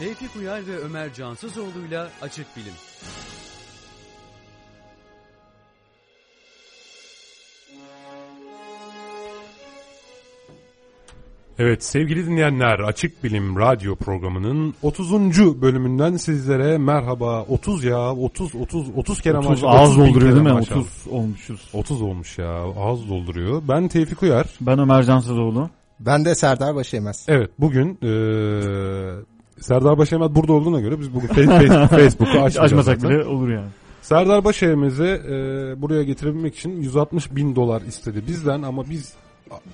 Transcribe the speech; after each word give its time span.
Tevfik 0.00 0.36
Uyar 0.36 0.66
ve 0.66 0.76
Ömer 0.78 1.14
Cansızoğlu'yla 1.14 2.10
Açık 2.22 2.46
Bilim. 2.56 2.72
Evet 11.58 11.84
sevgili 11.84 12.26
dinleyenler 12.26 12.78
Açık 12.78 13.24
Bilim 13.24 13.56
Radyo 13.58 13.96
programının 13.96 14.74
30. 14.82 15.12
bölümünden 15.62 16.16
sizlere 16.16 16.78
merhaba. 16.78 17.42
30 17.42 17.84
ya 17.84 18.14
30 18.16 18.54
30 18.54 18.88
30 18.96 19.20
kere 19.20 19.38
30 19.38 19.50
maşallah. 19.50 19.80
ağız 19.80 19.90
30 19.90 19.98
bin 19.98 20.08
dolduruyor 20.08 20.32
değil 20.32 20.46
mi? 20.46 20.52
maşallah. 20.52 20.80
30 20.80 21.06
olmuşuz. 21.10 21.68
30 21.72 22.02
olmuş 22.02 22.38
ya 22.38 22.52
ağız 22.76 23.08
dolduruyor. 23.08 23.62
Ben 23.68 23.88
Tevfik 23.88 24.22
Uyar. 24.22 24.46
Ben 24.60 24.78
Ömer 24.78 25.02
Cansızoğlu. 25.02 25.70
Ben 26.00 26.24
de 26.24 26.34
Serdar 26.34 26.74
Başemez. 26.74 27.26
Evet 27.28 27.50
bugün 27.58 27.98
eee 28.02 29.29
Serdar 29.60 29.98
Başemez 29.98 30.34
burada 30.34 30.52
olduğuna 30.52 30.80
göre 30.80 31.00
biz 31.00 31.14
bugün 31.14 31.28
Face- 31.28 31.46
Face- 31.66 31.88
Facebook'u 31.96 32.30
açmayacağız. 32.30 32.58
açmasak 32.88 33.02
bile 33.02 33.24
olur 33.24 33.48
yani. 33.48 33.68
Serdar 34.02 34.44
Başevimiz'i 34.44 35.04
e, 35.04 35.32
buraya 35.82 36.02
getirebilmek 36.02 36.56
için 36.56 36.82
160 36.82 37.34
bin 37.36 37.56
dolar 37.56 37.82
istedi 37.82 38.22
bizden 38.28 38.62
ama 38.62 38.90
biz 38.90 39.12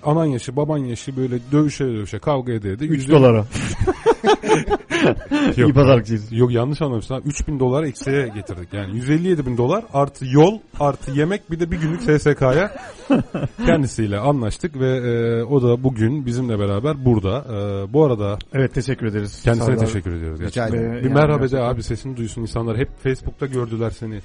anan 0.04 0.24
yaşı 0.24 0.56
baban 0.56 0.78
yaşı 0.78 1.16
böyle 1.16 1.38
dövüşe 1.52 1.84
dövüşe 1.84 2.18
kavga 2.18 2.52
ede 2.52 2.72
ede. 2.72 2.84
3 2.84 2.90
yüzde- 3.02 3.12
dolara. 3.12 3.44
Yok, 5.56 5.70
İyi 5.70 5.72
pazarlıkçıyız. 5.72 6.32
Yok 6.32 6.52
yanlış 6.52 6.82
anlamışsın. 6.82 7.22
3 7.26 7.48
bin 7.48 7.60
dolar 7.60 7.82
eksiye 7.84 8.28
getirdik. 8.28 8.72
Yani 8.72 8.96
157 8.96 9.46
bin 9.46 9.56
dolar 9.56 9.84
artı 9.92 10.26
yol 10.26 10.58
artı 10.80 11.10
yemek 11.10 11.50
bir 11.50 11.60
de 11.60 11.70
bir 11.70 11.80
günlük 11.80 12.20
SSK'ya 12.20 12.76
kendisiyle 13.66 14.18
anlaştık 14.18 14.78
ve 14.80 14.96
e, 14.96 15.42
o 15.42 15.62
da 15.62 15.84
bugün 15.84 16.26
bizimle 16.26 16.58
beraber 16.58 17.04
burada. 17.04 17.44
E, 17.48 17.92
bu 17.92 18.04
arada 18.04 18.38
Evet 18.52 18.74
teşekkür 18.74 19.06
ederiz. 19.06 19.42
kendisine 19.42 19.66
Serdar. 19.66 19.86
teşekkür 19.86 20.12
ediyoruz. 20.12 20.40
Rica 20.40 20.68
ederim. 20.68 20.90
Ve 20.92 20.96
Bir 20.96 21.02
yani 21.02 21.14
merhaba 21.14 21.50
de 21.50 21.60
abi 21.60 21.82
sesini 21.82 22.16
duysun 22.16 22.42
insanlar. 22.42 22.76
Hep 22.78 22.88
Facebook'ta 23.02 23.46
gördüler 23.46 23.90
seni. 23.90 24.20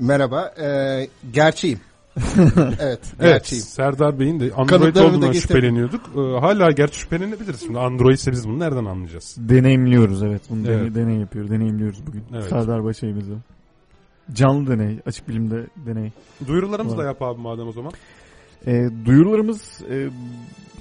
Merhaba. 0.00 0.54
E, 0.62 1.08
gerçeğim. 1.32 1.80
Evet, 2.16 2.80
Evet, 2.80 3.02
gerçeğim. 3.20 3.64
Serdar 3.64 4.18
Bey'in 4.20 4.40
de 4.40 4.44
Android 4.44 4.68
Kanıtlarını 4.68 4.94
da 4.94 5.04
olduğundan 5.06 5.32
getirdim. 5.32 5.56
şüpheleniyorduk. 5.56 6.00
Ee, 6.16 6.40
hala 6.40 6.70
gerçi 6.70 7.00
şüphelenebiliriz. 7.00 7.60
Şimdi 7.60 7.78
Android 7.78 8.14
ise 8.14 8.32
biz 8.32 8.48
bunu 8.48 8.58
nereden 8.58 8.84
anlayacağız? 8.84 9.36
Deneyimliyoruz 9.38 10.22
evet. 10.22 10.42
Bunu 10.50 10.70
Evet. 10.70 10.94
deney, 10.94 11.16
yapıyoruz. 11.16 11.50
Deneyimliyoruz 11.50 12.06
bugün. 12.06 12.22
Evet. 12.34 12.48
Serdar 12.48 12.84
Başayımızı. 12.84 13.32
Canlı 14.32 14.70
deney. 14.70 14.98
Açık 15.06 15.28
bilimde 15.28 15.66
deney. 15.86 16.12
Duyurularımızı 16.46 16.98
da 16.98 17.02
Evet. 17.02 17.14
yap 17.20 17.22
abi 17.22 17.40
madem 17.40 17.68
o 17.68 17.72
zaman. 17.72 17.92
E, 18.66 18.88
duyurularımız 19.04 19.82
e, 19.90 20.10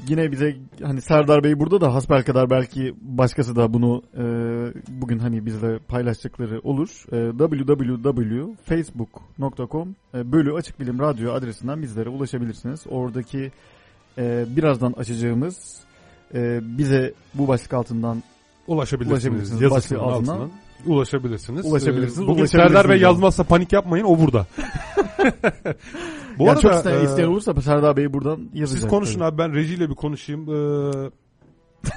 yine 0.08 0.32
bize 0.32 0.56
hani 0.84 1.02
Serdar 1.02 1.44
Bey 1.44 1.60
burada 1.60 1.82
da 1.82 1.94
hasbelkader 1.94 2.50
belki 2.50 2.94
başkası 3.02 3.56
da 3.56 3.74
bunu 3.74 4.04
e, 4.14 4.24
bugün 5.02 5.20
hani 5.20 5.46
bizle 5.46 5.80
paylaşacakları 5.80 6.60
olur. 6.60 7.06
E, 7.12 7.32
www.facebook.com 7.38 9.96
e, 10.14 10.32
bölü 10.32 10.54
açık 10.54 10.80
bilim 10.80 11.00
radyo 11.00 11.34
adresinden 11.34 11.82
bizlere 11.82 12.10
ulaşabilirsiniz. 12.10 12.84
Oradaki 12.90 13.52
e, 14.18 14.46
birazdan 14.56 14.92
açacağımız 14.92 15.80
e, 16.34 16.60
bize 16.78 17.14
bu 17.34 17.48
başlık 17.48 17.74
altından 17.74 18.24
Ulaşabilirsiniz. 18.68 19.14
Ulaşabilirsiniz. 19.14 19.62
Yazısının 19.62 20.00
altından. 20.00 20.34
altından. 20.34 20.52
Ulaşabilirsiniz. 20.86 21.66
Ulaşabilirsiniz, 21.66 22.20
Ee, 22.20 22.22
Bugün 22.28 22.42
ulaşabilirsiniz 22.42 22.74
Serdar 22.74 22.90
Bey 22.90 22.96
yani. 22.96 23.04
yazmazsa 23.04 23.44
panik 23.44 23.74
yapmayın 23.74 24.06
o 24.06 24.20
burada. 24.20 24.48
Bu 26.40 26.44
yani 26.44 26.50
arada 26.52 26.62
çok 26.62 26.74
isteyen, 26.76 27.00
e, 27.00 27.04
isteyen 27.04 27.28
olursa 27.28 27.62
Serdar 27.62 27.98
Bey 27.98 28.14
buradan 28.14 28.50
yazacak. 28.54 28.82
siz 28.82 28.90
konuşun 28.90 29.20
tabii. 29.20 29.24
abi 29.26 29.38
ben 29.38 29.54
rejiyle 29.56 29.90
bir 29.90 29.96
konuşayım. 29.96 30.42
Ee, 30.42 31.12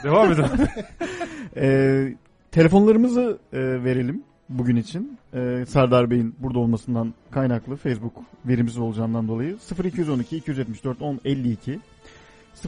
devam 0.04 0.32
edin. 0.32 0.44
Ee, 1.56 2.14
telefonlarımızı 2.52 3.38
e, 3.52 3.58
verelim 3.84 4.22
bugün 4.48 4.76
için. 4.76 5.18
Ee, 5.34 5.64
Serdar 5.68 6.10
Bey'in 6.10 6.34
burada 6.38 6.58
olmasından 6.58 7.14
kaynaklı 7.30 7.76
Facebook 7.76 8.12
verimiz 8.46 8.78
olacağından 8.78 9.28
dolayı 9.28 9.56
0212 9.84 10.36
274 10.36 11.02
10 11.02 11.20
52 11.24 11.80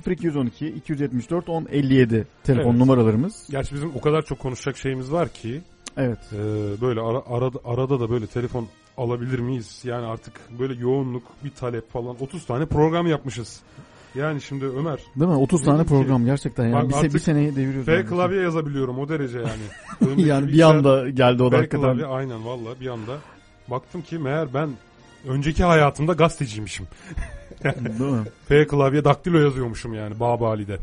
0212 0.07 0.67
274 0.69 1.49
10 1.49 1.67
57 1.71 2.27
telefon 2.45 2.71
Evet. 2.71 2.79
numaralarımız. 2.81 3.49
Gerçi 3.51 3.75
bizim 3.75 3.91
o 3.97 4.01
kadar 4.01 4.23
çok 4.23 4.39
konuşacak 4.39 4.77
şeyimiz 4.77 5.13
var 5.13 5.29
ki 5.29 5.63
Evet. 5.97 6.19
Ee, 6.33 6.37
böyle 6.81 7.01
ara, 7.01 7.23
arada, 7.27 7.59
arada 7.65 8.01
da 8.01 8.11
böyle 8.11 8.27
telefon 8.27 8.67
alabilir 8.97 9.39
miyiz? 9.39 9.81
Yani 9.85 10.07
artık 10.07 10.41
böyle 10.59 10.81
yoğunluk, 10.81 11.23
bir 11.45 11.51
talep 11.51 11.93
falan 11.93 12.23
30 12.23 12.47
tane 12.47 12.67
program 12.67 13.07
yapmışız. 13.07 13.61
Yani 14.15 14.41
şimdi 14.41 14.65
Ömer 14.65 14.99
Değil 15.17 15.31
mi? 15.31 15.37
30 15.37 15.63
tane 15.63 15.79
Dedim 15.79 15.87
ki, 15.87 15.95
program 15.95 16.25
gerçekten 16.25 16.65
yani 16.65 16.75
bak 16.75 17.03
bir, 17.03 17.09
se- 17.09 17.15
bir 17.15 17.19
seneyi 17.19 17.57
deviriyoruz. 17.57 17.87
F 17.87 18.05
klavye 18.05 18.41
yazabiliyorum 18.43 18.99
o 18.99 19.09
derece 19.09 19.39
yani. 19.39 20.17
Yani 20.27 20.49
bir 20.49 20.61
anda 20.63 21.11
geldi 21.11 21.43
o 21.43 21.53
da 21.53 21.57
hakikaten. 21.59 21.83
klavye 21.83 22.07
aynen 22.07 22.47
valla 22.47 22.81
bir 22.81 22.87
anda. 22.87 23.19
Baktım 23.69 24.03
ki 24.03 24.19
meğer 24.19 24.55
ben 24.55 24.71
önceki 25.29 25.65
hayatımda 25.65 26.13
gazeteciymişim. 26.13 26.87
Değil 27.65 28.11
mi? 28.11 28.23
F 28.49 28.67
klavye 28.67 29.05
daktilo 29.05 29.39
yazıyormuşum 29.39 29.95
yani 29.95 30.21
Babali'de. 30.21 30.79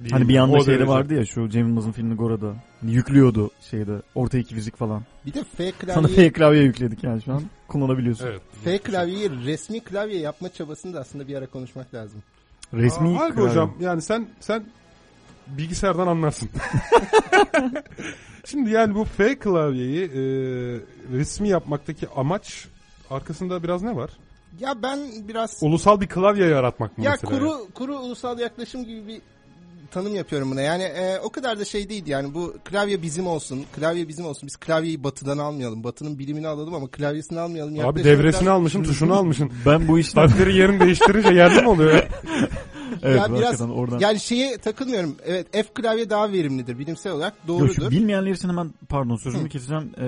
Değil 0.00 0.12
Hani 0.12 0.28
bir 0.28 0.34
mi? 0.34 0.40
anda 0.40 0.56
O 0.56 0.64
şeyde 0.64 0.86
vardı 0.88 1.14
ya 1.14 1.26
şu 1.26 1.48
Cem 1.48 1.66
Yılmaz'ın 1.68 1.92
filmi 1.92 2.14
Gora'da. 2.14 2.54
Hani 2.80 2.92
yüklüyordu 2.92 3.50
şeyde 3.70 4.02
orta 4.14 4.38
iki 4.38 4.54
fizik 4.54 4.76
falan. 4.76 5.02
Bir 5.26 5.34
de 5.34 5.44
F 5.56 5.72
Sana 5.86 6.06
klavyeyi, 6.06 6.16
F 6.16 6.32
klavye 6.32 6.62
yükledik 6.62 7.04
yani 7.04 7.22
şu 7.22 7.32
an 7.32 7.42
kullanabiliyorsun. 7.68 8.26
Evet. 8.26 8.42
F 8.64 8.78
klavyeyi 8.78 9.30
resmi 9.44 9.80
klavye 9.80 10.18
yapma 10.18 10.48
çabasını 10.48 10.94
da 10.94 11.00
aslında 11.00 11.28
bir 11.28 11.34
ara 11.34 11.46
konuşmak 11.46 11.94
lazım. 11.94 12.22
Resmi 12.74 13.08
Aa, 13.08 13.18
Halbuki 13.20 13.34
klavye. 13.34 13.50
hocam 13.50 13.74
yani 13.80 14.02
sen 14.02 14.28
sen 14.40 14.64
bilgisayardan 15.46 16.06
anlarsın. 16.06 16.48
Şimdi 18.44 18.70
yani 18.70 18.94
bu 18.94 19.04
F 19.04 19.38
klavyeyi 19.38 20.04
e, 20.04 20.20
resmi 21.12 21.48
yapmaktaki 21.48 22.08
amaç 22.16 22.66
arkasında 23.10 23.62
biraz 23.62 23.82
ne 23.82 23.96
var? 23.96 24.10
Ya 24.60 24.82
ben 24.82 24.98
biraz 25.28 25.58
Ulusal 25.62 26.00
bir 26.00 26.06
klavye 26.06 26.46
yaratmak 26.46 26.98
mı 26.98 27.04
ya 27.04 27.10
mesela? 27.10 27.38
kuru 27.38 27.68
kuru 27.74 27.98
ulusal 27.98 28.38
yaklaşım 28.38 28.84
gibi 28.84 29.06
bir 29.06 29.20
tanım 29.90 30.14
yapıyorum 30.14 30.50
buna. 30.50 30.60
Yani 30.60 30.82
e, 30.82 31.18
o 31.18 31.30
kadar 31.30 31.58
da 31.58 31.64
şey 31.64 31.88
değildi 31.88 32.10
yani 32.10 32.34
bu 32.34 32.54
klavye 32.64 33.02
bizim 33.02 33.26
olsun, 33.26 33.64
klavye 33.76 34.08
bizim 34.08 34.26
olsun. 34.26 34.46
Biz 34.46 34.56
klavyeyi 34.56 35.04
batıdan 35.04 35.38
almayalım. 35.38 35.84
Batının 35.84 36.18
bilimini 36.18 36.48
alalım 36.48 36.74
ama 36.74 36.88
klavyesini 36.90 37.40
almayalım. 37.40 37.72
Abi 37.74 37.78
Yaklaşımı 37.78 38.04
devresini 38.04 38.42
biraz- 38.42 38.54
almışsın, 38.54 38.82
tuşunu 38.82 39.14
almışsın. 39.18 39.52
Ben 39.66 39.88
bu 39.88 39.98
Harfleri 40.14 40.56
yerini 40.56 40.80
değiştirince 40.80 41.34
yerli 41.34 41.62
mi 41.62 41.68
oluyor? 41.68 42.02
evet, 43.02 43.18
ya 43.18 43.34
biraz 43.34 43.60
oradan. 43.60 43.98
yani 43.98 44.20
şeye 44.20 44.58
takılmıyorum. 44.58 45.16
Evet 45.26 45.46
F 45.52 45.62
klavye 45.62 46.10
daha 46.10 46.32
verimlidir 46.32 46.78
bilimsel 46.78 47.12
olarak 47.12 47.34
Yok, 47.36 47.48
doğrudur. 47.48 47.74
şu 47.74 47.90
bilmeyenler 47.90 48.30
için 48.30 48.48
hemen 48.48 48.74
pardon 48.88 49.16
sözümü 49.16 49.44
Hı. 49.44 49.48
keseceğim. 49.48 49.92
Ee, 49.98 50.04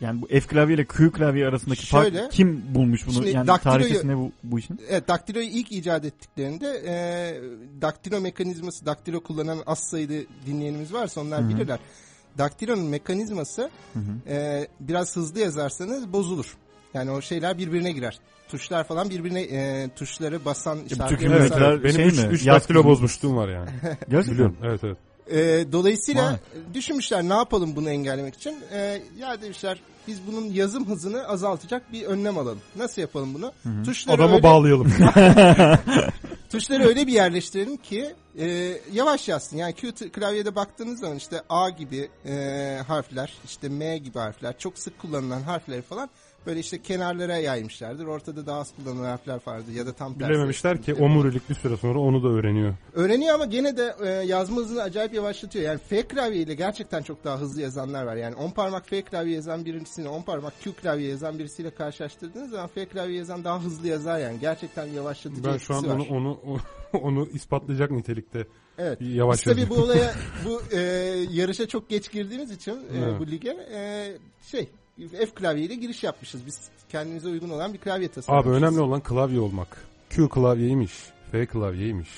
yani 0.00 0.22
bu 0.22 0.26
F 0.26 0.40
klavye 0.40 0.74
ile 0.74 0.84
Q 0.84 1.12
klavye 1.12 1.46
arasındaki 1.46 1.86
Şöyle, 1.86 2.18
fark 2.20 2.32
kim 2.32 2.62
bulmuş 2.74 3.06
bunu? 3.06 3.28
yani 3.28 3.46
tarihçesi 3.46 4.08
ne 4.08 4.16
bu, 4.16 4.32
bu 4.44 4.58
işin? 4.58 4.80
Evet, 4.88 5.08
daktiloyu 5.08 5.46
ilk 5.46 5.72
icat 5.72 6.04
ettiklerinde 6.04 6.82
e, 6.86 6.94
daktilo 7.80 8.20
mekanizması, 8.20 8.86
daktilo 8.86 9.20
kullanan 9.20 9.58
az 9.66 9.78
sayıda 9.78 10.14
dinleyenimiz 10.46 10.92
varsa 10.92 11.20
onlar 11.20 11.40
Hı 11.40 11.44
hı. 11.44 11.48
bilirler. 11.48 11.78
Daktilonun 12.38 12.84
mekanizması 12.84 13.70
Hı 13.92 13.98
hı. 13.98 14.32
e, 14.34 14.68
biraz 14.80 15.16
hızlı 15.16 15.40
yazarsanız 15.40 16.12
bozulur. 16.12 16.56
Yani 16.94 17.10
o 17.10 17.20
şeyler 17.20 17.58
birbirine 17.58 17.92
girer. 17.92 18.18
Tuşlar 18.52 18.84
falan 18.84 19.10
birbirine 19.10 19.42
e, 19.42 19.88
tuşları 19.96 20.44
basan 20.44 20.78
tüm 20.88 21.32
evet. 21.32 21.52
Benim 21.84 21.94
şey 21.94 22.06
3 22.06 22.18
mi? 22.18 22.26
3 22.30 22.46
Yaz 22.46 22.56
daktilo 22.56 22.84
bozmuşluğum 22.84 23.36
var 23.36 23.48
yani. 23.48 23.70
Gerçekten. 24.08 24.34
Biliyorum. 24.34 24.56
Evet 24.62 24.80
evet. 24.84 24.96
E, 25.30 25.72
dolayısıyla 25.72 26.24
Vay. 26.24 26.36
düşünmüşler 26.74 27.22
ne 27.22 27.34
yapalım 27.34 27.76
bunu 27.76 27.90
engellemek 27.90 28.34
için. 28.34 28.56
E, 28.72 29.02
ya 29.18 29.42
demişler 29.42 29.78
biz 30.08 30.18
bunun 30.26 30.44
yazım 30.44 30.88
hızını 30.88 31.28
azaltacak 31.28 31.92
bir 31.92 32.02
önlem 32.02 32.38
alalım. 32.38 32.60
Nasıl 32.76 33.02
yapalım 33.02 33.34
bunu? 33.34 33.52
hı. 33.62 33.82
Tuşları 33.84 34.16
Adamı 34.16 34.32
öyle- 34.32 34.42
bağlayalım. 34.42 34.92
Tuşları 36.50 36.84
öyle 36.84 37.06
bir 37.06 37.12
yerleştirelim 37.12 37.76
ki 37.76 38.14
e, 38.38 38.46
yavaş 38.92 39.28
yazsın. 39.28 39.56
Yani 39.56 39.72
Q 39.72 39.92
t- 39.92 40.08
klavyede 40.08 40.54
baktığınız 40.54 41.00
zaman 41.00 41.16
işte 41.16 41.42
A 41.48 41.70
gibi 41.70 42.08
e, 42.26 42.34
harfler, 42.88 43.32
işte 43.44 43.68
M 43.68 43.98
gibi 43.98 44.18
harfler, 44.18 44.58
çok 44.58 44.78
sık 44.78 44.98
kullanılan 44.98 45.42
harfleri 45.42 45.82
falan 45.82 46.10
böyle 46.46 46.60
işte 46.60 46.82
kenarlara 46.82 47.36
yaymışlardır. 47.36 48.06
Ortada 48.06 48.46
daha 48.46 48.60
az 48.60 48.74
kullanılan 48.76 49.04
harfler 49.04 49.40
vardı 49.46 49.72
ya 49.74 49.86
da 49.86 49.92
tam 49.92 50.14
tersi. 50.18 50.30
Bilememişler 50.30 50.82
ki 50.82 50.94
omurilik 50.94 51.50
bir 51.50 51.54
süre 51.54 51.76
sonra 51.76 51.98
onu 51.98 52.22
da 52.22 52.28
öğreniyor. 52.28 52.74
Öğreniyor 52.94 53.34
ama 53.34 53.44
gene 53.44 53.76
de 53.76 53.94
e, 54.04 54.08
yazma 54.08 54.56
hızını 54.56 54.82
acayip 54.82 55.14
yavaşlatıyor. 55.14 55.64
Yani 55.64 55.78
F 55.88 56.02
klavyeyle 56.02 56.54
gerçekten 56.54 57.02
çok 57.02 57.24
daha 57.24 57.40
hızlı 57.40 57.60
yazanlar 57.62 58.04
var. 58.04 58.16
Yani 58.16 58.34
10 58.34 58.50
parmak 58.50 58.88
F 58.88 59.02
klavye 59.02 59.34
yazan 59.34 59.64
birisini 59.64 60.08
10 60.08 60.22
parmak 60.22 60.60
Q 60.60 60.72
klavye 60.72 61.08
yazan 61.08 61.38
birisiyle 61.38 61.70
karşılaştırdığınız 61.70 62.50
zaman 62.50 62.66
F 62.66 62.86
klavye 62.86 63.16
yazan 63.16 63.44
daha 63.44 63.62
hızlı 63.62 63.88
yazar 63.88 64.18
yani. 64.18 64.40
Gerçekten 64.40 64.86
yavaşlatıcı 64.86 65.44
Ben 65.44 65.56
şu 65.58 65.74
an 65.74 65.88
var. 65.88 66.06
onu 66.10 66.32
onu 66.44 66.58
onu 67.02 67.26
ispatlayacak 67.26 67.90
nitelikte 67.90 68.46
Evet. 68.78 69.00
bir 69.00 69.06
yavaş 69.14 69.46
Biz 69.46 69.56
tabii 69.56 69.68
bu 69.70 69.74
olaya 69.74 70.14
bu 70.44 70.62
e, 70.72 70.78
yarışa 71.30 71.68
çok 71.68 71.88
geç 71.88 72.10
girdiğimiz 72.12 72.50
için 72.50 72.72
e, 72.72 72.98
Evet. 72.98 73.20
bu 73.20 73.26
lige 73.26 73.50
e, 73.74 74.12
şey 74.42 74.68
F 74.98 75.26
klavyeyle 75.34 75.74
giriş 75.74 76.04
yapmışız. 76.04 76.46
Biz 76.46 76.60
kendimize 76.88 77.28
uygun 77.28 77.50
olan 77.50 77.72
bir 77.72 77.78
klavye 77.78 78.08
tasarlamışız. 78.08 78.52
Abi 78.52 78.64
önemli 78.64 78.80
olan 78.80 79.00
klavye 79.00 79.40
olmak. 79.40 79.84
Q 80.10 80.28
klavyeymiş, 80.28 80.92
F 81.32 81.46
klavyeymiş. 81.46 82.08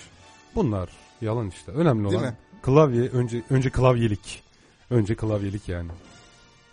Bunlar 0.55 0.89
yalan 1.21 1.49
işte. 1.49 1.73
Önemli 1.73 2.05
Değil 2.11 2.15
olan 2.21 2.31
mi? 2.33 2.37
klavye 2.63 3.03
önce 3.09 3.43
önce 3.51 3.71
klavyelik. 3.71 4.43
Önce 4.91 5.15
klavyelik 5.15 5.69
yani. 5.69 5.91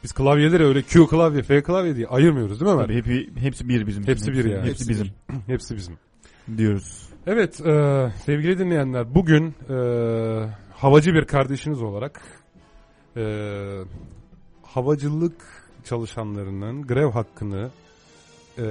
Biz 0.04 0.14
klavyeleri 0.14 0.66
öyle 0.66 0.82
Q 0.82 1.08
klavye, 1.08 1.42
F 1.44 1.64
klavye 1.64 1.96
diye 1.96 2.08
ayırmıyoruz 2.08 2.60
değil 2.60 2.72
mi 2.72 2.76
Ömer? 2.76 2.86
Tabii 2.86 2.96
hepi, 2.98 3.42
hepsi 3.42 3.70
bir 3.70 3.88
bizim. 3.88 4.08
Hepsi 4.08 4.34
bir 4.34 4.46
yani. 4.46 4.70
Hepsi 4.70 4.90
bizim 4.90 5.08
Hepsi 5.48 5.76
bizim. 5.76 5.98
diyoruz. 6.58 7.10
Evet 7.28 7.62
e, 7.62 8.08
sevgili 8.26 8.60
dinleyenler 8.60 9.16
bugün 9.16 9.56
e, 9.70 9.76
havacı 10.76 11.14
bir 11.14 11.26
kardeşiniz 11.26 11.82
olarak 11.82 12.22
e, 13.18 13.24
havacılık 14.64 15.61
çalışanlarının 15.86 16.88
grev 16.88 17.12
hakkını 17.12 17.70
e, 18.58 18.64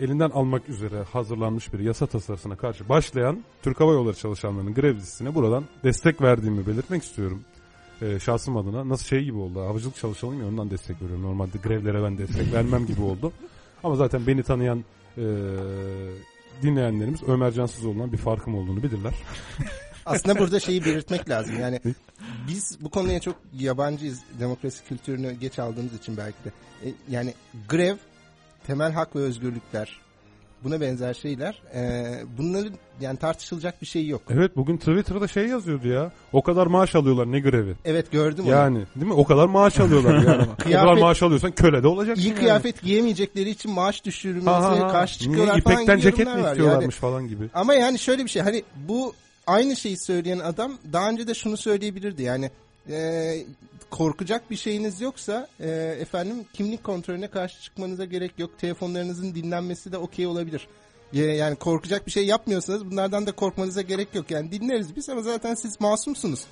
elinden 0.00 0.30
almak 0.30 0.68
üzere 0.68 1.02
hazırlanmış 1.02 1.72
bir 1.72 1.78
yasa 1.78 2.06
tasarısına 2.06 2.56
karşı 2.56 2.88
başlayan 2.88 3.44
Türk 3.62 3.80
Hava 3.80 3.92
Yolları 3.92 4.16
çalışanlarının 4.16 4.74
grev 4.74 4.94
listesine 4.94 5.34
buradan 5.34 5.64
destek 5.84 6.22
verdiğimi 6.22 6.66
belirtmek 6.66 7.02
istiyorum. 7.02 7.44
E, 8.02 8.18
şahsım 8.18 8.56
adına 8.56 8.88
nasıl 8.88 9.04
şey 9.04 9.24
gibi 9.24 9.38
oldu 9.38 9.60
havacılık 9.60 9.96
çalışanıyım 9.96 10.42
ya 10.42 10.48
ondan 10.48 10.70
destek 10.70 11.02
veriyorum. 11.02 11.22
Normalde 11.24 11.58
grevlere 11.58 12.02
ben 12.02 12.18
destek 12.18 12.52
vermem 12.52 12.86
gibi 12.86 13.02
oldu. 13.02 13.32
Ama 13.84 13.96
zaten 13.96 14.26
beni 14.26 14.42
tanıyan 14.42 14.84
e, 15.18 15.24
dinleyenlerimiz 16.62 17.22
Ömer 17.28 17.52
Cansızoğlu'ndan 17.52 18.12
bir 18.12 18.16
farkım 18.16 18.54
olduğunu 18.54 18.82
bilirler. 18.82 19.14
Aslında 20.06 20.38
burada 20.38 20.60
şeyi 20.60 20.84
belirtmek 20.84 21.30
lazım. 21.30 21.60
Yani 21.60 21.80
biz 22.48 22.78
bu 22.80 22.90
konuya 22.90 23.20
çok 23.20 23.36
yabancıyız. 23.58 24.20
Demokrasi 24.40 24.84
kültürünü 24.84 25.32
geç 25.32 25.58
aldığımız 25.58 25.94
için 25.94 26.16
belki 26.16 26.36
de. 26.44 26.48
E, 26.88 26.92
yani 27.08 27.34
grev, 27.68 27.96
temel 28.66 28.92
hak 28.92 29.16
ve 29.16 29.20
özgürlükler, 29.20 30.00
buna 30.64 30.80
benzer 30.80 31.14
şeyler. 31.14 31.62
E, 31.74 32.04
bunların 32.38 32.72
yani 33.00 33.18
tartışılacak 33.18 33.82
bir 33.82 33.86
şey 33.86 34.06
yok. 34.06 34.22
Evet 34.30 34.56
bugün 34.56 34.76
Twitter'da 34.76 35.28
şey 35.28 35.46
yazıyordu 35.46 35.88
ya. 35.88 36.12
O 36.32 36.42
kadar 36.42 36.66
maaş 36.66 36.94
alıyorlar 36.94 37.32
ne 37.32 37.40
grevi. 37.40 37.74
Evet 37.84 38.12
gördüm 38.12 38.44
onu. 38.44 38.52
Yani 38.52 38.78
değil 38.96 39.06
mi? 39.06 39.12
O 39.12 39.24
kadar 39.24 39.46
maaş 39.46 39.80
alıyorlar 39.80 40.14
yani. 40.14 40.42
o 40.52 40.56
kadar 40.56 40.56
Kıyafet- 40.56 41.00
maaş 41.00 41.22
alıyorsan 41.22 41.52
köle 41.52 41.82
de 41.82 41.88
olacaksın. 41.88 42.22
İyi 42.22 42.28
yani. 42.28 42.38
kıyafet 42.38 42.82
giyemeyecekleri 42.82 43.50
için 43.50 43.70
maaş 43.70 44.04
düşürülmesine 44.04 44.78
karşı 44.78 45.20
Niye 45.20 45.28
çıkıyorlar 45.30 45.60
falan 45.60 45.74
ipekten 45.76 45.98
ceket 45.98 46.26
mi 46.26 46.42
istiyorlarmış 46.42 46.94
Yani, 46.94 47.00
falan 47.00 47.28
gibi. 47.28 47.44
ama 47.54 47.74
yani 47.74 47.98
şöyle 47.98 48.24
bir 48.24 48.30
şey 48.30 48.42
hani 48.42 48.62
bu 48.88 49.14
aynı 49.46 49.76
şeyi 49.76 49.98
söyleyen 49.98 50.38
adam 50.38 50.78
daha 50.92 51.10
önce 51.10 51.26
de 51.26 51.34
şunu 51.34 51.56
söyleyebilirdi 51.56 52.22
yani 52.22 52.50
e, 52.90 53.32
korkacak 53.90 54.50
bir 54.50 54.56
şeyiniz 54.56 55.00
yoksa 55.00 55.48
e, 55.60 55.70
efendim 56.00 56.36
kimlik 56.52 56.84
kontrolüne 56.84 57.28
karşı 57.28 57.62
çıkmanıza 57.62 58.04
gerek 58.04 58.38
yok. 58.38 58.58
Telefonlarınızın 58.58 59.34
dinlenmesi 59.34 59.92
de 59.92 59.98
okey 59.98 60.26
olabilir. 60.26 60.68
E, 61.12 61.18
yani 61.18 61.56
korkacak 61.56 62.06
bir 62.06 62.12
şey 62.12 62.26
yapmıyorsanız 62.26 62.90
bunlardan 62.90 63.26
da 63.26 63.32
korkmanıza 63.32 63.82
gerek 63.82 64.14
yok. 64.14 64.30
Yani 64.30 64.52
dinleriz 64.52 64.96
biz 64.96 65.08
ama 65.08 65.22
zaten 65.22 65.54
siz 65.54 65.80
masumsunuz. 65.80 66.44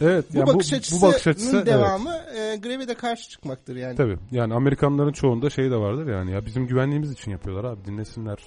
Evet 0.00 0.24
Bu 0.34 0.38
yani 0.38 0.46
bakış 0.46 0.92
bu, 0.92 0.96
bu 0.96 1.02
bakış 1.02 1.26
açısı 1.26 1.56
evet. 1.56 1.66
devamı 1.66 2.14
e, 2.36 2.56
greve 2.56 2.88
de 2.88 2.94
karşı 2.94 3.30
çıkmaktır 3.30 3.76
yani. 3.76 3.96
Tabii 3.96 4.18
yani 4.30 4.54
Amerikanların 4.54 5.12
çoğunda 5.12 5.50
şey 5.50 5.70
de 5.70 5.76
vardır 5.76 6.12
yani 6.12 6.32
ya 6.32 6.46
bizim 6.46 6.66
güvenliğimiz 6.66 7.12
için 7.12 7.30
yapıyorlar 7.30 7.64
abi 7.64 7.84
dinlesinler 7.84 8.38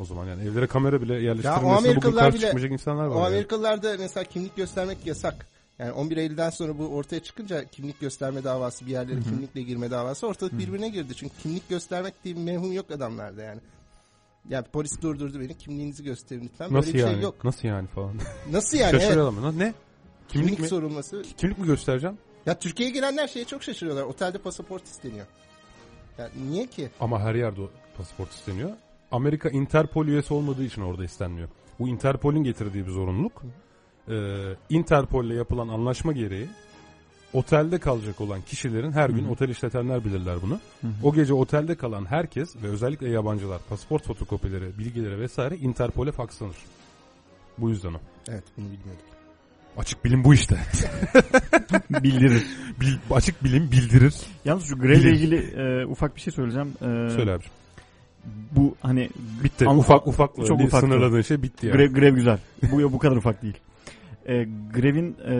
o 0.00 0.04
zaman 0.04 0.26
yani 0.26 0.42
evlere 0.42 0.66
kamera 0.66 1.02
bile 1.02 1.14
yerleştirilmesi 1.14 1.62
bugün 1.64 1.74
Amerikalılar 1.76 2.22
karşı 2.24 2.36
bile- 2.38 2.46
çıkmayacak 2.46 2.72
insanlar 2.72 3.04
var. 3.06 3.14
O 3.14 3.18
yani. 3.18 3.26
Amerikalılarda 3.26 3.96
mesela 3.98 4.24
kimlik 4.24 4.56
göstermek 4.56 5.06
yasak. 5.06 5.46
Yani 5.78 5.92
11 5.92 6.16
Eylül'den 6.16 6.50
sonra 6.50 6.78
bu 6.78 6.86
ortaya 6.86 7.20
çıkınca 7.22 7.64
kimlik 7.64 8.00
gösterme 8.00 8.44
davası 8.44 8.86
bir 8.86 8.90
yerlere 8.90 9.20
kimlikle 9.20 9.62
girme 9.62 9.90
davası 9.90 10.26
ortalık 10.26 10.58
birbirine 10.58 10.88
girdi. 10.88 11.14
Çünkü 11.16 11.34
kimlik 11.42 11.68
göstermek 11.68 12.24
diye 12.24 12.36
bir 12.36 12.40
mevhum 12.40 12.72
yok 12.72 12.90
adamlarda 12.90 13.42
yani. 13.42 13.60
Yani 14.48 14.64
polis 14.72 15.02
durdurdu 15.02 15.40
beni 15.40 15.58
kimliğinizi 15.58 16.04
gösterin 16.04 16.44
lütfen. 16.44 16.68
Böyle 16.70 16.78
Nasıl 16.80 16.92
bir 16.94 16.98
yani? 16.98 17.12
şey 17.12 17.20
yok. 17.22 17.44
Nasıl 17.44 17.68
yani 17.68 17.86
falan. 17.88 18.14
Nasıl 18.52 18.78
yani? 18.78 18.90
evet. 18.90 19.02
Şaşırıyorlar 19.02 19.40
mı? 19.42 19.58
Ne? 19.58 19.74
Kimlik, 20.28 20.46
Kimlik 20.46 20.58
mi? 20.60 20.68
sorulması. 20.68 21.22
Kimlik 21.36 21.58
mi 21.58 21.66
göstereceğim? 21.66 22.18
Ya 22.46 22.58
Türkiye'ye 22.58 22.94
gelenler 22.94 23.28
şeye 23.28 23.44
çok 23.44 23.62
şaşırıyorlar. 23.62 24.02
Otelde 24.02 24.38
pasaport 24.38 24.84
isteniyor. 24.86 25.26
Ya 26.18 26.30
niye 26.48 26.66
ki? 26.66 26.88
Ama 27.00 27.20
her 27.20 27.34
yerde 27.34 27.60
pasaport 27.96 28.32
isteniyor. 28.32 28.70
Amerika 29.12 29.48
Interpol 29.48 30.06
üyesi 30.06 30.34
olmadığı 30.34 30.64
için 30.64 30.82
orada 30.82 31.04
istenmiyor. 31.04 31.48
Bu 31.78 31.88
Interpol'ün 31.88 32.44
getirdiği 32.44 32.86
bir 32.86 32.90
zorunluluk. 32.90 33.42
Ee, 34.08 34.14
Interpol'le 34.70 35.30
yapılan 35.34 35.68
anlaşma 35.68 36.12
gereği 36.12 36.46
otelde 37.32 37.78
kalacak 37.78 38.20
olan 38.20 38.40
kişilerin 38.42 38.92
her 38.92 39.10
gün 39.10 39.28
otel 39.28 39.48
işletenler 39.48 40.04
bilirler 40.04 40.36
bunu. 40.42 40.60
O 41.02 41.14
gece 41.14 41.34
otelde 41.34 41.74
kalan 41.74 42.04
herkes 42.04 42.56
ve 42.62 42.68
özellikle 42.68 43.08
yabancılar 43.10 43.60
pasaport 43.68 44.06
fotokopileri, 44.06 44.78
bilgileri 44.78 45.20
vesaire 45.20 45.56
Interpol'e 45.56 46.12
fakslanır. 46.12 46.56
Bu 47.58 47.70
yüzden 47.70 47.94
o. 47.94 47.98
Evet 48.28 48.44
bunu 48.56 48.64
bilmiyordum. 48.64 49.04
Açık 49.76 50.04
bilim 50.04 50.24
bu 50.24 50.34
işte. 50.34 50.56
Bildirir. 51.90 52.46
Bil- 52.80 52.98
açık 53.10 53.44
bilim 53.44 53.70
bildirir. 53.72 54.14
Yalnız 54.44 54.64
şu 54.64 54.78
grevle 54.78 55.10
ilgili 55.10 55.36
e, 55.36 55.86
ufak 55.86 56.16
bir 56.16 56.20
şey 56.20 56.32
söyleyeceğim. 56.32 56.68
E, 56.68 57.10
Söyle 57.10 57.32
abiciğim. 57.32 57.57
Bu 58.52 58.74
hani 58.82 59.10
Bitti. 59.44 59.66
Ama- 59.66 59.78
ufak 59.78 60.06
ufak 60.06 60.36
çok 60.46 60.60
ufaktı. 60.60 60.86
sınırladığın 60.86 61.22
şey 61.22 61.42
bitti 61.42 61.66
yani. 61.66 61.76
grev, 61.76 61.92
grev 61.92 62.14
güzel. 62.14 62.38
Bu 62.72 62.92
bu 62.92 62.98
kadar 62.98 63.16
ufak 63.16 63.42
değil. 63.42 63.56
E, 64.26 64.44
grevin 64.74 65.16
e, 65.28 65.34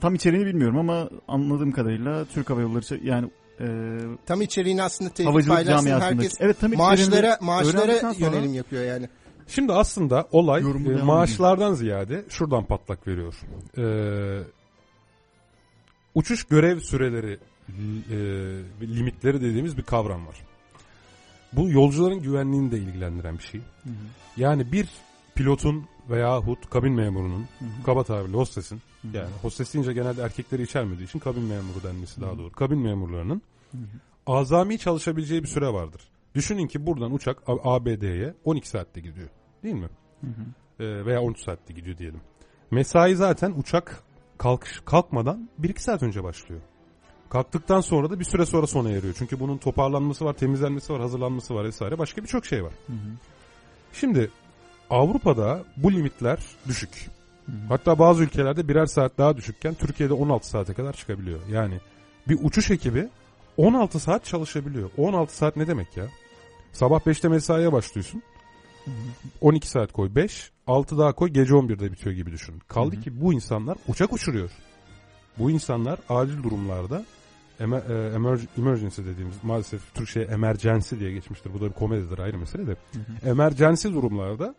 tam 0.00 0.14
içeriğini 0.14 0.46
bilmiyorum 0.46 0.78
ama 0.78 1.08
anladığım 1.28 1.72
kadarıyla 1.72 2.24
Türk 2.24 2.50
Hava 2.50 2.60
Yolları 2.60 2.82
şey- 2.82 3.00
yani 3.04 3.30
e, 3.60 3.66
Tam 4.26 4.42
içeriğini 4.42 4.82
aslında 4.82 5.10
tevfik 5.10 5.26
havacılık 5.26 5.56
paylaşsın. 5.56 6.00
Herkes 6.00 6.40
Evet 6.40 6.60
tam 6.60 6.74
maaşlara, 6.74 7.38
maaşlara 7.40 8.12
yönelim 8.18 8.54
yapıyor 8.54 8.84
yani. 8.84 9.08
Şimdi 9.48 9.72
aslında 9.72 10.28
olay 10.32 10.62
e, 10.62 11.02
maaşlardan 11.02 11.74
ziyade 11.74 12.24
şuradan 12.28 12.64
patlak 12.64 13.06
veriyor. 13.06 13.34
Ee, 13.78 14.42
uçuş 16.14 16.44
görev 16.44 16.80
süreleri 16.80 17.32
e, 17.32 18.16
ve 18.80 18.86
limitleri 18.86 19.40
dediğimiz 19.40 19.76
bir 19.76 19.82
kavram 19.82 20.26
var. 20.26 20.36
Bu 21.52 21.70
yolcuların 21.70 22.22
güvenliğini 22.22 22.70
de 22.70 22.78
ilgilendiren 22.78 23.38
bir 23.38 23.42
şey. 23.42 23.60
Hı 23.60 23.88
hı. 23.90 23.92
Yani 24.36 24.72
bir 24.72 24.88
pilotun 25.34 25.86
veyahut 26.10 26.70
kabin 26.70 26.92
memurunun 26.92 27.46
Hı 27.58 27.64
hı. 27.64 27.84
kaba 27.86 28.04
tabirle 28.04 28.36
hostesin 28.36 28.80
Hı 29.02 29.08
hı. 29.08 29.16
yani 29.16 29.28
hostes 29.42 29.74
deyince 29.74 29.92
genelde 29.92 30.22
erkekleri 30.22 30.62
içermediği 30.62 31.08
için 31.08 31.18
kabin 31.18 31.42
memuru 31.42 31.82
denmesi 31.82 32.20
daha 32.20 32.38
doğru. 32.38 32.52
Kabin 32.52 32.78
memurlarının 32.78 33.42
Hı 33.72 33.78
hı. 33.78 33.82
azami 34.26 34.78
çalışabileceği 34.78 35.42
bir 35.42 35.48
süre 35.48 35.72
vardır. 35.72 36.02
Düşünün 36.34 36.66
ki 36.66 36.86
buradan 36.86 37.12
uçak 37.14 37.42
ABD'ye 37.46 38.34
12 38.44 38.68
saatte 38.68 39.00
gidiyor. 39.00 39.28
Değil 39.62 39.74
mi? 39.74 39.88
Hı 40.20 40.26
hı. 40.26 40.84
Ee, 40.84 41.06
veya 41.06 41.22
13 41.22 41.44
saatte 41.44 41.74
gidiyor 41.74 41.98
diyelim. 41.98 42.20
Mesai 42.70 43.14
zaten 43.14 43.54
uçak 43.56 44.02
kalkış 44.38 44.80
kalkmadan 44.84 45.48
1-2 45.60 45.80
saat 45.80 46.02
önce 46.02 46.24
başlıyor. 46.24 46.60
Kalktıktan 47.30 47.80
sonra 47.80 48.10
da 48.10 48.20
bir 48.20 48.24
süre 48.24 48.46
sonra 48.46 48.66
sona 48.66 48.90
eriyor. 48.90 49.14
Çünkü 49.18 49.40
bunun 49.40 49.58
toparlanması 49.58 50.24
var, 50.24 50.32
temizlenmesi 50.32 50.92
var, 50.92 51.00
hazırlanması 51.00 51.54
var 51.54 51.64
vesaire. 51.64 51.98
Başka 51.98 52.22
birçok 52.22 52.46
şey 52.46 52.64
var. 52.64 52.72
Hı 52.86 52.92
hı. 52.92 53.10
Şimdi 53.92 54.30
Avrupa'da 54.90 55.64
bu 55.76 55.92
limitler 55.92 56.38
düşük. 56.68 57.10
Hı 57.46 57.52
hı. 57.52 57.56
Hatta 57.68 57.98
bazı 57.98 58.22
ülkelerde 58.22 58.68
birer 58.68 58.86
saat 58.86 59.18
daha 59.18 59.36
düşükken 59.36 59.74
Türkiye'de 59.74 60.12
16 60.12 60.48
saate 60.48 60.74
kadar 60.74 60.92
çıkabiliyor. 60.92 61.40
Yani 61.50 61.80
bir 62.28 62.38
uçuş 62.42 62.70
ekibi 62.70 63.08
16 63.56 64.00
saat 64.00 64.24
çalışabiliyor. 64.24 64.90
16 64.96 65.36
saat 65.36 65.56
ne 65.56 65.66
demek 65.66 65.96
ya? 65.96 66.06
Sabah 66.72 67.00
5'te 67.00 67.28
mesaiye 67.28 67.72
başlıyorsun. 67.72 68.22
Hı 68.84 68.90
hı. 68.90 68.94
12 69.40 69.68
saat 69.68 69.92
koy 69.92 70.14
5, 70.14 70.50
6 70.66 70.98
daha 70.98 71.12
koy 71.12 71.28
gece 71.28 71.54
11'de 71.54 71.92
bitiyor 71.92 72.14
gibi 72.14 72.32
düşün. 72.32 72.58
Kaldı 72.68 72.94
Hı 72.94 72.98
hı. 72.98 73.02
ki 73.02 73.20
bu 73.20 73.32
insanlar 73.32 73.78
uçak 73.88 74.12
uçuruyor. 74.12 74.50
Bu 75.38 75.50
insanlar 75.50 75.98
acil 76.08 76.42
durumlarda 76.42 77.04
emer, 77.60 77.78
e, 77.78 78.16
emerg- 78.16 78.58
emergency 78.58 79.02
dediğimiz 79.02 79.44
maalesef 79.44 79.94
Türkçe'ye 79.94 80.26
emergency 80.26 80.96
diye 80.98 81.12
geçmiştir. 81.12 81.54
Bu 81.54 81.60
da 81.60 81.66
bir 81.66 81.72
komedidir 81.72 82.18
ayrı 82.18 82.38
mesele 82.38 82.66
de. 82.66 82.70
Hı 82.70 82.98
hı. 82.98 83.30
Emergency 83.30 83.88
durumlarda 83.88 84.54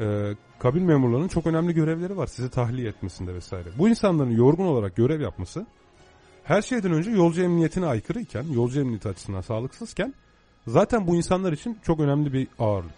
e, 0.00 0.34
kabin 0.58 0.82
memurlarının 0.82 1.28
çok 1.28 1.46
önemli 1.46 1.74
görevleri 1.74 2.16
var. 2.16 2.26
Sizi 2.26 2.50
tahliye 2.50 2.88
etmesinde 2.88 3.34
vesaire. 3.34 3.68
Bu 3.78 3.88
insanların 3.88 4.30
yorgun 4.30 4.64
olarak 4.64 4.96
görev 4.96 5.20
yapması 5.20 5.66
her 6.44 6.62
şeyden 6.62 6.92
önce 6.92 7.10
yolcu 7.10 7.42
emniyetine 7.42 7.86
aykırıyken, 7.86 8.44
yolcu 8.52 8.80
emniyeti 8.80 9.08
açısından 9.08 9.40
sağlıksızken 9.40 10.14
zaten 10.66 11.06
bu 11.06 11.16
insanlar 11.16 11.52
için 11.52 11.78
çok 11.82 12.00
önemli 12.00 12.32
bir 12.32 12.48
ağırlık. 12.58 12.94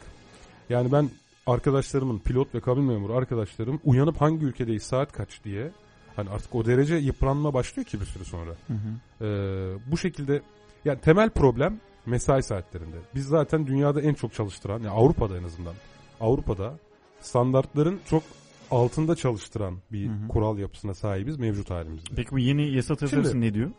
Yani 0.68 0.92
ben 0.92 1.11
arkadaşlarımın, 1.46 2.18
pilot 2.18 2.54
ve 2.54 2.61
kabin 2.61 2.84
memuru 2.84 3.14
arkadaşlarım 3.14 3.80
uyanıp 3.84 4.20
hangi 4.20 4.44
ülkedeyiz, 4.44 4.82
saat 4.82 5.12
kaç 5.12 5.44
diye 5.44 5.70
hani 6.16 6.30
artık 6.30 6.54
o 6.54 6.64
derece 6.64 6.94
yıpranma 6.94 7.54
başlıyor 7.54 7.87
ki 7.87 8.00
bir 8.00 8.06
süre 8.06 8.25
sonra. 8.25 8.50
Hı 8.50 8.75
hı. 8.75 9.25
Ee, 9.25 9.78
bu 9.90 9.99
şekilde 9.99 10.42
yani 10.85 11.00
temel 11.00 11.30
problem 11.30 11.80
mesai 12.06 12.42
saatlerinde. 12.42 12.97
Biz 13.14 13.26
zaten 13.26 13.66
dünyada 13.66 14.00
en 14.00 14.14
çok 14.14 14.35
çalıştıran, 14.35 14.78
yani 14.78 14.90
Avrupa'da 14.90 15.38
en 15.38 15.44
azından 15.44 15.75
Avrupa'da 16.21 16.78
standartların 17.21 18.00
çok 18.11 18.23
altında 18.71 19.16
çalıştıran 19.16 19.78
bir 19.92 20.09
Hı 20.09 20.12
hı. 20.12 20.28
kural 20.28 20.59
yapısına 20.59 20.94
sahibiz 20.94 21.37
mevcut 21.37 21.71
halimizde. 21.71 22.14
Peki 22.16 22.30
bu 22.30 22.38
yeni 22.38 22.75
yasa 22.76 22.97
tasarısı 22.97 23.30
Şimdi- 23.30 23.47
ne 23.47 23.54
diyor? 23.54 23.71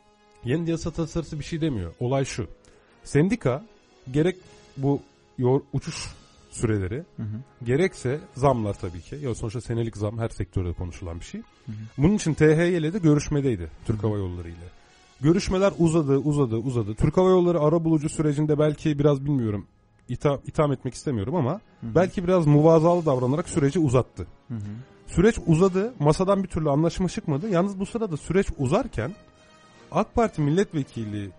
Yeni 0.45 0.69
yasa 0.69 0.91
tasarısı 0.91 1.39
bir 1.39 1.43
şey 1.43 1.61
demiyor. 1.61 1.93
Olay 1.99 2.25
şu. 2.25 2.47
Sendika 3.03 3.65
gerek 4.11 4.35
bu 4.77 5.01
yor, 5.37 5.61
uçuş 5.73 6.07
süreleri 6.55 7.03
Hı 7.17 7.23
hı. 7.23 7.65
gerekse 7.65 8.19
zamlar 8.35 8.73
tabii 8.73 9.01
ki. 9.01 9.15
Ya 9.15 9.35
sonuçta 9.35 9.61
senelik 9.61 9.97
zam 9.97 10.19
her 10.19 10.29
sektörde 10.29 10.73
konuşulan 10.73 11.19
bir 11.19 11.25
şey. 11.25 11.41
hı. 11.41 11.71
Bunun 11.97 12.15
için 12.15 12.33
THY 12.33 12.77
ile 12.77 12.93
de 12.93 12.99
görüşmedeydi 12.99 13.69
Türk 13.85 14.03
Hava 14.03 14.17
Yolları 14.17 14.49
ile. 14.49 14.67
Görüşmeler 15.21 15.73
uzadı, 15.79 16.17
uzadı, 16.17 16.55
uzadı. 16.55 16.95
Türk 16.95 17.17
Hava 17.17 17.29
Yolları 17.29 17.59
arabulucu 17.59 18.09
sürecinde 18.09 18.59
belki 18.59 18.99
biraz 18.99 19.25
bilmiyorum 19.25 19.67
itham, 20.09 20.39
itham 20.45 20.71
etmek 20.71 20.93
istemiyorum 20.93 21.35
ama 21.35 21.61
belki 21.83 22.23
biraz 22.23 22.47
muvazalı 22.47 23.05
davranarak 23.05 23.49
süreci 23.49 23.79
uzattı. 23.79 24.27
Hı 24.47 24.53
hı. 24.53 24.59
Süreç 25.07 25.35
uzadı. 25.47 25.93
Masadan 25.99 26.43
bir 26.43 26.47
türlü 26.47 26.69
anlaşma 26.69 27.09
çıkmadı. 27.09 27.49
Yalnız 27.49 27.79
bu 27.79 27.85
sırada 27.85 28.17
süreç 28.17 28.47
uzarken 28.57 29.11
AK 29.91 30.15
Parti 30.15 30.41
milletvekili 30.41 31.31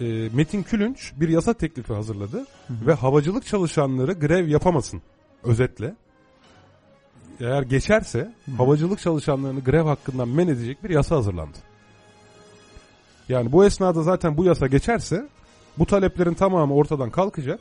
e, 0.00 0.28
Metin 0.32 0.62
Külünç 0.62 1.12
bir 1.16 1.28
yasa 1.28 1.54
teklifi 1.54 1.92
hazırladı 1.92 2.46
ve 2.70 2.92
havacılık 2.92 3.46
çalışanları 3.46 4.12
grev 4.12 4.48
yapamasın 4.48 5.02
özetle. 5.42 5.94
Eğer 7.40 7.62
geçerse 7.62 8.32
havacılık 8.58 8.98
çalışanlarını 8.98 9.60
grev 9.60 9.84
hakkından 9.84 10.28
men 10.28 10.48
edecek 10.48 10.84
bir 10.84 10.90
yasa 10.90 11.16
hazırlandı. 11.16 11.58
Yani 13.28 13.52
bu 13.52 13.64
esnada 13.64 14.02
zaten 14.02 14.36
bu 14.36 14.44
yasa 14.44 14.66
geçerse 14.66 15.28
bu 15.78 15.86
taleplerin 15.86 16.34
tamamı 16.34 16.74
ortadan 16.74 17.10
kalkacak. 17.10 17.60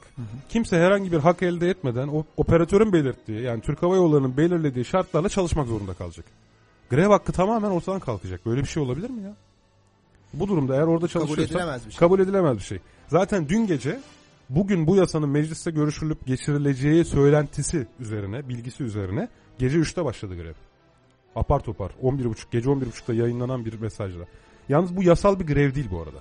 Kimse 0.49 0.77
herhangi 0.77 1.11
bir 1.11 1.19
hak 1.19 1.43
elde 1.43 1.69
etmeden 1.69 2.07
o 2.07 2.25
operatörün 2.37 2.93
belirttiği 2.93 3.41
yani 3.41 3.61
Türk 3.61 3.83
Hava 3.83 3.95
Yolları'nın 3.95 4.37
belirlediği 4.37 4.85
şartlarla 4.85 5.29
çalışmak 5.29 5.67
zorunda 5.67 5.93
kalacak. 5.93 6.25
Grev 6.89 7.09
hakkı 7.09 7.31
tamamen 7.31 7.69
ortadan 7.69 7.99
kalkacak. 7.99 8.45
Böyle 8.45 8.61
bir 8.61 8.67
şey 8.67 8.83
olabilir 8.83 9.09
mi 9.09 9.23
ya? 9.23 9.33
Bu 10.33 10.47
durumda 10.47 10.75
eğer 10.75 10.81
orada 10.81 11.07
Kabul 11.07 11.07
çalışıyorsa 11.07 11.43
edilemez 11.55 11.85
bir 11.85 11.91
şey. 11.91 11.99
kabul 11.99 12.19
edilemez 12.19 12.57
bir 12.57 12.63
şey. 12.63 12.79
Zaten 13.07 13.49
dün 13.49 13.67
gece 13.67 13.99
bugün 14.49 14.87
bu 14.87 14.95
yasanın 14.95 15.29
mecliste 15.29 15.71
görüşülüp 15.71 16.25
geçirileceği 16.27 17.05
söylentisi 17.05 17.87
üzerine, 17.99 18.49
bilgisi 18.49 18.83
üzerine 18.83 19.27
gece 19.59 19.77
3'te 19.77 20.05
başladı 20.05 20.35
grev. 20.35 20.53
Apar 21.35 21.59
topar 21.59 21.91
11.30 22.03 22.35
gece 22.51 22.69
11.30'da 22.69 23.13
yayınlanan 23.13 23.65
bir 23.65 23.79
mesajla. 23.79 24.25
Yalnız 24.69 24.95
bu 24.95 25.03
yasal 25.03 25.39
bir 25.39 25.45
grev 25.47 25.75
değil 25.75 25.87
bu 25.91 26.01
arada. 26.01 26.17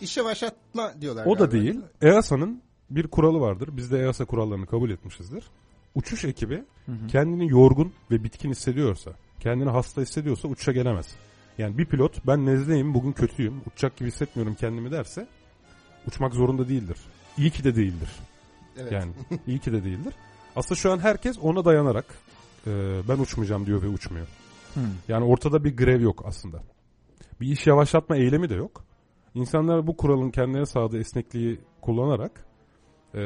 İşe 0.00 0.24
başlatma 0.24 0.92
diyorlar. 1.00 1.26
O 1.26 1.38
da 1.38 1.44
galiba. 1.44 1.52
değil. 1.52 1.80
EASA'nın 2.02 2.62
bir 2.90 3.06
kuralı 3.06 3.40
vardır. 3.40 3.68
Biz 3.72 3.92
de 3.92 3.98
EASA 3.98 4.24
kurallarını 4.24 4.66
kabul 4.66 4.90
etmişizdir. 4.90 5.44
Uçuş 5.94 6.24
ekibi 6.24 6.64
kendini 7.08 7.50
yorgun 7.50 7.92
ve 8.10 8.24
bitkin 8.24 8.50
hissediyorsa, 8.50 9.10
kendini 9.40 9.70
hasta 9.70 10.00
hissediyorsa 10.02 10.48
uçuşa 10.48 10.72
gelemez. 10.72 11.06
Yani 11.58 11.78
bir 11.78 11.86
pilot 11.86 12.26
ben 12.26 12.46
nezleyim 12.46 12.94
bugün 12.94 13.12
kötüyüm 13.12 13.62
uçacak 13.66 13.96
gibi 13.96 14.08
hissetmiyorum 14.08 14.54
kendimi 14.54 14.90
derse 14.90 15.28
uçmak 16.06 16.34
zorunda 16.34 16.68
değildir. 16.68 16.96
İyi 17.38 17.50
ki 17.50 17.64
de 17.64 17.76
değildir. 17.76 18.10
Evet. 18.76 18.92
Yani 18.92 19.12
iyi 19.46 19.58
ki 19.58 19.72
de 19.72 19.84
değildir. 19.84 20.14
Aslında 20.56 20.74
şu 20.74 20.92
an 20.92 20.98
herkes 20.98 21.38
ona 21.42 21.64
dayanarak 21.64 22.04
e, 22.66 22.70
ben 23.08 23.18
uçmayacağım 23.18 23.66
diyor 23.66 23.82
ve 23.82 23.88
uçmuyor. 23.88 24.26
Hı. 24.74 24.80
Yani 25.08 25.24
ortada 25.24 25.64
bir 25.64 25.76
grev 25.76 26.00
yok 26.00 26.22
aslında. 26.26 26.62
Bir 27.40 27.46
iş 27.46 27.66
yavaşlatma 27.66 28.16
eylemi 28.16 28.48
de 28.48 28.54
yok. 28.54 28.84
İnsanlar 29.34 29.86
bu 29.86 29.96
kuralın 29.96 30.30
kendilerine 30.30 30.66
sağladığı 30.66 30.98
esnekliği 30.98 31.60
kullanarak 31.80 32.44
e, 33.14 33.20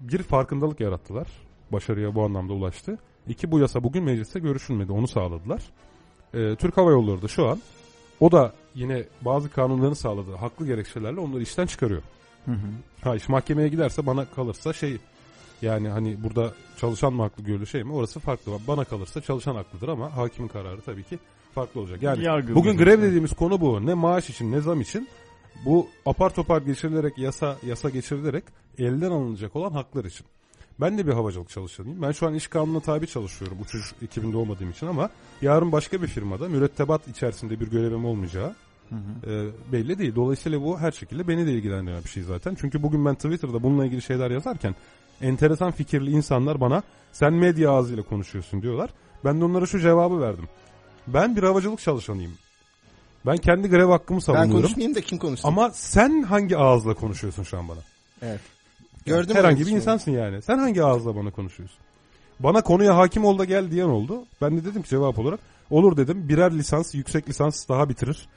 bir 0.00 0.22
farkındalık 0.22 0.80
yarattılar. 0.80 1.28
Başarıya 1.72 2.14
bu 2.14 2.24
anlamda 2.24 2.52
ulaştı. 2.52 2.98
İki 3.28 3.50
bu 3.50 3.58
yasa 3.58 3.84
bugün 3.84 4.04
mecliste 4.04 4.40
görüşülmedi. 4.40 4.92
Onu 4.92 5.08
sağladılar. 5.08 5.72
E, 6.34 6.56
Türk 6.56 6.76
Hava 6.76 6.90
Yolları 6.90 7.22
da 7.22 7.28
şu 7.28 7.48
an 7.48 7.60
o 8.20 8.32
da 8.32 8.52
yine 8.74 9.04
bazı 9.20 9.50
kanunların 9.50 9.92
sağladığı 9.92 10.34
haklı 10.34 10.66
gerekçelerle 10.66 11.20
onları 11.20 11.42
işten 11.42 11.66
çıkarıyor. 11.66 12.02
Hı 12.44 12.50
hı. 12.52 12.66
Ha 13.02 13.16
iş 13.16 13.28
mahkemeye 13.28 13.68
giderse 13.68 14.06
bana 14.06 14.24
kalırsa 14.24 14.72
şey 14.72 14.98
yani 15.62 15.88
hani 15.88 16.22
burada 16.24 16.52
çalışan 16.76 17.12
mı 17.12 17.22
haklı 17.22 17.44
görülür 17.44 17.66
şey 17.66 17.84
mi 17.84 17.92
orası 17.92 18.20
farklı. 18.20 18.52
Bana 18.68 18.84
kalırsa 18.84 19.20
çalışan 19.20 19.54
haklıdır 19.54 19.88
ama 19.88 20.16
hakimin 20.16 20.48
kararı 20.48 20.80
tabii 20.80 21.04
ki 21.04 21.18
farklı 21.54 21.80
olacak. 21.80 22.02
Yani 22.02 22.24
Yargı 22.24 22.54
bugün 22.54 22.76
grev 22.76 23.02
dediğimiz 23.02 23.32
konu 23.32 23.60
bu. 23.60 23.86
Ne 23.86 23.94
maaş 23.94 24.30
için 24.30 24.52
ne 24.52 24.60
zam 24.60 24.80
için 24.80 25.08
bu 25.64 25.88
apar 26.06 26.34
topar 26.34 26.62
geçirilerek 26.62 27.18
yasa 27.18 27.56
yasa 27.66 27.90
geçirilerek 27.90 28.44
elden 28.78 29.10
alınacak 29.10 29.56
olan 29.56 29.72
haklar 29.72 30.04
için. 30.04 30.26
Ben 30.80 30.98
de 30.98 31.06
bir 31.06 31.12
havacılık 31.12 31.48
çalışanıyım. 31.48 32.02
Ben 32.02 32.12
şu 32.12 32.26
an 32.26 32.34
iş 32.34 32.46
kanununa 32.46 32.80
tabi 32.80 33.06
çalışıyorum 33.06 33.58
uçuş 33.62 33.92
ekibinde 34.02 34.36
olmadığım 34.36 34.70
için 34.70 34.86
ama 34.86 35.10
yarın 35.42 35.72
başka 35.72 36.02
bir 36.02 36.06
firmada 36.06 36.48
mürettebat 36.48 37.08
içerisinde 37.08 37.60
bir 37.60 37.70
görevim 37.70 38.04
olmayacağı 38.04 38.54
Hı 38.88 38.94
hı. 38.94 39.30
e, 39.32 39.72
belli 39.72 39.98
değil. 39.98 40.14
Dolayısıyla 40.14 40.62
bu 40.62 40.78
her 40.78 40.92
şekilde 40.92 41.28
beni 41.28 41.46
de 41.46 41.52
ilgilendiren 41.52 42.04
bir 42.04 42.08
şey 42.08 42.22
zaten. 42.22 42.56
Çünkü 42.60 42.82
bugün 42.82 43.04
ben 43.04 43.14
Twitter'da 43.14 43.62
bununla 43.62 43.86
ilgili 43.86 44.02
şeyler 44.02 44.30
yazarken 44.30 44.74
enteresan 45.20 45.70
fikirli 45.70 46.10
insanlar 46.10 46.60
bana 46.60 46.82
sen 47.12 47.32
medya 47.32 47.70
ağzıyla 47.70 48.02
konuşuyorsun 48.02 48.62
diyorlar. 48.62 48.90
Ben 49.24 49.40
de 49.40 49.44
onlara 49.44 49.66
şu 49.66 49.78
cevabı 49.80 50.20
verdim. 50.20 50.48
Ben 51.06 51.36
bir 51.36 51.42
havacılık 51.42 51.80
çalışanıyım. 51.80 52.32
Ben 53.26 53.36
kendi 53.36 53.68
grev 53.68 53.88
hakkımı 53.88 54.20
Ben 54.20 54.24
savunuyorum. 54.24 54.52
konuşmayayım 54.52 54.94
da 54.94 55.00
kim 55.00 55.18
konuşsun? 55.18 55.48
Ama 55.48 55.70
sen 55.70 56.22
hangi 56.22 56.56
ağızla 56.56 56.94
konuşuyorsun 56.94 57.42
şu 57.42 57.58
an 57.58 57.68
bana? 57.68 57.80
Evet. 58.22 58.40
Gördüm 59.06 59.36
Herhangi 59.36 59.66
bir 59.66 59.70
insansın 59.70 60.10
yani. 60.10 60.42
Sen 60.42 60.58
hangi 60.58 60.84
ağızla 60.84 61.16
bana 61.16 61.30
konuşuyorsun? 61.30 61.78
Bana 62.40 62.62
konuya 62.62 62.96
hakim 62.96 63.24
ol 63.24 63.38
da 63.38 63.44
gel 63.44 63.70
diyen 63.70 63.88
oldu. 63.88 64.24
Ben 64.40 64.56
de 64.56 64.64
dedim 64.64 64.82
ki 64.82 64.88
cevap 64.88 65.18
olarak 65.18 65.40
olur 65.70 65.96
dedim. 65.96 66.28
Birer 66.28 66.58
lisans, 66.58 66.94
yüksek 66.94 67.28
lisans 67.28 67.68
daha 67.68 67.88
bitirir. 67.88 68.28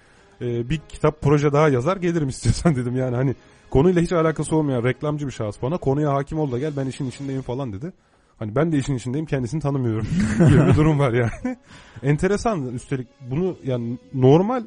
Ee, 0.41 0.69
bir 0.69 0.81
kitap, 0.89 1.21
proje 1.21 1.53
daha 1.53 1.69
yazar 1.69 1.97
gelirim 1.97 2.29
istiyorsan 2.33 2.75
dedim. 2.75 2.95
Yani 2.95 3.15
hani 3.15 3.35
konuyla 3.69 4.01
hiç 4.01 4.11
alakası 4.11 4.55
olmayan 4.55 4.83
reklamcı 4.83 5.27
bir 5.27 5.31
şahıs 5.31 5.61
bana 5.61 5.77
konuya 5.77 6.13
hakim 6.13 6.39
ol 6.39 6.51
da 6.51 6.59
gel 6.59 6.73
ben 6.77 6.85
işin 6.87 7.09
içindeyim 7.09 7.41
falan 7.41 7.73
dedi. 7.73 7.93
Hani 8.39 8.55
ben 8.55 8.71
de 8.71 8.77
işin 8.77 8.95
içindeyim 8.95 9.25
kendisini 9.25 9.61
tanımıyorum 9.61 10.07
gibi 10.47 10.67
bir 10.67 10.75
durum 10.75 10.99
var 10.99 11.13
yani. 11.13 11.57
Enteresan 12.03 12.65
üstelik 12.73 13.07
bunu 13.21 13.55
yani 13.63 13.97
normal 14.13 14.63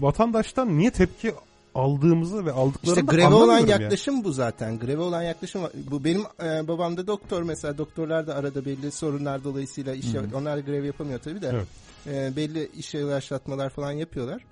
vatandaştan 0.00 0.78
niye 0.78 0.90
tepki 0.90 1.32
aldığımızı 1.74 2.46
ve 2.46 2.52
aldıklarını 2.52 3.00
İşte 3.00 3.16
greve 3.16 3.26
olan 3.26 3.34
anlamıyorum 3.34 3.68
yani. 3.70 3.82
yaklaşım 3.82 4.24
bu 4.24 4.32
zaten. 4.32 4.78
Greve 4.78 5.02
olan 5.02 5.22
yaklaşım 5.22 5.62
bu 5.90 6.04
benim 6.04 6.22
e, 6.42 6.68
babam 6.68 6.96
da 6.96 7.06
doktor 7.06 7.42
mesela 7.42 7.78
doktorlar 7.78 8.26
da 8.26 8.34
arada 8.34 8.64
belli 8.64 8.90
sorunlar 8.90 9.44
dolayısıyla 9.44 9.94
iş 9.94 10.06
onlar 10.34 10.56
da 10.56 10.60
grev 10.60 10.84
yapamıyor 10.84 11.18
tabii 11.18 11.42
de. 11.42 11.50
Evet. 11.54 11.66
E, 12.06 12.36
belli 12.36 12.70
işe 12.76 12.98
yavaşlatmalar 12.98 13.70
falan 13.70 13.92
yapıyorlar. 13.92 14.44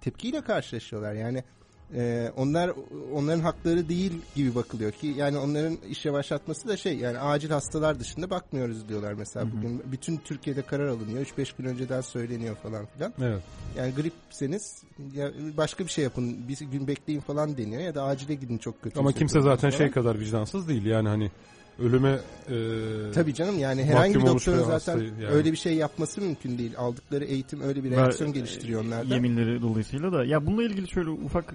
Tepkiyle 0.00 0.40
karşılaşıyorlar. 0.40 1.12
Yani 1.12 1.44
e, 1.94 2.32
onlar 2.36 2.70
onların 3.12 3.40
hakları 3.40 3.88
değil 3.88 4.12
gibi 4.34 4.54
bakılıyor 4.54 4.92
ki 4.92 5.06
yani 5.06 5.38
onların 5.38 5.78
iş 5.90 6.04
yavaşlatması 6.04 6.68
da 6.68 6.76
şey 6.76 6.96
yani 6.96 7.18
acil 7.18 7.50
hastalar 7.50 8.00
dışında 8.00 8.30
bakmıyoruz 8.30 8.88
diyorlar 8.88 9.12
mesela 9.12 9.46
bugün 9.56 9.82
bütün 9.92 10.16
Türkiye'de 10.16 10.62
karar 10.62 10.88
alınıyor 10.88 11.24
3-5 11.24 11.56
gün 11.58 11.64
önceden 11.64 12.00
söyleniyor 12.00 12.56
falan 12.56 12.86
filan. 12.86 13.14
Evet. 13.22 13.42
Yani 13.78 13.94
gripseniz 13.94 14.82
ya 15.14 15.30
başka 15.56 15.84
bir 15.84 15.90
şey 15.90 16.04
yapın 16.04 16.48
bir 16.48 16.58
gün 16.58 16.86
bekleyin 16.86 17.20
falan 17.20 17.56
deniyor 17.56 17.82
ya 17.82 17.94
da 17.94 18.04
acile 18.04 18.34
gidin 18.34 18.58
çok 18.58 18.82
kötü. 18.82 18.98
Ama 18.98 19.12
kimse 19.12 19.40
zaten 19.40 19.70
şey 19.70 19.78
falan. 19.78 19.90
kadar 19.90 20.20
vicdansız 20.20 20.68
değil 20.68 20.84
yani 20.84 21.08
hani 21.08 21.30
ölüme 21.78 22.18
e, 22.48 23.12
Tabii 23.14 23.34
canım 23.34 23.58
yani 23.58 23.84
herhangi 23.84 24.14
bir 24.14 24.26
doktorun 24.26 24.64
zaten 24.64 24.98
yani. 24.98 25.26
öyle 25.26 25.52
bir 25.52 25.56
şey 25.56 25.74
yapması 25.74 26.20
mümkün 26.20 26.58
değil. 26.58 26.72
Aldıkları 26.78 27.24
eğitim 27.24 27.60
öyle 27.60 27.84
bir 27.84 27.90
reaksiyon 27.90 28.32
geliştiriyor 28.32 28.84
onlarda. 28.84 29.14
Yeminleri 29.14 29.62
dolayısıyla 29.62 30.12
da. 30.12 30.24
Ya 30.24 30.46
bununla 30.46 30.62
ilgili 30.62 30.88
şöyle 30.88 31.10
ufak... 31.10 31.54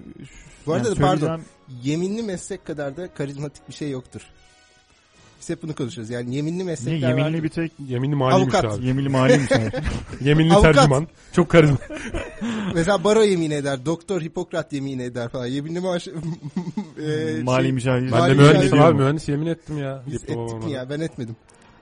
Bu 0.66 0.72
arada 0.72 0.88
yani 0.88 0.98
pardon. 0.98 1.26
söyleyeceğim- 1.26 1.44
Yeminli 1.82 2.22
meslek 2.22 2.64
kadar 2.66 2.96
da 2.96 3.14
karizmatik 3.14 3.68
bir 3.68 3.74
şey 3.74 3.90
yoktur. 3.90 4.22
Biz 5.40 5.50
hep 5.50 5.62
bunu 5.62 5.74
konuşuyoruz. 5.74 6.10
Yani 6.10 6.34
yeminli 6.36 6.64
meslekler 6.64 7.08
yeminli 7.08 7.24
vardır. 7.24 7.42
bir 7.42 7.48
tek 7.48 7.72
yeminli 7.88 8.14
maliymiş 8.14 8.54
Avukat. 8.54 8.78
abi. 8.78 8.86
yeminli 8.86 9.08
mali 9.08 9.38
mi 9.38 9.46
Yeminli 10.20 10.54
Avukat. 10.54 10.74
tercüman. 10.74 11.08
Çok 11.32 11.48
karizma. 11.48 11.76
Mesela 12.74 13.04
baro 13.04 13.22
yemin 13.22 13.50
eder, 13.50 13.86
doktor 13.86 14.22
Hipokrat 14.22 14.72
yemin 14.72 14.98
eder 14.98 15.28
falan. 15.28 15.46
Yeminli 15.46 15.80
maaş... 15.80 16.08
e, 16.08 16.12
Mali 17.42 17.62
şey- 17.62 17.72
müşahede. 17.72 18.04
Ben 18.04 18.10
de 18.12 18.18
Mali 18.18 18.34
mühendisim 18.34 18.80
abi 18.80 18.94
mühendis 18.98 19.28
yemin 19.28 19.46
ettim 19.46 19.78
ya. 19.78 20.02
Biz 20.06 20.14
ettik 20.14 20.28
mi 20.28 20.36
olmadan. 20.36 20.68
ya? 20.68 20.90
Ben 20.90 21.00
etmedim. 21.00 21.36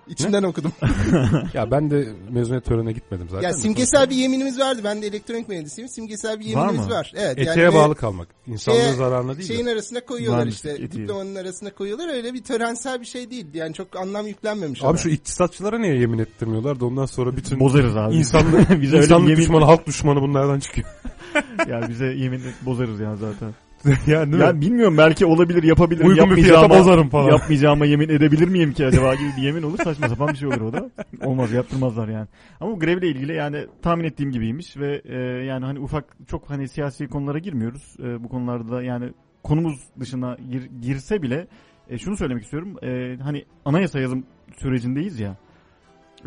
İçinden 0.09 0.43
okudum. 0.43 0.73
Ya 1.55 1.71
ben 1.71 1.91
de 1.91 2.09
mezuniyet 2.31 2.65
törenine 2.65 2.93
gitmedim 2.93 3.29
zaten. 3.31 3.49
ya 3.49 3.55
simgesel 3.55 4.11
bir 4.11 4.15
yeminimiz 4.17 4.59
vardı. 4.61 4.81
Ben 4.85 5.03
de 5.03 5.07
elektronik 5.07 5.49
mühendisiyim. 5.49 5.89
Simgesel 5.89 6.41
bir 6.41 6.45
yeminimiz 6.45 6.87
mı? 6.87 6.91
var. 6.91 7.13
Evet. 7.17 7.39
Etiğe 7.39 7.65
yani 7.65 7.75
bağlı 7.75 7.95
kalmak. 7.95 8.29
İnsanlığın 8.47 8.81
şeye- 8.81 8.93
zararına 8.95 9.37
değil 9.37 9.49
Şeyin 9.49 9.67
de. 9.67 9.71
arasına 9.71 10.01
koyuyorlar 10.01 10.39
Mühendislik 10.39 10.73
işte. 10.73 10.85
etiği. 10.85 11.03
Diplomanın 11.03 11.35
arasına 11.35 11.71
koyuyorlar. 11.71 12.09
Öyle 12.15 12.35
bir 12.35 12.43
törensel 12.45 13.01
bir 13.01 13.07
şey 13.07 13.31
değil. 13.31 13.47
Yani 13.55 13.75
çok 13.75 13.97
anlam 13.97 14.27
yüklenmemiş. 14.27 14.83
Abi 14.83 14.89
ona. 14.91 14.97
şu 14.97 15.09
iktisatçılara 15.09 15.79
niye 15.79 15.95
yemin 15.99 16.19
ettirmiyorlar 16.19 16.81
da 16.81 16.87
ondan 16.87 17.07
sonra 17.07 17.37
bütün 17.37 17.61
Bozarız 17.61 17.97
abi. 17.97 18.15
insanlık, 18.15 18.71
Bize 18.83 18.97
öyle 18.97 19.05
insanlık 19.07 19.29
yemin- 19.29 19.43
düşmanı, 19.43 19.65
halk 19.65 19.87
düşmanı 19.87 20.21
bunlardan 20.23 20.61
çıkıyor. 20.61 20.89
ya 21.69 21.89
bize 21.89 22.07
yemin 22.07 22.43
bozarız 22.63 23.01
ya 23.01 23.17
zaten. 23.17 23.55
yani 24.07 24.33
değil 24.33 24.43
Ya 24.43 24.53
mi? 24.53 24.61
bilmiyorum 24.61 24.99
belki 24.99 25.27
olabilir 25.27 25.63
yapabilirim. 25.63 26.07
Uygun 26.07 26.31
bir 26.37 26.43
fiyata 26.43 26.71
bozarım 26.71 27.09
falan. 27.09 27.31
Yapmayacağıma 27.31 27.87
yemin 27.87 28.09
edebilir 28.09 28.49
miyim 28.49 28.73
ki 28.73 28.87
acaba 28.87 29.15
gibi 29.15 29.29
bir 29.37 29.43
yemin 29.43 29.63
olur 29.63 29.79
saçma 29.85 30.09
sapan 30.09 30.29
bir 30.29 30.37
şey 30.37 30.49
olur 30.49 30.61
o 30.61 30.73
da. 30.73 30.91
Olmaz 31.25 31.53
yaptırmazlar 31.53 32.09
yani. 32.09 32.27
Ama 32.61 32.71
bu 32.73 32.79
grevle 32.79 33.09
ilgili 33.09 33.35
yani 33.35 33.67
tahmin 33.83 34.05
ettiğim 34.05 34.31
gibiymiş 34.33 34.77
ve 34.77 35.03
e, 35.05 35.17
yani 35.45 35.65
hani 35.65 35.79
ufak 35.79 36.05
çok 36.29 36.51
hani 36.51 36.69
siyasi 36.69 37.09
konulara 37.09 37.39
girmiyoruz. 37.39 37.97
E, 38.03 38.25
bu 38.25 38.29
konularda 38.29 38.83
yani 38.83 39.13
konumuz 39.43 39.81
dışına 40.01 40.37
gir- 40.51 40.71
girse 40.83 41.23
bile 41.23 41.47
e, 41.91 41.99
şunu 41.99 42.17
söylemek 42.17 42.45
istiyorum. 42.45 42.77
E, 42.83 43.17
hani 43.23 43.45
anayasa 43.65 44.01
yazım 44.01 44.25
sürecindeyiz 44.59 45.21
ya. 45.21 45.37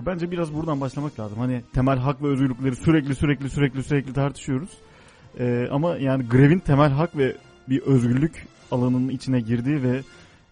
Bence 0.06 0.32
biraz 0.32 0.54
buradan 0.54 0.82
başlamak 0.82 1.20
lazım. 1.20 1.38
Hani 1.40 1.62
temel 1.74 1.98
hak 1.98 2.24
ve 2.24 2.28
özgürlükleri 2.28 2.76
sürekli 2.76 3.16
sürekli 3.16 3.50
sürekli 3.50 3.84
sürekli 3.84 4.14
tartışıyoruz. 4.14 4.70
E, 5.40 5.68
ama 5.72 5.98
yani 5.98 6.26
grevin 6.30 6.60
temel 6.60 6.90
hak 6.92 7.18
ve 7.18 7.36
bir 7.70 7.82
özgürlük 7.82 8.48
alanının 8.72 9.10
içine 9.10 9.40
girdiği 9.40 9.84
ve 9.84 10.02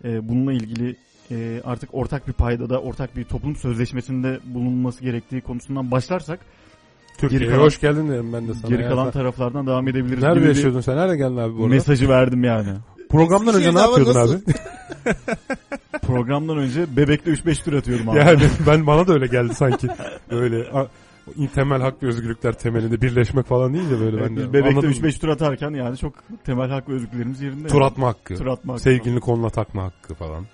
e, 0.04 0.30
bununla 0.30 0.54
ilgili 0.54 0.96
e, 1.32 1.62
artık 1.66 1.90
ortak 1.94 2.28
bir 2.28 2.34
paydada, 2.34 2.82
ortak 2.82 3.16
bir 3.16 3.24
toplum 3.24 3.56
sözleşmesinde 3.56 4.40
bulunması 4.46 5.02
gerektiği 5.02 5.42
konusundan 5.42 5.92
başlarsak 5.92 6.40
Türkiye'ye 7.18 7.50
kalan- 7.50 7.64
hoş 7.64 7.80
geldin 7.82 8.10
derim 8.10 8.34
ben 8.34 8.48
de 8.48 8.54
sana. 8.54 8.70
geri 8.70 8.82
ya. 8.84 8.90
kalan 8.90 9.12
taraflardan 9.12 9.68
devam 9.68 9.88
edebiliriz. 9.88 10.24
Nerede 10.24 10.40
gibi 10.40 10.48
yaşıyordun 10.48 10.82
sen? 10.82 10.98
Nerede 10.98 11.18
geldin 11.18 11.38
abi 11.38 11.54
bu 11.54 11.58
arada? 11.64 11.68
Mesajı 11.74 12.10
verdim 12.10 12.44
yani. 12.44 12.70
Programdan 13.10 13.56
önce 13.56 13.74
ne 13.74 13.80
hava 13.80 14.00
yapıyordun 14.00 14.20
nasıl? 14.20 14.34
abi? 14.36 14.44
Programdan 16.02 16.58
önce 16.58 16.98
bebekle 16.98 17.32
3-5 17.32 17.64
tur 17.64 17.74
atıyorum 17.74 18.10
abi. 18.10 18.18
Yani 18.20 18.40
ben 18.68 18.88
bana 18.88 19.08
da 19.08 19.14
öyle 19.14 19.28
geldi 19.28 19.54
sanki. 19.56 19.88
Böyle 20.32 20.72
o 21.28 21.48
temel 21.56 21.82
hak 21.82 22.04
ve 22.04 22.08
özgürlükler 22.08 22.54
temelinde 22.60 23.02
birleşmek 23.02 23.46
falan 23.46 23.74
deyince 23.74 24.00
böyle 24.00 24.18
Evet, 24.18 24.32
ben 24.54 24.64
de 24.64 24.68
anladım. 24.68 24.92
3-5 24.92 25.20
tur 25.20 25.28
atarken 25.28 25.72
yani 25.72 25.98
çok 25.98 26.14
temel 26.44 26.70
hak 26.70 26.90
ve 26.90 26.94
özgürlüklerimiz 26.94 27.42
yerinde. 27.42 27.68
Tur 27.68 27.82
atma 27.82 28.08
hakkı. 28.08 28.36
Tur 28.36 28.48
atma 28.48 28.74
hakkı. 28.74 28.84
Sevgilini 28.84 29.20
koluna 29.20 29.50
takma 29.50 29.84
hakkı 29.84 30.14
falan. 30.14 30.46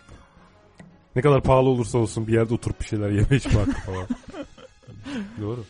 Ne 1.16 1.22
kadar 1.22 1.42
pahalı 1.42 1.70
olursa 1.70 1.98
olsun 1.98 2.28
bir 2.28 2.34
yerde 2.34 2.54
oturup 2.54 2.80
bir 2.82 2.86
şeyler 2.86 3.10
yeme 3.10 3.36
içme 3.36 3.60
hakkı 3.60 3.72
falan. 3.82 4.08
Doğru. 5.42 5.64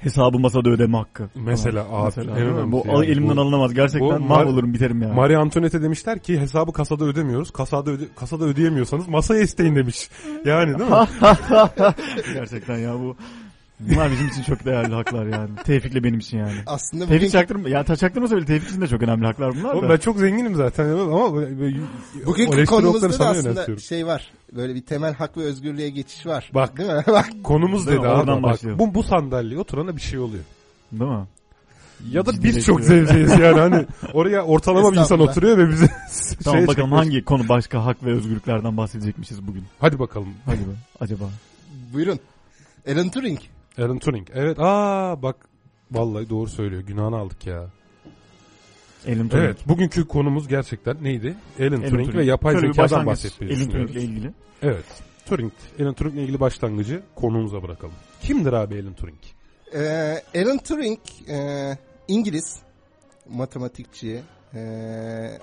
Hesabı 0.00 0.38
masada 0.38 0.70
ödeme 0.70 0.96
hakkı. 0.98 1.28
Mesela 1.34 1.86
abi, 1.90 2.20
en 2.20 2.26
mi? 2.26 2.32
önemlisi 2.32 2.72
Bu 2.72 2.84
yani. 2.86 3.06
elimden 3.06 3.36
Bu- 3.36 3.40
alınamaz. 3.40 3.74
Gerçekten 3.74 4.22
mahvolurum 4.22 4.74
biterim 4.74 5.02
yani. 5.02 5.14
Marie 5.14 5.36
Antoinette 5.36 5.82
demişler 5.82 6.18
ki 6.18 6.40
hesabı 6.40 6.72
kasada 6.72 7.04
ödemiyoruz. 7.04 7.50
Kasada 7.50 7.90
öde- 7.90 8.08
kasada 8.16 8.44
ödeyemiyorsanız 8.44 9.08
masaya 9.08 9.42
isteyin 9.42 9.76
demiş. 9.76 10.10
Yani 10.44 10.78
değil 10.78 10.90
mi? 10.90 10.96
Gerçekten 12.34 12.78
ya 12.78 12.94
bu. 12.94 13.16
Bunlar 13.80 14.10
bizim 14.10 14.28
için 14.28 14.42
çok 14.42 14.64
değerli 14.64 14.94
haklar 14.94 15.26
yani. 15.26 15.50
Tevfik'le 15.64 16.04
benim 16.04 16.18
için 16.18 16.38
yani. 16.38 16.54
Aslında 16.66 17.06
Tevfik 17.06 17.20
bugün, 17.20 17.30
çaktırma. 17.32 17.68
Ya 17.68 17.84
ta 17.84 17.96
çaktırmasa 17.96 18.36
bile 18.36 18.44
Tevfik 18.46 18.68
için 18.70 18.80
de 18.80 18.86
çok 18.86 19.02
önemli 19.02 19.26
haklar 19.26 19.54
bunlar 19.56 19.74
Oğlum 19.74 19.84
da. 19.84 19.92
ben 19.92 19.96
çok 19.96 20.18
zenginim 20.18 20.54
zaten 20.54 20.88
ama 20.88 21.24
oklarını 21.26 22.66
konumuzda 22.66 23.18
da 23.18 23.28
aslında 23.28 23.78
şey 23.78 24.06
var. 24.06 24.32
Böyle 24.52 24.74
bir 24.74 24.82
temel 24.82 25.14
hak 25.14 25.36
ve 25.36 25.42
özgürlüğe 25.42 25.90
geçiş 25.90 26.26
var. 26.26 26.50
Bak. 26.54 26.78
Değil 26.78 26.90
mi? 26.90 27.02
Bak. 27.06 27.30
Konumuz 27.44 27.86
dedi 27.86 28.00
abi. 28.00 28.08
Oradan 28.08 28.42
Bak, 28.42 28.52
başlayalım. 28.52 28.78
bu, 28.78 28.94
bu 28.94 29.02
sandalyeye 29.02 29.60
oturana 29.60 29.96
bir 29.96 30.00
şey 30.00 30.18
oluyor. 30.18 30.44
Değil 30.92 31.10
mi? 31.10 31.26
Ya 32.10 32.26
da 32.26 32.32
biz 32.42 32.66
çok 32.66 32.80
zevzeyiz 32.80 33.38
yani 33.38 33.60
hani 33.60 33.86
oraya 34.12 34.42
ortalama 34.42 34.92
bir 34.92 34.96
insan 34.98 35.20
oturuyor 35.20 35.58
ve 35.58 35.68
bize 35.68 35.86
Tamam 36.44 36.58
şey 36.58 36.68
bakalım 36.68 36.68
çekiyor. 36.68 36.88
hangi 36.88 37.24
konu 37.24 37.48
başka 37.48 37.84
hak 37.84 38.04
ve 38.04 38.12
özgürlüklerden 38.12 38.76
bahsedecekmişiz 38.76 39.46
bugün. 39.46 39.64
Hadi 39.78 39.98
bakalım. 39.98 40.28
Hadi 40.46 40.58
be. 40.58 40.72
Acaba. 41.00 41.24
Buyurun. 41.92 42.18
Alan 42.92 43.10
Turing. 43.10 43.40
Alan 43.78 43.98
Turing. 43.98 44.28
Evet 44.34 44.56
aa 44.60 45.22
bak 45.22 45.36
vallahi 45.90 46.30
doğru 46.30 46.48
söylüyor. 46.50 46.82
Günahını 46.82 47.16
aldık 47.16 47.46
ya. 47.46 47.58
Alan 49.06 49.28
Turing. 49.28 49.34
Evet 49.34 49.68
bugünkü 49.68 50.08
konumuz 50.08 50.48
gerçekten 50.48 50.96
neydi? 51.04 51.34
Alan, 51.60 51.70
Alan 51.70 51.88
Turing, 51.90 52.14
ve 52.14 52.24
yapay 52.24 52.54
Şöyle 52.54 52.72
zekadan 52.72 53.06
bahsetmeyi 53.06 53.52
Alan 53.52 53.60
düşünüyoruz. 53.60 53.92
Turing'le 53.94 54.10
ilgili. 54.10 54.32
Evet. 54.62 54.84
Turing, 55.26 55.52
Alan 55.80 55.94
Turing'le 55.94 56.18
ilgili 56.18 56.40
başlangıcı 56.40 57.02
konumuza 57.14 57.62
bırakalım. 57.62 57.94
Kimdir 58.22 58.52
abi 58.52 58.82
Alan 58.82 58.94
Turing? 58.94 59.18
Ee, 59.74 60.22
Alan 60.36 60.58
Turing 60.58 60.98
e, 61.28 61.78
İngiliz 62.08 62.58
matematikçi 63.28 64.20
e, 64.54 64.60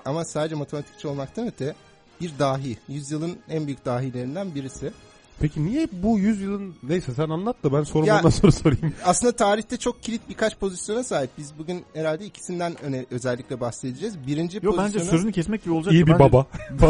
ama 0.04 0.24
sadece 0.24 0.54
matematikçi 0.54 1.08
olmaktan 1.08 1.46
öte 1.46 1.74
bir 2.20 2.38
dahi. 2.38 2.76
Yüzyılın 2.88 3.38
en 3.48 3.66
büyük 3.66 3.84
dahilerinden 3.84 4.54
birisi. 4.54 4.92
Peki 5.40 5.64
niye 5.64 5.88
bu 5.92 6.18
yüzyılın 6.18 6.74
neyse 6.82 7.12
sen 7.14 7.28
anlat 7.28 7.56
da 7.64 7.72
ben 7.72 7.82
sorumu 7.82 8.12
ondan 8.12 8.30
sonra 8.30 8.52
sorayım. 8.52 8.94
Aslında 9.04 9.32
tarihte 9.32 9.76
çok 9.76 10.02
kilit 10.02 10.28
birkaç 10.28 10.56
pozisyona 10.56 11.04
sahip. 11.04 11.30
Biz 11.38 11.58
bugün 11.58 11.84
herhalde 11.94 12.24
ikisinden 12.24 12.82
öne, 12.82 13.06
özellikle 13.10 13.60
bahsedeceğiz. 13.60 14.26
Birinci 14.26 14.60
Yo 14.62 14.72
bence 14.72 14.82
pozisyonu 14.82 15.10
sözünü 15.10 15.32
kesmek 15.32 15.64
gibi 15.64 15.74
olacak. 15.74 15.94
İyi 15.94 16.06
bir 16.06 16.12
Bence 16.12 16.18
baba. 16.18 16.46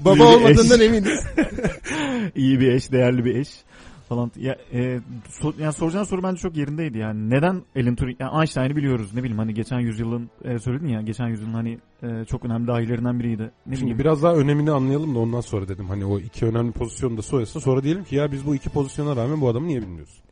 baba 0.00 0.16
iyi 0.16 0.22
olmadığından 0.22 0.80
eminiz. 0.80 1.20
iyi 2.36 2.60
bir 2.60 2.72
eş, 2.72 2.92
değerli 2.92 3.24
bir 3.24 3.34
eş 3.34 3.48
falan. 4.14 4.30
Ya, 4.36 4.56
e, 4.72 5.00
so, 5.28 5.52
yani 5.58 5.72
soracağın 5.72 6.04
soru 6.04 6.22
bence 6.22 6.36
çok 6.36 6.56
yerindeydi 6.56 6.98
yani. 6.98 7.30
Neden 7.30 7.62
Alan 7.76 7.96
Turing? 7.96 8.20
Yani 8.20 8.38
Einstein'ı 8.40 8.76
biliyoruz. 8.76 9.14
Ne 9.14 9.20
bileyim 9.22 9.38
hani 9.38 9.54
geçen 9.54 9.78
yüzyılın 9.80 10.30
e, 10.44 10.58
söyledin 10.58 10.86
ya 10.88 11.00
geçen 11.00 11.28
yüzyılın 11.28 11.52
hani 11.54 11.78
e, 12.02 12.24
çok 12.24 12.44
önemli 12.44 12.66
dahilerinden 12.68 13.20
biriydi. 13.20 13.42
Ne 13.42 13.50
Şimdi 13.76 13.80
bileyim. 13.80 13.98
biraz 13.98 14.22
daha 14.22 14.34
önemini 14.34 14.70
anlayalım 14.70 15.14
da 15.14 15.18
ondan 15.18 15.40
sonra 15.40 15.68
dedim. 15.68 15.88
Hani 15.88 16.04
o 16.04 16.18
iki 16.18 16.46
önemli 16.46 16.72
pozisyonu 16.72 17.16
da 17.16 17.22
soyasın. 17.22 17.60
Sonra 17.60 17.82
diyelim 17.82 18.04
ki 18.04 18.16
ya 18.16 18.32
biz 18.32 18.46
bu 18.46 18.54
iki 18.54 18.70
pozisyona 18.70 19.16
rağmen 19.16 19.40
bu 19.40 19.48
adamı 19.48 19.66
niye 19.66 19.82
bilmiyoruz? 19.82 20.22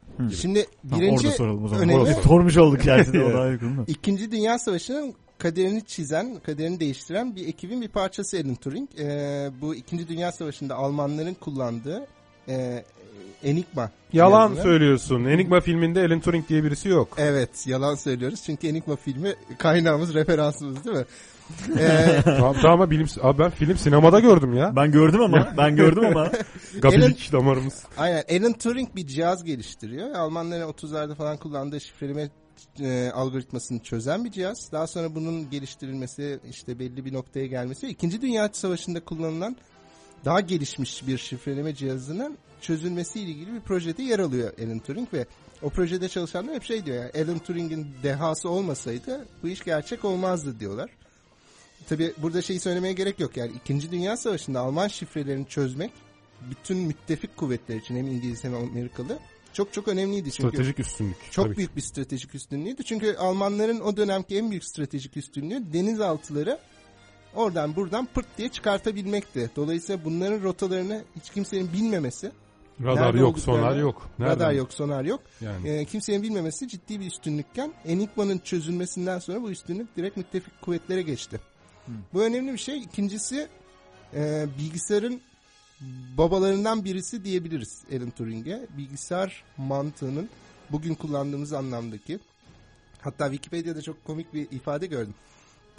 Şimdi 0.40 0.66
Tamam, 0.82 1.00
birinci 1.00 1.26
orada 1.26 1.36
soralım 1.36 1.64
o 1.64 1.68
zaman. 1.68 1.84
önemi- 1.84 2.00
Orada 2.00 2.14
sormuş 2.14 2.56
olduk 2.56 2.80
gerçekten 2.84 3.20
o 3.20 3.32
daha 3.32 3.46
yakın 3.46 3.78
da. 3.78 3.84
İkinci 3.86 4.32
Dünya 4.32 4.58
Savaşı'nın 4.58 5.14
kaderini 5.38 5.84
çizen, 5.86 6.36
kaderini 6.46 6.80
değiştiren 6.80 7.36
bir 7.36 7.48
ekibin 7.48 7.80
bir 7.82 7.88
parçası 7.88 8.36
Alan 8.36 8.54
Turing. 8.54 8.88
Ee, 9.00 9.50
bu 9.60 9.74
İkinci 9.74 10.08
Dünya 10.08 10.32
Savaşı'nda 10.32 10.74
Almanların 10.74 11.34
kullandığı 11.34 12.06
e, 12.48 12.84
Enigma. 13.44 13.90
Yalan 14.12 14.48
cihazını- 14.54 14.62
söylüyorsun. 14.62 15.24
Enigma 15.24 15.60
filminde 15.60 16.00
Alan 16.06 16.20
Turing 16.20 16.48
diye 16.48 16.64
birisi 16.64 16.88
yok. 16.88 17.08
Evet 17.18 17.66
yalan 17.66 17.94
söylüyoruz 17.94 18.42
çünkü 18.46 18.66
Enigma 18.68 18.96
filmi 18.96 19.34
kaynağımız 19.58 20.14
referansımız 20.14 20.84
değil 20.84 20.96
mi? 20.96 21.04
Ee, 21.78 22.20
tamam, 22.24 22.56
tamam 22.62 22.80
ama 22.80 22.90
bilim, 22.90 23.06
abi 23.22 23.38
ben 23.38 23.50
film 23.50 23.76
sinemada 23.76 24.20
gördüm 24.20 24.56
ya. 24.56 24.76
Ben 24.76 24.92
gördüm 24.92 25.20
ama 25.20 25.54
ben 25.56 25.76
gördüm 25.76 26.04
ama 26.06 26.30
Gabilik 26.82 27.32
damarımız. 27.32 27.84
aynen 27.98 28.24
Alan 28.30 28.52
Turing 28.52 28.96
bir 28.96 29.06
cihaz 29.06 29.44
geliştiriyor. 29.44 30.10
Almanların 30.14 30.68
30'larda 30.70 31.14
falan 31.14 31.36
kullandığı 31.36 31.80
şifreleme 31.80 32.28
e, 32.80 33.10
algoritmasını 33.14 33.78
çözen 33.78 34.24
bir 34.24 34.30
cihaz. 34.30 34.72
Daha 34.72 34.86
sonra 34.86 35.14
bunun 35.14 35.50
geliştirilmesi 35.50 36.40
işte 36.50 36.78
belli 36.78 37.04
bir 37.04 37.12
noktaya 37.12 37.46
gelmesi. 37.46 37.86
İkinci 37.88 38.22
Dünya 38.22 38.48
Savaşı'nda 38.52 39.04
kullanılan 39.04 39.56
daha 40.24 40.40
gelişmiş 40.40 41.06
bir 41.06 41.18
şifreleme 41.18 41.74
cihazının 41.74 42.38
çözülmesiyle 42.60 43.30
ilgili 43.30 43.52
bir 43.54 43.60
projede 43.60 44.02
yer 44.02 44.18
alıyor 44.18 44.52
Alan 44.64 44.78
Turing 44.78 45.12
ve 45.12 45.26
o 45.62 45.70
projede 45.70 46.08
çalışanlar 46.08 46.54
hep 46.54 46.62
şey 46.62 46.86
diyor 46.86 47.04
ya 47.04 47.24
Alan 47.24 47.38
Turing'in 47.38 47.86
dehası 48.02 48.48
olmasaydı 48.48 49.26
bu 49.42 49.48
iş 49.48 49.64
gerçek 49.64 50.04
olmazdı 50.04 50.60
diyorlar. 50.60 50.90
Tabi 51.88 52.12
burada 52.18 52.42
şeyi 52.42 52.60
söylemeye 52.60 52.92
gerek 52.92 53.20
yok 53.20 53.36
yani 53.36 53.52
2. 53.64 53.90
Dünya 53.92 54.16
Savaşı'nda 54.16 54.60
Alman 54.60 54.88
şifrelerini 54.88 55.48
çözmek 55.48 55.92
bütün 56.50 56.76
müttefik 56.78 57.36
kuvvetler 57.36 57.76
için 57.76 57.96
hem 57.96 58.06
İngiliz 58.06 58.44
hem 58.44 58.54
Amerikalı 58.54 59.18
çok 59.52 59.72
çok 59.72 59.88
önemliydi. 59.88 60.30
Çünkü 60.30 60.48
Stratejik 60.48 60.80
üstünlük. 60.80 61.16
çok 61.30 61.44
Tabii 61.44 61.56
büyük 61.56 61.76
bir 61.76 61.80
stratejik 61.80 62.34
üstünlüğüydü. 62.34 62.82
Çünkü 62.82 63.16
Almanların 63.16 63.80
o 63.80 63.96
dönemki 63.96 64.36
en 64.36 64.50
büyük 64.50 64.64
stratejik 64.64 65.16
üstünlüğü 65.16 65.72
denizaltıları 65.72 66.58
oradan 67.34 67.76
buradan 67.76 68.06
pırt 68.06 68.26
diye 68.38 68.48
çıkartabilmekti. 68.48 69.50
Dolayısıyla 69.56 70.04
bunların 70.04 70.42
rotalarını 70.42 71.04
hiç 71.16 71.30
kimsenin 71.30 71.72
bilmemesi, 71.72 72.32
Radar 72.84 73.14
yok, 73.14 73.38
sonar 73.38 73.76
yok. 73.76 74.10
Nereden? 74.18 74.36
radar 74.36 74.52
yok, 74.52 74.72
sonar 74.72 75.04
yok. 75.04 75.20
Yani. 75.40 75.68
e, 75.68 75.84
kimsenin 75.84 76.22
bilmemesi 76.22 76.68
ciddi 76.68 77.00
bir 77.00 77.06
üstünlükken 77.06 77.72
Enigma'nın 77.84 78.38
çözülmesinden 78.38 79.18
sonra 79.18 79.42
bu 79.42 79.50
üstünlük 79.50 79.96
direkt 79.96 80.16
müttefik 80.16 80.62
kuvvetlere 80.62 81.02
geçti. 81.02 81.40
Bu 82.12 82.22
önemli 82.22 82.52
bir 82.52 82.58
şey. 82.58 82.78
İkincisi 82.78 83.48
e, 84.14 84.46
bilgisayarın 84.58 85.20
babalarından 86.18 86.84
birisi 86.84 87.24
diyebiliriz 87.24 87.84
Alan 87.96 88.10
Turing'e. 88.10 88.66
Bilgisayar 88.76 89.44
mantığının 89.56 90.28
bugün 90.70 90.94
kullandığımız 90.94 91.52
anlamdaki 91.52 92.18
hatta 93.00 93.24
Wikipedia'da 93.30 93.82
çok 93.82 94.04
komik 94.04 94.34
bir 94.34 94.50
ifade 94.50 94.86
gördüm. 94.86 95.14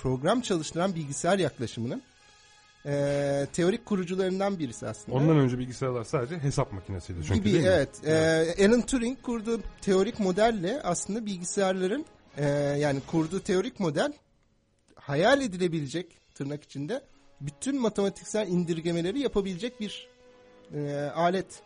Program 0.01 0.41
çalıştıran 0.41 0.95
bilgisayar 0.95 1.39
yaklaşımının 1.39 2.01
e, 2.85 3.47
teorik 3.53 3.85
kurucularından 3.85 4.59
birisi 4.59 4.87
aslında. 4.87 5.17
Ondan 5.17 5.37
önce 5.37 5.59
bilgisayarlar 5.59 6.03
sadece 6.03 6.37
hesap 6.39 6.73
makinesiydi 6.73 7.19
çünkü 7.27 7.33
gibi 7.33 7.53
değil 7.53 7.63
mi? 7.63 7.69
evet. 7.69 7.89
Ee, 8.05 8.65
Alan 8.67 8.81
Turing 8.81 9.21
kurduğu 9.21 9.61
teorik 9.81 10.19
modelle 10.19 10.81
aslında 10.83 11.25
bilgisayarların 11.25 12.05
e, 12.37 12.45
yani 12.79 12.99
kurduğu 13.07 13.39
teorik 13.39 13.79
model 13.79 14.13
hayal 14.95 15.41
edilebilecek 15.41 16.17
tırnak 16.35 16.63
içinde 16.63 17.01
bütün 17.41 17.81
matematiksel 17.81 18.47
indirgemeleri 18.47 19.19
yapabilecek 19.19 19.79
bir 19.79 20.07
e, 20.73 20.93
alet 21.15 21.61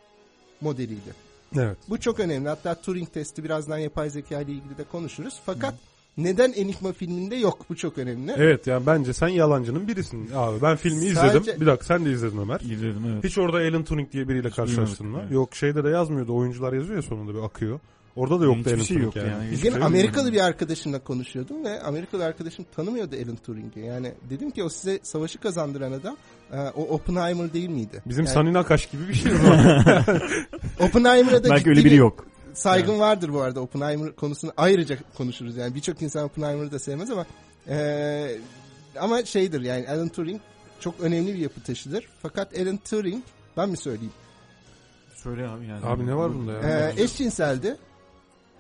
modeliydi. 0.62 1.14
Evet. 1.56 1.78
Bu 1.90 2.00
çok 2.00 2.20
önemli. 2.20 2.50
Hatta 2.50 2.82
Turing 2.82 3.14
testi 3.14 3.44
birazdan 3.44 3.78
yapay 3.78 4.10
zeka 4.10 4.42
ile 4.42 4.52
ilgili 4.52 4.78
de 4.78 4.84
konuşuruz. 4.84 5.42
Fakat 5.46 5.76
neden 6.18 6.54
Enigma 6.54 6.94
filminde 6.94 7.36
yok? 7.36 7.66
Bu 7.70 7.76
çok 7.76 7.98
önemli. 7.98 8.34
Evet 8.38 8.68
yani 8.68 8.86
bence 8.86 9.14
sen 9.14 9.28
yalancının 9.28 9.88
birisin 9.88 10.30
abi. 10.36 10.62
Ben 10.62 10.76
filmi 10.76 11.10
Sadece- 11.10 11.40
izledim. 11.40 11.62
Bir 11.62 11.66
dakika 11.66 11.86
sen 11.86 12.06
de 12.06 12.12
izledin 12.12 12.38
Ömer. 12.38 12.60
izledim 12.60 13.04
evet. 13.14 13.24
Hiç 13.24 13.38
orada 13.38 13.58
Alan 13.58 13.84
Turing 13.84 14.12
diye 14.12 14.28
biriyle 14.30 14.50
karşılaştın 14.50 15.08
mı? 15.08 15.20
evet. 15.22 15.32
Yok 15.32 15.56
şeyde 15.56 15.84
de 15.84 15.90
yazmıyordu. 15.90 16.36
Oyuncular 16.36 16.74
yazıyor 16.74 16.96
ya 16.96 17.02
sonunda 17.02 17.34
bir 17.34 17.44
akıyor. 17.44 17.80
Orada 18.16 18.40
da 18.40 18.46
yoktu 18.46 18.60
Hiçbir 18.60 18.72
Alan 18.74 18.84
şey 18.84 18.98
Turing 18.98 19.16
yok 19.16 19.16
yani. 19.16 19.46
yani. 19.46 19.58
Şey. 19.58 19.84
Amerikalı 19.84 20.34
bir 20.34 20.40
arkadaşımla 20.46 21.00
konuşuyordum 21.00 21.66
ve 21.66 21.82
Amerikalı 21.82 22.26
arkadaşım 22.26 22.66
tanımıyordu 22.76 23.16
Alan 23.26 23.36
Turing'i. 23.46 23.80
Yani 23.86 24.12
dedim 24.30 24.52
ki 24.52 24.64
o 24.64 24.70
size 24.70 25.00
savaşı 25.04 25.40
kazandıran 25.40 25.92
adam 25.92 26.18
e, 26.52 26.58
o 26.60 26.82
Oppenheimer 26.84 27.54
değil 27.54 27.70
miydi? 27.70 28.02
Bizim 28.06 28.26
yani, 28.26 28.34
Sanin 28.34 28.54
Akaş 28.54 28.86
gibi 28.86 29.08
bir 29.08 29.14
şey 29.14 29.32
o 29.34 29.38
zaman. 29.38 29.84
Oppenheimer'a 30.80 31.44
da 31.44 31.50
Belki 31.50 31.60
ciddi 31.60 31.70
öyle 31.70 31.80
biri 31.80 31.92
bir 31.92 31.98
yok. 31.98 32.26
Saygım 32.56 33.00
vardır 33.00 33.34
bu 33.34 33.42
arada 33.42 33.62
Oppenheimer 33.62 34.16
konusunu 34.16 34.52
ayrıca 34.58 34.98
konuşuruz 35.18 35.58
yani 35.58 35.76
birçok 35.76 36.02
insan 36.02 36.24
Oppenheimer'ı 36.24 36.72
da 36.72 36.80
sevmez 36.80 37.12
ama 37.12 37.26
e, 37.68 38.38
ama 39.00 39.26
şeydir 39.26 39.62
yani 39.62 39.90
Alan 39.90 40.10
Turing 40.10 40.42
çok 40.80 41.00
önemli 41.00 41.34
bir 41.34 41.40
yapı 41.40 41.64
taşıdır. 41.64 42.08
Fakat 42.22 42.60
Alan 42.60 42.78
Turing 42.78 43.24
ben 43.58 43.70
mi 43.70 43.78
söyleyeyim? 43.78 44.14
Söyle 45.16 45.48
abi 45.48 45.66
yani. 45.66 45.86
Abi 45.86 46.08
ne 46.08 46.16
var 46.16 46.34
bunda 46.34 46.52
ya? 46.52 46.90
E, 46.90 47.04
eşcinseldi 47.04 47.78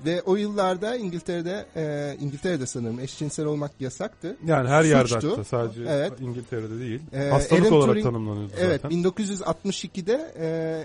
ve 0.06 0.22
o 0.22 0.36
yıllarda 0.36 0.96
İngiltere'de 0.96 1.66
e, 1.76 2.16
İngiltere'de 2.22 2.66
sanırım 2.66 3.00
eşcinsel 3.00 3.46
olmak 3.46 3.72
yasaktı. 3.82 4.38
Yani 4.46 4.70
her 4.70 4.84
yerde 4.84 5.08
Suçtu. 5.08 5.32
hatta 5.32 5.44
sadece 5.44 5.82
Evet. 5.88 6.14
İngiltere'de 6.22 6.80
değil. 6.80 7.02
Ee, 7.14 7.30
Hastalık 7.30 7.62
Alan 7.64 7.74
olarak 7.74 7.96
Turing- 7.98 8.04
tanımlanıyordu 8.04 8.54
Evet 8.58 8.82
zaten. 8.82 8.98
1962'de 9.04 10.34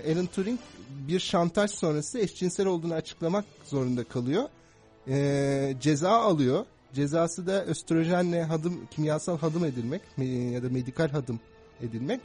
e, 0.05 0.13
Alan 0.13 0.25
Turing 0.25 0.59
bir 0.89 1.19
şantaj 1.19 1.71
sonrası 1.71 2.19
eşcinsel 2.19 2.65
olduğunu 2.67 2.93
açıklamak 2.93 3.45
zorunda 3.65 4.03
kalıyor. 4.03 4.43
E, 5.07 5.75
ceza 5.81 6.09
alıyor. 6.09 6.65
Cezası 6.93 7.47
da 7.47 7.65
östrojenle 7.65 8.43
hadım, 8.43 8.81
kimyasal 8.91 9.37
hadım 9.37 9.65
edilmek 9.65 10.01
me- 10.19 10.51
ya 10.51 10.63
da 10.63 10.69
medikal 10.69 11.09
hadım 11.09 11.39
edilmek. 11.81 12.21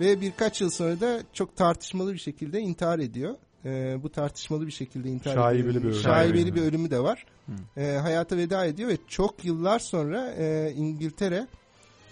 Ve 0.00 0.20
birkaç 0.20 0.60
yıl 0.60 0.70
sonra 0.70 1.00
da 1.00 1.20
çok 1.32 1.56
tartışmalı 1.56 2.12
bir 2.12 2.18
şekilde 2.18 2.60
intihar 2.60 2.98
ediyor. 2.98 3.34
E, 3.64 3.98
bu 4.02 4.08
tartışmalı 4.12 4.66
bir 4.66 4.72
şekilde 4.72 5.08
intihar 5.08 5.34
Şaibeli 5.34 5.68
ediyor. 5.70 5.82
bir 5.84 5.88
ölüm. 5.88 6.00
Şaibeli 6.02 6.54
bir 6.54 6.62
ölümü 6.62 6.90
de 6.90 7.00
var. 7.00 7.26
Hı. 7.46 7.80
E, 7.80 7.98
hayata 7.98 8.36
veda 8.36 8.64
ediyor 8.66 8.88
ve 8.88 8.96
çok 9.08 9.44
yıllar 9.44 9.78
sonra 9.78 10.30
e, 10.38 10.72
İngiltere 10.76 11.46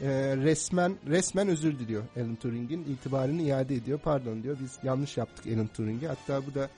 e, 0.02 0.08
resmen 0.36 0.96
resmen 1.08 1.48
özür 1.48 1.78
diliyor 1.78 2.02
Alan 2.16 2.36
Turing'in 2.36 2.84
itibarını 2.84 3.42
iade 3.42 3.74
ediyor. 3.74 3.98
Pardon 4.04 4.42
diyor 4.42 4.56
biz 4.62 4.78
yanlış 4.82 5.16
yaptık 5.16 5.46
Alan 5.56 5.66
Turing'e. 5.76 6.06
Hatta 6.08 6.46
bu 6.46 6.54
da 6.54 6.68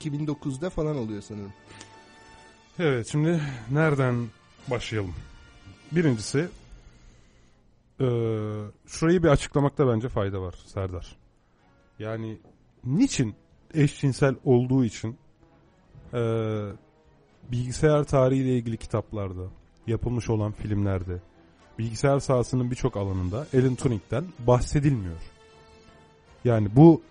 2009'da 0.00 0.70
falan 0.70 0.96
oluyor 0.96 1.22
sanırım. 1.22 1.52
Evet 2.78 3.08
şimdi 3.12 3.40
nereden 3.70 4.26
başlayalım? 4.70 5.14
Birincisi 5.92 6.48
eee, 8.00 8.08
şurayı 8.86 9.22
bir 9.22 9.28
açıklamakta 9.28 9.88
bence 9.88 10.08
fayda 10.08 10.40
var 10.40 10.54
Serdar. 10.66 11.16
Yani 11.98 12.38
niçin 12.84 13.34
eşcinsel 13.74 14.34
olduğu 14.44 14.84
için 14.84 15.16
eee, 16.14 16.64
bilgisayar 17.52 18.04
tarihiyle 18.04 18.56
ilgili 18.56 18.76
kitaplarda, 18.76 19.42
yapılmış 19.86 20.30
olan 20.30 20.52
filmlerde, 20.52 21.18
bilgisayar 21.78 22.18
sahasının 22.20 22.70
birçok 22.70 22.96
alanında 22.96 23.46
Alan 23.54 23.74
Turing'den 23.74 24.24
bahsedilmiyor. 24.46 25.16
Yani 26.44 26.68
bu 26.76 27.02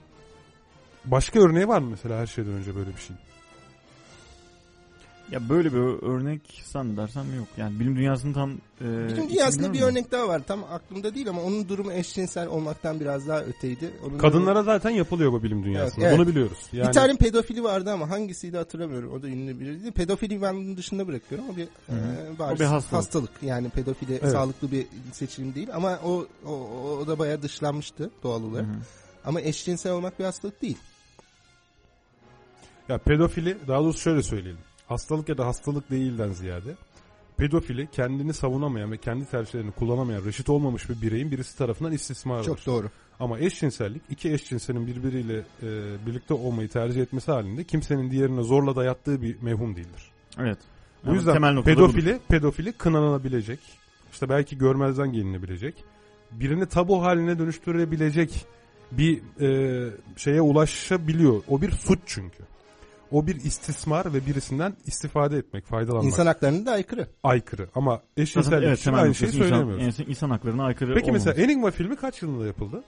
başka 1.05 1.39
örneği 1.39 1.67
var 1.67 1.79
mı 1.79 1.87
mesela 1.89 2.19
her 2.19 2.27
şeyden 2.27 2.51
önce 2.51 2.75
böyle 2.75 2.89
bir 2.89 3.01
şey? 3.01 3.15
Ya 5.31 5.49
böyle 5.49 5.73
bir 5.73 5.77
örnek 6.07 6.63
zannedersem 6.65 7.35
yok. 7.37 7.47
Yani 7.57 7.79
bilim 7.79 7.95
dünyasının 7.95 8.33
tam... 8.33 8.51
E, 8.51 9.07
Bütün 9.09 9.29
dünyasında 9.29 9.63
bir 9.67 9.67
bilmiyorum 9.73 9.95
örnek 9.95 10.11
daha 10.11 10.27
var. 10.27 10.41
Tam 10.47 10.63
aklımda 10.63 11.15
değil 11.15 11.29
ama 11.29 11.41
onun 11.41 11.69
durumu 11.69 11.93
eşcinsel 11.93 12.47
olmaktan 12.47 12.99
biraz 12.99 13.27
daha 13.27 13.41
öteydi. 13.41 13.91
Onun 14.07 14.17
Kadınlara 14.17 14.63
zaten 14.63 14.89
yapılıyor 14.89 15.31
bu 15.31 15.43
bilim 15.43 15.63
dünyasında. 15.63 16.05
Evet, 16.05 16.13
evet. 16.13 16.19
Bunu 16.19 16.27
biliyoruz. 16.27 16.57
Yani 16.73 16.87
Bir 16.87 16.93
tane 16.93 17.15
pedofili 17.15 17.63
vardı 17.63 17.91
ama 17.91 18.09
hangisiydi 18.09 18.57
hatırlamıyorum. 18.57 19.11
O 19.13 19.21
da 19.21 19.27
ünlü 19.27 19.59
biriydi. 19.59 19.91
Pedofili 19.91 20.41
ben 20.41 20.55
bunun 20.55 20.77
dışında 20.77 21.07
bırakıyorum. 21.07 21.45
O 21.53 21.55
bir, 21.57 21.63
e, 21.63 22.39
bariz 22.39 22.61
O 22.61 22.63
bir 22.63 22.69
hastalık. 22.91 23.31
Yani 23.41 23.69
pedofili 23.69 24.13
Evet. 24.21 24.31
sağlıklı 24.31 24.71
bir 24.71 24.85
seçim 25.11 25.55
değil. 25.55 25.67
Ama 25.73 25.99
o, 26.03 26.25
o, 26.45 26.51
o 27.01 27.07
da 27.07 27.19
bayağı 27.19 27.41
dışlanmıştı 27.41 28.09
doğal 28.23 28.43
olarak. 28.43 28.65
hı. 28.67 28.71
Ama 29.25 29.41
eşcinsel 29.41 29.91
olmak 29.91 30.19
bir 30.19 30.23
hastalık 30.25 30.61
değil. 30.61 30.77
ya 32.89 32.97
pedofili 32.97 33.57
daha 33.67 33.79
doğrusu 33.79 33.99
şöyle 33.99 34.23
söyleyelim. 34.23 34.59
Hastalık 34.91 35.29
ya 35.29 35.37
da 35.37 35.45
hastalık 35.45 35.91
değilden 35.91 36.31
ziyade 36.31 36.75
pedofili 37.37 37.87
kendini 37.91 38.33
savunamayan 38.33 38.91
ve 38.91 38.97
kendi 38.97 39.25
tercihlerini 39.25 39.71
kullanamayan, 39.71 40.25
reşit 40.25 40.49
olmamış 40.49 40.89
bir 40.89 41.01
bireyin 41.01 41.31
birisi 41.31 41.57
tarafından 41.57 41.91
istismarıdır. 41.91 42.45
Çok 42.45 42.65
doğru. 42.65 42.89
Ama 43.19 43.39
eşcinsellik 43.39 44.01
iki 44.09 44.33
eşcinselin 44.33 44.87
birbiriyle 44.87 45.37
e, 45.37 45.67
birlikte 46.05 46.33
olmayı 46.33 46.69
tercih 46.69 47.01
etmesi 47.01 47.31
halinde 47.31 47.63
kimsenin 47.63 48.11
diğerine 48.11 48.43
zorla 48.43 48.75
dayattığı 48.75 49.21
bir 49.21 49.41
mevhum 49.41 49.75
değildir. 49.75 50.11
Evet. 50.39 50.57
Bu 51.03 51.07
Yani 51.07 51.17
yüzden 51.17 51.33
temel 51.33 51.63
pedofili 51.63 52.19
pedofili 52.29 52.73
kınanabilecek, 52.73 53.59
işte 54.11 54.29
belki 54.29 54.57
görmezden 54.57 55.13
gelinebilecek, 55.13 55.83
birini 56.31 56.65
tabu 56.65 57.03
haline 57.03 57.39
dönüştürebilecek 57.39 58.45
bir 58.91 59.21
e, 59.41 59.89
şeye 60.17 60.41
ulaşabiliyor. 60.41 61.43
O 61.47 61.61
bir 61.61 61.71
suç 61.71 61.99
çünkü. 62.05 62.43
O 63.11 63.27
bir 63.27 63.35
istismar 63.35 64.13
ve 64.13 64.25
birisinden 64.25 64.73
istifade 64.85 65.37
etmek, 65.37 65.65
faydalanmak. 65.65 66.05
İnsan 66.05 66.25
haklarına 66.25 66.65
da 66.65 66.71
aykırı. 66.71 67.07
aykırı. 67.23 67.69
Ama 67.75 68.01
eşcinsellik 68.17 68.67
evet, 68.67 68.77
için 68.77 68.91
temel 68.91 69.03
aynı 69.03 69.15
şeyi 69.15 69.31
söyleyemiyoruz. 69.31 69.85
insan, 69.85 70.05
insan 70.09 70.29
haklarına 70.29 70.63
aykırı 70.63 70.93
Peki 70.93 71.11
mesela 71.11 71.33
olmaması. 71.33 71.51
Enigma 71.51 71.71
filmi 71.71 71.95
kaç 71.95 72.21
yılında 72.21 72.47
yapıldı? 72.47 72.83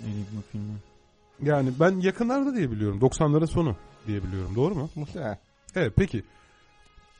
Enigma 0.00 0.40
filmi. 0.52 0.74
Yani 1.42 1.72
ben 1.80 2.00
yakınlarda 2.00 2.56
diye 2.56 2.70
biliyorum. 2.70 2.98
90'ların 3.00 3.46
sonu 3.46 3.76
diye 4.06 4.22
biliyorum. 4.22 4.54
Doğru 4.56 4.74
mu? 4.74 4.90
Muhtemelen. 4.94 5.38
Evet 5.74 5.92
peki. 5.96 6.24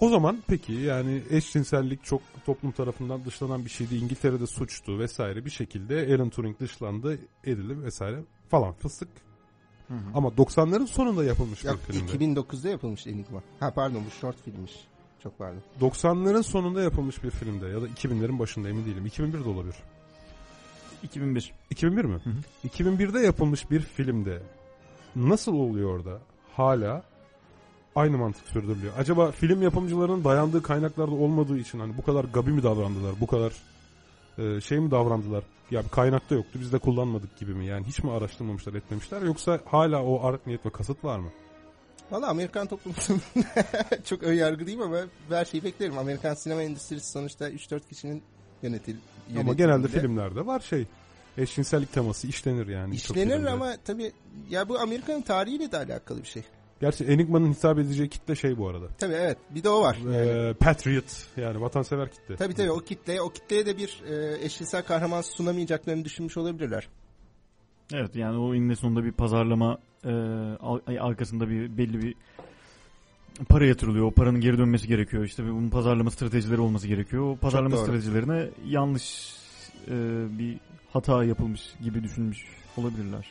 O 0.00 0.08
zaman 0.08 0.38
peki 0.46 0.72
yani 0.72 1.22
eşcinsellik 1.30 2.04
çok 2.04 2.22
toplum 2.46 2.72
tarafından 2.72 3.24
dışlanan 3.24 3.64
bir 3.64 3.70
şeydi. 3.70 3.96
İngiltere'de 3.96 4.46
suçtu 4.46 4.98
vesaire 4.98 5.44
bir 5.44 5.50
şekilde 5.50 6.14
Alan 6.14 6.30
Turing 6.30 6.60
dışlandı 6.60 7.18
edildi 7.44 7.82
vesaire 7.82 8.20
falan 8.48 8.72
fıstık. 8.72 9.08
Hı 9.90 9.94
hı. 9.94 9.98
Ama 10.14 10.28
90'ların 10.28 10.86
sonunda 10.86 11.24
yapılmış 11.24 11.64
Yok, 11.64 11.78
bir 11.88 11.94
filmde. 11.94 12.12
2009'da 12.12 12.68
yapılmış 12.68 13.06
Enigma. 13.06 13.42
Ha 13.60 13.70
pardon 13.70 14.02
bu 14.06 14.10
short 14.10 14.36
filmmiş. 14.44 14.72
Çok 15.22 15.38
pardon. 15.38 15.60
90'ların 15.80 16.42
sonunda 16.42 16.82
yapılmış 16.82 17.24
bir 17.24 17.30
filmde 17.30 17.66
ya 17.66 17.82
da 17.82 17.88
2000'lerin 17.88 18.38
başında 18.38 18.68
emin 18.68 18.84
değilim. 18.84 19.06
2001 19.06 19.44
de 19.44 19.48
olabilir. 19.48 19.76
2001. 21.02 21.52
2001 21.70 22.04
mi? 22.04 22.20
Hı 22.24 22.30
hı. 22.30 22.68
2001'de 22.68 23.20
yapılmış 23.20 23.70
bir 23.70 23.80
filmde 23.80 24.42
nasıl 25.16 25.54
oluyor 25.54 25.94
orada 25.94 26.18
hala 26.56 27.02
aynı 27.96 28.18
mantık 28.18 28.48
sürdürülüyor? 28.48 28.92
Acaba 28.98 29.30
film 29.30 29.62
yapımcılarının 29.62 30.24
dayandığı 30.24 30.62
kaynaklarda 30.62 31.14
olmadığı 31.14 31.58
için 31.58 31.80
hani 31.80 31.96
bu 31.96 32.02
kadar 32.02 32.24
gabi 32.24 32.50
mi 32.50 32.62
davrandılar? 32.62 33.12
Bu 33.20 33.26
kadar 33.26 33.52
e, 34.38 34.60
şey 34.60 34.80
mi 34.80 34.90
davrandılar? 34.90 35.44
Ya 35.70 35.84
bir 35.84 35.88
kaynakta 35.88 36.34
yoktu 36.34 36.58
biz 36.62 36.72
de 36.72 36.78
kullanmadık 36.78 37.38
gibi 37.38 37.54
mi? 37.54 37.66
Yani 37.66 37.86
hiç 37.86 38.02
mi 38.04 38.10
araştırmamışlar 38.10 38.74
etmemişler 38.74 39.22
yoksa 39.22 39.60
hala 39.64 40.04
o 40.04 40.26
art 40.26 40.46
niyet 40.46 40.66
ve 40.66 40.70
kasıt 40.70 41.04
var 41.04 41.18
mı? 41.18 41.30
Valla 42.10 42.28
Amerikan 42.28 42.66
toplumu 42.66 42.96
çok 44.04 44.22
ön 44.22 44.34
yargılıyım 44.34 44.82
ama 44.82 44.98
her 45.28 45.44
şeyi 45.44 45.64
beklerim. 45.64 45.98
Amerikan 45.98 46.34
sinema 46.34 46.62
endüstrisi 46.62 47.10
sonuçta 47.10 47.50
3-4 47.50 47.80
kişinin 47.88 48.22
yönetil 48.62 48.96
Ama 49.38 49.52
genelde 49.52 49.88
filmlerde 49.88 50.46
var 50.46 50.60
şey 50.60 50.86
eşcinsellik 51.38 51.92
teması 51.92 52.26
işlenir 52.26 52.66
yani. 52.66 52.94
İşlenir 52.94 53.44
ama 53.44 53.76
tabii 53.84 54.12
ya 54.50 54.68
bu 54.68 54.78
Amerika'nın 54.78 55.22
tarihiyle 55.22 55.72
de 55.72 55.76
alakalı 55.78 56.22
bir 56.22 56.28
şey. 56.28 56.42
Gerçi 56.80 57.04
Enigma'nın 57.04 57.52
hitap 57.52 57.78
edeceği 57.78 58.08
kitle 58.08 58.34
şey 58.36 58.58
bu 58.58 58.68
arada. 58.68 58.86
Tabii 58.98 59.12
evet 59.14 59.38
bir 59.50 59.62
de 59.64 59.68
o 59.68 59.82
var. 59.82 59.96
Yani. 60.04 60.16
Ee, 60.16 60.54
Patriot 60.54 61.26
yani 61.36 61.60
vatansever 61.60 62.10
kitle. 62.10 62.36
Tabii 62.36 62.54
tabii 62.54 62.70
o 62.70 62.78
kitleye 62.78 63.20
o 63.22 63.30
kitleye 63.30 63.66
de 63.66 63.76
bir 63.76 64.02
e, 64.08 64.44
eşcinsel 64.44 64.82
kahraman 64.82 65.20
sunamayacaklarını 65.20 66.04
düşünmüş 66.04 66.36
olabilirler. 66.36 66.88
Evet 67.92 68.16
yani 68.16 68.38
o 68.38 68.54
eninde 68.54 68.76
sonunda 68.76 69.04
bir 69.04 69.12
pazarlama 69.12 69.78
e, 70.04 70.10
arkasında 71.00 71.48
bir 71.48 71.78
belli 71.78 72.02
bir 72.02 72.14
para 73.48 73.66
yatırılıyor. 73.66 74.04
O 74.06 74.10
paranın 74.10 74.40
geri 74.40 74.58
dönmesi 74.58 74.88
gerekiyor. 74.88 75.24
İşte 75.24 75.44
bir- 75.44 75.50
bunun 75.50 75.70
pazarlama 75.70 76.10
stratejileri 76.10 76.60
olması 76.60 76.86
gerekiyor. 76.88 77.22
O 77.22 77.36
pazarlama 77.36 77.76
stratejilerine 77.76 78.48
yanlış 78.66 79.34
e, 79.88 79.92
bir 80.38 80.56
hata 80.92 81.24
yapılmış 81.24 81.60
gibi 81.84 82.02
düşünmüş 82.02 82.44
olabilirler. 82.76 83.26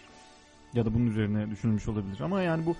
Ya 0.74 0.86
da 0.86 0.94
bunun 0.94 1.08
üzerine 1.08 1.52
düşünülmüş 1.52 1.88
olabilir. 1.88 2.20
Ama 2.20 2.42
yani 2.42 2.66
bu 2.66 2.76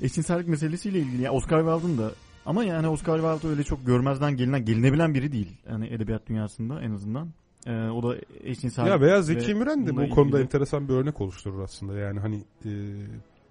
eşcinsellik 0.00 0.48
meselesiyle 0.48 0.98
ilgili 0.98 1.22
yani 1.22 1.36
Oscar 1.36 1.58
Wilde'ın 1.64 1.98
da 1.98 2.12
ama 2.46 2.64
yani 2.64 2.88
Oscar 2.88 3.18
Wilde 3.20 3.48
öyle 3.52 3.64
çok 3.64 3.86
görmezden 3.86 4.36
gelinen, 4.36 4.64
gelinebilen 4.64 5.14
biri 5.14 5.32
değil. 5.32 5.56
Yani 5.70 5.86
edebiyat 5.88 6.26
dünyasında 6.28 6.82
en 6.82 6.90
azından. 6.90 7.28
E, 7.66 7.72
o 7.88 8.02
da 8.02 8.16
eşcinsel 8.44 8.86
Ya 8.86 9.00
veya 9.00 9.16
ve 9.16 9.22
Zeki 9.22 9.54
Müren 9.54 9.86
de 9.86 9.96
bu 9.96 10.10
konuda 10.14 10.36
ilgili- 10.36 10.42
enteresan 10.42 10.88
bir 10.88 10.94
örnek 10.94 11.20
oluşturur 11.20 11.62
aslında. 11.62 11.98
Yani 11.98 12.20
hani 12.20 12.36
e, 12.64 12.70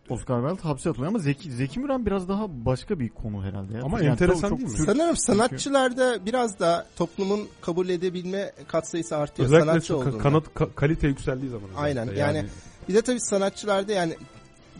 Oscar 0.09 0.41
Wilde 0.49 0.67
hapse 0.67 0.89
atılıyor 0.89 1.09
ama 1.09 1.19
Zeki, 1.19 1.51
Zeki 1.51 1.79
Müren 1.79 2.05
biraz 2.05 2.29
daha 2.29 2.65
başka 2.65 2.99
bir 2.99 3.09
konu 3.09 3.43
herhalde. 3.43 3.73
Ya. 3.73 3.83
Ama 3.83 3.99
Yani 3.99 4.09
enteresan 4.11 4.49
çok- 4.49 4.59
değil 4.59 4.69
mi? 4.71 4.77
Sanırım 4.77 5.15
sanatçılarda 5.17 6.25
biraz 6.25 6.59
da 6.59 6.85
toplumun 6.95 7.47
kabul 7.61 7.89
edebilme 7.89 8.51
katsayısı 8.67 9.17
artıyor. 9.17 9.45
özellikle 9.45 9.65
sanatçı 9.69 9.93
ka- 9.93 9.95
olduğunda. 9.95 10.17
kanat 10.17 10.43
ka- 10.47 10.73
kalite 10.75 11.07
yükseldiği 11.07 11.51
zaman. 11.51 11.69
Aynen, 11.77 12.09
yani- 12.15 12.45
Bir 12.89 12.93
de 12.93 13.01
tabii 13.01 13.19
sanatçılarda 13.19 13.93
yani 13.93 14.15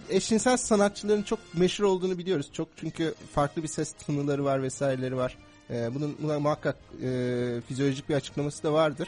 eşcinsel 0.10 0.58
sanatçıların 0.58 1.24
çok 1.24 1.40
meşhur 1.54 1.84
olduğunu 1.84 2.18
biliyoruz. 2.18 2.50
Çok 2.54 2.68
çünkü 2.76 3.14
farklı 3.34 3.64
bir 3.64 3.68
ses 3.68 3.92
tınıları 3.92 4.44
var 4.46 4.64
vesaireleri 4.64 5.18
var. 5.18 5.38
Ee, 5.70 5.90
bunun 5.96 6.18
buna 6.24 6.40
muhakkak 6.40 6.76
e, 7.04 7.62
fizyolojik 7.68 8.10
bir 8.10 8.16
açıklaması 8.16 8.64
da 8.64 8.74
vardır. 8.74 9.08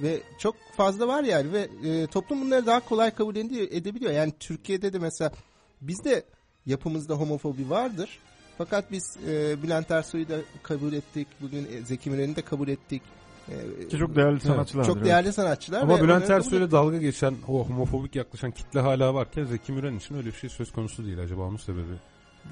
Ve 0.00 0.20
çok 0.38 0.54
fazla 0.76 1.08
var 1.08 1.22
yani 1.24 1.52
ve 1.52 1.68
e, 1.84 2.06
toplum 2.06 2.40
bunları 2.40 2.66
daha 2.66 2.80
kolay 2.80 3.10
kabul 3.10 3.36
ede- 3.36 3.76
edebiliyor. 3.76 4.12
Yani 4.12 4.32
Türkiye'de 4.40 4.92
de 4.92 4.98
mesela 4.98 5.32
bizde 5.80 6.24
yapımızda 6.66 7.14
homofobi 7.14 7.70
vardır. 7.70 8.18
Fakat 8.58 8.92
biz 8.92 9.16
e, 9.28 9.62
Bülent 9.62 9.90
Ersoy'u 9.90 10.28
da 10.28 10.36
kabul 10.62 10.92
ettik. 10.92 11.28
Bugün 11.40 11.64
e, 11.72 11.84
Zeki 11.84 12.10
Müren'i 12.10 12.36
de 12.36 12.42
kabul 12.42 12.68
ettik. 12.68 13.02
E, 13.48 13.88
Ki 13.88 13.98
çok 13.98 14.16
değerli 14.16 14.40
sanatçılar. 14.40 14.84
çok 14.84 15.04
değerli 15.04 15.32
sanatçılar. 15.32 15.82
Ama 15.82 16.00
Bülent 16.02 16.30
Ersoy'la 16.30 16.70
dalga 16.70 16.98
geçen 16.98 17.34
o 17.48 17.68
homofobik 17.68 18.16
yaklaşan 18.16 18.50
kitle 18.50 18.80
hala 18.80 19.14
varken 19.14 19.44
Zeki 19.44 19.72
Müren 19.72 19.96
için 19.96 20.14
öyle 20.14 20.26
bir 20.26 20.32
şey 20.32 20.50
söz 20.50 20.72
konusu 20.72 21.04
değil. 21.04 21.18
Acaba 21.18 21.42
onun 21.42 21.56
sebebi. 21.56 21.92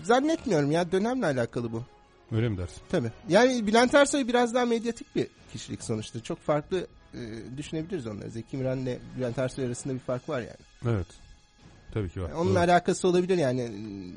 Zannetmiyorum 0.03 0.71
ya 0.73 0.93
dönemle 0.93 1.27
alakalı 1.27 1.73
bu. 1.73 1.83
öyle 2.33 2.49
mi 2.49 2.59
dersin? 2.59 2.83
Tabii. 2.91 3.11
Yani 3.29 3.67
Bülent 3.67 3.95
Ersoy 3.95 4.29
biraz 4.29 4.55
daha 4.55 4.65
medyatik 4.67 5.17
bir 5.17 5.27
kişilik 5.53 5.83
sonuçta. 5.83 6.21
Çok 6.23 6.39
farklı 6.41 6.87
e, 7.15 7.19
düşünebiliriz 7.57 8.07
onları. 8.07 8.31
Zeki 8.31 8.57
Müren'le 8.57 8.99
Bülent 9.19 9.39
Ersoy 9.39 9.67
arasında 9.67 9.95
bir 9.95 9.99
fark 9.99 10.29
var 10.29 10.41
yani. 10.41 10.95
Evet. 10.97 11.07
Tabii 11.95 12.11
ki 12.11 12.23
var. 12.23 12.29
Yani 12.29 12.39
onunla 12.39 12.55
Doğru. 12.61 12.71
alakası 12.71 13.09
olabilir 13.09 13.39
yani. 13.39 13.71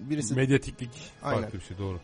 Birisi 0.09 0.35
Medyatiklik 0.35 0.89
Aynen. 1.23 1.41
farklı 1.41 1.59
bir 1.59 1.63
şey 1.63 1.77
doğru. 1.77 1.99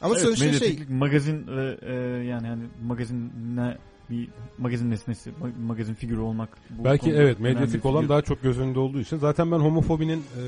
Ama 0.00 0.14
Evet, 0.14 0.22
sonuçta 0.24 0.44
şey 0.44 0.52
medyatiklik, 0.52 0.90
magazin 0.90 1.46
ve 1.46 1.78
e, 1.82 1.92
yani 2.24 2.46
hani 2.46 2.62
magazinle 2.86 3.78
bir 4.10 4.28
magazin 4.58 4.90
nesnesi, 4.90 5.30
ma- 5.30 5.62
magazin 5.66 5.94
figürü 5.94 6.20
olmak. 6.20 6.48
bu 6.70 6.84
Belki 6.84 7.12
evet 7.12 7.40
medyatik 7.40 7.84
olan 7.84 7.98
figür. 8.00 8.08
daha 8.08 8.22
çok 8.22 8.42
göz 8.42 8.58
önünde 8.58 8.78
olduğu 8.78 9.00
için. 9.00 9.16
Zaten 9.16 9.52
ben 9.52 9.58
homofobinin 9.58 10.18
e, 10.18 10.42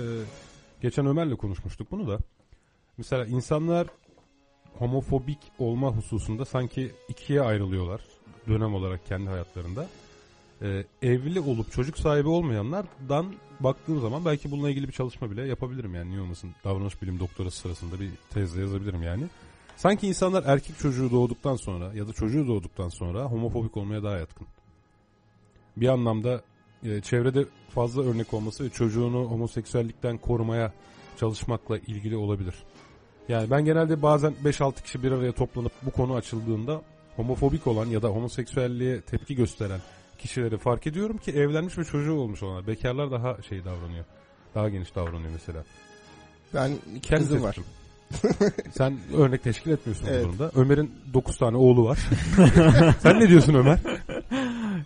geçen 0.81 1.07
Ömer'le 1.07 1.37
konuşmuştuk 1.37 1.91
bunu 1.91 2.09
da. 2.09 2.19
Mesela 2.99 3.27
insanlar 3.27 3.87
homofobik 4.79 5.39
olma 5.59 5.89
hususunda 5.97 6.45
sanki 6.45 6.91
ikiye 7.09 7.41
ayrılıyorlar 7.43 8.01
dönem 8.49 8.75
olarak 8.75 9.07
kendi 9.07 9.31
hayatlarında. 9.31 9.87
E, 10.63 10.85
evli 11.03 11.41
olup 11.41 11.73
çocuk 11.73 11.99
sahibi 11.99 12.29
olmayanlardan 12.29 13.35
baktığım 13.61 14.01
zaman 14.01 14.25
belki 14.25 14.51
bununla 14.51 14.71
ilgili 14.71 14.89
bir 14.89 14.93
çalışma 14.93 15.31
bile 15.31 15.47
yapabilirim 15.47 15.95
yani 15.95 16.11
niye 16.11 16.21
olmasın 16.21 16.51
davranış 16.65 17.03
bilim 17.03 17.21
doktorası 17.21 17.57
sırasında 17.57 18.01
bir 18.01 18.11
tezde 18.31 18.61
yazabilirim 18.61 19.03
yani. 19.03 19.25
Sanki 19.77 20.09
insanlar 20.09 20.45
erkek 20.47 20.79
çocuğu 20.79 21.11
doğduktan 21.11 21.57
sonra 21.57 21.93
ya 21.95 22.09
da 22.09 22.13
çocuğu 22.13 22.47
doğduktan 22.47 22.89
sonra 22.89 23.25
homofobik 23.25 23.77
olmaya 23.77 24.03
daha 24.03 24.17
yatkın. 24.17 24.47
Bir 25.77 25.89
anlamda 25.89 26.43
e, 26.85 27.01
çevrede 27.01 27.45
fazla 27.69 28.03
örnek 28.03 28.35
olması 28.35 28.65
ve 28.65 28.71
çocuğunu 28.71 29.25
homoseksüellikten 29.25 30.19
korumaya 30.19 30.73
çalışmakla 31.17 31.79
ilgili 31.79 32.17
olabilir. 32.17 32.55
Yani 33.29 33.51
ben 33.51 33.65
genelde 33.65 34.03
bazen 34.03 34.35
5-6 34.45 34.83
kişi 34.83 35.03
bir 35.03 35.13
araya 35.13 35.33
toplanıp 35.33 35.73
bu 35.83 35.91
konu 35.91 36.15
açıldığında 36.15 36.83
homofobik 37.17 37.67
olan 37.67 37.87
ya 37.87 38.03
da 38.03 38.09
homoseksüelliğe 38.09 39.01
tepki 39.01 39.37
gösteren 39.37 39.81
kişileri 40.23 40.59
fark 40.59 40.87
ediyorum 40.87 41.19
ki 41.19 41.31
evlenmiş 41.33 41.79
ve 41.79 41.85
çocuğu 41.85 42.13
olmuş 42.15 42.43
olanlar. 42.43 42.67
Bekarlar 42.67 43.11
daha 43.11 43.43
şey 43.43 43.65
davranıyor. 43.65 44.05
Daha 44.55 44.69
geniş 44.69 44.95
davranıyor 44.95 45.31
mesela. 45.33 45.65
ben 46.55 46.71
iki 46.97 47.09
Kendi 47.09 47.23
kızım 47.23 47.43
var. 47.43 47.57
Sen 48.73 48.99
örnek 49.17 49.43
teşkil 49.43 49.71
etmiyorsun 49.71 50.07
Evet. 50.11 50.25
bu 50.25 50.29
durumda. 50.29 50.51
Ömer'in 50.55 50.91
9 51.15 51.39
tane 51.39 51.57
oğlu 51.57 51.85
var. 51.85 51.99
Sen 53.03 53.21
ne 53.21 53.29
diyorsun 53.29 53.55
Ömer? 53.55 53.79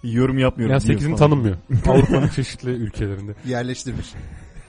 yorum 0.02 0.38
yapmıyorum. 0.38 0.72
Yani 0.72 0.82
diyor 0.82 0.98
8'ini 1.00 1.04
falan. 1.04 1.16
tanınmıyor. 1.16 1.56
Avrupa'nın 1.86 2.28
çeşitli 2.28 2.70
ülkelerinde. 2.70 3.34
Yerleştirmiş. 3.46 4.06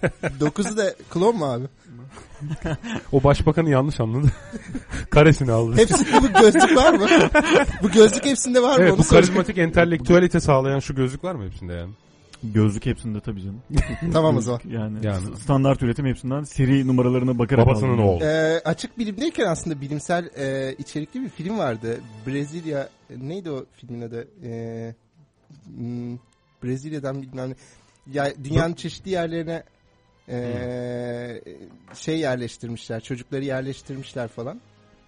Dokuzu 0.39 0.77
da 0.77 0.93
klon 1.10 1.38
mu 1.38 1.45
abi? 1.45 1.65
O 3.12 3.23
başbakanı 3.23 3.69
yanlış 3.69 3.99
anladı. 3.99 4.27
Karesini 5.10 5.51
aldı. 5.51 5.77
Hepsinde 5.77 6.10
bu 6.21 6.41
gözlük 6.41 6.77
var 6.77 6.93
mı? 6.93 7.07
bu 7.83 7.91
gözlük 7.91 8.25
hepsinde 8.25 8.62
var 8.62 8.77
mı? 8.77 8.83
evet 8.83 8.93
Onu 8.93 8.99
bu 8.99 9.07
karizmatik 9.07 9.57
entelektüelite 9.57 10.39
sağlayan 10.39 10.79
şu 10.79 10.95
gözlük 10.95 11.23
var 11.23 11.36
mı 11.36 11.45
hepsinde 11.45 11.73
yani? 11.73 11.93
Gözlük 12.43 12.86
hepsinde 12.86 13.19
tabii 13.19 13.41
canım. 13.41 13.62
Tamam 14.13 14.38
o 14.38 14.41
zaman. 14.41 14.62
Yani, 14.69 14.97
Yani. 15.03 15.38
standart 15.38 15.83
üretim 15.83 16.05
hepsinden 16.05 16.43
seri 16.43 16.88
numaralarına 16.88 17.39
bakarak 17.39 17.67
Babasının 17.67 17.97
oğlu. 17.97 18.23
Ee, 18.23 18.62
açık 18.65 18.99
bilimdeyken 18.99 19.45
aslında 19.45 19.81
bilimsel 19.81 20.29
e, 20.36 20.75
içerikli 20.77 21.21
bir 21.21 21.29
film 21.29 21.57
vardı. 21.57 21.97
Brezilya 22.27 22.89
neydi 23.17 23.51
o 23.51 23.65
filmin 23.73 24.01
adı? 24.01 24.27
Ee, 24.43 24.95
hmm, 25.65 26.17
Brezilya'dan 26.63 27.21
bilmem 27.21 27.49
ne. 27.49 27.55
Ya, 28.13 28.33
dünyanın 28.43 28.73
çeşitli 28.73 29.12
yerlerine 29.12 29.63
e, 30.29 31.41
şey 31.93 32.19
yerleştirmişler. 32.19 33.01
Çocukları 33.03 33.43
yerleştirmişler 33.45 34.27
falan. 34.27 34.61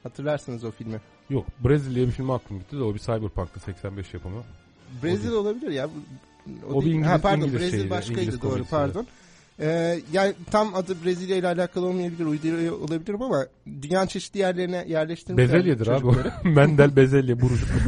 Hatırlarsınız 0.03 0.63
o 0.63 0.71
filmi. 0.71 1.01
Yok 1.29 1.45
Brezilya 1.65 2.08
bir 2.08 2.12
film 2.12 2.32
aklım 2.32 2.60
gitti 2.60 2.77
de 2.77 2.84
o 2.84 2.93
bir 2.93 2.99
Cyberpunk'ta 2.99 3.60
85 3.60 4.13
yapımı. 4.13 4.43
Brezilya 5.03 5.38
olabilir 5.38 5.71
ya. 5.71 5.89
Bu- 5.89 6.73
O 6.75 6.82
bir. 6.82 6.88
İngiliz- 6.91 7.05
ha, 7.08 7.17
pardon 7.21 7.41
İngiliz 7.41 7.60
Brezilya 7.62 7.79
şeydi, 7.79 7.89
başkaydı 7.89 8.21
İngiliz 8.21 8.41
doğru 8.41 8.49
komedisi. 8.51 8.69
pardon. 8.69 9.08
Ee, 9.62 10.00
yani 10.13 10.34
tam 10.52 10.76
adı 10.76 11.04
Brezilya 11.06 11.38
ile 11.38 11.48
alakalı 11.48 11.86
olmayabilir, 11.86 12.26
uyduruyor 12.26 12.80
olabilirim 12.80 13.22
ama 13.22 13.45
dünyanın 13.82 14.08
çeşitli 14.08 14.39
yerlerine 14.39 14.86
yerleştirmişler. 14.88 15.54
Bezelyedir 15.54 15.88
abi 15.88 16.08
o. 16.08 16.13
Mendel 16.43 16.95
bezelye 16.95 17.41
buruşuk. 17.41 17.69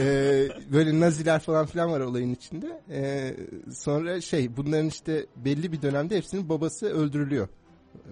Ee, 0.00 0.48
böyle 0.72 1.00
naziler 1.00 1.40
falan 1.40 1.66
filan 1.66 1.90
var 1.90 2.00
olayın 2.00 2.34
içinde. 2.34 2.80
Ee, 2.90 3.36
sonra 3.74 4.20
şey 4.20 4.56
bunların 4.56 4.88
işte 4.88 5.26
belli 5.36 5.72
bir 5.72 5.82
dönemde 5.82 6.16
hepsinin 6.16 6.48
babası 6.48 6.86
öldürülüyor 6.86 7.48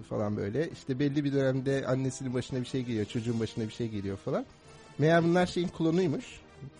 falan 0.09 0.37
böyle. 0.37 0.69
İşte 0.69 0.99
belli 0.99 1.23
bir 1.23 1.33
dönemde 1.33 1.87
annesinin 1.87 2.33
başına 2.33 2.59
bir 2.59 2.65
şey 2.65 2.83
geliyor, 2.83 3.05
çocuğun 3.05 3.39
başına 3.39 3.63
bir 3.63 3.73
şey 3.73 3.87
geliyor 3.89 4.17
falan. 4.17 4.45
Meğer 4.97 5.23
bunlar 5.23 5.45
şeyin 5.45 5.67
klonuymuş. 5.67 6.25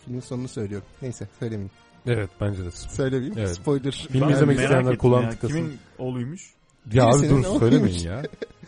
Filmin 0.06 0.20
sonunu 0.20 0.48
söylüyorum. 0.48 0.88
Neyse 1.02 1.28
söylemeyeyim. 1.40 1.72
Evet 2.08 2.30
bence 2.42 2.66
de. 2.66 2.72
Söylemeyeyim. 2.72 3.36
Evet. 3.38 3.50
Spoiler. 3.56 4.08
Film 4.12 4.28
Ben 4.28 4.34
izlemek 4.34 4.60
isteyenler 4.60 4.98
kulağını 4.98 5.30
tıkasın. 5.30 5.56
Kimin 5.56 5.78
oğluymuş 5.98 6.42
Ya 6.94 7.06
abi 7.06 7.30
dur 7.30 7.44
söylemeyin 7.60 8.00
ya. 8.00 8.24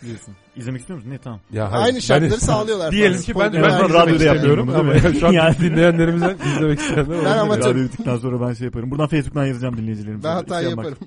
diyorsun. 0.05 0.35
İzlemek 0.55 0.81
istiyor 0.81 0.97
musun? 0.99 1.11
Ne 1.11 1.17
tamam. 1.17 1.39
ya 1.51 1.71
hayır, 1.71 1.85
Aynı 1.85 2.01
şartları 2.01 2.31
ben- 2.31 2.37
sağlıyorlar. 2.37 2.91
Diyelim 2.91 3.21
ki 3.21 3.35
ben, 3.35 3.53
ben 3.53 3.63
Ben 3.63 3.93
radyoda 3.93 4.23
yapıyorum 4.23 4.67
değil 4.67 5.19
şu 5.19 5.27
an 5.27 5.31
Yani. 5.31 5.55
dinleyenlerimizden 5.59 6.37
izlemek 6.55 6.79
isteyenler 6.79 7.13
olabilir. 7.15 7.29
amatör. 7.35 7.69
Radyo 7.69 7.83
bittikten 7.83 8.17
sonra 8.17 8.47
ben 8.47 8.53
şey 8.53 8.65
yaparım. 8.65 8.91
Buradan 8.91 9.07
Facebook'tan 9.07 9.45
yazacağım 9.45 9.77
dinleyicilerimize. 9.77 10.27
Ben 10.27 10.33
hata 10.33 10.61
yaparım. 10.61 10.97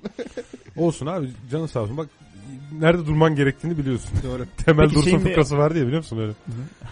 Olsun 0.77 1.07
abi 1.07 1.31
canın 1.51 1.67
sağ 1.67 1.81
olsun. 1.81 1.97
Bak 1.97 2.09
nerede 2.79 3.07
durman 3.07 3.35
gerektiğini 3.37 3.79
biliyorsun. 3.79 4.11
Doğru. 4.25 4.47
Temel 4.65 4.85
Peki 4.89 4.95
Dursun 4.95 5.13
de- 5.13 5.29
fıkrası 5.29 5.59
var 5.59 5.75
diye 5.75 5.85
biliyor 5.87 5.99
musun 6.03 6.19
öyle? 6.19 6.33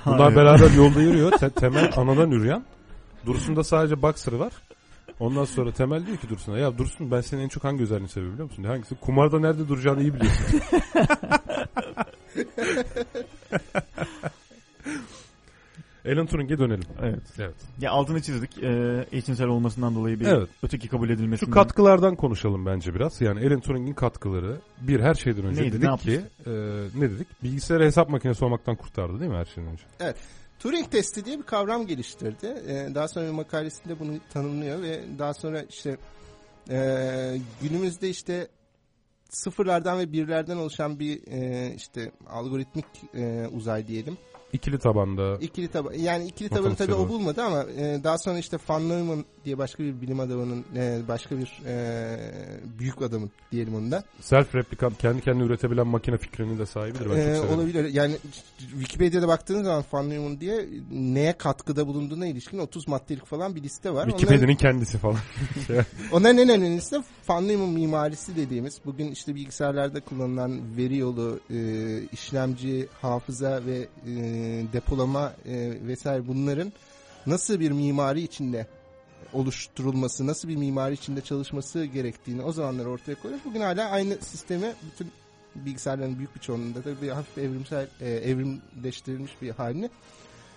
Bunlar 0.06 0.36
beraber 0.36 0.70
yolda 0.70 1.00
yürüyor. 1.02 1.30
Te- 1.32 1.50
temel 1.50 1.90
anadan 1.96 2.30
ürüyen. 2.30 2.64
Dursun'da 3.26 3.64
sadece 3.64 4.02
boxer'ı 4.02 4.38
var. 4.38 4.52
Ondan 5.20 5.44
sonra 5.44 5.72
Temel 5.72 6.06
diyor 6.06 6.16
ki 6.18 6.28
Dursun'a 6.28 6.58
ya 6.58 6.78
Dursun 6.78 7.10
ben 7.10 7.20
senin 7.20 7.42
en 7.42 7.48
çok 7.48 7.64
hangi 7.64 7.82
özelliğini 7.82 8.08
seviyorum 8.08 8.34
biliyor 8.34 8.48
musun? 8.48 8.64
Hangisi? 8.64 8.94
Kumarda 8.94 9.40
nerede 9.40 9.68
duracağını 9.68 10.00
iyi 10.02 10.14
biliyorsun. 10.14 10.60
Alan 16.06 16.26
Turing'e 16.26 16.58
dönelim. 16.58 16.88
Evet. 17.02 17.22
Evet. 17.38 17.54
Ya 17.80 17.90
altını 17.90 18.22
çizdik. 18.22 18.62
Ee, 18.62 19.06
eşcinsel 19.12 19.46
olmasından 19.46 19.94
dolayı 19.94 20.20
bir 20.20 20.26
Evet. 20.26 20.48
öteki 20.62 20.88
kabul 20.88 21.10
edilmesi. 21.10 21.44
Şu 21.44 21.50
katkılardan 21.50 22.16
konuşalım 22.16 22.66
bence 22.66 22.94
biraz. 22.94 23.20
Yani 23.20 23.46
Alan 23.46 23.60
Turing'in 23.60 23.92
katkıları. 23.94 24.56
Bir 24.80 25.00
her 25.00 25.14
şeyden 25.14 25.44
önce 25.44 25.62
Neydi, 25.62 25.80
ne 25.80 25.82
dedik 25.82 26.00
ki 26.00 26.20
e, 26.46 26.50
ne 26.94 27.10
dedik? 27.10 27.42
Bilgisayarı 27.42 27.84
hesap 27.84 28.08
makinesi 28.08 28.44
olmaktan 28.44 28.76
kurtardı 28.76 29.20
değil 29.20 29.30
mi 29.30 29.36
her 29.36 29.44
şeyden 29.44 29.70
önce? 29.70 29.82
Turing 30.60 30.90
testi 30.90 31.24
diye 31.24 31.38
bir 31.38 31.42
kavram 31.42 31.86
geliştirdi. 31.86 32.46
Ee, 32.46 32.94
daha 32.94 33.08
sonra 33.08 33.26
bir 33.26 33.30
makalesinde 33.30 34.00
bunu 34.00 34.12
tanımlıyor 34.32 34.82
ve 34.82 35.00
daha 35.18 35.34
sonra 35.34 35.62
işte 35.62 35.96
e, 36.70 37.36
günümüzde 37.62 38.08
işte 38.08 38.48
sıfırlardan 39.30 39.98
ve 39.98 40.12
birlerden 40.12 40.56
oluşan 40.56 40.98
bir 40.98 41.20
e, 41.26 41.72
işte 41.76 42.12
algoritmik 42.30 42.86
e, 43.14 43.46
uzay 43.52 43.86
diyelim. 43.86 44.18
İkili 44.52 44.78
tabanda 44.78 45.36
İkili 45.40 45.68
taban 45.68 45.92
yani 45.92 46.26
ikili 46.26 46.48
tabanı 46.48 46.76
tabii 46.76 46.94
o 46.94 47.08
bulmadı 47.08 47.42
ama 47.42 47.64
e, 47.64 48.04
daha 48.04 48.18
sonra 48.18 48.38
işte 48.38 48.58
Van 48.68 48.88
Neumann 48.88 49.24
diye 49.44 49.58
başka 49.58 49.82
bir 49.82 50.00
bilim 50.00 50.20
adamının 50.20 50.64
e, 50.76 51.00
başka 51.08 51.38
bir 51.38 51.62
e, 51.66 52.16
büyük 52.78 53.02
adamın 53.02 53.30
diyelim 53.52 53.74
onu 53.74 53.90
da. 53.90 54.04
self 54.20 54.54
replikant 54.54 54.98
kendi 54.98 55.20
kendine 55.22 55.44
üretebilen 55.44 55.86
makine 55.86 56.18
fikrinin 56.18 56.58
de 56.58 56.66
sahibidir. 56.66 57.00
Ben 57.00 57.06
çok 57.06 57.16
Ee, 57.18 57.22
severim. 57.34 57.54
olabilir. 57.54 57.84
Yani 57.84 58.16
Wikipedia'da 58.58 59.28
baktığınız 59.28 59.64
zaman 59.64 59.84
Van 59.92 60.10
Neumann 60.10 60.40
diye 60.40 60.66
neye 60.92 61.32
katkıda 61.32 61.86
bulunduğuna 61.86 62.26
ilişkin 62.26 62.58
30 62.58 62.88
maddelik 62.88 63.26
falan 63.26 63.54
bir 63.56 63.62
liste 63.62 63.94
var. 63.94 64.06
Wikipedia'nın 64.08 64.54
kendisi 64.54 64.98
falan. 64.98 65.16
Onların, 65.68 65.84
onların 66.12 66.38
en 66.38 66.48
önemlisi 66.48 66.94
de 66.94 67.02
Van 67.28 67.48
Neumann 67.48 67.68
mimarisi 67.70 68.36
dediğimiz 68.36 68.78
bugün 68.84 69.10
işte 69.12 69.34
bilgisayarlarda 69.34 70.00
kullanılan 70.00 70.76
veri 70.76 70.96
yolu, 70.96 71.40
e, 71.50 71.58
işlemci, 72.12 72.88
hafıza 73.02 73.60
ve 73.66 73.88
e, 74.06 74.12
depolama 74.72 75.32
e, 75.46 75.72
vesaire 75.86 76.26
bunların 76.26 76.72
nasıl 77.26 77.60
bir 77.60 77.70
mimari 77.70 78.20
içinde 78.22 78.66
oluşturulması, 79.32 80.26
nasıl 80.26 80.48
bir 80.48 80.56
mimari 80.56 80.94
içinde 80.94 81.20
çalışması 81.20 81.84
gerektiğini 81.84 82.42
o 82.42 82.52
zamanlar 82.52 82.86
ortaya 82.86 83.14
koyuyor. 83.14 83.40
Bugün 83.44 83.60
hala 83.60 83.90
aynı 83.90 84.14
sistemi 84.20 84.72
bütün 84.92 85.12
bilgisayarların 85.54 86.18
büyük 86.18 86.34
bir 86.34 86.40
çoğunluğunda 86.40 86.84
da 86.84 87.02
bir 87.02 87.08
hafif 87.08 87.38
evrimsel 87.38 87.88
e, 88.00 88.10
evrimleştirilmiş 88.10 89.32
bir 89.42 89.50
halini 89.50 89.90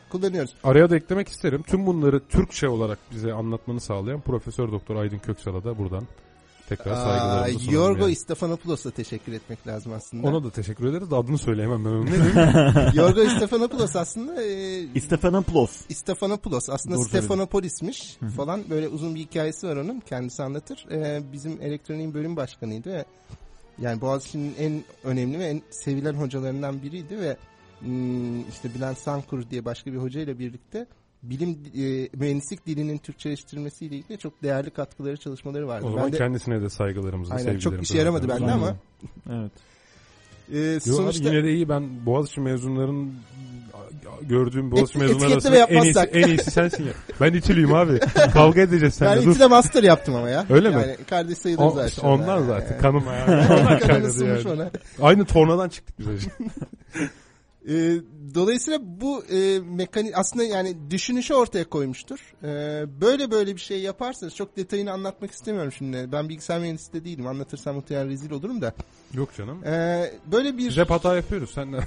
kullanıyoruz. 0.09 0.53
Araya 0.63 0.89
da 0.89 0.95
eklemek 0.95 1.27
isterim. 1.27 1.63
Tüm 1.67 1.85
bunları 1.85 2.27
Türkçe 2.27 2.67
olarak 2.67 2.99
bize 3.11 3.33
anlatmanı 3.33 3.81
sağlayan 3.81 4.21
Profesör 4.21 4.71
Doktor 4.71 4.95
Aydın 4.95 5.19
Köksal'a 5.19 5.63
da 5.63 5.77
buradan 5.77 6.07
Tekrar 6.69 6.95
saygılarımızı 6.95 7.59
sunalım 7.59 7.73
Yorgo 7.73 8.01
yani. 8.01 8.11
Istefanopoulos'a 8.11 8.91
teşekkür 8.91 9.33
etmek 9.33 9.67
lazım 9.67 9.93
aslında. 9.93 10.27
Ona 10.27 10.43
da 10.43 10.49
teşekkür 10.51 10.85
ederiz 10.85 11.11
de 11.11 11.15
adını 11.15 11.37
söyleyemem 11.37 11.85
ben 11.85 12.07
diyeyim? 12.07 12.33
Yorgo 12.93 13.21
Istefanopoulous 13.21 13.95
aslında 13.95 14.43
e, 14.43 14.99
Stefanopoulos. 14.99 15.71
Stefanopoulos 15.93 16.69
aslında 16.69 16.95
Doğru. 16.95 17.05
Stefanopolis'miş 17.05 18.17
falan 18.35 18.63
böyle 18.69 18.87
uzun 18.87 19.15
bir 19.15 19.19
hikayesi 19.19 19.67
var 19.67 19.75
onun 19.75 19.99
kendisi 19.99 20.43
anlatır. 20.43 20.85
Ee, 20.91 21.21
bizim 21.31 21.61
elektroniğin 21.61 22.13
bölüm 22.13 22.35
başkanıydı 22.35 22.91
ve 22.91 23.05
yani 23.81 24.01
Boğaziçi'nin 24.01 24.55
en 24.59 24.83
önemli 25.03 25.39
ve 25.39 25.45
en 25.45 25.61
sevilen 25.69 26.13
hocalarından 26.13 26.83
biriydi 26.83 27.19
ve 27.19 27.37
hmm, 27.79 28.49
işte 28.49 28.73
Bülent 28.75 28.97
Sankur 28.97 29.49
diye 29.49 29.65
başka 29.65 29.93
bir 29.93 29.97
hocayla 29.97 30.39
birlikte 30.39 30.87
bilim 31.23 31.49
e, 31.77 32.09
mühendislik 32.17 32.67
dilinin 32.67 32.97
Türkçeleştirilmesiyle 32.97 33.95
ilgili 33.95 34.17
çok 34.17 34.43
değerli 34.43 34.69
katkıları 34.69 35.17
çalışmaları 35.17 35.67
vardı. 35.67 35.85
o 35.85 35.89
zaman 35.91 36.05
ben 36.05 36.13
de 36.13 36.17
kendisine 36.17 36.61
de 36.61 36.69
saygılarımızı, 36.69 37.31
Aynen, 37.33 37.43
sevgilerimizi. 37.43 37.77
çok 37.77 37.83
işe 37.83 37.97
yaramadı 37.97 38.29
bende 38.29 38.51
ama 38.51 38.75
Evet. 39.31 39.51
e, 40.53 40.59
Yo 40.59 40.79
sonuçta 40.95 41.29
abi 41.29 41.35
yine 41.35 41.43
de 41.47 41.53
iyi 41.53 41.69
ben 41.69 42.05
Boğaziçi 42.05 42.41
mezunların 42.41 43.13
gördüğüm 44.21 44.71
Boğaziçi 44.71 44.97
Et- 44.97 45.01
mezunları 45.01 45.33
arasında 45.33 45.57
en 45.65 45.83
iyisi, 45.83 45.99
en 45.99 46.27
iyisi 46.27 46.51
sensin 46.51 46.83
ya. 46.85 46.91
Ben 47.21 47.33
İTÜ'lüyüm 47.33 47.73
abi. 47.73 47.99
Kavga 48.33 48.61
edeceğiz 48.61 48.83
ben 49.01 49.07
seninle. 49.07 49.25
Dur. 49.25 49.31
İTÜ'de 49.31 49.47
master 49.47 49.83
yaptım 49.83 50.15
ama 50.15 50.29
ya. 50.29 50.45
Öyle 50.49 50.69
mi? 50.69 50.75
yani 50.75 50.95
Kardeş 51.09 51.37
sayılırız 51.37 51.67
O, 51.67 51.69
aşağıda. 51.71 51.87
işte 51.87 52.01
onlar 52.07 52.37
Yani. 52.37 52.47
zaten 52.47 52.77
kanım 52.79 53.03
ya. 53.07 53.25
Kanı 53.25 53.59
Onlar 53.59 54.01
ısınmış 54.01 54.45
yani. 54.45 54.61
ona. 54.61 54.71
Aynı 55.01 55.25
tornadan 55.25 55.69
çıktık 55.69 55.99
biz 55.99 56.05
hocam. 56.07 56.31
E, 57.67 57.73
dolayısıyla 58.35 58.79
bu 58.81 59.25
e, 59.25 59.59
mekani 59.59 60.11
aslında 60.15 60.43
yani 60.43 60.91
düşünüşü 60.91 61.33
ortaya 61.33 61.69
koymuştur. 61.69 62.33
E, 62.43 62.47
böyle 63.01 63.31
böyle 63.31 63.55
bir 63.55 63.61
şey 63.61 63.81
yaparsanız 63.81 64.35
çok 64.35 64.57
detayını 64.57 64.91
anlatmak 64.91 65.31
istemiyorum 65.31 65.71
şimdi. 65.71 66.11
Ben 66.11 66.29
bilgisayar 66.29 66.59
mühendisi 66.59 66.93
de 66.93 67.05
değilim. 67.05 67.27
Anlatırsam 67.27 67.75
muhtemelen 67.75 68.09
rezil 68.09 68.31
olurum 68.31 68.61
da. 68.61 68.73
Yok 69.13 69.29
canım. 69.37 69.63
E, 69.65 70.11
böyle 70.25 70.57
bir 70.57 70.69
Biz 70.69 70.77
hep 70.77 70.89
hata 70.89 71.15
yapıyoruz. 71.15 71.49
Sen 71.49 71.73
de. 71.73 71.79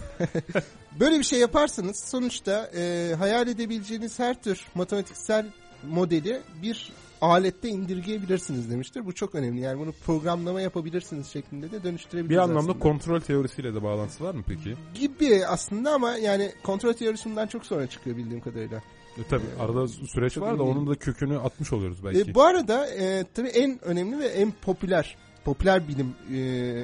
böyle 1.00 1.18
bir 1.18 1.24
şey 1.24 1.38
yaparsanız 1.38 2.04
sonuçta 2.04 2.70
e, 2.76 3.14
hayal 3.18 3.48
edebileceğiniz 3.48 4.18
her 4.18 4.42
tür 4.42 4.66
matematiksel 4.74 5.46
modeli 5.82 6.40
bir 6.62 6.92
alette 7.20 7.68
indirgeyebilirsiniz 7.68 8.70
demiştir. 8.70 9.06
Bu 9.06 9.14
çok 9.14 9.34
önemli. 9.34 9.60
Yani 9.60 9.78
bunu 9.78 9.92
programlama 9.92 10.60
yapabilirsiniz 10.60 11.26
şeklinde 11.26 11.72
de 11.72 11.78
Bir 11.78 11.84
dönüştürebilirsiniz 11.84 12.38
anlamda 12.38 12.60
aslında. 12.60 12.78
kontrol 12.78 13.20
teorisiyle 13.20 13.74
de 13.74 13.82
bağlantısı 13.82 14.24
var 14.24 14.34
mı 14.34 14.42
peki? 14.48 14.74
gibi 14.94 15.46
aslında 15.46 15.90
ama 15.90 16.10
yani 16.16 16.52
kontrol 16.62 16.92
teorisinden 16.92 17.46
çok 17.46 17.66
sonra 17.66 17.86
çıkıyor 17.86 18.16
bildiğim 18.16 18.40
kadarıyla. 18.40 18.82
E, 19.18 19.22
tabii 19.30 19.46
arada 19.60 19.88
süreç 19.88 20.32
Çok 20.34 20.44
var 20.44 20.58
da 20.58 20.62
onun 20.62 20.86
da 20.86 20.94
kökünü 20.94 21.38
atmış 21.38 21.72
oluyoruz 21.72 22.04
belki. 22.04 22.30
E, 22.30 22.34
bu 22.34 22.42
arada 22.42 22.86
e, 22.86 23.24
tabii 23.34 23.48
en 23.48 23.84
önemli 23.84 24.18
ve 24.18 24.26
en 24.26 24.50
popüler 24.62 25.16
popüler 25.44 25.88
bilim 25.88 26.14
e, 26.32 26.40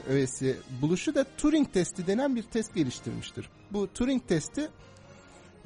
öğesi 0.09 0.57
buluşu 0.83 1.15
da 1.15 1.27
Turing 1.39 1.73
testi 1.73 2.07
denen 2.07 2.37
bir 2.37 2.43
test 2.43 2.75
geliştirmiştir. 2.75 3.49
Bu 3.71 3.89
Turing 3.95 4.29
testi 4.29 4.69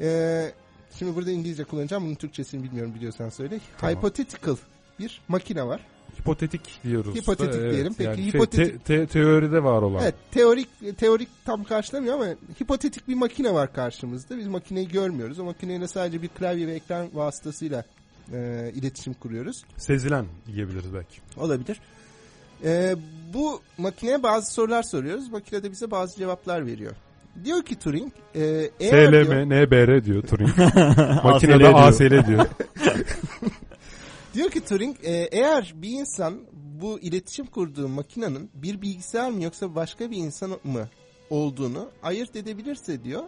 e, 0.01 0.53
şimdi 0.99 1.15
burada 1.17 1.31
İngilizce 1.31 1.65
kullanacağım. 1.65 2.05
Bunun 2.07 2.15
Türkçesini 2.15 2.63
bilmiyorum 2.63 2.95
biliyorsan 2.95 3.29
söyle. 3.29 3.61
Tamam. 3.79 3.97
Hypothetical 3.97 4.57
bir 4.99 5.21
makine 5.29 5.67
var. 5.67 5.81
Hipotetik 6.21 6.81
diyoruz. 6.85 7.15
da, 7.15 7.19
Hipotetik 7.21 7.61
diyelim. 7.61 7.95
Peki, 7.99 8.03
yani 8.11 8.31
şey, 8.31 8.41
hipotetik- 8.41 8.79
te- 8.79 8.79
te- 8.79 9.07
teoride 9.07 9.65
var 9.65 9.83
olan. 9.83 10.03
Evet 10.03 10.15
teorik 10.31 10.69
teorik 10.99 11.29
tam 11.45 11.65
karşılamıyor 11.65 12.15
ama 12.15 12.27
hipotetik 12.63 13.09
bir 13.09 13.15
makine 13.15 13.55
var 13.55 13.73
karşımızda. 13.73 14.39
Biz 14.39 14.47
makineyi 14.47 14.89
görmüyoruz. 14.89 15.39
O 15.39 15.45
makineyle 15.45 15.89
sadece 15.89 16.23
bir 16.23 16.29
klavye 16.29 16.67
ve 16.67 16.73
ekran 16.75 17.09
vasıtasıyla 17.15 17.85
e, 18.33 18.71
iletişim 18.75 19.15
kuruyoruz. 19.15 19.65
Sezilen 19.77 20.27
diyebiliriz 20.47 20.95
belki. 20.95 21.21
Olabilir. 21.37 21.81
Ee, 22.65 22.97
bu 23.35 23.61
makineye 23.79 24.23
bazı 24.23 24.53
sorular 24.53 24.83
soruyoruz. 24.83 25.29
Makine 25.29 25.63
de 25.63 25.71
bize 25.71 25.91
bazı 25.91 26.17
cevaplar 26.19 26.67
veriyor. 26.67 26.93
Diyor 27.45 27.63
ki 27.63 27.79
Turing, 27.79 28.13
e, 28.35 28.71
eğer 28.81 29.13
diyor, 29.13 29.25
SLM, 29.25 29.49
NBR 29.49 30.05
diyor 30.05 30.23
Turing. 30.23 30.59
Makinede. 31.25 31.69
ASL 31.69 32.27
diyor. 32.27 32.47
diyor 34.35 34.51
ki 34.51 34.65
Turing, 34.65 34.97
e, 35.03 35.13
eğer 35.13 35.75
bir 35.77 35.91
insan 35.91 36.41
bu 36.81 37.01
iletişim 37.01 37.47
kurduğu 37.47 37.89
makinenin 37.89 38.51
bir 38.55 38.83
bilgisayar 38.83 39.31
mı 39.31 39.43
yoksa 39.43 39.75
başka 39.75 40.11
bir 40.11 40.17
insan 40.17 40.51
mı 40.65 40.89
olduğunu 41.31 41.91
ayırt 42.03 42.37
edebilirse 42.37 43.05
diyor. 43.05 43.23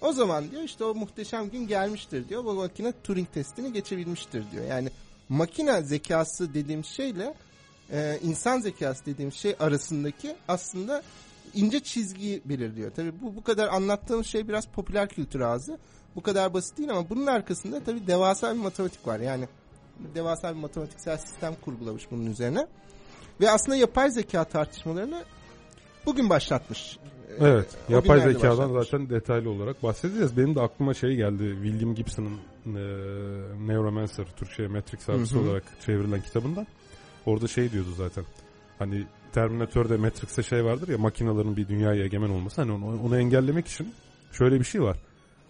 O 0.00 0.12
zaman 0.12 0.50
diyor 0.50 0.62
işte 0.62 0.84
o 0.84 0.94
muhteşem 0.94 1.50
gün 1.50 1.68
gelmiştir 1.68 2.28
diyor. 2.28 2.44
Bu 2.44 2.54
makine 2.54 2.92
Turing 3.04 3.32
testini 3.34 3.72
geçebilmiştir 3.72 4.44
diyor. 4.52 4.64
Yani 4.64 4.88
makine 5.28 5.82
zekası 5.82 6.54
dediğim 6.54 6.84
şeyle 6.84 7.34
e, 7.92 8.18
insan 8.22 8.60
zekası 8.60 9.06
dediğim 9.06 9.32
şey 9.32 9.56
arasındaki 9.60 10.36
aslında 10.48 11.02
ince 11.54 11.80
çizgiyi 11.80 12.42
belirliyor. 12.44 12.90
Tabii 12.90 13.12
bu 13.22 13.36
bu 13.36 13.42
kadar 13.42 13.68
anlattığım 13.68 14.24
şey 14.24 14.48
biraz 14.48 14.66
popüler 14.66 15.08
kültür 15.08 15.40
ağzı. 15.40 15.78
Bu 16.16 16.22
kadar 16.22 16.54
basit 16.54 16.78
değil 16.78 16.90
ama 16.90 17.10
bunun 17.10 17.26
arkasında 17.26 17.84
tabii 17.84 18.06
devasa 18.06 18.54
bir 18.54 18.58
matematik 18.60 19.06
var. 19.06 19.20
Yani 19.20 19.48
devasa 20.14 20.54
bir 20.54 20.60
matematiksel 20.60 21.16
sistem 21.16 21.54
kurgulamış 21.64 22.10
bunun 22.10 22.26
üzerine. 22.26 22.66
Ve 23.40 23.50
aslında 23.50 23.76
yapay 23.76 24.10
zeka 24.10 24.44
tartışmalarını 24.44 25.24
bugün 26.06 26.30
başlatmış. 26.30 26.98
Evet. 27.38 27.76
o 27.90 27.92
Yapay 27.92 28.20
zekadan 28.20 28.58
başlatmış. 28.58 28.84
zaten 28.90 29.10
detaylı 29.10 29.50
olarak 29.50 29.82
bahsedeceğiz. 29.82 30.36
Benim 30.36 30.54
de 30.54 30.60
aklıma 30.60 30.94
şey 30.94 31.16
geldi. 31.16 31.56
William 31.62 31.94
Gibson'ın 31.94 32.36
e, 32.66 32.80
Neuromancer 33.66 34.26
Türkçe'ye 34.36 34.68
Matrix 34.68 35.08
abisi 35.08 35.38
olarak 35.38 35.62
çevrilen 35.86 36.22
kitabından. 36.22 36.66
Orada 37.26 37.48
şey 37.48 37.72
diyordu 37.72 37.90
zaten. 37.96 38.24
Hani 38.78 39.06
Terminator'da 39.32 39.98
Matrix'te 39.98 40.42
şey 40.42 40.64
vardır 40.64 40.88
ya 40.88 40.98
makinelerin 40.98 41.56
bir 41.56 41.68
dünyaya 41.68 42.04
egemen 42.04 42.30
olması. 42.30 42.60
Hani 42.60 42.72
onu, 42.72 43.02
onu 43.02 43.18
engellemek 43.18 43.68
için 43.68 43.94
şöyle 44.32 44.58
bir 44.60 44.64
şey 44.64 44.82
var. 44.82 44.96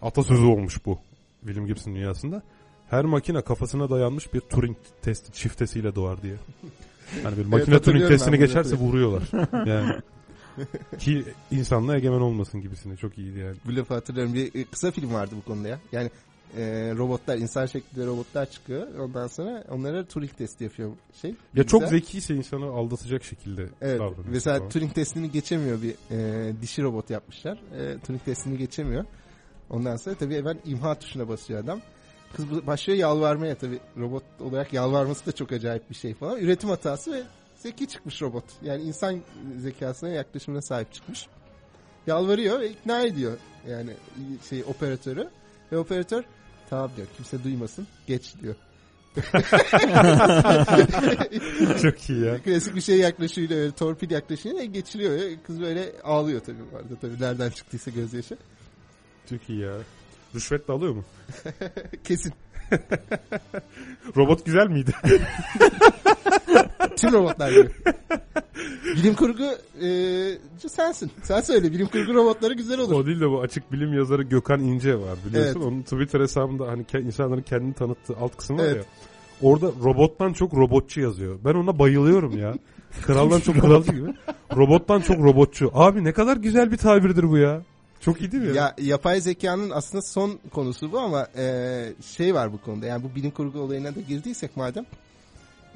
Atasözü 0.02 0.44
olmuş 0.44 0.86
bu 0.86 0.98
William 1.40 1.66
Gibson 1.66 1.94
dünyasında. 1.94 2.42
Her 2.90 3.04
makine 3.04 3.42
kafasına 3.42 3.90
dayanmış 3.90 4.34
bir 4.34 4.40
Turing 4.40 4.76
testi 5.02 5.32
çiftesiyle 5.32 5.94
doğar 5.94 6.22
diye. 6.22 6.34
Hani 7.22 7.36
bir 7.36 7.44
makine 7.44 7.64
Turing 7.64 7.74
hatırlıyorum 7.74 8.16
testini 8.16 8.38
geçerse 8.38 8.68
evet. 8.68 8.80
vuruyorlar. 8.80 9.22
Yani 9.66 9.92
ki 10.98 11.24
insanlığa 11.50 11.96
egemen 11.96 12.20
olmasın 12.20 12.60
gibisini. 12.60 12.96
Çok 12.96 13.18
iyiydi 13.18 13.38
yani. 13.38 13.56
Bu 13.66 13.76
lafı 13.76 13.94
hatırlıyorum. 13.94 14.34
Bir 14.34 14.54
e, 14.54 14.64
kısa 14.64 14.90
film 14.90 15.14
vardı 15.14 15.34
bu 15.36 15.44
konuda 15.44 15.68
ya. 15.68 15.78
Yani 15.92 16.10
e, 16.56 16.94
robotlar, 16.96 17.36
insan 17.38 17.66
şeklinde 17.66 18.06
robotlar 18.06 18.50
çıkıyor. 18.50 18.94
Ondan 18.98 19.26
sonra 19.26 19.64
onlara 19.70 20.04
Turing 20.04 20.36
testi 20.36 20.64
yapıyor 20.64 20.92
şey. 21.20 21.34
Ya 21.54 21.64
çok 21.64 21.80
bilgisayar. 21.80 21.98
zekiyse 21.98 22.34
insanı 22.34 22.64
aldatacak 22.66 23.24
şekilde 23.24 23.66
Evet. 23.80 24.00
davranıyor. 24.00 24.24
Mesela 24.28 24.58
falan. 24.58 24.70
Turing 24.70 24.94
testini 24.94 25.30
geçemiyor 25.30 25.82
bir 25.82 25.94
e, 26.10 26.52
dişi 26.62 26.82
robot 26.82 27.10
yapmışlar. 27.10 27.58
E, 27.76 27.98
Turing 27.98 28.24
testini 28.24 28.58
geçemiyor. 28.58 29.04
Ondan 29.70 29.96
sonra 29.96 30.16
tabii 30.16 30.36
hemen 30.36 30.58
imha 30.64 30.98
tuşuna 30.98 31.28
basıyor 31.28 31.64
adam. 31.64 31.80
Kız 32.36 32.66
başlıyor 32.66 32.98
yalvarmaya 32.98 33.54
tabii. 33.54 33.80
Robot 33.98 34.22
olarak 34.40 34.72
yalvarması 34.72 35.26
da 35.26 35.32
çok 35.32 35.52
acayip 35.52 35.90
bir 35.90 35.94
şey 35.94 36.14
falan. 36.14 36.38
Üretim 36.40 36.70
hatası 36.70 37.12
ve 37.12 37.22
zeki 37.56 37.88
çıkmış 37.88 38.22
robot. 38.22 38.44
Yani 38.62 38.82
insan 38.82 39.20
zekasına 39.58 40.08
yaklaşımına 40.08 40.62
sahip 40.62 40.92
çıkmış. 40.92 41.26
Yalvarıyor 42.06 42.60
ve 42.60 42.70
ikna 42.70 43.02
ediyor 43.02 43.38
yani 43.68 43.90
şey 44.48 44.64
operatörü. 44.64 45.28
Ve 45.72 45.78
operatör 45.78 46.24
tamam 46.70 46.90
diyor 46.96 47.06
kimse 47.16 47.44
duymasın 47.44 47.87
geç 48.06 48.35
diyor. 48.42 48.54
çok 51.83 52.11
iyi 52.11 52.24
ya. 52.24 52.42
Klasik 52.42 52.74
bir 52.74 52.80
şey 52.80 52.98
yaklaşıyla 52.98 53.56
öyle 53.56 53.72
torpil 53.72 54.11
yaklaşıyla 54.11 54.64
geçiriyor. 54.64 55.18
ya. 55.18 55.42
Kız 55.46 55.61
böyle 55.61 55.92
ağlıyor 56.04 56.40
tabii 56.40 56.59
bu 56.72 56.76
arada. 56.76 56.96
Tabii 57.00 57.20
nereden 57.20 57.50
çıktıysa 57.50 57.90
gözyaşı. 57.90 58.37
Çok 59.30 59.50
iyi 59.50 59.61
ya. 59.61 59.74
Rüşvet 60.35 60.68
de 60.68 60.72
alıyor 60.72 60.94
mu? 60.94 61.04
Kesin. 62.04 62.33
Robot 64.16 64.46
güzel 64.46 64.66
miydi? 64.66 64.92
Tüm 66.96 67.12
robotlar 67.12 67.50
gibi. 67.50 67.68
Bilim 68.96 69.14
kurgu 69.14 69.44
e, 69.83 70.68
sensin. 70.68 71.11
Sen 71.22 71.40
söyle. 71.40 71.72
Bilim 71.72 71.86
kurgu 71.86 72.14
robotları 72.14 72.55
güzel 72.55 72.80
olur. 72.80 72.94
o 72.94 73.07
değil 73.07 73.20
de 73.20 73.30
bu 73.30 73.40
açık 73.40 73.72
bilim 73.72 73.94
yazarı 73.94 74.22
Gökhan 74.22 74.61
İnce 74.61 74.94
var 74.94 75.18
biliyorsun. 75.28 75.61
Evet. 75.61 75.66
Onun 75.66 75.82
Twitter 75.82 76.20
hesabında 76.20 76.68
hani 76.68 76.84
insanların 77.07 77.42
kendini 77.42 77.74
tanıttığı 77.74 78.16
alt 78.16 78.36
kısmı 78.36 78.59
var 78.59 78.64
Evet. 78.64 78.76
ya. 78.76 78.82
Orada 79.42 79.66
robottan 79.84 80.32
çok 80.32 80.55
robotçu 80.55 81.01
yazıyor. 81.01 81.38
Ben 81.44 81.55
ona 81.55 81.78
bayılıyorum 81.78 82.38
ya. 82.38 82.55
Kraldan 83.03 83.40
çok 83.40 83.61
kralcı 83.61 83.92
gibi. 83.92 84.14
Robottan 84.57 85.01
çok 85.01 85.18
robotçu. 85.18 85.70
Abi 85.74 86.05
ne 86.05 86.12
kadar 86.12 86.36
güzel 86.36 86.72
bir 86.72 86.76
tabirdir 86.76 87.28
bu 87.30 87.38
ya. 87.38 87.62
Çok 88.01 88.20
iyi 88.20 88.32
değil 88.32 88.42
mi? 88.42 88.57
Ya 88.57 88.74
yapay 88.78 89.20
zekanın 89.20 89.70
aslında 89.70 90.03
son 90.03 90.38
konusu 90.53 90.92
bu 90.92 90.98
ama 90.98 91.26
e, 91.36 91.92
şey 92.16 92.34
var 92.34 92.53
bu 92.53 92.61
konuda. 92.62 92.86
Yani 92.86 93.05
bu 93.05 93.14
bilim 93.14 93.30
kurgu 93.30 93.59
olayına 93.61 93.94
da 93.94 94.01
girdiysek 94.01 94.57
madem. 94.57 94.86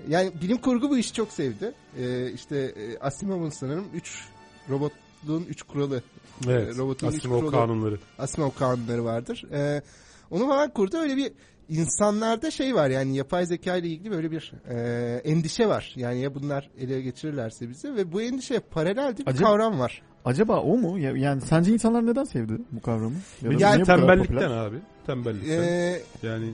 Yani 0.08 0.32
bilim 0.42 0.56
kurgu 0.58 0.90
bu 0.90 0.98
işi 0.98 1.12
çok 1.12 1.32
sevdi. 1.32 1.72
E, 1.98 2.30
işte 2.32 2.56
e, 2.58 2.98
Asimov'un 2.98 3.50
sanırım 3.50 3.84
3 3.94 4.28
robotluğun 4.70 5.44
3 5.48 5.62
kuralı 5.62 6.02
evet. 6.48 6.78
robotun 6.78 7.08
üç 7.08 7.14
Asimov 7.16 7.38
kuralı- 7.40 7.50
kanunları. 7.50 7.98
Asimov 8.18 8.50
kanunları 8.50 9.04
vardır. 9.04 9.44
Ee, 9.52 9.82
Onu 10.30 10.48
falan 10.48 10.70
kurdu. 10.70 10.96
Öyle 10.96 11.16
bir 11.16 11.32
insanlarda 11.68 12.50
şey 12.50 12.74
var 12.74 12.90
yani 12.90 13.16
yapay 13.16 13.46
zeka 13.46 13.76
ile 13.76 13.88
ilgili 13.88 14.10
böyle 14.10 14.30
bir 14.30 14.52
e, 14.68 14.76
endişe 15.24 15.68
var. 15.68 15.92
Yani 15.96 16.20
ya 16.20 16.34
bunlar 16.34 16.70
ele 16.78 17.00
geçirirlerse 17.00 17.68
bizi 17.68 17.94
ve 17.96 18.12
bu 18.12 18.22
endişeye 18.22 18.60
paralel 18.60 19.18
bir 19.18 19.26
Acaba- 19.26 19.44
kavram 19.48 19.78
var. 19.78 20.02
Acaba 20.24 20.60
o 20.60 20.76
mu? 20.76 20.98
Ya- 20.98 21.16
Yani 21.16 21.40
sence 21.40 21.72
insanlar 21.72 22.06
neden 22.06 22.24
sevdi 22.24 22.52
bu 22.72 22.80
kavramı? 22.82 23.14
Ya 23.42 23.50
da 23.50 23.54
Yani 23.58 23.84
tembellikten 23.84 24.50
abi. 24.50 24.76
Tembellikten. 25.06 25.62
E, 25.62 26.00
yani 26.22 26.50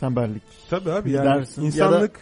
Tembellik. 0.00 0.42
tabii 0.70 0.90
abi 0.90 1.10
yani 1.10 1.24
dersin 1.26 1.60
ya 1.62 1.66
insanlık 1.66 2.20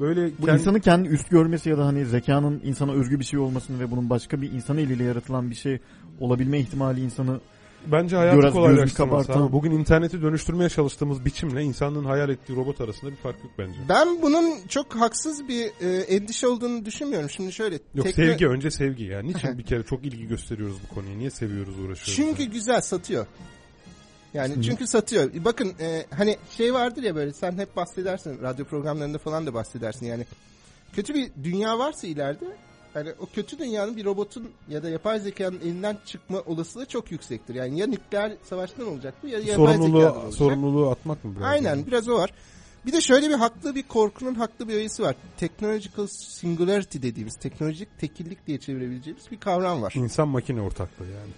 böyle 0.00 0.30
Bu 0.38 0.46
kendi- 0.46 0.60
insanı 0.60 0.80
kendi 0.80 1.08
üst 1.08 1.30
görmesi 1.30 1.70
ya 1.70 1.78
da 1.78 1.86
hani 1.86 2.06
zekanın 2.06 2.60
insana 2.64 2.92
özgü 2.92 3.18
bir 3.20 3.24
şey 3.24 3.38
olmasını 3.38 3.80
ve 3.80 3.90
bunun 3.90 4.10
başka 4.10 4.42
bir 4.42 4.52
insan 4.52 4.78
eliyle 4.78 5.04
yaratılan 5.04 5.50
bir 5.50 5.54
şey 5.54 5.78
olabilme 6.20 6.60
ihtimali 6.60 7.00
insanı 7.00 7.40
Bence 7.86 8.16
hayatı 8.16 8.50
kolaylaştırması. 8.50 9.32
abi. 9.32 9.52
Bugün 9.52 9.70
interneti 9.70 10.22
dönüştürmeye 10.22 10.68
çalıştığımız 10.68 11.24
biçimle 11.24 11.62
insanlığın 11.62 12.04
hayal 12.04 12.28
ettiği 12.28 12.56
robot 12.56 12.80
arasında 12.80 13.10
bir 13.10 13.16
fark 13.16 13.36
yok 13.44 13.52
bence. 13.58 13.78
ben 13.88 14.22
bunun 14.22 14.66
çok 14.68 14.94
haksız 14.96 15.48
bir 15.48 15.70
e, 15.80 16.00
endişe 16.00 16.46
olduğunu 16.48 16.84
düşünmüyorum. 16.84 17.30
Şimdi 17.30 17.52
şöyle. 17.52 17.78
Yok 17.94 18.06
tekno- 18.06 18.14
sevgi 18.14 18.48
önce 18.48 18.70
sevgi 18.70 19.04
yani. 19.04 19.28
Niçin 19.28 19.58
bir 19.58 19.62
kere 19.62 19.82
çok 19.82 20.04
ilgi 20.04 20.28
gösteriyoruz 20.28 20.76
bu 20.90 20.94
konuya? 20.94 21.16
Niye 21.16 21.30
seviyoruz 21.30 21.78
uğraşıyoruz? 21.78 22.14
Çünkü 22.16 22.44
güzel 22.44 22.80
satıyor. 22.80 23.26
Yani 24.34 24.62
çünkü 24.62 24.86
satıyor. 24.86 25.30
Bakın 25.44 25.72
e, 25.80 26.06
hani 26.10 26.36
şey 26.56 26.74
vardır 26.74 27.02
ya 27.02 27.14
böyle 27.14 27.32
sen 27.32 27.58
hep 27.58 27.76
bahsedersin 27.76 28.42
radyo 28.42 28.64
programlarında 28.64 29.18
falan 29.18 29.46
da 29.46 29.54
bahsedersin 29.54 30.06
yani. 30.06 30.26
Kötü 30.92 31.14
bir 31.14 31.30
dünya 31.44 31.78
varsa 31.78 32.06
ileride 32.06 32.44
hani 32.94 33.12
o 33.20 33.26
kötü 33.26 33.58
dünyanın 33.58 33.96
bir 33.96 34.04
robotun 34.04 34.48
ya 34.68 34.82
da 34.82 34.88
yapay 34.90 35.20
zekanın 35.20 35.60
elinden 35.60 35.98
çıkma 36.06 36.40
olasılığı 36.46 36.86
çok 36.86 37.12
yüksektir. 37.12 37.54
Yani 37.54 37.78
ya 37.78 37.86
nükleer 37.86 38.32
savaştan 38.44 38.86
olacak 38.86 39.14
bu 39.22 39.28
ya 39.28 39.38
yapay 39.38 39.46
zekadan 39.50 39.66
sorumluluğu, 39.76 40.06
olacak. 40.06 40.34
sorumluluğu 40.34 40.90
atmak 40.90 41.24
mı 41.24 41.32
biraz? 41.36 41.48
Aynen 41.48 41.86
biraz 41.86 42.08
o 42.08 42.14
var. 42.14 42.32
Bir 42.86 42.92
de 42.92 43.00
şöyle 43.00 43.28
bir 43.28 43.34
haklı 43.34 43.74
bir 43.74 43.82
korkunun 43.82 44.34
haklı 44.34 44.68
bir 44.68 44.74
öğesi 44.74 45.02
var. 45.02 45.16
Technological 45.36 46.06
singularity 46.06 46.98
dediğimiz 47.02 47.36
teknolojik 47.36 47.98
tekillik 47.98 48.46
diye 48.46 48.58
çevirebileceğimiz 48.58 49.30
bir 49.30 49.40
kavram 49.40 49.82
var. 49.82 49.92
İnsan 49.96 50.28
makine 50.28 50.60
ortaklığı 50.60 51.04
yani. 51.04 51.30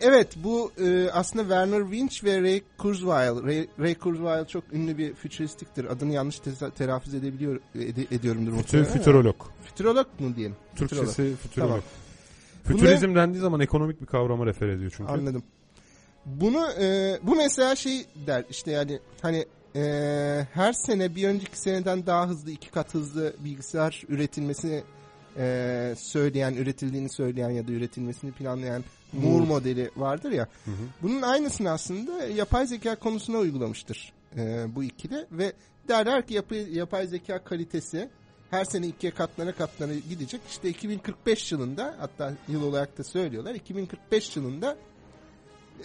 Evet 0.00 0.28
bu 0.44 0.72
e, 0.84 1.10
aslında 1.10 1.42
Werner 1.42 1.82
Winch 1.82 2.24
ve 2.24 2.40
Ray 2.42 2.62
Kurzweil. 2.78 3.42
Ray, 3.46 3.66
Ray 3.80 3.94
Kurzweil 3.94 4.44
çok 4.44 4.64
ünlü 4.72 4.98
bir 4.98 5.14
fütüristiktir. 5.14 5.84
Adını 5.84 6.12
yanlış 6.12 6.38
te- 6.38 6.70
telaffuz 6.78 7.14
edebiliyor 7.14 7.60
ede- 7.74 8.14
ediyorumdur 8.16 8.50
Fütür, 8.50 8.56
muhtemelen. 8.78 8.90
ama- 8.90 9.02
fütürolog. 9.66 10.06
Fütürolog 10.18 10.38
mu? 10.48 10.54
Fütürolog. 10.74 11.06
Türkçesi 11.06 11.36
fütürolog. 11.36 11.70
Tamam. 11.70 11.82
Fütürizm 12.64 13.14
dendiği 13.14 13.42
zaman 13.42 13.60
ekonomik 13.60 14.00
bir 14.00 14.06
kavrama 14.06 14.46
refer 14.46 14.68
ediyor 14.68 14.92
çünkü. 14.96 15.12
Anladım. 15.12 15.42
Bunu 16.26 16.70
e, 16.80 17.18
bu 17.22 17.36
mesela 17.36 17.76
şey 17.76 18.04
der 18.26 18.44
işte 18.50 18.70
yani 18.70 19.00
hani 19.22 19.46
e, 19.76 19.82
her 20.52 20.72
sene 20.72 21.14
bir 21.14 21.28
önceki 21.28 21.58
seneden 21.58 22.06
daha 22.06 22.28
hızlı 22.28 22.50
iki 22.50 22.70
kat 22.70 22.94
hızlı 22.94 23.34
bilgisayar 23.44 24.02
üretilmesini 24.08 24.82
e, 25.36 25.94
söyleyen 25.98 26.54
üretildiğini 26.54 27.10
söyleyen 27.10 27.50
ya 27.50 27.68
da 27.68 27.72
üretilmesini 27.72 28.32
planlayan 28.32 28.84
Moore 29.12 29.44
modeli 29.44 29.90
vardır 29.96 30.30
ya. 30.30 30.48
Hı 30.64 30.70
hı. 30.70 30.74
Bunun 31.02 31.22
aynısını 31.22 31.70
aslında 31.70 32.26
yapay 32.26 32.66
zeka 32.66 32.96
konusuna 32.96 33.38
uygulamıştır 33.38 34.12
e, 34.36 34.66
bu 34.74 34.84
ikili 34.84 35.26
ve 35.32 35.52
derler 35.88 36.26
ki 36.26 36.34
yapay, 36.34 36.76
yapay 36.76 37.06
zeka 37.06 37.44
kalitesi 37.44 38.08
her 38.50 38.64
sene 38.64 38.86
ikiye 38.86 39.12
katlana 39.12 39.52
katlana 39.52 39.94
gidecek. 39.94 40.40
İşte 40.48 40.68
2045 40.68 41.52
yılında 41.52 41.96
hatta 41.98 42.32
yıl 42.48 42.62
olarak 42.62 42.98
da 42.98 43.04
söylüyorlar 43.04 43.54
2045 43.54 44.36
yılında 44.36 44.76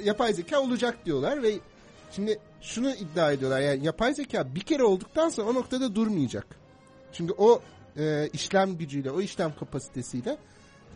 yapay 0.04 0.34
zeka 0.34 0.62
olacak 0.62 1.06
diyorlar 1.06 1.44
ve 1.44 1.54
şimdi 2.12 2.40
şunu 2.62 2.92
iddia 2.92 3.32
ediyorlar 3.32 3.62
yani 3.62 3.86
yapay 3.86 4.14
zeka 4.14 4.56
bir 4.56 4.60
kere 4.60 4.84
olduktan 4.84 5.30
sonra 5.30 5.50
o 5.50 5.54
noktada 5.54 5.96
durmayacak. 5.96 6.48
Çünkü 7.14 7.34
o 7.38 7.62
e, 7.98 8.30
işlem 8.34 8.78
gücüyle 8.78 9.12
o 9.12 9.22
işlem 9.22 9.56
kapasitesiyle 9.56 10.38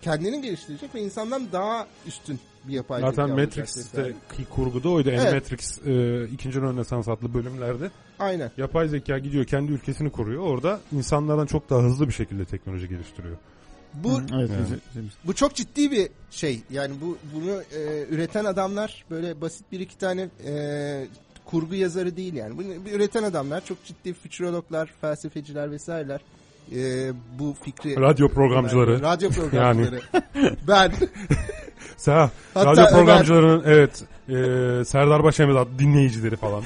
kendini 0.02 0.42
geliştirecek 0.42 0.96
ve 0.96 1.02
insandan 1.02 1.52
daha 1.52 1.88
üstün 2.08 2.40
bir 2.68 2.74
yapay 2.74 3.02
zeka 3.02 3.12
Zaten 3.12 3.36
Matrix'te 3.36 4.14
ki 4.38 4.46
kurguda 4.50 4.90
oydu. 4.90 5.10
Evet. 5.10 5.20
Animatrix 5.20 5.78
e, 5.86 6.26
ikinci 6.34 6.62
Rönesans 6.62 7.08
adlı 7.08 7.34
bölümlerde 7.34 7.92
Aynen. 8.20 8.52
yapay 8.58 8.88
zeka 8.88 9.20
gidiyor 9.20 9.46
kendi 9.46 9.72
ülkesini 9.72 10.12
kuruyor. 10.12 10.44
Orada 10.44 10.80
insanlardan 10.92 11.46
çok 11.46 11.70
daha 11.70 11.84
hızlı 11.84 12.08
bir 12.08 12.14
şekilde 12.14 12.46
teknoloji 12.46 12.90
geliştiriyor. 12.90 13.38
Bu 13.94 14.20
Hı, 14.20 14.26
evet, 14.34 14.50
Yani. 14.96 15.08
Bu 15.26 15.36
çok 15.36 15.56
ciddi 15.56 15.92
bir 15.92 16.10
şey. 16.32 16.62
Yani 16.70 16.94
bu 17.02 17.18
bunu 17.36 17.62
e, 17.62 18.06
üreten 18.10 18.46
adamlar 18.46 19.06
böyle 19.12 19.42
basit 19.42 19.72
bir 19.72 19.80
iki 19.80 19.98
tane 19.98 20.30
e, 20.46 21.08
kurgu 21.46 21.76
yazarı 21.76 22.18
değil 22.18 22.34
yani. 22.34 22.58
Bunu 22.58 22.68
üreten 22.92 23.24
adamlar 23.24 23.66
çok 23.66 23.86
ciddi 23.86 24.14
fütürologlar, 24.14 24.94
felsefeciler 25.02 25.72
vesaireler. 25.72 26.22
E, 26.72 27.12
bu 27.40 27.56
fikri 27.64 27.96
Radyo 27.96 28.28
programcıları. 28.30 29.02
radyo 29.02 29.30
programcıları. 29.30 30.02
ben 30.68 30.92
Sa 31.98 32.32
Hatta 32.54 32.72
radyo 32.72 32.84
Ömer- 32.84 32.92
programcılarının 32.92 33.64
evet 33.66 34.04
e, 34.30 34.86
Serdar 34.86 35.20
adlı 35.20 35.80
dinleyicileri 35.80 36.36
falan. 36.36 36.64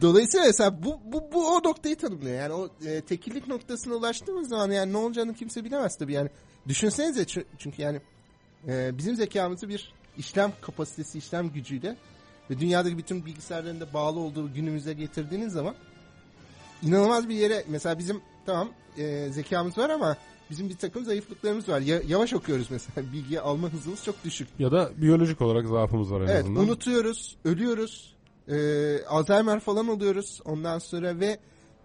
dolayısıyla 0.00 0.46
mesela 0.46 0.82
bu, 0.84 1.00
bu, 1.04 1.24
bu 1.32 1.48
o 1.48 1.62
noktayı 1.64 1.96
tanımlıyor. 1.96 2.36
Yani 2.36 2.52
o 2.52 2.68
e, 2.86 3.00
tekillik 3.00 3.48
noktasına 3.48 3.94
ulaştığımız 3.94 4.48
zaman 4.48 4.70
yani 4.70 4.92
ne 4.92 4.96
olacağını 4.96 5.34
kimse 5.34 5.64
bilemez 5.64 5.98
tabii 5.98 6.12
yani. 6.12 6.28
Düşünsenize 6.68 7.22
çü- 7.22 7.44
çünkü 7.58 7.82
yani 7.82 8.00
e, 8.68 8.98
bizim 8.98 9.16
zekamızı 9.16 9.68
bir 9.68 9.92
işlem 10.18 10.52
kapasitesi, 10.60 11.18
işlem 11.18 11.48
gücüyle 11.48 11.96
ve 12.50 12.58
dünyadaki 12.60 12.98
bütün 12.98 13.26
bilgisayarların 13.26 13.80
da 13.80 13.92
bağlı 13.94 14.20
olduğu 14.20 14.54
günümüze 14.54 14.92
getirdiğiniz 14.92 15.52
zaman 15.52 15.74
inanılmaz 16.82 17.28
bir 17.28 17.34
yere 17.34 17.64
mesela 17.68 17.98
bizim 17.98 18.20
tamam 18.48 18.68
e, 18.98 19.28
zekamız 19.30 19.78
var 19.78 19.90
ama 19.90 20.16
bizim 20.50 20.68
bir 20.68 20.76
takım 20.76 21.04
zayıflıklarımız 21.04 21.68
var. 21.68 21.80
Ya- 21.80 22.02
yavaş 22.08 22.32
okuyoruz 22.32 22.66
mesela. 22.70 23.06
Bilgi 23.12 23.40
alma 23.40 23.68
hızımız 23.68 24.04
çok 24.04 24.24
düşük. 24.24 24.48
Ya 24.58 24.72
da 24.72 24.90
biyolojik 24.96 25.40
olarak 25.40 25.66
zaafımız 25.66 26.12
var 26.12 26.20
en 26.20 26.26
Evet 26.26 26.44
azından. 26.44 26.62
unutuyoruz, 26.62 27.36
ölüyoruz, 27.44 28.14
e, 28.48 28.56
Alzheimer 29.08 29.60
falan 29.60 29.88
oluyoruz 29.88 30.40
ondan 30.44 30.78
sonra 30.78 31.20
ve 31.20 31.38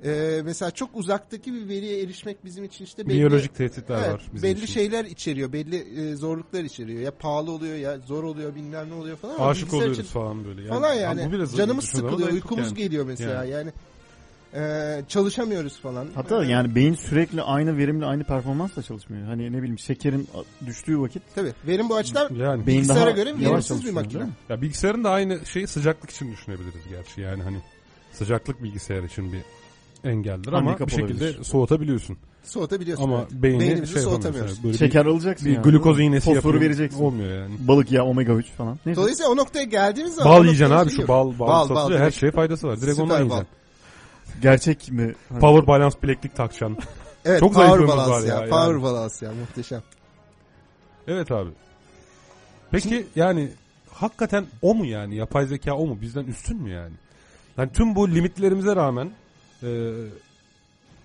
e, 0.05 0.41
mesela 0.45 0.71
çok 0.71 0.89
uzaktaki 0.93 1.53
bir 1.53 1.67
veriye 1.67 2.03
erişmek 2.03 2.45
bizim 2.45 2.63
için 2.63 2.85
işte 2.85 3.07
belli, 3.07 3.17
Biyolojik 3.17 3.55
tehditler 3.55 3.97
evet, 3.99 4.13
var 4.13 4.21
bizim 4.33 4.49
belli 4.49 4.63
için. 4.63 4.73
şeyler 4.73 5.05
içeriyor, 5.05 5.53
belli 5.53 5.75
e, 6.01 6.15
zorluklar 6.15 6.63
içeriyor. 6.63 7.01
Ya 7.01 7.11
pahalı 7.11 7.51
oluyor 7.51 7.75
ya 7.75 7.99
zor 7.99 8.23
oluyor 8.23 8.55
bilmem 8.55 8.89
ne 8.89 8.93
oluyor 8.93 9.17
falan. 9.17 9.39
Aşık 9.39 9.73
oluyoruz 9.73 9.99
için 9.99 10.07
falan 10.07 10.45
böyle. 10.45 10.61
Yani, 10.61 10.69
falan 10.69 10.93
yani. 10.93 11.41
bu 11.51 11.57
Canımız 11.57 11.85
sıkılıyor, 11.85 12.31
uykumuz 12.31 12.65
yani. 12.67 12.77
geliyor 12.77 13.05
mesela 13.05 13.45
yani. 13.45 13.71
E, 14.55 15.01
çalışamıyoruz 15.07 15.79
falan. 15.81 16.07
Hatta 16.15 16.45
E, 16.45 16.47
yani 16.47 16.75
beyin 16.75 16.93
sürekli 16.93 17.41
aynı 17.41 17.77
verimle 17.77 18.05
aynı 18.05 18.23
performansla 18.23 18.81
çalışmıyor. 18.83 19.27
Hani 19.27 19.51
ne 19.53 19.57
bileyim 19.57 19.79
şekerin 19.79 20.27
düştüğü 20.65 20.99
vakit 20.99 21.23
Tabii. 21.35 21.53
Verim 21.67 21.89
bu 21.89 21.95
açıdan 21.95 22.35
Yani 22.35 22.67
Bilgisayara 22.67 23.11
göre 23.11 23.39
verimsiz 23.39 23.85
bir 23.85 23.91
makine. 23.91 24.23
ya 24.49 24.61
bilgisayarın 24.61 25.03
da 25.03 25.09
aynı 25.09 25.45
şeyi 25.45 25.67
sıcaklık 25.67 26.09
için 26.11 26.31
düşünebiliriz 26.31 26.87
gerçi. 26.89 27.21
Yani 27.21 27.43
hani 27.43 27.57
sıcaklık 28.11 28.63
bilgisayar 28.63 29.03
için 29.03 29.33
bir 29.33 29.39
engeldir 30.09 30.53
ama 30.53 30.69
Handikap 30.69 30.87
bir 30.87 30.91
şekilde 30.93 31.23
olabilir. 31.23 31.43
soğutabiliyorsun. 31.43 32.17
soğutabiliyorsun. 32.43 33.03
Ama 33.03 33.19
evet. 33.19 33.31
beyni 33.43 33.59
Beynimizi 33.59 33.93
şey 33.93 34.01
soğutamıyoruz. 34.01 34.51
Yani 34.57 34.63
böyle 34.63 34.77
Şeker 34.77 35.05
alacaksın 35.05 35.47
bir 35.49 35.55
ya. 35.55 35.61
glukoz 35.61 35.99
iğnesi 35.99 36.25
Fosforu 36.25 36.47
yapıyor. 36.55 36.61
vereceksin. 36.61 37.03
Olmuyor 37.03 37.37
yani. 37.37 37.55
Balık 37.59 37.91
yağı 37.91 38.05
omega 38.05 38.33
3 38.33 38.45
falan. 38.51 38.79
Neyse. 38.85 39.01
Dolayısıyla 39.01 39.31
o 39.31 39.37
noktaya 39.37 39.63
geldiğimiz 39.65 40.15
zaman... 40.15 40.31
o 40.31 40.35
Bal 40.35 40.43
yiyeceksin 40.45 40.75
abi 40.75 40.89
şey 40.89 40.95
şu 40.95 41.01
yok. 41.01 41.09
bal 41.09 41.39
bal, 41.39 41.69
Bal, 41.69 41.75
bal. 41.75 41.91
Her 41.97 42.11
şeye 42.11 42.31
faydası 42.31 42.67
var. 42.67 42.75
Direkt 42.81 42.91
Süper 42.91 43.03
ondan 43.03 43.17
bal. 43.19 43.25
yiyeceksin. 43.25 43.62
Gerçek 44.43 44.91
mi? 44.91 45.15
Hani 45.29 45.39
Power 45.39 45.67
balance 45.67 45.95
bileklik 46.03 46.35
takacaksın. 46.35 46.77
Evet, 47.25 47.39
Çok 47.39 47.53
power 47.53 47.87
balance 47.87 48.11
var 48.11 48.21
ya. 48.21 48.27
ya, 48.43 48.49
Power 48.49 48.71
yani. 48.71 48.83
balance 48.83 49.25
ya 49.25 49.31
muhteşem. 49.33 49.81
Evet 51.07 51.31
abi. 51.31 51.49
Peki 52.71 53.07
yani 53.15 53.49
hakikaten 53.91 54.45
o 54.61 54.75
mu 54.75 54.85
yani? 54.85 55.15
Yapay 55.15 55.45
zeka 55.45 55.75
o 55.75 55.85
mu? 55.85 56.01
Bizden 56.01 56.23
üstün 56.23 56.61
mü 56.61 56.69
yani? 56.71 56.93
Yani 57.57 57.71
tüm 57.71 57.95
bu 57.95 58.09
limitlerimize 58.09 58.75
rağmen 58.75 59.11
e, 59.63 59.67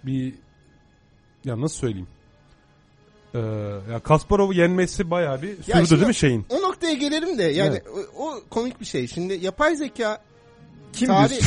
bir 0.05 0.35
ya 1.45 1.61
nasıl 1.61 1.77
söyleyeyim? 1.77 2.09
E, 3.35 3.39
ya 3.93 3.99
Kasparov'u 4.05 4.53
yenmesi 4.53 5.11
bayağı 5.11 5.43
bir 5.43 5.57
sürdü 5.57 5.73
şimdi- 5.87 5.91
değil 5.91 6.07
mi 6.07 6.15
şeyin? 6.15 6.47
O 6.49 6.63
noktaya 6.63 6.95
gelelim 6.95 7.39
de 7.39 7.43
yani 7.43 7.69
Evet. 7.71 7.87
o, 8.17 8.29
o 8.29 8.41
komik 8.51 8.81
bir 8.81 8.87
şey. 8.87 9.07
Şimdi 9.07 9.35
yapay 9.35 9.77
zeka 9.77 10.19
Kim 10.93 11.07
tarih 11.07 11.41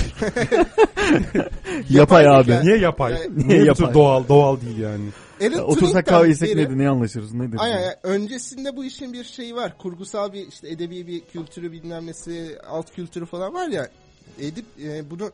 Yapay 1.90 2.28
abi. 2.28 2.60
Niye 2.64 2.78
yapay? 2.78 3.14
Niye, 3.14 3.48
Niye 3.48 3.64
yapay? 3.64 3.94
doğal 3.94 4.28
doğal 4.28 4.62
değil 4.62 4.78
yani? 4.78 5.10
Alan 5.42 5.52
Ya, 5.52 5.64
Otursak 5.64 6.06
kahve 6.06 6.28
yesek 6.28 6.56
neydi? 6.56 6.78
Ne 6.78 6.90
anlaşırız? 6.90 7.34
Nedir? 7.34 7.58
Aynen 7.60 7.82
yani 7.82 7.96
öncesinde 8.04 8.78
bu 8.78 8.86
işin 8.86 9.14
bir 9.14 9.24
şeyi 9.24 9.56
var. 9.56 9.78
Kurgusal 9.78 10.34
bir 10.34 10.48
işte 10.48 10.70
edebi 10.70 11.08
bir 11.08 11.20
kültürü 11.20 11.72
bilmem 11.72 12.08
nesi 12.08 12.58
alt 12.68 12.92
kültürü 12.96 13.26
falan 13.26 13.54
var 13.54 13.68
ya. 13.68 13.90
Edip 14.40 14.66
e, 14.84 15.10
bunu 15.10 15.32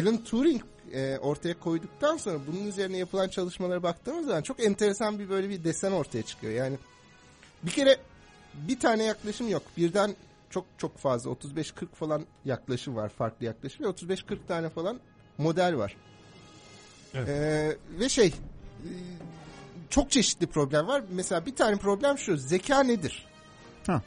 Alan 0.00 0.24
Turing 0.24 0.62
e, 0.94 1.18
ortaya 1.18 1.54
koyduktan 1.60 2.16
sonra 2.16 2.38
bunun 2.52 2.66
üzerine 2.66 2.96
yapılan 2.96 3.28
çalışmalara 3.28 3.82
baktığımız 3.82 4.26
zaman 4.26 4.42
çok 4.42 4.64
enteresan 4.64 5.18
bir 5.18 5.28
böyle 5.28 5.48
bir 5.48 5.64
desen 5.64 5.92
ortaya 5.92 6.22
çıkıyor. 6.22 6.52
Yani 6.52 6.76
bir 7.62 7.70
kere 7.70 7.96
bir 8.54 8.80
tane 8.80 9.04
yaklaşım 9.04 9.48
yok. 9.48 9.62
Birden 9.76 10.14
çok 10.50 10.66
çok 10.78 10.98
fazla 10.98 11.30
35-40 11.30 11.86
falan 11.94 12.26
yaklaşım 12.44 12.96
var 12.96 13.08
farklı 13.08 13.46
yaklaşım 13.46 13.86
ve 13.86 13.88
35-40 13.88 14.38
tane 14.48 14.68
falan 14.68 15.00
model 15.38 15.76
var. 15.76 15.96
Evet. 17.14 17.28
Ee, 17.28 17.76
ve 18.00 18.08
şey 18.08 18.34
çok 19.90 20.10
çeşitli 20.10 20.46
problem 20.46 20.86
var. 20.86 21.02
Mesela 21.10 21.46
bir 21.46 21.56
tane 21.56 21.76
problem 21.76 22.18
şu 22.18 22.36
zeka 22.36 22.82
nedir? 22.82 23.26
Ha. 23.86 24.02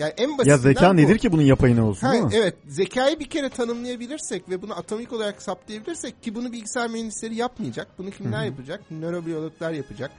Yani 0.00 0.12
en 0.16 0.28
basitinden 0.38 0.50
Ya 0.50 0.58
zeka 0.58 0.92
bu. 0.92 0.96
nedir 0.96 1.18
ki 1.18 1.32
bunun 1.32 1.42
yapayına 1.42 1.86
olsun 1.88 2.06
Ha, 2.06 2.12
değil 2.12 2.24
mi? 2.24 2.30
evet 2.34 2.54
zekayı 2.68 3.18
bir 3.18 3.24
kere 3.30 3.48
tanımlayabilirsek 3.48 4.48
ve 4.48 4.62
bunu 4.62 4.74
atomik 4.78 5.12
olarak 5.12 5.42
saptayabilirsek 5.42 6.22
ki 6.22 6.34
bunu 6.34 6.52
bilgisayar 6.52 6.90
mühendisleri 6.90 7.34
yapmayacak. 7.34 7.88
Bunu 7.98 8.10
kimler 8.10 8.44
yapacak? 8.44 8.90
Nörobiyologlar 8.90 9.70
yapacak. 9.72 10.10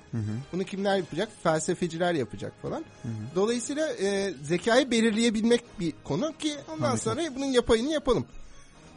Bunu 0.53 0.63
kimler 0.63 0.97
yapacak? 0.97 1.29
Felsefeciler 1.43 2.13
yapacak 2.13 2.53
falan. 2.61 2.85
Dolayısıyla 3.35 3.87
e, 3.93 4.33
zekayı 4.43 4.91
belirleyebilmek 4.91 5.61
bir 5.79 5.93
konu 6.03 6.33
ki 6.39 6.53
ondan 6.73 6.85
Harika. 6.87 6.97
sonra 7.03 7.21
bunun 7.35 7.45
yapayını 7.45 7.91
yapalım. 7.91 8.25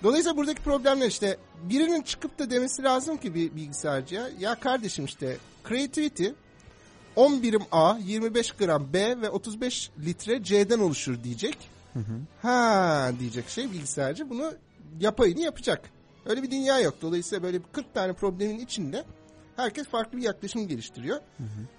Dolayısıyla 0.03 0.37
buradaki 0.37 0.63
problemler 0.63 1.07
işte 1.07 1.37
birinin 1.63 2.03
çıkıp 2.03 2.39
da 2.39 2.51
demesi 2.51 2.83
lazım 2.83 3.17
ki 3.17 3.35
bir 3.35 3.57
bilgisayarcıya 3.57 4.29
ya 4.41 4.55
kardeşim 4.55 5.05
işte 5.05 5.37
creativity 5.69 6.27
10 7.17 7.43
birim 7.43 7.63
A, 7.73 7.99
25 7.99 8.53
gram 8.53 8.93
B 8.93 9.21
ve 9.21 9.31
35 9.31 9.91
litre 10.05 10.43
C'den 10.43 10.79
oluşur 10.79 11.25
diyecek. 11.25 11.59
Ha 12.43 13.11
diyecek 13.21 13.49
şey 13.49 13.73
bilgisayarcı 13.73 14.31
bunu 14.31 14.53
yapayını 15.01 15.41
yapacak. 15.41 15.91
Öyle 16.27 16.43
bir 16.43 16.51
dünya 16.51 16.81
yok. 16.81 16.95
Dolayısıyla 17.03 17.43
böyle 17.43 17.59
40 17.73 17.95
tane 17.95 18.13
problemin 18.13 18.59
içinde 18.59 19.05
herkes 19.57 19.87
farklı 19.87 20.19
bir 20.19 20.23
yaklaşım 20.23 20.69
geliştiriyor. 20.69 21.21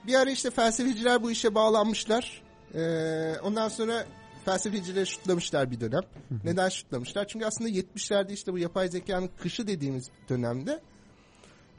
Bir 0.07 0.15
ara 0.15 0.29
işte 0.29 0.49
felsefeciler 0.49 1.23
bu 1.23 1.31
işe 1.31 1.55
bağlanmışlar. 1.55 2.41
Ee, 2.75 3.33
ondan 3.43 3.69
sonra 3.69 4.05
felsefecileri 4.45 5.07
şutlamışlar 5.07 5.71
bir 5.71 5.79
dönem. 5.79 6.01
Neden 6.43 6.69
şutlamışlar? 6.69 7.27
Çünkü 7.27 7.45
aslında 7.45 7.69
70'lerde 7.69 8.31
işte 8.31 8.53
bu 8.53 8.57
yapay 8.57 8.88
zekanın 8.88 9.29
kışı 9.41 9.67
dediğimiz 9.67 10.09
dönemde 10.29 10.81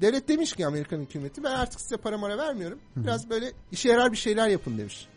devlet 0.01 0.29
demiş 0.29 0.53
ki 0.53 0.67
Amerikan 0.67 0.99
hükümeti 0.99 1.45
ben 1.45 1.51
artık 1.51 1.81
size 1.81 1.97
para 1.97 2.19
mara 2.19 2.39
vermiyorum. 2.39 2.79
Biraz 2.97 3.31
böyle 3.31 3.53
işe 3.73 3.89
yarar 3.89 4.13
bir 4.13 4.17
şeyler 4.17 4.49
yapın 4.49 4.79
demiş. 4.79 5.09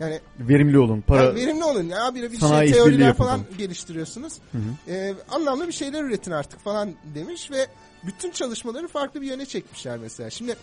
Yani 0.00 0.20
Verimli 0.40 0.78
olun. 0.78 1.00
Para 1.00 1.22
ya 1.22 1.34
verimli 1.34 1.64
olun 1.64 1.84
ya 1.84 2.14
bir, 2.14 2.32
bir 2.32 2.38
şey 2.38 2.72
teoriler 2.72 3.14
falan. 3.14 3.40
geliştiriyorsunuz. 3.58 4.32
Hı 4.52 4.58
hı. 4.58 4.92
Ee, 4.92 5.14
anlamlı 5.30 5.66
bir 5.66 5.72
şeyler 5.72 6.04
üretin 6.04 6.30
artık 6.30 6.60
falan 6.60 6.94
demiş 7.14 7.50
ve 7.50 7.66
bütün 8.06 8.30
çalışmaları 8.30 8.88
farklı 8.88 9.20
bir 9.20 9.26
yöne 9.26 9.46
çekmişler 9.46 9.98
mesela. 9.98 10.30
Şimdi 10.30 10.56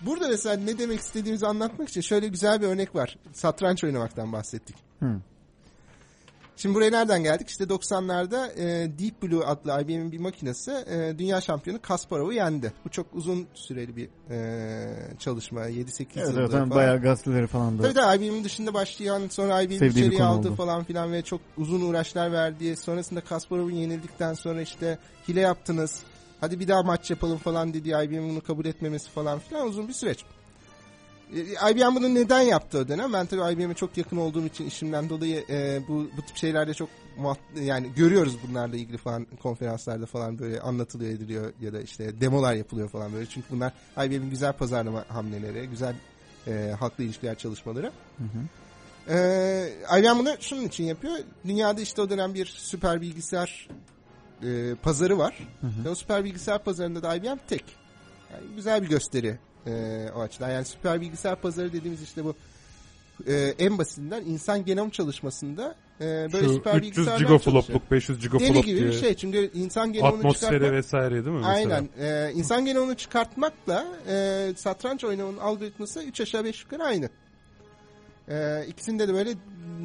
burada 0.00 0.28
mesela 0.28 0.56
ne 0.56 0.78
demek 0.78 1.00
istediğimizi 1.00 1.46
anlatmak 1.46 1.88
için 1.88 2.00
şöyle 2.00 2.28
güzel 2.28 2.62
bir 2.62 2.66
örnek 2.66 2.94
var. 2.94 3.18
Satranç 3.32 3.84
oynamaktan 3.84 4.32
bahsettik. 4.32 4.76
Hı. 5.00 5.20
Şimdi 6.56 6.74
buraya 6.74 6.90
nereden 6.90 7.22
geldik? 7.22 7.48
İşte 7.48 7.64
90'larda 7.64 8.52
e, 8.60 8.98
Deep 8.98 9.22
Blue 9.22 9.44
adlı 9.44 9.82
IBM'in 9.82 10.12
bir 10.12 10.18
makinesi 10.18 10.70
e, 10.70 11.18
dünya 11.18 11.40
şampiyonu 11.40 11.82
Kasparov'u 11.82 12.32
yendi. 12.32 12.72
Bu 12.84 12.88
çok 12.88 13.06
uzun 13.14 13.46
süreli 13.54 13.96
bir 13.96 14.08
e, 14.30 15.16
çalışma. 15.18 15.60
7-8 15.60 16.06
Evet, 16.16 16.26
zaten 16.26 16.48
falan. 16.48 16.70
bayağı 16.70 17.02
gazeteleri 17.02 17.46
falan 17.46 17.78
da. 17.78 17.82
Tabii 17.82 17.94
de 17.94 18.26
IBM'in 18.26 18.44
dışında 18.44 18.74
başlayan 18.74 19.28
sonra 19.28 19.62
IBM 19.62 19.84
içeriye 19.84 20.24
aldı 20.24 20.48
oldu. 20.48 20.56
falan 20.56 20.84
filan 20.84 21.12
ve 21.12 21.22
çok 21.22 21.40
uzun 21.56 21.80
uğraşlar 21.80 22.32
verdi. 22.32 22.76
Sonrasında 22.76 23.20
Kasparov'un 23.20 23.70
yenildikten 23.70 24.34
sonra 24.34 24.60
işte 24.60 24.98
hile 25.28 25.40
yaptınız. 25.40 26.00
Hadi 26.40 26.60
bir 26.60 26.68
daha 26.68 26.82
maç 26.82 27.10
yapalım 27.10 27.38
falan 27.38 27.74
dedi. 27.74 27.88
IBM'in 27.88 28.30
bunu 28.30 28.40
kabul 28.40 28.64
etmemesi 28.64 29.10
falan 29.10 29.38
filan 29.38 29.68
uzun 29.68 29.88
bir 29.88 29.92
süreç. 29.92 30.24
E, 31.34 31.70
IBM 31.70 31.94
bunu 31.96 32.14
neden 32.14 32.40
yaptı 32.40 32.78
o 32.78 32.88
dönem? 32.88 33.12
Ben 33.12 33.26
tabii 33.26 33.52
IBM'e 33.52 33.74
çok 33.74 33.96
yakın 33.96 34.16
olduğum 34.16 34.46
için 34.46 34.66
işimden 34.66 35.08
dolayı 35.08 35.44
e, 35.50 35.80
bu 35.88 36.10
bu 36.16 36.22
tip 36.22 36.36
şeylerde 36.36 36.74
çok 36.74 36.88
yani 37.60 37.90
görüyoruz 37.96 38.36
bunlarla 38.48 38.76
ilgili 38.76 38.96
falan 38.96 39.26
konferanslarda 39.42 40.06
falan 40.06 40.38
böyle 40.38 40.60
anlatılıyor 40.60 41.10
ediliyor 41.10 41.52
ya 41.60 41.72
da 41.72 41.80
işte 41.80 42.20
demolar 42.20 42.54
yapılıyor 42.54 42.88
falan 42.88 43.12
böyle. 43.12 43.26
Çünkü 43.26 43.46
bunlar 43.50 43.72
IBM'in 44.04 44.30
güzel 44.30 44.52
pazarlama 44.52 45.04
hamleleri, 45.08 45.66
güzel 45.66 45.94
e, 46.46 46.74
halkla 46.78 47.04
ilişkiler 47.04 47.38
çalışmaları. 47.38 47.92
Ee, 49.08 49.72
IBM 49.98 50.18
bunu 50.18 50.30
şunun 50.40 50.64
için 50.64 50.84
yapıyor. 50.84 51.14
Dünyada 51.46 51.80
işte 51.80 52.02
o 52.02 52.10
dönem 52.10 52.34
bir 52.34 52.46
süper 52.46 53.00
bilgisayar 53.00 53.68
e, 54.42 54.74
pazarı 54.74 55.18
var. 55.18 55.48
Ve 55.84 55.90
o 55.90 55.94
süper 55.94 56.24
bilgisayar 56.24 56.64
pazarında 56.64 57.02
da 57.02 57.14
IBM 57.14 57.36
tek. 57.48 57.64
Yani 58.32 58.54
güzel 58.56 58.82
bir 58.82 58.88
gösteri 58.88 59.38
e, 59.66 60.06
o 60.16 60.20
açıdan. 60.20 60.50
Yani 60.50 60.64
süper 60.64 61.00
bilgisayar 61.00 61.40
pazarı 61.40 61.72
dediğimiz 61.72 62.02
işte 62.02 62.24
bu 62.24 62.34
e, 63.26 63.54
en 63.58 63.78
basitinden 63.78 64.22
insan 64.24 64.64
genom 64.64 64.90
çalışmasında 64.90 65.74
e, 66.00 66.04
böyle 66.32 66.46
Şu 66.46 66.52
süper 66.52 66.74
300 66.74 66.82
bilgisayarlar 66.82 67.18
çalışıyor. 67.18 67.54
gigaflopluk 67.54 67.90
500 67.90 68.18
Deli 68.18 68.28
gigaflop 68.28 68.64
gibi 68.64 68.80
diye 68.80 68.88
bir 68.88 68.92
şey. 68.92 69.14
Çünkü 69.14 69.50
insan 69.54 69.92
genomunu 69.92 70.18
atmosfere 70.18 70.50
çıkartmak... 70.50 70.72
vesaire 70.72 71.24
değil 71.24 71.36
mi 71.36 71.42
mesela? 71.46 71.54
Aynen. 71.54 71.88
Ee, 72.00 72.32
insan 72.34 72.64
genomunu 72.64 72.94
çıkartmakla 72.94 73.86
e, 74.08 74.52
satranç 74.56 75.04
oynamanın 75.04 75.38
algoritması 75.38 76.02
3 76.02 76.20
aşağı 76.20 76.44
5 76.44 76.62
yukarı 76.62 76.84
aynı. 76.84 77.08
Ee, 78.28 78.64
ikisinde 78.68 79.08
de 79.08 79.14
böyle 79.14 79.30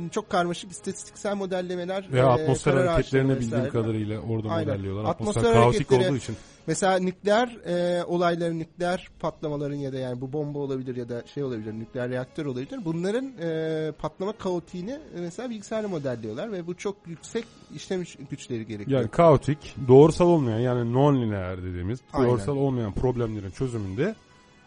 çok 0.09 0.29
karmaşık 0.29 0.71
istatistiksel 0.71 1.35
modellemeler 1.35 2.07
Ve 2.11 2.19
e, 2.19 2.23
atmosfer 2.23 2.73
hareketlerini 2.73 3.39
bildiğim 3.39 3.69
kadarıyla 3.69 4.19
orada 4.19 4.49
Aynen. 4.49 4.67
modelliyorlar. 4.67 5.05
Atmosfer 5.05 5.41
Atmosfer, 5.41 5.61
kaotik 5.61 5.91
olduğu 5.91 6.17
için. 6.17 6.35
Mesela 6.67 6.99
nükleer 6.99 7.57
e, 7.65 8.03
olayların, 8.03 8.59
nükleer 8.59 9.09
patlamaların 9.19 9.75
ya 9.75 9.93
da 9.93 9.97
yani 9.97 10.21
bu 10.21 10.33
bomba 10.33 10.59
olabilir 10.59 10.95
ya 10.95 11.09
da 11.09 11.23
şey 11.33 11.43
olabilir, 11.43 11.73
nükleer 11.73 12.09
reaktör 12.09 12.45
olabilir. 12.45 12.79
Bunların 12.85 13.33
e, 13.41 13.91
patlama 13.91 14.33
kaotiğini 14.33 14.91
e, 14.91 15.19
mesela 15.19 15.49
bilgisayarla 15.49 15.89
modelliyorlar 15.89 16.51
ve 16.51 16.67
bu 16.67 16.77
çok 16.77 16.95
yüksek 17.07 17.45
işlem 17.75 18.03
güçleri 18.29 18.67
gerekiyor. 18.67 18.99
Yani 19.01 19.11
kaotik, 19.11 19.75
doğrusal 19.87 20.27
olmayan 20.27 20.59
yani 20.59 20.93
non-linear 20.93 21.63
dediğimiz 21.63 21.99
Aynen. 22.13 22.29
doğrusal 22.29 22.57
olmayan 22.57 22.93
problemlerin 22.93 23.51
çözümünde 23.51 24.15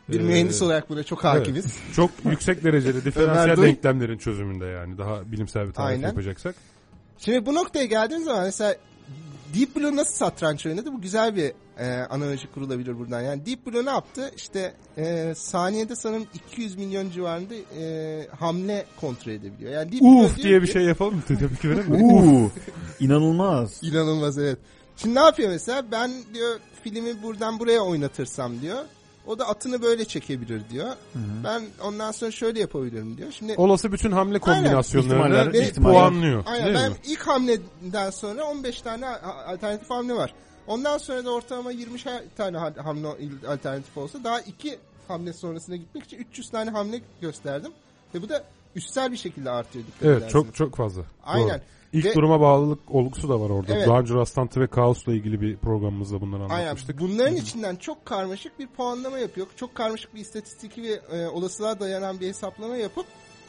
bir 0.08 0.20
e, 0.20 0.22
mühendis 0.22 0.62
olarak 0.62 0.90
buna 0.90 1.02
çok 1.04 1.24
hakimiz. 1.24 1.78
çok 1.96 2.10
yüksek 2.24 2.64
derecede 2.64 2.90
Ömer 2.98 3.04
diferansiyel 3.04 3.62
denklemlerin 3.68 4.18
çözümünde 4.18 4.66
yani 4.66 4.98
daha 4.98 5.32
bilimsel 5.32 5.66
bir 5.68 5.72
tarif 5.72 5.88
Aynen. 5.88 6.08
yapacaksak. 6.08 6.54
Şimdi 7.18 7.46
bu 7.46 7.54
noktaya 7.54 7.84
geldiğimiz 7.84 8.26
zaman 8.26 8.44
mesela 8.44 8.76
Deep 9.54 9.76
Blue 9.76 9.96
nasıl 9.96 10.14
satranç 10.14 10.66
oynadı? 10.66 10.92
Bu 10.92 11.00
güzel 11.00 11.36
bir 11.36 11.52
e, 11.78 12.06
analoji 12.10 12.46
kurulabilir 12.50 12.98
buradan. 12.98 13.20
Yani 13.20 13.46
Deep 13.46 13.66
Blue 13.66 13.84
ne 13.84 13.90
yaptı? 13.90 14.30
İşte 14.36 14.74
e, 14.98 15.32
saniyede 15.36 15.96
sanırım 15.96 16.26
200 16.34 16.76
milyon 16.76 17.10
civarında 17.10 17.54
e, 17.54 18.26
hamle 18.38 18.86
kontrol 19.00 19.32
edebiliyor. 19.32 19.72
Yani 19.72 19.92
Deep 19.92 20.00
Blue 20.02 20.24
Uf 20.24 20.36
diyor 20.36 20.48
diye 20.48 20.62
bir 20.62 20.66
ki- 20.66 20.72
şey 20.72 20.82
yapalım 20.82 21.14
mı? 21.14 21.22
Verelim 21.64 21.90
mi? 21.90 22.04
Uuu. 22.04 22.50
İnanılmaz. 23.00 23.82
İnanılmaz 23.82 24.38
evet. 24.38 24.58
Şimdi 24.96 25.14
ne 25.14 25.20
yapıyor 25.20 25.48
mesela? 25.50 25.84
Ben 25.92 26.10
diyor 26.34 26.56
filmi 26.84 27.22
buradan 27.22 27.58
buraya 27.58 27.80
oynatırsam 27.80 28.60
diyor. 28.60 28.84
O 29.26 29.38
da 29.38 29.48
atını 29.48 29.82
böyle 29.82 30.04
çekebilir 30.04 30.62
diyor. 30.70 30.88
Ben 31.44 31.62
ondan 31.82 32.10
sonra 32.12 32.30
şöyle 32.30 32.60
yapabilirim 32.60 33.16
diyor. 33.16 33.32
Şimdi 33.32 33.54
Olası 33.56 33.92
bütün 33.92 34.10
hamle 34.12 34.38
kombinasyonlarını 34.38 35.56
ihtimaller. 35.56 35.94
puanlıyor. 36.00 36.42
Aynen 36.46 36.64
değil 36.66 36.76
ben 36.76 36.90
mi? 36.90 36.96
ilk 37.04 37.26
hamleden 37.26 38.10
sonra 38.10 38.44
15 38.44 38.80
tane 38.80 39.08
alternatif 39.46 39.90
hamle 39.90 40.14
var. 40.14 40.34
Ondan 40.66 40.98
sonra 40.98 41.24
da 41.24 41.30
ortalama 41.30 41.70
20 41.72 41.98
tane 42.36 42.58
ha- 42.58 42.74
hamle 42.84 43.08
alternatif 43.48 43.96
olsa 43.98 44.24
daha 44.24 44.40
iki 44.40 44.78
hamle 45.08 45.32
sonrasına 45.32 45.76
gitmek 45.76 46.04
için 46.04 46.16
300 46.18 46.50
tane 46.50 46.70
hamle 46.70 47.00
gösterdim. 47.20 47.72
Ve 48.14 48.22
bu 48.22 48.28
da 48.28 48.44
üstsel 48.76 49.12
bir 49.12 49.16
şekilde 49.16 49.50
artıyor 49.50 49.84
dikkat 49.86 50.02
Evet 50.02 50.18
ederseniz. 50.18 50.32
çok 50.46 50.54
çok 50.54 50.76
fazla. 50.76 51.02
Aynen. 51.24 51.48
Doğru. 51.48 51.60
İlk 51.94 52.04
Ve- 52.04 52.14
duruma 52.14 52.40
bağlılık 52.40 52.78
olgusu 52.88 53.28
da 53.28 53.40
var 53.40 53.50
orada. 53.50 53.74
Evet. 53.76 53.88
Daha 53.88 54.00
önce 54.00 54.14
rastlantı 54.14 54.60
ve 54.60 54.66
kaosla 54.66 55.12
ilgili 55.12 55.40
bir 55.40 55.56
programımızda 55.56 56.20
bunları 56.20 56.42
Aynen. 56.42 56.54
anlatmıştık. 56.54 57.00
Bunların 57.00 57.36
içinden 57.36 57.76
çok 57.76 58.04
karmaşık 58.06 58.58
bir 58.58 58.66
puanlama 58.66 59.18
yapıyor. 59.18 59.46
Çok 59.56 59.74
karmaşık 59.74 60.14
bir 60.14 60.20
istatistik 60.20 60.78
ve 60.78 61.16
e, 61.18 61.26
olasılığa 61.26 61.80
dayanan 61.80 62.20
bir 62.20 62.28
hesaplama 62.28 62.76
yapıp 62.76 63.06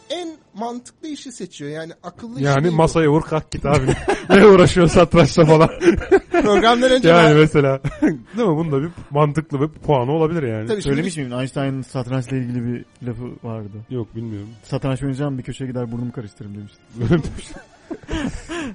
en 0.10 0.28
mantıklı 0.54 1.08
işi 1.08 1.32
seçiyor. 1.32 1.72
Yani 1.72 1.92
akıllı 2.04 2.42
Yani 2.42 2.68
bu. 2.68 2.76
masaya 2.76 3.10
vur 3.10 3.22
kalk 3.22 3.52
git 3.52 3.66
abi. 3.66 3.86
ne 4.30 4.46
uğraşıyor 4.48 4.88
satrançla 4.88 5.46
falan. 5.46 5.70
Programdan 6.32 6.92
önce 6.92 7.10
yani 7.10 7.30
ben- 7.30 7.38
mesela. 7.38 7.80
Değil 8.02 8.48
mi? 8.48 8.56
Bunda 8.58 8.82
bir 8.82 8.90
mantıklı 9.12 9.62
bir 9.62 9.68
puanı 9.68 10.12
olabilir 10.12 10.44
yani. 10.44 10.68
Tabii 10.68 10.82
Söylemiş 10.82 11.18
miyim? 11.18 11.34
Einstein'ın 11.34 11.82
satrançla 11.82 12.38
ilgili 12.38 12.64
bir 12.66 12.86
lafı 13.08 13.24
vardı. 13.48 13.78
Yok 13.90 14.16
bilmiyorum. 14.16 14.50
Satranç 14.64 15.02
oynayacağım 15.04 15.38
bir 15.38 15.44
köşeye 15.44 15.66
gider 15.68 15.92
burnumu 15.92 16.12
karıştırırım 16.12 16.56
demişti. 16.56 16.80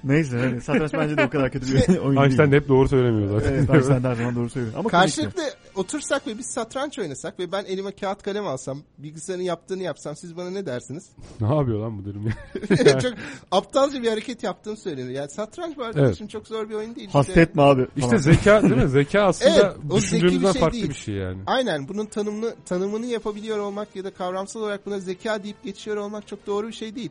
Neyse 0.05 0.39
hani 0.39 0.61
satranç 0.61 0.93
bence 0.93 1.17
de 1.17 1.25
o 1.25 1.31
kadar 1.31 1.51
kötü 1.51 1.67
bir 1.75 1.99
oyun 1.99 2.23
Einstein 2.23 2.49
de 2.49 2.53
değil. 2.53 2.63
hep 2.63 2.69
doğru 2.69 2.89
söylemiyor 2.89 3.41
zaten. 3.41 3.55
Evet 3.55 3.71
Einstein 3.71 4.03
her 4.05 4.15
zaman 4.15 4.37
doğru 4.37 4.51
söylüyor. 4.51 4.75
Ama 4.79 4.89
Karşılıklı 4.89 5.43
otursak 5.75 6.27
ve 6.27 6.39
biz 6.39 6.47
satranç 6.47 6.99
oynasak 6.99 7.39
ve 7.39 7.53
ben 7.53 7.65
elime 7.65 7.93
kağıt 7.93 8.23
kalem 8.23 8.47
alsam, 8.47 8.83
bilgisayarın 8.99 9.43
yaptığını 9.43 9.83
yapsam 9.83 10.17
siz 10.17 10.37
bana 10.37 10.51
ne 10.51 10.67
dersiniz? 10.67 11.05
ne 11.41 11.55
yapıyor 11.55 11.81
lan 11.81 11.99
bu 11.99 12.05
derim 12.05 12.27
ya. 12.27 12.99
çok 13.01 13.13
aptalca 13.51 14.03
bir 14.03 14.09
hareket 14.09 14.43
yaptığım 14.43 14.77
söylenir. 14.77 15.11
Yani 15.11 15.31
satranç 15.31 15.77
bu 15.77 15.85
arkadaşım 15.85 16.27
çok 16.27 16.47
zor 16.47 16.69
bir 16.69 16.75
oyun 16.75 16.97
değil. 16.97 17.09
Hasretme 17.13 17.63
abi. 17.63 17.87
İşte 17.97 18.19
zeka 18.19 18.63
değil 18.63 18.77
mi? 18.77 18.89
Zeka 18.89 19.21
aslında 19.27 19.77
Evet, 19.85 19.97
düşündüğümüzden 19.97 20.43
bir 20.49 20.53
şey 20.53 20.61
farklı 20.61 20.79
değil. 20.79 20.89
bir 20.89 20.95
şey 20.95 21.15
yani. 21.15 21.39
Aynen 21.47 21.89
bunun 21.89 22.07
tanımını 22.07 22.55
tanımını 22.67 23.07
yapabiliyor 23.07 23.59
olmak 23.59 23.97
ya 23.97 24.05
da 24.05 24.11
kavramsal 24.11 24.61
olarak 24.61 24.87
buna 24.87 24.99
zeka 25.01 25.43
deyip 25.43 25.63
geçiyor 25.65 25.97
olmak 25.97 26.27
çok 26.27 26.47
doğru 26.47 26.69
bir 26.69 26.73
şey 26.73 26.95
değil. 26.97 27.11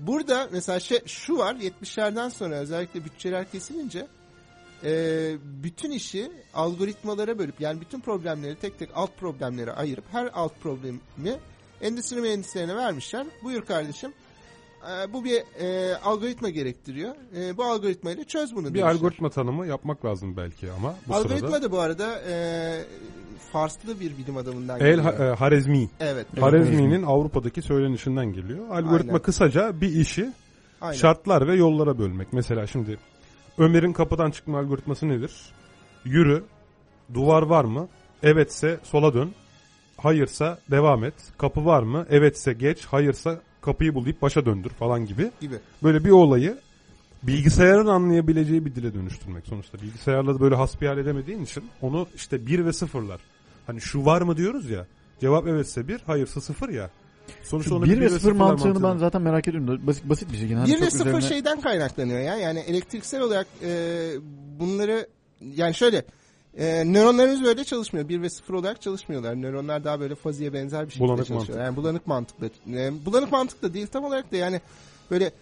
Burada 0.00 0.48
mesela 0.52 0.80
şey, 0.80 1.00
şu 1.06 1.36
var 1.36 1.54
70'lerden 1.54 2.28
sonra 2.28 2.54
özellikle 2.54 3.04
bütçeler 3.04 3.50
kesilince 3.50 4.06
e, 4.84 4.90
bütün 5.42 5.90
işi 5.90 6.32
algoritmalara 6.54 7.38
bölüp 7.38 7.60
yani 7.60 7.80
bütün 7.80 8.00
problemleri 8.00 8.56
tek 8.56 8.78
tek 8.78 8.90
alt 8.94 9.16
problemlere 9.16 9.72
ayırıp 9.72 10.04
her 10.12 10.30
alt 10.32 10.60
problemi 10.60 11.00
endüstri 11.80 12.20
mühendislerine 12.20 12.76
vermişler. 12.76 13.26
Buyur 13.44 13.64
kardeşim. 13.64 14.12
E, 14.82 15.12
bu 15.12 15.24
bir 15.24 15.42
e, 15.60 15.96
algoritma 15.96 16.48
gerektiriyor. 16.50 17.14
E, 17.36 17.56
bu 17.56 17.64
algoritmayla 17.64 18.24
çöz 18.24 18.54
bunu 18.56 18.60
Bir 18.68 18.74
demişler. 18.74 18.88
algoritma 18.88 19.30
tanımı 19.30 19.66
yapmak 19.66 20.04
lazım 20.04 20.36
belki 20.36 20.72
ama 20.72 20.94
bu 21.08 21.14
Algoritma 21.14 21.48
sırada. 21.48 21.62
da 21.62 21.72
bu 21.72 21.78
arada 21.80 22.20
e, 22.30 22.34
Farslı 23.52 24.00
bir 24.00 24.16
bilim 24.18 24.36
adamından 24.36 24.80
El 24.80 24.86
geliyor. 24.86 25.14
Ha- 25.14 25.24
e, 25.24 25.28
Harezmi. 25.34 25.88
evet. 26.00 26.26
Harezmi'nin 26.40 27.02
Avrupa'daki 27.02 27.62
söylenişinden 27.62 28.32
geliyor. 28.32 28.68
Algoritma 28.70 29.12
Aynen. 29.12 29.22
kısaca 29.22 29.80
bir 29.80 29.88
işi 29.92 30.32
Aynen. 30.80 30.96
şartlar 30.96 31.48
ve 31.48 31.56
yollara 31.56 31.98
bölmek. 31.98 32.32
Mesela 32.32 32.66
şimdi 32.66 32.98
Ömer'in 33.58 33.92
kapıdan 33.92 34.30
çıkma 34.30 34.58
algoritması 34.58 35.08
nedir? 35.08 35.32
Yürü, 36.04 36.44
duvar 37.14 37.42
var 37.42 37.64
mı? 37.64 37.88
Evetse 38.22 38.80
sola 38.82 39.14
dön, 39.14 39.32
hayırsa 39.96 40.58
devam 40.70 41.04
et. 41.04 41.14
Kapı 41.38 41.64
var 41.64 41.82
mı? 41.82 42.06
Evetse 42.10 42.52
geç, 42.52 42.84
hayırsa 42.84 43.40
kapıyı 43.68 43.94
bul 43.94 44.04
deyip 44.04 44.22
başa 44.22 44.46
döndür 44.46 44.70
falan 44.70 45.06
gibi. 45.06 45.30
gibi. 45.40 45.54
Böyle 45.82 46.04
bir 46.04 46.10
olayı 46.10 46.58
bilgisayarın 47.22 47.86
anlayabileceği 47.86 48.64
bir 48.64 48.74
dile 48.74 48.94
dönüştürmek 48.94 49.46
sonuçta. 49.46 49.78
Bilgisayarla 49.82 50.34
da 50.34 50.40
böyle 50.40 50.54
hasbihal 50.54 50.98
edemediğin 50.98 51.44
için 51.44 51.64
onu 51.82 52.06
işte 52.16 52.46
bir 52.46 52.64
ve 52.64 52.72
sıfırlar. 52.72 53.20
Hani 53.66 53.80
şu 53.80 54.04
var 54.04 54.22
mı 54.22 54.36
diyoruz 54.36 54.70
ya. 54.70 54.86
Cevap 55.20 55.46
evetse 55.46 55.88
bir, 55.88 56.00
hayırsa 56.00 56.40
sıfır 56.40 56.68
ya. 56.68 56.90
Sonuçta 57.42 57.74
onu 57.74 57.84
1 57.84 57.90
bir 57.90 58.00
ve 58.00 58.08
0 58.08 58.18
sıfırlar 58.18 58.34
mantığını 58.34 58.82
ben 58.82 58.96
zaten 58.96 59.22
merak 59.22 59.48
ediyorum. 59.48 59.86
Basit, 59.86 60.08
basit 60.08 60.32
bir 60.32 60.36
şey. 60.38 60.48
Yani 60.48 60.66
1 60.66 60.72
çok 60.72 60.82
ve 60.82 60.90
0 60.90 61.10
üzerine- 61.10 61.28
şeyden 61.28 61.60
kaynaklanıyor 61.60 62.20
ya. 62.20 62.36
Yani 62.36 62.58
elektriksel 62.58 63.20
olarak 63.20 63.46
e, 63.62 63.70
bunları 64.60 65.08
yani 65.54 65.74
şöyle 65.74 66.04
e, 66.56 66.84
nöronlarımız 66.92 67.44
böyle 67.44 67.64
çalışmıyor. 67.64 68.08
1 68.08 68.22
ve 68.22 68.30
0 68.30 68.54
olarak 68.54 68.82
çalışmıyorlar. 68.82 69.42
Nöronlar 69.42 69.84
daha 69.84 70.00
böyle 70.00 70.14
faziye 70.14 70.52
benzer 70.52 70.86
bir 70.86 70.90
şekilde 70.90 71.08
Bulanık 71.08 71.26
çalışıyor. 71.26 71.58
mantık. 71.58 71.66
Yani 71.66 71.76
bulanık 71.76 72.06
mantıkla. 72.06 72.46
E, 72.72 73.06
bulanık 73.06 73.32
mantık 73.32 73.62
da 73.62 73.74
değil 73.74 73.86
tam 73.86 74.04
olarak 74.04 74.32
da 74.32 74.36
yani 74.36 74.60
böyle 75.10 75.32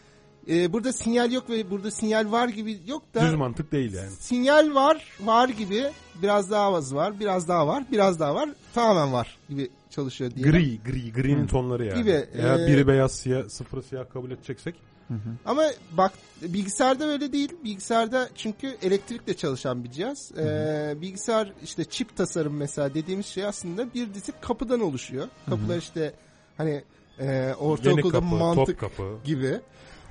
e, 0.48 0.72
burada 0.72 0.92
sinyal 0.92 1.32
yok 1.32 1.50
ve 1.50 1.70
burada 1.70 1.90
sinyal 1.90 2.32
var 2.32 2.48
gibi 2.48 2.78
yok 2.86 3.02
da 3.14 3.20
Düz 3.20 3.34
mantık 3.34 3.72
değil 3.72 3.94
yani. 3.94 4.10
sinyal 4.10 4.74
var 4.74 5.04
var 5.20 5.48
gibi 5.48 5.84
biraz 6.22 6.50
daha 6.50 6.74
az 6.74 6.94
var 6.94 7.20
biraz 7.20 7.48
daha 7.48 7.66
var 7.66 7.84
biraz 7.92 8.20
daha 8.20 8.34
var 8.34 8.48
tamamen 8.74 9.12
var 9.12 9.38
gibi 9.48 9.70
çalışıyor 9.90 10.30
diye. 10.34 10.50
Gri, 10.50 10.82
gri, 10.82 11.12
gri'nin 11.12 11.46
tonları 11.46 11.84
yani. 11.84 11.98
Gibi, 11.98 12.26
Eğer 12.34 12.58
e, 12.58 12.66
biri 12.66 12.86
beyaz, 12.86 13.12
siyah, 13.12 13.48
sıfırı 13.48 13.82
siyah 13.82 14.04
kabul 14.12 14.30
edeceksek. 14.30 14.74
Ama 15.44 15.62
bak 15.92 16.12
bilgisayarda 16.42 17.04
öyle 17.04 17.32
değil. 17.32 17.52
Bilgisayarda 17.64 18.28
çünkü 18.34 18.76
elektrikle 18.82 19.36
çalışan 19.36 19.84
bir 19.84 19.90
cihaz. 19.90 20.32
Ee, 20.38 20.94
bilgisayar 21.00 21.52
işte 21.64 21.84
çip 21.84 22.16
tasarım 22.16 22.56
mesela 22.56 22.94
dediğimiz 22.94 23.26
şey 23.26 23.44
aslında 23.44 23.94
bir 23.94 24.14
dizi 24.14 24.32
kapıdan 24.40 24.80
oluşuyor. 24.80 25.28
Kapılar 25.50 25.76
işte 25.76 26.12
hani 26.56 26.84
e, 27.18 27.54
ortaokulda 27.58 28.10
kapı, 28.10 28.24
mantık 28.26 28.80
kapı. 28.80 29.18
gibi. 29.24 29.60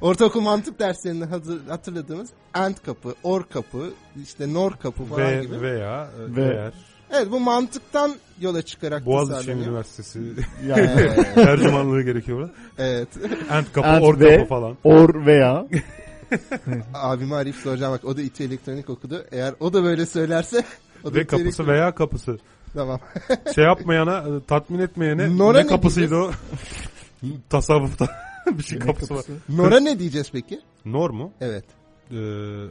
Ortaokul 0.01 0.41
mantık 0.41 0.79
derslerinde 0.79 1.25
hatırladığımız 1.69 2.29
AND 2.53 2.75
kapı, 2.85 3.15
OR 3.23 3.49
kapı, 3.49 3.93
işte 4.23 4.53
NOR 4.53 4.79
kapı 4.79 5.05
falan 5.05 5.31
Ve, 5.31 5.41
gibi. 5.41 5.61
veya 5.61 6.09
Ve- 6.17 6.43
eğer 6.43 6.73
Evet 7.11 7.31
bu 7.31 7.39
mantıktan 7.39 8.15
yola 8.41 8.61
çıkarak 8.61 9.05
Boğaziçi. 9.05 9.51
Üniversitesi 9.51 10.19
Yani 10.67 10.89
tercümanlığı 11.35 12.01
gerekiyor 12.03 12.37
burada. 12.37 12.53
evet. 12.77 13.07
Ant 13.51 13.73
kapı, 13.73 13.87
Ant 13.87 14.03
or 14.03 14.19
ve- 14.19 14.37
kapı 14.37 14.49
falan. 14.49 14.77
or 14.83 15.25
veya 15.25 15.67
Abime 16.93 17.35
arayıp 17.35 17.55
soracağım 17.55 17.93
bak 17.93 18.05
o 18.05 18.17
da 18.17 18.21
İTÜ 18.21 18.43
elektronik 18.43 18.89
okudu. 18.89 19.25
Eğer 19.31 19.53
o 19.59 19.73
da 19.73 19.83
böyle 19.83 20.05
söylerse 20.05 20.63
o 21.03 21.13
da 21.13 21.15
Ve 21.15 21.25
kapısı 21.25 21.63
elektronik- 21.63 21.67
veya 21.67 21.95
kapısı. 21.95 22.37
Tamam. 22.73 22.99
Şey 23.55 23.63
yapmayana, 23.63 24.17
e, 24.17 24.43
tatmin 24.47 24.79
etmeyene 24.79 25.37
Nora 25.37 25.57
ne 25.57 25.63
ne 25.63 25.67
kapısıydı 25.67 26.15
o? 26.15 26.31
Tasavvufta 27.49 28.07
bir 28.47 28.63
şey 28.63 28.79
ne 28.79 28.85
kapısı 28.85 29.15
var. 29.15 29.23
kapısı? 29.25 29.57
Nora 29.57 29.79
ne 29.79 29.99
diyeceğiz 29.99 30.29
peki? 30.31 30.59
Nor 30.85 31.09
mu? 31.09 31.31
Evet. 31.41 31.65
Ee, 32.11 32.15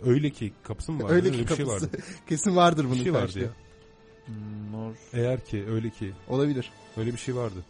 öyle 0.06 0.30
ki 0.30 0.52
kapısı 0.62 0.92
mı 0.92 1.02
var? 1.04 1.10
Öyle 1.10 1.26
Öyle 1.28 1.36
ki 1.36 1.42
bir 1.50 1.56
şey 1.56 1.66
kapısı. 1.66 1.86
vardı. 1.86 1.98
Kesin 2.28 2.56
vardır 2.56 2.84
bunun 2.84 2.98
Bir 2.98 3.02
şey 3.04 3.14
vardı 3.14 3.38
ya. 3.40 3.48
Nor. 4.72 4.92
Eğer 5.12 5.44
ki 5.44 5.64
öyle 5.70 5.90
ki 5.90 6.12
Olabilir. 6.28 6.70
öyle 6.96 7.12
bir 7.12 7.18
şey 7.18 7.36
vardı. 7.36 7.64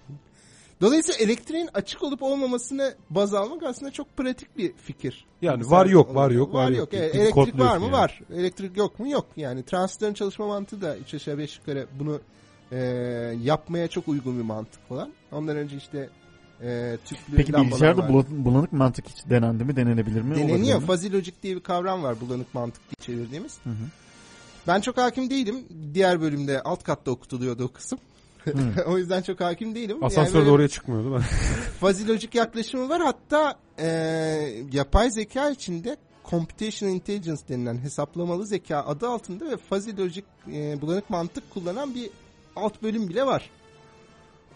Dolayısıyla 0.81 1.21
elektriğin 1.21 1.69
açık 1.75 2.03
olup 2.03 2.23
olmamasını 2.23 2.95
baz 3.11 3.35
almak 3.35 3.63
aslında 3.63 3.91
çok 3.93 4.17
pratik 4.17 4.59
bir 4.59 4.73
fikir. 4.73 5.25
Yani 5.43 5.59
Mesela 5.59 5.77
var 5.77 5.87
yok, 5.87 6.15
var 6.15 6.31
yok, 6.31 6.55
var 6.55 6.71
yok. 6.71 6.89
Evet, 6.93 7.15
Bir 7.15 7.21
elektrik 7.21 7.59
var 7.59 7.77
mı? 7.77 7.85
yani. 7.85 7.93
Var. 7.93 8.21
Elektrik 8.35 8.77
yok 8.77 8.99
mu? 8.99 9.09
Yok. 9.11 9.27
Yani 9.37 9.63
transistörün 9.63 10.15
çalışma 10.15 10.47
mantığı 10.47 10.81
da 10.83 10.97
3 10.97 11.15
aşağı 11.15 11.39
5 11.39 11.59
yukarı 11.59 11.87
bunu 11.99 12.21
e, 12.73 12.79
yapmaya 13.43 13.89
çok 13.89 14.09
uygun 14.09 14.39
bir 14.39 14.43
mantık 14.45 14.89
falan. 14.89 15.11
Ondan 15.33 15.57
önce 15.57 15.77
işte 15.77 16.09
e, 16.63 16.97
tüplü 17.05 17.37
Peki 17.37 17.53
bilgisayarda 17.53 18.03
var. 18.03 18.09
bulan- 18.09 18.45
bulanık 18.45 18.73
mantık 18.73 19.09
hiç 19.09 19.31
denendi 19.31 19.65
mi? 19.65 19.77
Denenebilir 19.77 20.23
mi? 20.23 20.35
Deneniyor. 20.37 20.79
mi? 20.81 20.87
Fuzzy 20.87 21.09
logic 21.13 21.33
diye 21.43 21.57
bir 21.57 21.61
kavram 21.63 22.03
var 22.03 22.21
bulanık 22.21 22.55
mantık 22.55 22.83
diye 22.83 23.07
çevirdiğimiz. 23.17 23.59
Hı 23.65 23.71
hı. 23.71 23.75
Ben 24.69 24.81
çok 24.81 24.97
hakim 24.99 25.31
değilim. 25.31 25.65
Diğer 25.95 26.21
bölümde 26.21 26.63
alt 26.63 26.83
katta 26.83 27.11
okutuluyordu 27.11 27.65
o 27.65 27.69
kısım. 27.73 27.99
o 28.87 28.99
yüzden 28.99 29.23
çok 29.23 29.41
hakim 29.41 29.75
değilim. 29.75 29.97
Yani 29.97 30.07
Asansör 30.07 30.35
böyle 30.35 30.47
de 30.47 30.51
oraya 30.51 30.69
çıkmıyor 30.69 31.03
değil 31.05 31.15
mi? 31.17 31.23
fuzzy 31.81 32.09
logic 32.09 32.29
yaklaşımı 32.39 32.89
var. 32.89 33.03
Hatta 33.03 33.55
e, 33.79 33.87
yapay 34.73 35.11
zeka 35.11 35.51
içinde 35.51 35.97
computational 36.31 36.95
intelligence 36.95 37.43
denilen 37.49 37.79
hesaplamalı 37.79 38.47
zeka 38.47 38.79
adı 38.79 39.09
altında 39.09 39.51
ve 39.51 39.57
fuzzy 39.57 39.91
logic 39.91 40.23
e, 40.53 40.81
bulanık 40.81 41.11
mantık 41.11 41.51
kullanan 41.51 41.95
bir 41.95 42.11
alt 42.57 42.83
bölüm 42.83 43.09
bile 43.09 43.27
var. 43.27 43.51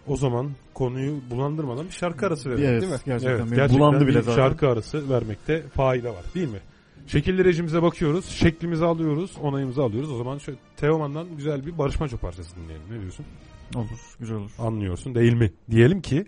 o 0.06 0.16
zaman 0.16 0.50
konuyu 0.74 1.20
bulandırmadan 1.30 1.86
bir 1.86 1.90
şarkı 1.92 2.26
arası 2.26 2.50
verelim. 2.50 2.64
Evet, 2.68 2.82
Değil 2.82 2.92
mi? 2.92 2.98
gerçekten. 3.06 3.36
Evet, 3.36 3.50
gerçekten 3.50 3.78
bulandı 3.78 4.06
bile 4.06 4.18
bir 4.18 4.22
zaten. 4.22 4.36
şarkı 4.36 4.68
arası 4.68 5.08
vermekte 5.10 5.62
fayda 5.68 6.08
var 6.14 6.24
değil 6.34 6.48
mi? 6.48 6.60
Şekilli 7.08 7.44
rejimize 7.44 7.82
bakıyoruz, 7.82 8.24
şeklimizi 8.28 8.84
alıyoruz, 8.84 9.30
onayımızı 9.42 9.82
alıyoruz. 9.82 10.12
O 10.12 10.16
zaman 10.16 10.38
şöyle 10.38 10.58
Teoman'dan 10.76 11.36
güzel 11.36 11.66
bir 11.66 11.78
Barış 11.78 12.00
Manço 12.00 12.16
parçası 12.16 12.56
dinleyelim. 12.56 12.86
Ne 12.90 13.00
diyorsun? 13.00 13.26
Olur, 13.74 14.16
güzel 14.20 14.36
olur. 14.36 14.50
Anlıyorsun 14.58 15.14
değil 15.14 15.32
mi? 15.32 15.52
Diyelim 15.70 16.02
ki 16.02 16.26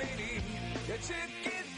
beni? 0.00 0.32
Ya 0.90 0.96
çık 0.96 1.44
git 1.44 1.69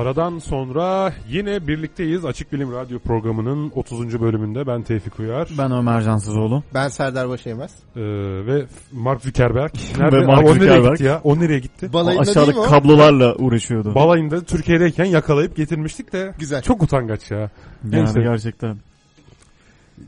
Aradan 0.00 0.38
sonra 0.38 1.12
yine 1.28 1.66
birlikteyiz. 1.66 2.24
Açık 2.24 2.52
Bilim 2.52 2.72
Radyo 2.72 2.98
programının 2.98 3.72
30. 3.74 4.20
bölümünde 4.20 4.66
ben 4.66 4.82
Tevfik 4.82 5.20
Uyar. 5.20 5.48
Ben 5.58 5.72
Ömer 5.72 6.02
Cansızoğlu. 6.02 6.62
Ben 6.74 6.88
Serdar 6.88 7.28
Başaymaz. 7.28 7.70
Ee, 7.96 8.00
ve 8.46 8.66
Mark 8.92 9.22
Zuckerberg. 9.22 9.70
Nerede? 9.98 10.16
Ve 10.16 10.26
Mark 10.26 10.46
Aa, 10.48 10.50
o 10.50 10.54
nereye 10.54 10.90
gitti 10.90 11.04
ya? 11.04 11.20
O 11.24 11.38
nereye 11.40 11.58
gitti? 11.58 11.92
Balayında 11.92 12.24
değil 12.24 12.38
Aşağıda 12.38 12.50
mi 12.60 12.66
o? 12.66 12.70
kablolarla 12.70 13.34
uğraşıyordu. 13.34 13.94
Balayında 13.94 14.40
Türkiye'deyken 14.44 15.04
yakalayıp 15.04 15.56
getirmiştik 15.56 16.12
de. 16.12 16.34
Güzel. 16.38 16.62
Çok 16.62 16.82
utangaç 16.82 17.30
ya. 17.30 17.38
yani 17.38 17.50
Neyse. 17.84 18.20
gerçekten. 18.20 18.76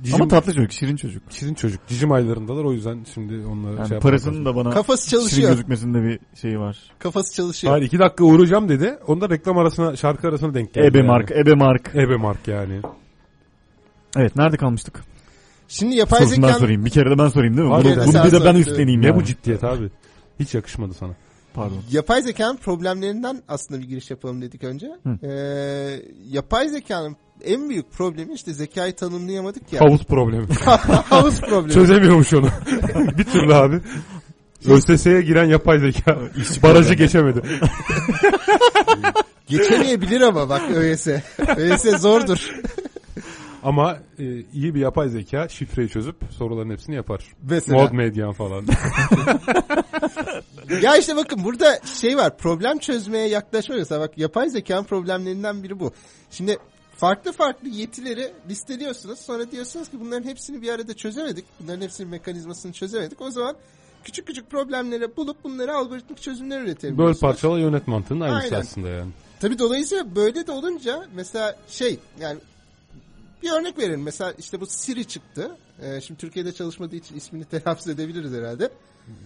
Cicim, 0.02 0.14
Ama 0.14 0.28
tatlı 0.28 0.54
çocuk, 0.54 0.72
şirin 0.72 0.96
çocuk. 0.96 1.22
Şirin 1.30 1.54
çocuk. 1.54 1.80
Cicim 1.88 2.12
aylarındalar 2.12 2.64
o 2.64 2.72
yüzden 2.72 2.98
şimdi 3.14 3.46
onları 3.46 3.76
Yani 3.76 3.88
şey 3.88 3.98
parasının 3.98 4.44
da 4.44 4.56
bana 4.56 4.70
Kafası 4.70 5.10
şirin 5.10 5.20
çalışıyor. 5.20 5.50
gözükmesinde 5.50 6.02
bir 6.02 6.18
şeyi 6.40 6.58
var. 6.58 6.76
Kafası 6.98 7.34
çalışıyor. 7.34 7.72
Hayır 7.72 7.84
iki 7.86 7.98
dakika 7.98 8.24
uğrayacağım 8.24 8.68
dedi. 8.68 8.98
Onda 9.06 9.30
reklam 9.30 9.58
arasına 9.58 9.96
şarkı 9.96 10.28
arasına 10.28 10.54
denk 10.54 10.74
geldi. 10.74 10.86
Ebe 10.86 10.98
yani. 10.98 11.06
Mark, 11.06 11.30
Ebe 11.30 11.54
Mark. 11.54 11.90
Ebe 11.94 12.16
Mark 12.16 12.48
yani. 12.48 12.80
Evet, 14.16 14.36
nerede 14.36 14.56
kalmıştık? 14.56 15.00
Şimdi 15.68 15.94
yapay 15.96 16.18
Sorusunu 16.20 16.42
ben 16.42 16.46
zekanın 16.46 16.60
sorayım. 16.60 16.84
Bir 16.84 16.90
kere 16.90 17.10
de 17.10 17.18
ben 17.18 17.28
sorayım 17.28 17.56
değil 17.56 17.68
mi? 17.68 17.74
Abi, 17.74 17.84
Bunu, 17.84 17.96
bunu 18.06 18.24
bir 18.24 18.32
de 18.32 18.44
ben 18.44 18.54
üstleneyim 18.54 19.02
Ne 19.02 19.06
yani. 19.06 19.16
bu 19.16 19.24
ciddiyet 19.24 19.64
abi? 19.64 19.88
Hiç 20.40 20.54
yakışmadı 20.54 20.94
sana. 20.94 21.12
Pardon. 21.54 21.82
yapay 21.90 22.22
zekanın 22.22 22.56
problemlerinden 22.56 23.42
aslında 23.48 23.80
bir 23.80 23.88
giriş 23.88 24.10
yapalım 24.10 24.42
dedik 24.42 24.64
önce. 24.64 24.86
Hı. 24.86 25.26
Ee, 25.26 26.02
yapay 26.30 26.68
zekanın 26.68 27.16
en 27.44 27.68
büyük 27.68 27.92
problemi 27.92 28.34
işte 28.34 28.52
zekayı 28.52 28.94
tanımlayamadık 28.94 29.72
ya. 29.72 29.80
Havuz 29.80 30.04
problemi. 30.04 30.46
Havuz 31.10 31.40
problemi. 31.40 31.72
Çözemiyormuş 31.72 32.34
onu. 32.34 32.46
bir 33.18 33.24
türlü 33.24 33.54
abi. 33.54 33.80
ÖSS'ye 34.66 35.22
giren 35.22 35.44
yapay 35.44 35.78
zeka 35.78 36.18
barajı 36.62 36.94
geçemedi. 36.94 37.42
Geçemeyebilir 39.48 40.20
ama 40.20 40.48
bak 40.48 40.62
ÖYS. 40.74 41.06
ÖYS 41.56 41.82
zordur. 41.82 42.50
Ama 43.62 43.98
e, 44.18 44.24
iyi 44.52 44.74
bir 44.74 44.80
yapay 44.80 45.08
zeka 45.08 45.48
şifreyi 45.48 45.88
çözüp 45.88 46.16
soruların 46.30 46.70
hepsini 46.70 46.94
yapar. 46.94 47.24
Mesela. 47.42 47.82
Mod 47.82 47.92
medyan 47.92 48.32
falan. 48.32 48.64
Ya 50.82 50.96
işte 50.96 51.16
bakın 51.16 51.44
burada 51.44 51.78
şey 52.00 52.16
var 52.16 52.36
problem 52.36 52.78
çözmeye 52.78 53.28
yaklaşma 53.28 53.76
mesela 53.76 54.00
bak 54.00 54.18
yapay 54.18 54.48
zekanın 54.50 54.84
problemlerinden 54.84 55.62
biri 55.62 55.80
bu. 55.80 55.92
Şimdi 56.30 56.58
farklı 56.96 57.32
farklı 57.32 57.68
yetileri 57.68 58.32
listeliyorsunuz 58.48 59.18
sonra 59.18 59.50
diyorsunuz 59.50 59.88
ki 59.88 60.00
bunların 60.00 60.28
hepsini 60.28 60.62
bir 60.62 60.68
arada 60.68 60.94
çözemedik. 60.94 61.44
Bunların 61.60 61.80
hepsinin 61.80 62.10
mekanizmasını 62.10 62.72
çözemedik. 62.72 63.20
O 63.20 63.30
zaman 63.30 63.56
küçük 64.04 64.26
küçük 64.26 64.50
problemlere 64.50 65.16
bulup 65.16 65.44
bunları 65.44 65.74
algoritmik 65.74 66.22
çözümler 66.22 66.62
üretelim. 66.62 66.98
Böl 66.98 67.14
parçala 67.14 67.58
yönet 67.58 67.88
mantığının 67.88 68.20
aynısı 68.20 68.44
Aynen. 68.44 68.60
aslında 68.60 68.88
yani. 68.88 69.10
Tabii 69.40 69.58
dolayısıyla 69.58 70.16
böyle 70.16 70.46
de 70.46 70.52
olunca 70.52 71.06
mesela 71.14 71.56
şey 71.68 71.98
yani 72.20 72.38
bir 73.42 73.50
örnek 73.52 73.78
verelim. 73.78 74.02
Mesela 74.02 74.32
işte 74.38 74.60
bu 74.60 74.66
Siri 74.66 75.04
çıktı. 75.04 75.56
Ee, 75.82 76.00
şimdi 76.00 76.20
Türkiye'de 76.20 76.52
çalışmadığı 76.52 76.96
için 76.96 77.16
ismini 77.16 77.44
telaffuz 77.50 77.88
edebiliriz 77.88 78.32
herhalde. 78.32 78.70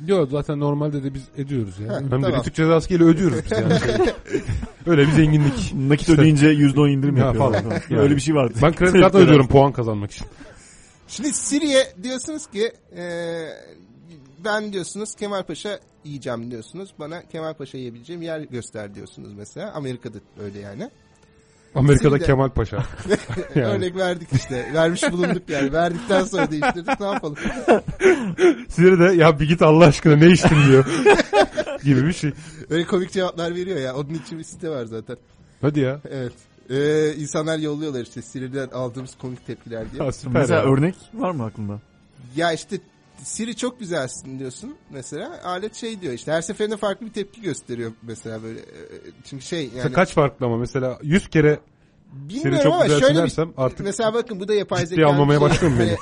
Yok 0.06 0.28
zaten 0.30 0.60
normalde 0.60 1.04
de 1.04 1.14
biz 1.14 1.22
ediyoruz 1.36 1.78
ya. 1.80 1.92
Ha, 1.92 1.96
Hem 1.96 2.04
de 2.06 2.10
tamam. 2.10 2.32
bir 2.32 2.42
Türk 2.44 2.54
cezası 2.54 2.94
ile 2.94 3.04
ödüyoruz 3.04 3.38
biz 3.44 3.50
yani. 3.52 3.74
Öyle 4.86 5.06
bir 5.06 5.12
zenginlik. 5.12 5.72
Nakit 5.74 6.08
ödeyince 6.08 6.46
%10 6.52 6.90
indirim 6.90 7.16
Ya 7.16 7.24
yapıyorlar. 7.26 7.62
falan. 7.62 7.74
Ya 7.74 7.80
Yani. 7.90 8.00
Öyle 8.00 8.16
bir 8.16 8.20
şey 8.20 8.34
vardı. 8.34 8.54
Ben 8.62 8.74
kredi 8.74 9.00
kartı 9.00 9.18
ödüyorum 9.24 9.48
puan 9.48 9.72
kazanmak 9.72 10.10
için. 10.10 10.26
Şimdi 11.08 11.32
Siri'ye 11.32 11.92
diyorsunuz 12.02 12.46
ki 12.46 12.72
e, 12.96 13.04
ben 14.44 14.72
diyorsunuz 14.72 15.14
Kemal 15.14 15.42
Paşa 15.42 15.80
yiyeceğim 16.04 16.50
diyorsunuz. 16.50 16.90
Bana 16.98 17.22
Kemal 17.28 17.54
Paşa 17.54 17.78
yiyebileceğim 17.78 18.22
yer 18.22 18.40
göster 18.40 18.94
diyorsunuz 18.94 19.32
mesela. 19.32 19.72
Amerika'da 19.72 20.18
öyle 20.44 20.58
yani. 20.58 20.90
Amerika'da 21.78 22.16
Siri'de- 22.16 22.26
Kemal 22.26 22.48
Paşa. 22.48 22.84
Yani. 23.54 23.66
Örnek 23.66 23.96
verdik 23.96 24.28
işte. 24.32 24.70
Vermiş 24.74 25.02
bulunduk 25.12 25.42
yani. 25.48 25.72
Verdikten 25.72 26.24
sonra 26.24 26.50
değiştirdik. 26.50 27.00
Ne 27.00 27.06
yapalım? 27.06 27.36
Siri 28.68 28.98
de 29.00 29.04
ya 29.14 29.40
bir 29.40 29.48
git 29.48 29.62
Allah 29.62 29.84
aşkına 29.86 30.16
ne 30.16 30.26
içtin 30.26 30.56
diyor. 30.68 30.86
gibi 31.84 32.06
bir 32.06 32.12
şey. 32.12 32.32
Öyle 32.70 32.84
komik 32.86 33.12
cevaplar 33.12 33.54
veriyor 33.54 33.78
ya. 33.78 33.94
Onun 33.96 34.14
için 34.14 34.38
bir 34.38 34.44
site 34.44 34.68
var 34.70 34.84
zaten. 34.84 35.16
Hadi 35.60 35.80
ya. 35.80 36.00
Evet. 36.10 36.32
Ee, 36.70 37.12
insanlar 37.14 37.58
yolluyorlar 37.58 38.00
işte 38.02 38.22
Siri'den 38.22 38.68
aldığımız 38.68 39.10
komik 39.18 39.46
tepkiler 39.46 39.92
diye. 39.92 40.02
Ha, 40.02 40.10
Mesela 40.32 40.54
ya. 40.60 40.62
örnek 40.72 40.94
var 41.14 41.30
mı 41.30 41.44
aklında? 41.44 41.80
Ya 42.36 42.52
işte 42.52 42.76
Siri 43.22 43.56
çok 43.56 43.80
güzelsin 43.80 44.38
diyorsun 44.38 44.76
mesela. 44.90 45.40
Alet 45.44 45.74
şey 45.74 46.00
diyor 46.00 46.12
işte 46.12 46.32
her 46.32 46.42
seferinde 46.42 46.76
farklı 46.76 47.06
bir 47.06 47.12
tepki 47.12 47.42
gösteriyor 47.42 47.92
mesela 48.02 48.42
böyle. 48.42 48.60
Ee, 48.60 48.64
Çünkü 49.24 49.44
şey 49.44 49.60
yani 49.62 49.70
Mesela 49.74 49.92
kaç 49.92 50.12
farklı 50.14 50.46
ama 50.46 50.56
mesela 50.56 50.98
100 51.02 51.28
kere 51.30 51.58
bilmiyorum 52.12 52.52
Siri 52.52 52.62
çok 52.62 52.72
ama 52.74 52.82
güzelsin 52.82 53.00
şöyle 53.06 53.18
bir, 53.18 53.22
dersem 53.22 53.52
artık 53.56 53.80
mesela 53.80 54.14
bakın 54.14 54.40
bu 54.40 54.48
da 54.48 54.54
yapay 54.54 54.82
ciddiye 54.84 54.96
zeka. 54.96 55.08
almamaya 55.08 55.40
bir 55.40 55.44
şey. 55.44 55.50
başlıyor 55.50 55.72
muyum 55.72 55.88
Hani, 55.90 56.00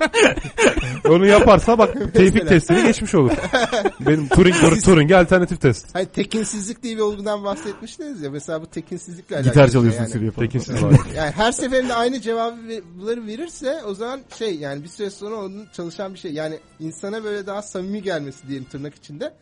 Onu 1.08 1.26
yaparsa 1.26 1.78
bak 1.78 2.14
tevfik 2.14 2.48
testini 2.48 2.82
geçmiş 2.82 3.14
olur. 3.14 3.30
Benim 4.00 4.28
Turing, 4.28 4.84
Turing'e 4.84 5.16
alternatif 5.16 5.60
test. 5.60 5.94
Hani 5.94 6.06
tekinsizlik 6.06 6.82
diye 6.82 6.96
bir 6.96 7.02
olgudan 7.02 7.44
bahsetmiştiniz 7.44 8.22
ya. 8.22 8.30
Mesela 8.30 8.62
bu 8.62 8.66
tekinsizlikle 8.66 9.36
alakalı. 9.36 9.52
Gitar 9.52 9.68
çalıyorsun 9.68 10.00
yani. 10.00 10.10
Siri. 10.10 10.32
Tekinsiz 10.32 10.82
var. 10.82 10.92
Yani 11.16 11.30
her 11.30 11.52
seferinde 11.52 11.94
aynı 11.94 12.20
cevapları 12.20 13.26
verirse 13.26 13.82
o 13.84 13.94
zaman 13.94 14.20
şey 14.38 14.56
yani 14.56 14.82
bir 14.82 14.88
süre 14.88 15.10
sonra 15.10 15.36
onun 15.36 15.66
çalışan 15.72 16.14
bir 16.14 16.18
şey. 16.18 16.32
Yani 16.32 16.58
insana 16.80 17.24
böyle 17.24 17.46
daha 17.46 17.62
samimi 17.62 18.02
gelmesi 18.02 18.48
diyelim 18.48 18.66
tırnak 18.68 18.94
içinde 18.94 19.32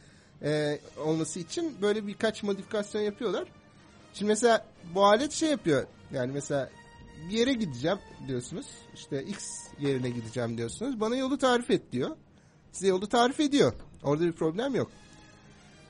e, 0.42 0.78
olması 1.04 1.40
için 1.40 1.76
böyle 1.82 2.06
birkaç 2.06 2.42
modifikasyon 2.42 3.02
yapıyorlar. 3.02 3.44
Şimdi 4.14 4.28
mesela 4.28 4.64
bu 4.94 5.04
alet 5.04 5.32
şey 5.32 5.50
yapıyor. 5.50 5.84
Yani 6.12 6.30
mesela 6.34 6.70
bir 7.30 7.38
yere 7.38 7.52
gideceğim 7.52 7.98
diyorsunuz. 8.28 8.66
İşte 8.94 9.22
X 9.24 9.44
yerine 9.80 10.10
gideceğim 10.10 10.58
diyorsunuz. 10.58 11.00
Bana 11.00 11.16
yolu 11.16 11.38
tarif 11.38 11.70
et 11.70 11.92
diyor. 11.92 12.16
Size 12.72 12.88
yolu 12.88 13.08
tarif 13.08 13.40
ediyor. 13.40 13.72
Orada 14.02 14.24
bir 14.24 14.32
problem 14.32 14.74
yok. 14.74 14.90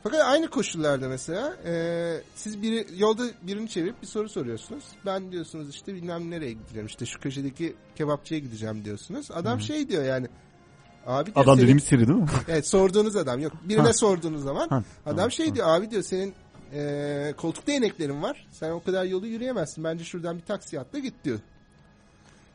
Fakat 0.03 0.21
aynı 0.21 0.51
koşullarda 0.51 1.09
mesela 1.09 1.57
e, 1.67 2.21
siz 2.35 2.63
biri 2.63 2.87
yolda 2.97 3.23
birini 3.43 3.69
çevirip 3.69 4.03
bir 4.03 4.07
soru 4.07 4.29
soruyorsunuz. 4.29 4.85
Ben 5.07 5.33
diyorsunuz 5.33 5.71
işte 5.71 5.95
bilmem 5.95 6.31
nereye 6.31 6.53
gideceğim 6.53 6.87
işte 6.87 7.07
şu 7.07 7.21
köşedeki 7.21 7.75
kebapçıya 7.97 8.41
gideceğim 8.41 8.85
diyorsunuz. 8.85 9.31
Adam 9.31 9.61
şey 9.61 9.89
diyor 9.89 10.05
yani 10.05 10.27
abi 11.07 11.27
diyor 11.27 11.37
Adam 11.45 11.55
senin- 11.55 11.63
dediğimiz 11.63 11.85
Siri 11.85 12.07
değil 12.09 12.19
mi? 12.19 12.27
Evet 12.49 12.69
sorduğunuz 12.69 13.17
adam 13.17 13.41
yok. 13.41 13.53
Birine 13.65 13.83
Ha. 13.83 13.93
sorduğunuz 13.93 14.43
zaman 14.43 14.69
Ha, 14.69 14.77
adam 15.07 15.17
tamam, 15.17 15.31
şey 15.31 15.47
tamam. 15.47 15.57
diyor 15.57 15.69
abi 15.69 15.91
diyor 15.91 16.03
senin 16.03 16.35
e, 16.73 17.35
koltuk 17.37 17.67
değneklerin 17.67 18.23
var. 18.23 18.47
Sen 18.53 18.71
o 18.71 18.83
kadar 18.83 19.05
yolu 19.05 19.27
yürüyemezsin. 19.27 19.85
Bence 19.85 20.05
şuradan 20.05 20.37
bir 20.37 20.43
taksi 20.43 20.81
atla 20.81 20.99
git 20.99 21.15
diyor. 21.25 21.39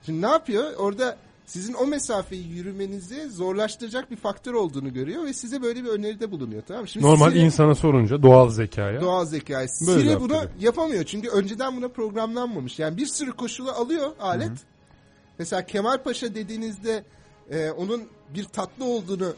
Şimdi 0.05 0.22
ne 0.22 0.28
yapıyor? 0.28 0.74
Orada 0.74 1.18
sizin 1.45 1.74
o 1.74 1.86
mesafeyi 1.88 2.47
yürümenizi 2.47 3.30
zorlaştıracak 3.30 4.12
bir 4.12 4.16
faktör 4.16 4.53
olduğunu 4.53 4.93
görüyor 4.93 5.26
ve 5.26 5.34
size 5.34 5.62
böyle 5.62 5.84
bir 5.84 5.89
öneride 5.89 6.32
bulunuyor 6.32 6.62
tamam 6.68 6.82
mı? 6.82 6.88
Şimdi 6.88 7.05
Normal 7.05 7.32
Siri- 7.32 7.39
insana 7.39 7.76
sorunca 7.76 8.24
doğal 8.24 8.49
zekaya. 8.49 9.01
Doğal 9.01 9.26
zekayı. 9.26 9.68
Böyle 9.88 10.01
Siri 10.01 10.20
bunu 10.20 10.30
diyor. 10.30 10.49
yapamıyor. 10.60 11.03
Çünkü 11.03 11.30
önceden 11.30 11.78
buna 11.78 11.88
programlanmamış. 11.88 12.80
Yani 12.80 12.97
bir 12.97 13.05
sürü 13.05 13.32
koşulu 13.32 13.72
alıyor 13.72 14.12
alet. 14.20 14.51
Mesela 15.39 15.66
Kemal 15.66 16.03
Paşa 16.03 16.36
dediğinizde 16.36 17.03
e, 17.51 17.72
onun 17.72 18.03
bir 18.36 18.43
tatlı 18.43 18.86
olduğunu 18.86 19.34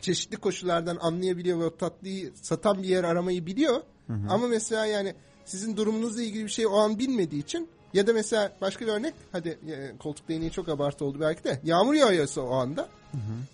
çeşitli 0.00 0.36
koşullardan 0.36 0.98
anlayabiliyor 1.00 1.58
ve 1.60 1.64
o 1.64 1.76
tatlıyı 1.76 2.32
satan 2.42 2.82
bir 2.82 2.88
yer 2.88 3.04
aramayı 3.04 3.46
biliyor. 3.46 3.80
Ama 4.28 4.46
mesela 4.48 4.86
yani 4.86 5.14
sizin 5.44 5.76
durumunuzla 5.76 6.22
ilgili 6.22 6.44
bir 6.44 6.48
şey 6.50 6.66
o 6.66 6.74
an 6.76 6.98
bilmediği 6.98 7.40
için 7.42 7.68
ya 7.94 8.06
da 8.06 8.12
mesela 8.12 8.52
başka 8.60 8.86
bir 8.86 8.90
örnek 8.90 9.14
hadi 9.32 9.48
e, 9.48 9.96
koltuk 9.98 10.28
değneği 10.28 10.50
çok 10.50 10.68
abartı 10.68 11.04
oldu 11.04 11.18
belki 11.20 11.44
de 11.44 11.60
yağmur 11.64 11.94
yağıyorsa 11.94 12.40
o 12.40 12.54
anda 12.54 12.88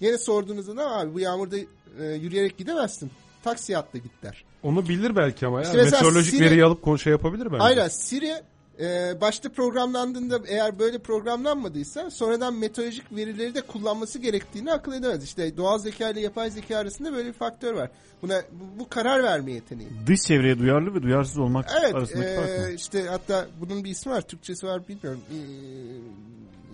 yine 0.00 0.18
sorduğunuzda 0.18 0.76
da 0.76 0.90
abi 0.90 1.14
bu 1.14 1.20
yağmurda 1.20 1.56
e, 2.00 2.04
yürüyerek 2.04 2.58
gidemezsin. 2.58 3.10
Taksi 3.44 3.78
atla 3.78 3.98
git 3.98 4.22
der. 4.22 4.44
Onu 4.62 4.88
bilir 4.88 5.16
belki 5.16 5.46
ama 5.46 5.58
ya. 5.62 5.66
İşte 5.66 5.82
Meteorolojik 5.82 6.34
Siri- 6.34 6.44
veriyi 6.44 6.64
alıp 6.64 7.00
şey 7.00 7.10
yapabilir 7.10 7.52
bence. 7.52 7.62
Aynen 7.62 7.88
Siri 7.88 8.42
e, 8.80 9.20
başta 9.20 9.48
programlandığında 9.48 10.40
eğer 10.46 10.78
böyle 10.78 10.98
programlanmadıysa 10.98 12.10
sonradan 12.10 12.54
meteorolojik 12.54 13.12
verileri 13.12 13.54
de 13.54 13.60
kullanması 13.60 14.18
gerektiğini 14.18 14.72
akıl 14.72 14.92
edemez. 14.92 15.24
İşte 15.24 15.56
doğal 15.56 15.78
zeka 15.78 16.10
ile 16.10 16.20
yapay 16.20 16.50
zeka 16.50 16.78
arasında 16.78 17.12
böyle 17.12 17.28
bir 17.28 17.32
faktör 17.32 17.74
var. 17.74 17.90
Buna 18.22 18.42
bu, 18.52 18.78
bu 18.78 18.88
karar 18.88 19.22
verme 19.22 19.52
yeteneği. 19.52 19.88
Dış 20.06 20.20
çevreye 20.20 20.58
duyarlı 20.58 20.94
ve 20.94 21.02
duyarsız 21.02 21.38
olmak 21.38 21.70
Evet 21.80 21.94
arasındaki 21.94 22.30
e, 22.30 22.36
fark 22.36 22.58
mı? 22.58 22.74
işte 22.74 23.02
hatta 23.02 23.46
bunun 23.60 23.84
bir 23.84 23.90
ismi 23.90 24.12
var 24.12 24.20
Türkçesi 24.20 24.66
var 24.66 24.88
bilmiyorum. 24.88 25.20
E, 25.30 25.38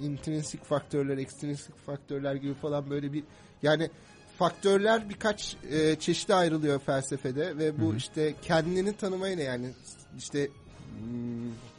intrinsik 0.06 0.64
faktörler, 0.64 1.18
ekstrinsik 1.18 1.76
faktörler 1.86 2.34
gibi 2.34 2.54
falan 2.54 2.90
böyle 2.90 3.12
bir 3.12 3.24
yani 3.62 3.90
faktörler 4.38 5.08
birkaç 5.08 5.56
e, 5.70 5.96
çeşide 5.96 6.34
ayrılıyor 6.34 6.78
felsefede 6.78 7.58
ve 7.58 7.80
bu 7.80 7.94
işte 7.94 8.34
kendini 8.42 8.96
tanımayla 8.96 9.44
yani 9.44 9.70
işte 10.18 10.48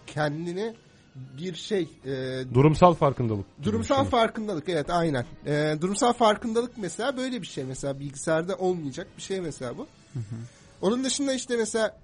kendini 0.08 0.74
bir 1.38 1.56
şey 1.56 1.88
e, 2.06 2.44
Durumsal 2.54 2.94
farkındalık. 2.94 3.46
Durumsal 3.64 3.96
düşünün. 3.96 4.10
farkındalık 4.10 4.70
evet 4.70 4.90
aynen. 4.90 5.26
Ee, 5.46 5.76
durumsal 5.82 6.14
farkındalık 6.14 6.72
mesela 6.78 7.18
böyle 7.18 7.42
bir 7.42 7.48
şey 7.48 7.64
mesela 7.64 8.00
bilgisayarda 8.00 8.56
olmayacak 8.56 9.08
bir 9.18 9.22
şey 9.22 9.42
mesela 9.42 9.78
bu. 9.78 9.88
Onun 10.82 11.04
dışında 11.04 11.34
işte 11.34 11.58
mesela 11.58 11.98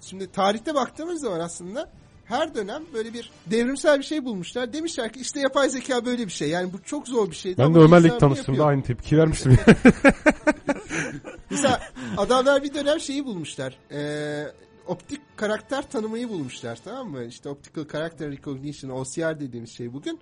şimdi 0.00 0.32
tarihte 0.32 0.74
baktığımız 0.74 1.20
zaman 1.20 1.40
aslında 1.40 1.90
her 2.24 2.54
dönem 2.54 2.82
böyle 2.94 3.14
bir 3.14 3.30
devrimsel 3.46 3.98
bir 3.98 4.04
şey 4.04 4.24
bulmuşlar. 4.24 4.72
Demişler 4.72 5.12
ki 5.12 5.20
işte 5.20 5.40
yapay 5.40 5.70
zeka 5.70 6.04
böyle 6.04 6.26
bir 6.26 6.32
şey. 6.32 6.48
Yani 6.48 6.72
bu 6.72 6.82
çok 6.82 7.08
zor 7.08 7.30
bir 7.30 7.36
şeydi. 7.36 7.58
Ben 7.58 7.74
de 7.74 7.78
Ömer'le 7.78 8.18
tanıştığımda 8.18 8.64
aynı 8.64 8.82
tepki 8.82 9.18
vermiştim. 9.18 9.58
Mesela 11.50 11.80
adamlar 12.16 12.62
bir 12.62 12.74
dönem 12.74 13.00
şeyi 13.00 13.24
bulmuşlar. 13.24 13.78
Ee, 13.92 14.44
optik 14.86 15.20
karakter 15.36 15.90
tanımayı 15.90 16.28
bulmuşlar 16.28 16.78
tamam 16.84 17.10
mı? 17.10 17.24
İşte 17.24 17.48
optical 17.48 17.86
character 17.92 18.30
recognition 18.30 18.90
OCR 18.90 19.40
dediğimiz 19.40 19.70
şey 19.70 19.92
bugün. 19.92 20.20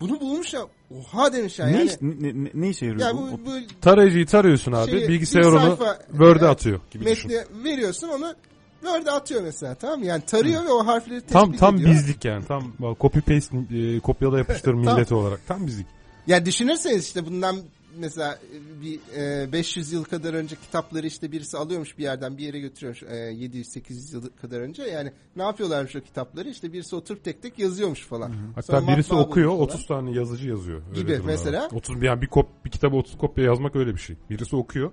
Bunu 0.00 0.20
bulmuşlar. 0.20 0.62
Oha 0.98 1.32
demişler 1.32 1.66
Ne, 1.72 1.78
yani. 1.78 1.90
ne, 2.00 2.44
ne, 2.44 2.50
ne 2.54 2.68
işe 2.70 2.86
yarıyor 2.86 3.06
Ya 3.06 3.14
bu? 3.14 3.30
bu, 3.32 3.46
bu 3.46 3.50
Tarayıcıyı 3.80 4.26
tarıyorsun 4.26 4.72
abi. 4.72 4.90
Şeyi, 4.90 5.08
bilgisayar 5.08 5.44
onu 5.44 5.78
Word'e 6.10 6.30
evet, 6.30 6.42
atıyor 6.42 6.80
gibi 6.90 7.04
düşün. 7.04 7.30
metni 7.30 7.64
veriyorsun 7.64 8.08
onu 8.08 8.34
Word'e 8.80 9.10
atıyor 9.10 9.42
mesela 9.42 9.74
tamam 9.74 9.98
mı? 9.98 10.06
Yani 10.06 10.22
tarıyor 10.26 10.64
ve 10.64 10.72
o 10.72 10.86
harfleri 10.86 11.20
tespit 11.20 11.32
Tam 11.32 11.52
tam 11.52 11.74
ediyor. 11.76 11.90
bizlik 11.90 12.24
yani. 12.24 12.44
Tam 12.44 12.72
copy 13.00 13.18
paste 13.18 13.56
e, 13.78 14.00
kopyala 14.00 14.38
yapıştır 14.38 14.74
milleti 14.74 15.14
olarak. 15.14 15.40
Tam 15.46 15.66
bizlik. 15.66 15.86
Ya 16.26 16.46
düşünürseniz 16.46 17.04
işte 17.06 17.26
bundan 17.26 17.56
mesela 17.98 18.38
bir 18.82 19.00
e, 19.16 19.52
500 19.52 19.92
yıl 19.92 20.04
kadar 20.04 20.34
önce 20.34 20.56
kitapları 20.56 21.06
işte 21.06 21.32
birisi 21.32 21.58
alıyormuş 21.58 21.98
bir 21.98 22.02
yerden 22.02 22.38
bir 22.38 22.42
yere 22.44 22.60
götürüyormuş 22.60 23.02
e, 23.02 23.06
700-800 23.06 24.14
yıl 24.14 24.28
kadar 24.42 24.60
önce. 24.60 24.82
Yani 24.82 25.12
ne 25.36 25.42
yapıyorlarmış 25.42 25.96
o 25.96 26.00
kitapları? 26.00 26.48
İşte 26.48 26.72
birisi 26.72 26.96
oturup 26.96 27.24
tek 27.24 27.42
tek 27.42 27.58
yazıyormuş 27.58 28.06
falan. 28.06 28.32
Hatta 28.54 28.80
Sonra 28.80 28.88
birisi 28.96 29.14
okuyor 29.14 29.50
bulmuş 29.50 29.58
falan. 29.68 29.74
30 29.76 29.86
tane 29.86 30.12
yazıcı 30.12 30.48
yazıyor. 30.48 30.82
Öyle 30.90 31.00
Gibi 31.00 31.12
var. 31.12 31.20
mesela. 31.26 31.68
30 31.72 32.02
yani 32.02 32.22
bir 32.22 32.26
kop 32.26 32.64
bir 32.64 32.70
kitabı 32.70 32.96
30 32.96 33.18
kopya 33.18 33.44
yazmak 33.44 33.76
öyle 33.76 33.94
bir 33.94 34.00
şey. 34.00 34.16
Birisi 34.30 34.56
okuyor 34.56 34.92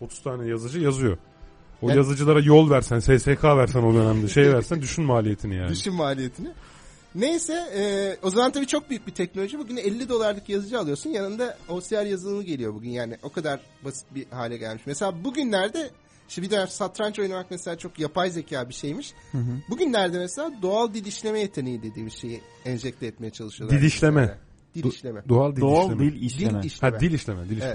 30 0.00 0.22
tane 0.22 0.48
yazıcı 0.48 0.80
yazıyor. 0.80 1.18
O 1.82 1.88
Yani- 1.88 1.96
yazıcılara 1.96 2.40
yol 2.40 2.70
versen, 2.70 2.98
SSK 2.98 3.44
versen 3.44 3.82
o 3.82 3.94
dönemde 3.94 4.28
şey 4.28 4.52
versen 4.54 4.82
düşün 4.82 5.04
maliyetini 5.04 5.54
yani. 5.56 5.70
Düşün 5.70 5.94
maliyetini. 5.94 6.48
Neyse 7.14 7.52
e, 7.76 8.16
o 8.22 8.30
zaman 8.30 8.52
tabii 8.52 8.66
çok 8.66 8.90
büyük 8.90 9.06
bir 9.06 9.12
teknoloji. 9.12 9.58
Bugün 9.58 9.76
50 9.76 10.08
dolarlık 10.08 10.48
yazıcı 10.48 10.78
alıyorsun. 10.78 11.10
Yanında 11.10 11.58
OCR 11.68 12.04
yazılımı 12.06 12.42
geliyor 12.42 12.74
bugün. 12.74 12.90
Yani 12.90 13.16
o 13.22 13.28
kadar 13.32 13.60
basit 13.84 14.06
bir 14.14 14.26
hale 14.30 14.56
gelmiş. 14.56 14.82
Mesela 14.86 15.24
bugünlerde 15.24 15.90
işte 16.28 16.42
bir 16.42 16.50
dönem 16.50 16.68
satranç 16.68 17.18
oynamak 17.18 17.46
mesela 17.50 17.78
çok 17.78 17.98
yapay 17.98 18.30
zeka 18.30 18.68
bir 18.68 18.74
şeymiş. 18.74 19.12
Bugünlerde 19.70 20.18
mesela 20.18 20.52
doğal 20.62 20.94
dil 20.94 21.06
işleme 21.06 21.40
yeteneği 21.40 21.82
dediğimiz 21.82 22.14
şeyi 22.14 22.40
enjekte 22.64 23.06
etmeye 23.06 23.30
çalışıyorlar. 23.30 23.78
Dil 23.80 23.84
işleme. 23.86 24.20
bilgisayara. 24.20 24.38
Dil 24.74 24.82
Du- 24.82 24.88
işleme. 24.94 25.22
Doğal 25.28 25.56
dil 25.56 25.60
Doğal 25.60 25.84
işleme. 25.84 26.00
dil 26.12 26.22
işleme. 26.22 26.62
Dil 26.62 26.66
işleme. 26.68 26.92
Ha 26.94 27.00
dil 27.00 27.12
işleme, 27.12 27.44
dil 27.48 27.56
işleme. 27.56 27.74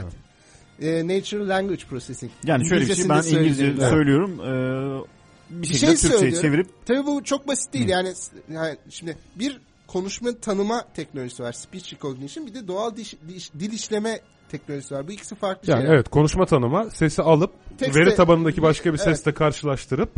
Evet. 0.79 1.07
E, 1.07 1.07
natural 1.17 1.49
language 1.49 1.83
processing. 1.89 2.31
Yani 2.43 2.69
şöyle 2.69 2.85
bir 2.85 2.95
şey 2.95 3.09
ben 3.09 3.15
İngilizce 3.21 3.53
söyleyelim. 3.55 3.89
söylüyorum. 3.89 4.39
Ee, 4.39 5.14
bir 5.49 5.61
Bir 5.69 5.75
şey 5.77 5.95
Türkçe'ye 5.95 6.31
çevirip 6.31 6.67
Tabii 6.85 7.05
bu 7.05 7.23
çok 7.23 7.47
basit 7.47 7.73
değil. 7.73 7.87
Yani, 7.89 8.13
yani 8.53 8.77
şimdi 8.89 9.17
bir 9.35 9.59
konuşma 9.87 10.31
tanıma 10.41 10.85
teknolojisi 10.93 11.43
var. 11.43 11.51
Speech 11.53 11.93
recognition. 11.93 12.47
Bir 12.47 12.53
de 12.53 12.67
doğal 12.67 12.95
diş- 12.95 13.15
diş- 13.27 13.53
dil 13.59 13.71
işleme 13.73 14.19
teknolojisi 14.49 14.95
var. 14.95 15.07
Bu 15.07 15.11
ikisi 15.11 15.35
farklı 15.35 15.71
Yani 15.71 15.81
şeyler. 15.81 15.95
evet 15.95 16.09
konuşma 16.09 16.45
tanıma 16.45 16.89
sesi 16.89 17.21
alıp 17.21 17.51
Tekste- 17.79 17.99
veri 17.99 18.15
tabanındaki 18.15 18.61
başka 18.61 18.93
bir 18.93 18.99
Evet. 18.99 19.17
sesle 19.17 19.33
karşılaştırıp 19.33 20.09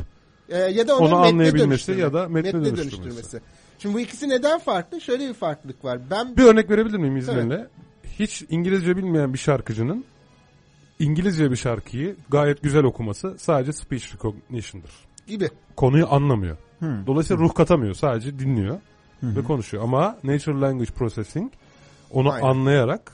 Ee, 0.49 0.57
ya 0.57 0.88
da 0.88 0.97
onu, 0.97 1.07
onu 1.07 1.15
metne 1.15 1.28
anlayabilmesi 1.28 1.91
ya 1.91 2.13
da 2.13 2.28
metne 2.30 2.65
dönüştürmesi. 2.65 3.41
Şimdi 3.80 3.95
bu 3.95 3.99
ikisi 3.99 4.30
neden 4.30 4.59
farklı? 4.59 5.01
Şöyle 5.01 5.30
bir 5.30 5.34
farklılık 5.34 5.86
var. 5.86 5.99
Ben 6.11 6.38
Bir 6.38 6.43
örnek 6.43 6.69
verebilir 6.69 6.97
miyim 6.97 7.17
izninle? 7.17 7.67
Hiç 8.19 8.43
İngilizce 8.49 8.97
bilmeyen 8.97 9.34
bir 9.34 9.38
şarkıcının 9.39 10.05
İngilizce 10.99 11.51
bir 11.51 11.55
şarkıyı 11.55 12.15
gayet 12.30 12.63
güzel 12.63 12.84
okuması 12.84 13.36
sadece 13.39 13.73
speech 13.73 14.13
recognition'dır. 14.15 14.91
Gibi. 15.28 15.49
Konuyu 15.75 16.07
anlamıyor. 16.13 16.57
Hı. 16.80 17.03
Dolayısıyla 17.07 17.43
ruh 17.43 17.53
katamıyor. 17.53 17.93
Sadece 17.93 18.39
dinliyor 18.39 18.80
ve 19.23 19.43
konuşuyor. 19.43 19.84
Ama 19.84 20.17
natural 20.23 20.61
language 20.61 20.91
processing 20.91 21.51
onu 22.13 22.32
Aynen. 22.32 22.47
anlayarak 22.47 23.11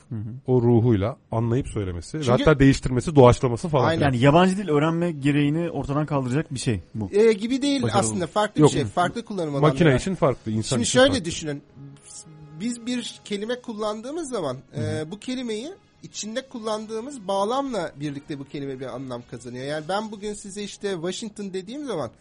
o 0.47 0.61
ruhuyla 0.61 1.17
anlayıp 1.31 1.67
söylemesi 1.67 2.17
ve 2.19 2.23
Çünkü- 2.23 2.43
hatta 2.43 2.59
değiştirmesi, 2.59 3.15
doğaçlaması 3.15 3.67
falan. 3.69 3.85
Aynen. 3.87 4.01
yani 4.05 4.17
yabancı 4.17 4.57
dil 4.57 4.69
öğrenme 4.69 5.11
gereğini 5.11 5.69
ortadan 5.69 6.05
kaldıracak 6.05 6.53
bir 6.53 6.59
şey 6.59 6.81
bu. 6.95 7.09
Ee, 7.13 7.33
gibi 7.33 7.61
değil 7.61 7.81
Başarılı. 7.83 7.99
aslında. 7.99 8.27
Farklı 8.27 8.61
Yok. 8.61 8.69
bir 8.69 8.73
şey. 8.75 8.85
Farklı 8.85 9.25
kullanım 9.25 9.55
alanları 9.55 9.71
Makine 9.71 9.95
için 9.95 10.15
farklı, 10.15 10.51
insan 10.51 10.69
Şimdi 10.75 10.83
için 10.83 10.99
şöyle 10.99 11.09
farklı. 11.09 11.25
düşünün. 11.25 11.63
Biz 12.59 12.85
bir 12.85 13.19
kelime 13.25 13.61
kullandığımız 13.61 14.29
zaman 14.29 14.57
e, 14.77 15.11
bu 15.11 15.19
kelimeyi 15.19 15.73
içinde 16.03 16.49
kullandığımız 16.49 17.27
bağlamla 17.27 17.91
birlikte 17.95 18.39
bu 18.39 18.45
kelime 18.45 18.79
bir 18.79 18.85
anlam 18.85 19.21
kazanıyor. 19.31 19.65
Yani 19.65 19.85
ben 19.89 20.11
bugün 20.11 20.33
size 20.33 20.63
işte 20.63 20.91
Washington 20.93 21.53
dediğim 21.53 21.85
zaman 21.85 22.11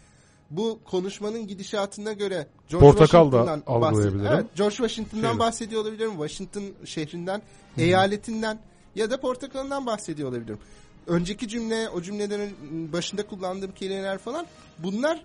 bu 0.51 0.79
konuşmanın 0.85 1.47
gidişatına 1.47 2.13
göre 2.13 2.47
Portakal 2.71 3.31
da 3.31 3.37
Washington'dan 3.37 3.59
bahsed- 3.59 3.87
algılayabilirim. 3.87 4.31
Evet, 4.33 4.45
George 4.55 4.75
Washington'dan 4.75 5.27
Şeyde. 5.27 5.39
bahsediyor 5.39 5.81
olabilirim. 5.81 6.11
Washington 6.11 6.63
şehrinden, 6.85 7.41
eyaletinden 7.77 8.59
ya 8.95 9.11
da 9.11 9.19
portakalından 9.21 9.85
bahsediyor 9.85 10.29
olabilirim. 10.29 10.59
Önceki 11.07 11.47
cümle, 11.47 11.89
o 11.89 12.01
cümlelerin 12.01 12.93
başında 12.93 13.27
kullandığım 13.27 13.71
kelimeler 13.71 14.17
falan 14.17 14.45
bunlar 14.79 15.23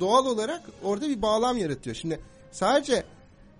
doğal 0.00 0.26
olarak 0.26 0.62
orada 0.84 1.08
bir 1.08 1.22
bağlam 1.22 1.56
yaratıyor. 1.56 1.96
Şimdi 1.96 2.20
sadece 2.52 3.04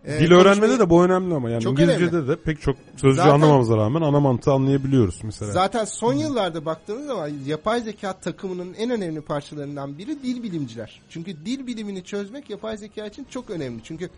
e, 0.05 0.21
Dil 0.21 0.33
öğrenmede 0.33 0.67
konuşmayı- 0.67 0.79
de 0.79 0.91
bu 0.91 1.05
önemli 1.05 1.35
ama 1.35 1.51
yani 1.51 1.63
Çok 1.63 1.73
İngilizce'de 1.81 2.29
de 2.29 2.37
pek 2.37 2.61
çok 2.61 2.77
sözcüğü 2.97 3.17
Zaten- 3.17 3.31
anlamamıza 3.35 3.77
rağmen 3.77 4.01
ana 4.03 4.21
mantığı 4.21 4.53
anlayabiliyoruz 4.53 5.21
mesela. 5.25 5.53
Zaten 5.53 5.85
son 5.85 6.15
yıllarda 6.15 6.65
baktığınız 6.65 7.07
zaman 7.07 7.31
yapay 7.47 7.81
zeka 7.81 8.13
takımının 8.13 8.75
en 8.75 8.91
önemli 8.91 9.21
parçalarından 9.21 9.99
biri 9.99 10.23
dil 10.23 10.43
bilimciler. 10.43 11.01
Çünkü 11.11 11.47
dil 11.47 11.67
bilimini 11.67 12.05
çözmek 12.05 12.51
yapay 12.51 12.77
zeka 12.77 13.07
için 13.07 13.27
çok 13.31 13.51
önemli. 13.51 13.81
Çünkü 13.85 14.11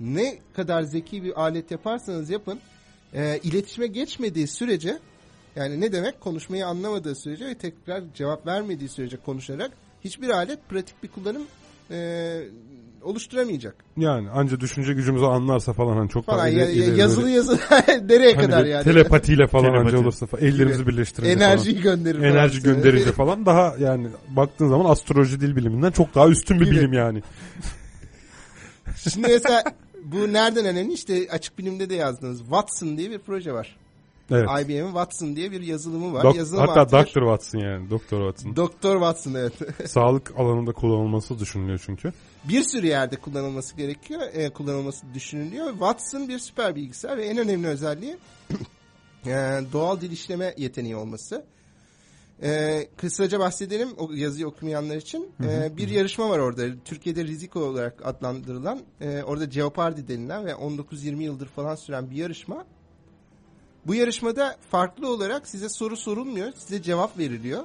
ne 0.00 0.38
kadar 0.56 0.82
zeki 0.82 1.22
bir 1.24 1.40
alet 1.40 1.70
yaparsanız 1.70 2.30
yapın 2.30 2.58
e, 3.14 3.38
iletişime 3.42 3.86
geçmediği 3.86 4.46
sürece 4.46 4.98
yani 5.56 5.80
ne 5.80 5.92
demek 5.92 6.20
konuşmayı 6.20 6.66
anlamadığı 6.66 7.14
sürece 7.14 7.46
ve 7.46 7.54
tekrar 7.54 8.02
cevap 8.14 8.46
vermediği 8.46 8.88
sürece 8.88 9.16
konuşarak 9.16 9.70
hiçbir 10.04 10.28
alet 10.28 10.68
pratik 10.68 11.02
bir 11.02 11.08
kullanım 11.08 11.42
e, 11.90 11.96
oluşturamayacak. 13.02 13.74
Yani 13.96 14.30
anca 14.30 14.60
düşünce 14.60 14.92
gücümüzü 14.92 15.24
anlarsa 15.24 15.72
falan 15.72 15.96
hani 15.96 16.08
çok 16.10 16.26
Falan 16.26 16.38
daha 16.38 16.48
ya- 16.48 16.54
ileri- 16.54 16.78
ya- 16.78 16.84
ileri 16.86 16.98
yazılı 17.00 17.22
böyle- 17.24 17.34
yazılı 17.34 17.58
nereye 18.08 18.34
hani 18.34 18.46
kadar 18.46 18.64
yani? 18.64 18.84
Telepatiyle 18.84 19.46
falan 19.46 19.64
Telepati. 19.66 19.86
anca 19.88 19.98
olursa 19.98 20.26
falan, 20.26 20.44
ellerimizi 20.44 20.86
birleştirince 20.86 21.32
Enerjiyi 21.32 21.82
falan. 21.82 21.96
gönderir 21.96 22.18
falan. 22.18 22.30
Enerji 22.30 22.62
gönderince 22.62 23.12
falan 23.12 23.46
daha 23.46 23.74
yani 23.80 24.08
baktığın 24.28 24.68
zaman 24.68 24.90
astroloji 24.90 25.40
dil 25.40 25.56
biliminden 25.56 25.90
çok 25.90 26.14
daha 26.14 26.28
üstün 26.28 26.60
bir 26.60 26.70
bilim 26.70 26.92
yani. 26.92 27.22
Şimdi 28.96 29.28
mesela 29.28 29.62
bu 30.04 30.32
nereden 30.32 30.64
önemli? 30.66 30.92
İşte 30.92 31.28
açık 31.30 31.58
bilimde 31.58 31.90
de 31.90 31.94
yazdığınız 31.94 32.38
Watson 32.38 32.98
diye 32.98 33.10
bir 33.10 33.18
proje 33.18 33.52
var. 33.52 33.76
Evet. 34.32 34.48
IBM'in 34.64 34.86
Watson 34.86 35.36
diye 35.36 35.52
bir 35.52 35.60
yazılımı 35.60 36.12
var. 36.12 36.24
Dok- 36.24 36.36
Yazılım 36.36 36.66
hatta 36.66 36.80
artı 36.80 36.96
bir- 36.96 37.02
Dr. 37.02 37.20
Watson 37.20 37.58
yani 37.58 37.90
Doktor 37.90 38.18
Watson. 38.32 38.56
Doktor 38.56 38.92
Watson 38.94 39.34
evet. 39.34 39.52
Sağlık 39.90 40.32
alanında 40.36 40.72
kullanılması 40.72 41.38
düşünülüyor 41.38 41.82
çünkü. 41.86 42.12
bir 42.48 42.62
sürü 42.62 42.86
yerde 42.86 43.16
kullanılması 43.16 43.76
gerekiyor. 43.76 44.20
e, 44.32 44.50
kullanılması 44.50 45.06
düşünülüyor. 45.14 45.70
Watson 45.70 46.28
bir 46.28 46.38
süper 46.38 46.74
bilgisayar 46.76 47.16
ve 47.18 47.24
en 47.26 47.38
önemli 47.38 47.66
özelliği 47.66 48.16
e, 49.26 49.30
doğal 49.72 50.00
dil 50.00 50.10
işleme 50.10 50.54
yeteneği 50.56 50.96
olması. 50.96 51.44
E, 52.42 52.80
kısaca 52.96 53.40
bahsedelim 53.40 53.88
o 53.96 54.12
yazıyı 54.12 54.46
okumayanlar 54.46 54.96
için. 54.96 55.30
E, 55.44 55.76
bir 55.76 55.88
yarışma 55.88 56.28
var 56.30 56.38
orada. 56.38 56.62
Türkiye'de 56.84 57.24
Riziko 57.24 57.60
olarak 57.60 58.06
adlandırılan, 58.06 58.80
e, 59.00 59.22
orada 59.22 59.50
Jeopardy 59.50 60.00
denilen 60.08 60.46
ve 60.46 60.50
19-20 60.54 61.22
yıldır 61.22 61.46
falan 61.46 61.74
süren 61.74 62.10
bir 62.10 62.16
yarışma. 62.16 62.64
Bu 63.86 63.94
yarışmada 63.94 64.56
farklı 64.70 65.08
olarak 65.10 65.48
size 65.48 65.68
soru 65.68 65.96
sorulmuyor, 65.96 66.52
size 66.56 66.82
cevap 66.82 67.18
veriliyor. 67.18 67.62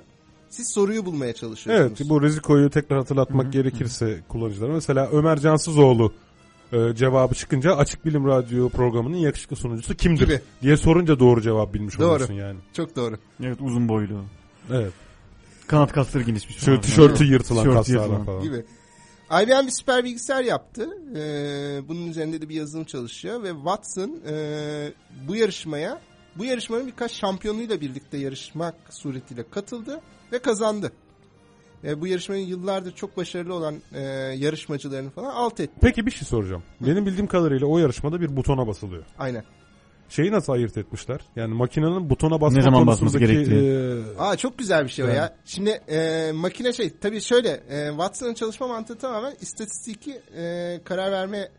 Siz 0.50 0.74
soruyu 0.74 1.06
bulmaya 1.06 1.34
çalışıyorsunuz. 1.34 1.92
Evet 2.00 2.10
bu 2.10 2.22
Riziko'yu 2.22 2.70
tekrar 2.70 3.00
hatırlatmak 3.00 3.54
gerekirse 3.54 4.20
kullanıcılara. 4.30 4.74
Mesela 4.74 5.10
Ömer 5.12 5.40
Cansızoğlu 5.40 6.14
e, 6.74 6.96
cevabı 6.96 7.36
çıkınca 7.36 7.76
Açık 7.76 8.06
Bilim 8.06 8.28
Radyo 8.28 8.70
programının 8.70 9.18
yakışıklı 9.18 9.56
sunucusu 9.56 9.96
kimdir 9.96 10.26
Gibi. 10.26 10.42
diye 10.62 10.78
sorunca 10.78 11.20
doğru 11.20 11.42
cevap 11.42 11.74
bilmiş 11.74 12.00
Doğru. 12.00 12.08
oluyorsun 12.08 12.34
yani. 12.34 12.60
Çok 12.74 12.96
doğru. 12.96 13.18
Evet 13.44 13.58
uzun 13.62 13.90
boylu. 13.90 14.22
Evet. 14.74 14.94
Kanat 15.68 15.94
kasları 15.94 16.24
genişmiş. 16.24 16.58
Şöyle 16.58 16.66
falan. 16.66 16.82
tişörtü 16.82 17.24
yırtılan 17.26 17.64
Tişörtü 17.64 17.78
kaslarla 17.78 18.02
yırtılan. 18.02 18.26
falan. 18.26 18.42
gibi. 18.44 18.66
IBM 19.32 19.66
bir 19.68 19.72
süper 19.72 20.04
bilgisayar 20.04 20.44
yaptı. 20.44 20.90
Ee, 21.16 21.82
bunun 21.88 22.08
üzerinde 22.08 22.42
de 22.42 22.50
bir 22.50 22.56
yazılım 22.56 22.86
çalışıyor 22.86 23.44
ve 23.44 23.52
Watson 23.54 24.20
e, 24.30 24.34
bu 25.28 25.36
yarışmaya 25.36 26.02
bu 26.40 26.46
yarışmanın 26.46 26.88
birkaç 26.88 27.12
şampiyonuyla 27.12 27.82
birlikte 27.82 28.18
yarışmak 28.18 28.76
suretiyle 28.90 29.50
katıldı 29.50 30.02
ve 30.32 30.40
kazandı. 30.40 30.92
Ve 31.84 32.02
bu 32.02 32.08
yarışmanın 32.08 32.40
yıllardır 32.40 32.92
çok 32.92 33.18
başarılı 33.18 33.54
olan 33.54 33.76
e, 33.94 34.02
yarışmacılarını 34.38 35.10
falan 35.10 35.30
alt 35.36 35.60
etti. 35.60 35.74
Peki 35.82 36.06
bir 36.06 36.12
şey 36.12 36.28
soracağım. 36.28 36.64
Benim 36.82 37.06
bildiğim 37.06 37.28
kadarıyla 37.28 37.68
o 37.68 37.78
yarışmada 37.78 38.22
bir 38.22 38.38
butona 38.38 38.68
basılıyor. 38.68 39.04
Aynen. 39.20 39.44
Şeyi 40.10 40.32
nasıl 40.32 40.54
ayırt 40.54 40.78
etmişler? 40.78 41.20
Yani 41.36 41.54
makinenin 41.54 42.10
butona 42.10 42.42
basma 42.42 42.58
Ne 42.58 42.64
zaman 42.64 42.88
basması 42.88 43.20
konusundaki, 43.20 43.34
gerektiği. 43.34 44.16
e, 44.18 44.20
Aa 44.22 44.38
çok 44.38 44.58
güzel 44.58 44.84
bir 44.84 44.90
şey 44.90 45.06
o 45.06 45.08
Evet. 45.08 45.18
ya. 45.18 45.36
Şimdi 45.46 45.70
e, 45.70 46.32
makine 46.32 46.74
şey 46.74 46.90
tabii 47.02 47.22
şöyle 47.22 47.50
e, 47.50 47.90
Watson'ın 47.90 48.34
çalışma 48.34 48.68
mantığı 48.68 48.98
tamamen 48.98 49.34
istatistiki 49.42 50.22
e, 50.38 50.80
karar 50.84 51.12
verme 51.12 51.38
e, 51.38 51.50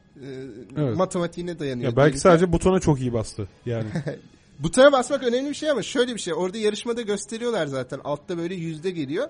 Evet. 0.77 0.97
matematiğine 0.97 1.59
dayanıyor. 1.59 1.91
ya 1.91 1.97
belki 1.97 2.05
diyelim. 2.07 2.21
sadece 2.21 2.53
butona 2.53 2.81
çok 2.81 3.01
iyi 3.01 3.13
bastı. 3.13 3.49
Yani 3.67 3.87
Butona 4.59 4.93
basmak 4.93 5.23
önemli 5.23 5.49
bir 5.51 5.55
şey 5.55 5.71
ama 5.71 5.83
şöyle 5.83 6.15
bir 6.15 6.21
şey. 6.21 6.35
Orada 6.35 6.59
yarışmada 6.59 7.03
gösteriyorlar 7.03 7.67
zaten. 7.67 8.01
Altta 8.05 8.39
böyle 8.39 8.55
yüzde 8.55 8.91
geliyor. 8.91 9.29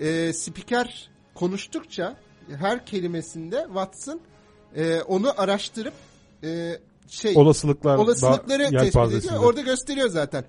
Ee, 0.00 0.32
spiker 0.32 1.10
konuştukça 1.34 2.16
her 2.48 2.86
kelimesinde 2.86 3.64
Watson 3.66 4.20
e, 4.76 5.00
onu 5.00 5.40
araştırıp 5.40 5.94
e, 6.44 6.78
şey 7.08 7.36
olasılıklar 7.36 7.96
olasılıkları 7.98 8.70
tespit 8.70 9.12
ediyor. 9.12 9.42
Orada 9.42 9.60
gösteriyor 9.60 10.08
zaten. 10.08 10.44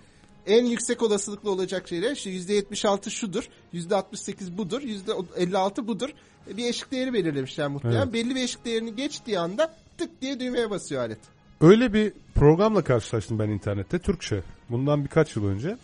En 0.46 0.66
yüksek 0.66 1.02
olasılıklı 1.02 1.52
olacak 1.52 1.88
şeyler 1.88 2.12
işte 2.12 2.30
%76 2.32 3.10
şudur, 3.10 3.50
%68 3.74 4.58
budur, 4.58 4.82
%56 4.82 5.88
budur. 5.88 6.10
E, 6.52 6.58
Bir 6.58 6.66
eşik 6.66 6.92
değeri 6.92 7.14
belirlemişler 7.14 7.68
muhtemelen. 7.68 8.02
Evet. 8.04 8.14
Belli 8.14 8.36
bir 8.36 8.44
eşik 8.44 8.66
değerini 8.66 8.96
geçtiği 8.96 9.40
anda 9.40 9.76
tık 9.98 10.22
diye 10.22 10.40
düğmeye 10.40 10.70
basıyor 10.70 11.02
alet. 11.02 11.20
Öyle 11.66 11.94
bir 11.94 12.14
programla 12.36 12.84
karşılaştım 12.84 13.40
ben 13.40 13.50
internette 13.50 14.00
Türkçe. 14.00 14.42
Bundan 14.70 15.04
birkaç 15.04 15.36
yıl 15.36 15.48
önce. 15.48 15.78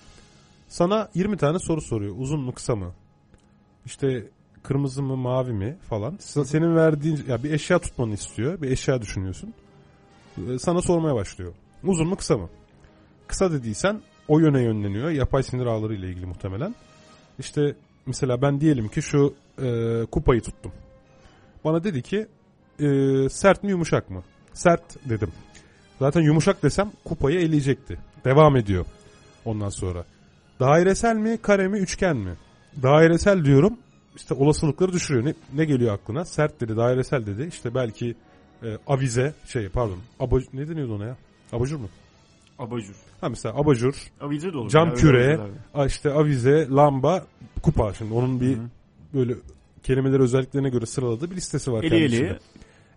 Sana 0.67 1.09
20 1.13 1.37
tane 1.37 1.59
soru 1.59 1.81
soruyor. 1.81 2.15
Uzun 2.17 2.39
mu 2.39 2.53
kısa 2.53 2.75
mı? 2.75 2.91
İşte 3.85 4.27
kırmızı 4.63 5.03
mı 5.03 5.17
mavi 5.17 5.53
mi 5.53 5.77
falan. 5.89 6.17
Senin 6.19 6.75
verdiğin 6.75 7.19
ya 7.27 7.43
bir 7.43 7.51
eşya 7.51 7.79
tutmanı 7.79 8.13
istiyor. 8.13 8.61
Bir 8.61 8.71
eşya 8.71 9.01
düşünüyorsun. 9.01 9.53
Ee, 10.37 10.59
Sana 10.59 10.81
sormaya 10.81 11.15
başlıyor. 11.15 11.53
Uzun 11.83 12.07
mu 12.07 12.15
kısa 12.15 12.37
mı? 12.37 12.49
Kısa 13.27 13.51
dediysen 13.51 14.01
o 14.27 14.39
yöne 14.39 14.61
yönleniyor. 14.63 15.09
Yapay 15.09 15.43
sinir 15.43 15.65
ağları 15.65 15.95
ile 15.95 16.09
ilgili 16.09 16.25
muhtemelen. 16.25 16.75
İşte 17.39 17.75
mesela 18.05 18.41
ben 18.41 18.61
diyelim 18.61 18.87
ki 18.87 19.01
şu 19.01 19.33
e, 19.61 20.05
kupayı 20.11 20.41
tuttum. 20.41 20.71
Bana 21.65 21.83
dedi 21.83 22.01
ki 22.01 22.27
e, 22.79 22.87
sert 23.29 23.63
mi 23.63 23.69
yumuşak 23.69 24.09
mı? 24.09 24.23
Sert 24.53 25.09
dedim. 25.09 25.31
Zaten 26.01 26.21
yumuşak 26.21 26.63
desem 26.63 26.91
kupayı 27.05 27.39
eleyecekti. 27.39 27.99
Devam 28.25 28.55
ediyor 28.55 28.85
ondan 29.45 29.69
sonra. 29.69 30.05
Dairesel 30.59 31.15
mi, 31.15 31.37
kare 31.41 31.67
mi, 31.67 31.77
üçgen 31.77 32.17
mi? 32.17 32.31
Dairesel 32.83 33.45
diyorum. 33.45 33.77
İşte 34.15 34.33
olasılıkları 34.33 34.93
düşürüyor. 34.93 35.25
Ne, 35.25 35.33
ne 35.53 35.65
geliyor 35.65 35.93
aklına? 35.93 36.25
Sert 36.25 36.61
dedi, 36.61 36.77
dairesel 36.77 37.25
dedi. 37.25 37.47
İşte 37.47 37.75
belki 37.75 38.15
e, 38.63 38.77
avize, 38.87 39.33
şey 39.45 39.69
pardon. 39.69 39.97
Abaj, 40.19 40.43
ne 40.53 40.67
deniyordu 40.67 40.95
ona 40.95 41.05
ya? 41.05 41.17
Abajur 41.51 41.77
mu? 41.77 41.89
Abajur. 42.59 42.95
Ha 43.21 43.29
mesela 43.29 43.55
abajur, 43.55 44.11
Avize 44.21 44.53
de 44.53 44.57
olur. 44.57 44.69
Cam 44.69 44.87
ya, 44.87 44.93
küre, 44.93 45.39
işte 45.87 46.11
avize, 46.11 46.67
lamba, 46.69 47.25
kupa. 47.61 47.93
Şimdi 47.93 48.13
onun 48.13 48.41
bir 48.41 48.57
Hı 48.57 48.61
hı. 48.61 48.67
böyle 49.13 49.33
kelimeleri 49.83 50.21
özelliklerine 50.21 50.69
göre 50.69 50.85
sıraladığı 50.85 51.31
bir 51.31 51.35
listesi 51.35 51.71
var. 51.71 51.83
Eli 51.83 51.89
kendi 51.89 52.03
eli. 52.03 52.15
içinde. 52.15 52.39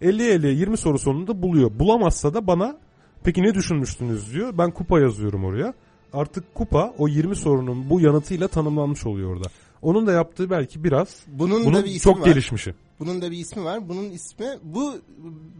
50 0.00 0.22
50 0.22 0.46
20 0.46 0.76
soru 0.76 0.98
sonunda 0.98 1.42
buluyor. 1.42 1.70
Bulamazsa 1.78 2.34
da 2.34 2.46
bana 2.46 2.76
peki 3.25 3.43
ne 3.43 3.55
düşünmüştünüz 3.55 4.33
diyor. 4.33 4.59
Ben 4.59 4.70
kupa 4.70 5.01
yazıyorum 5.01 5.45
oraya. 5.45 5.75
Artık 6.12 6.55
kupa 6.55 6.95
o 6.99 7.09
20 7.09 7.37
sorunun 7.37 7.91
bu 7.91 8.01
yanıtıyla 8.01 8.49
tanımlanmış 8.49 9.07
oluyor 9.07 9.37
orada. 9.37 9.49
Onun 9.83 10.07
da 10.07 10.12
yaptığı 10.12 10.51
belki 10.51 10.85
biraz 10.85 11.22
Bunun, 11.27 11.62
da 11.62 11.66
bunun 11.66 11.85
bir 11.85 11.91
ismi 11.91 12.01
çok 12.01 12.20
var. 12.20 12.25
gelişmişi. 12.25 12.75
Bunun 13.01 13.22
da 13.22 13.31
bir 13.31 13.39
ismi 13.39 13.64
var. 13.64 13.89
Bunun 13.89 14.11
ismi 14.11 14.47
bu 14.62 14.95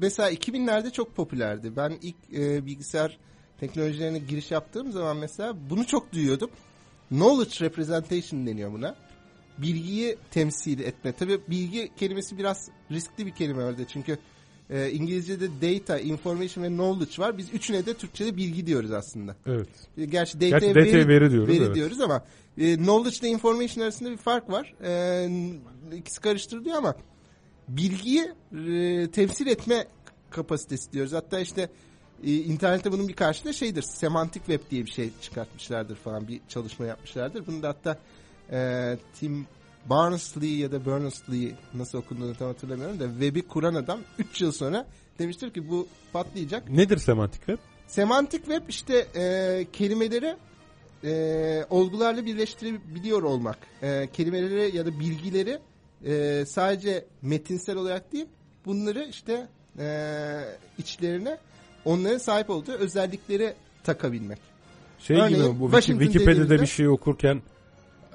mesela 0.01 0.33
2000'lerde 0.33 0.93
çok 0.93 1.17
popülerdi. 1.17 1.77
Ben 1.77 1.93
ilk 2.03 2.17
e, 2.37 2.67
bilgisayar 2.67 3.19
teknolojilerine 3.61 4.19
giriş 4.19 4.51
yaptığım 4.51 4.93
zaman 4.93 5.17
mesela 5.17 5.57
bunu 5.71 5.87
çok 5.87 6.13
duyuyordum. 6.13 6.51
Knowledge 7.09 7.65
representation 7.67 8.47
deniyor 8.47 8.73
buna. 8.73 8.95
Bilgiyi 9.59 10.17
temsil 10.31 10.81
etme. 10.81 11.13
Tabii 11.13 11.41
bilgi 11.49 11.91
kelimesi 11.97 12.39
biraz 12.39 12.69
riskli 12.91 13.27
bir 13.27 13.31
kelime 13.31 13.65
orada. 13.65 13.87
Çünkü 13.89 14.19
e, 14.71 14.91
İngilizce'de 14.91 15.49
data, 15.63 15.99
information 15.99 16.65
ve 16.65 16.69
knowledge 16.69 17.23
var. 17.23 17.39
Biz 17.39 17.55
üçüne 17.55 17.87
de 17.87 17.95
Türkçe'de 17.95 18.37
bilgi 18.37 18.67
diyoruz 18.67 18.93
aslında. 18.93 19.37
Evet. 19.47 19.69
E, 19.99 20.05
Gerçi 20.05 20.41
data'ya 20.41 20.51
Gerçi 20.51 20.69
data'ya 20.69 20.95
veri, 20.95 21.09
veri 21.09 21.31
diyoruz, 21.31 21.49
veri 21.49 21.65
evet. 21.65 21.75
diyoruz 21.75 22.01
ama 22.01 22.25
e, 22.59 22.77
knowledge 22.77 23.17
ile 23.21 23.29
information 23.29 23.85
arasında 23.85 24.11
bir 24.11 24.17
fark 24.17 24.51
var. 24.51 24.75
E, 24.85 25.97
ikisi 25.97 26.21
karıştırılıyor 26.21 26.77
ama 26.77 26.95
bilgiyi 27.69 28.33
e, 28.69 29.11
temsil 29.11 29.47
etme 29.47 29.87
kapasitesi 30.31 30.93
diyoruz. 30.93 31.13
Hatta 31.13 31.41
işte 31.41 31.69
e, 32.25 32.33
internette 32.33 32.93
bunun 32.93 33.09
bir 33.09 33.15
karşılığı 33.15 33.55
şeydir. 33.55 33.83
Semantik 33.83 34.47
web 34.47 34.71
diye 34.71 34.85
bir 34.87 34.91
şey 34.91 35.11
çıkartmışlardır 35.23 35.97
falan. 35.97 36.29
Bir 36.29 36.41
çalışma 36.49 36.87
yapmışlardır. 36.87 37.47
Bunu 37.47 37.63
da 37.63 37.69
hatta 37.69 37.99
e, 38.53 38.97
Tim 39.21 39.47
Barnsley 39.91 40.59
ya 40.59 40.73
da 40.73 40.77
Berners-Lee 40.77 41.53
nasıl 41.75 41.99
okunduğunu 41.99 42.35
tam 42.35 42.49
hatırlamıyorum 42.49 43.01
da 43.01 43.09
web'i 43.09 43.43
kuran 43.43 43.75
adam 43.75 44.01
3 44.19 44.41
yıl 44.41 44.53
sonra 44.53 44.87
demiştir 45.19 45.51
ki 45.51 45.71
bu 45.71 45.89
patlayacak. 46.13 46.71
Nedir 46.71 46.97
semantik 46.97 47.47
web? 47.47 47.59
Semantik 47.87 48.45
web 48.45 48.63
işte 48.69 49.07
e, 49.17 49.67
kelimeleri 49.73 50.37
e, 51.05 51.65
olgularla 51.71 52.27
birleştirebiliyor 52.27 53.23
olmak. 53.23 53.59
E, 53.83 54.09
kelimeleri 54.13 54.77
ya 54.77 54.87
da 54.87 55.01
bilgileri 55.01 55.59
e, 56.05 56.45
sadece 56.47 57.05
metinsel 57.23 57.77
olarak 57.77 58.13
değil 58.13 58.27
bunları 58.67 59.07
işte 59.11 59.49
e, 59.79 59.87
içlerine 60.79 61.39
onların 61.85 62.19
sahip 62.19 62.51
olduğu 62.51 62.73
özellikleri 62.73 63.55
takabilmek. 63.85 64.39
Şey 64.99 65.17
Örneğin, 65.17 65.45
gibi 65.45 65.61
bu 65.61 65.65
Washington 65.65 66.05
Wikipedia'da 66.05 66.61
bir 66.61 66.67
şey 66.67 66.89
okurken 66.89 67.43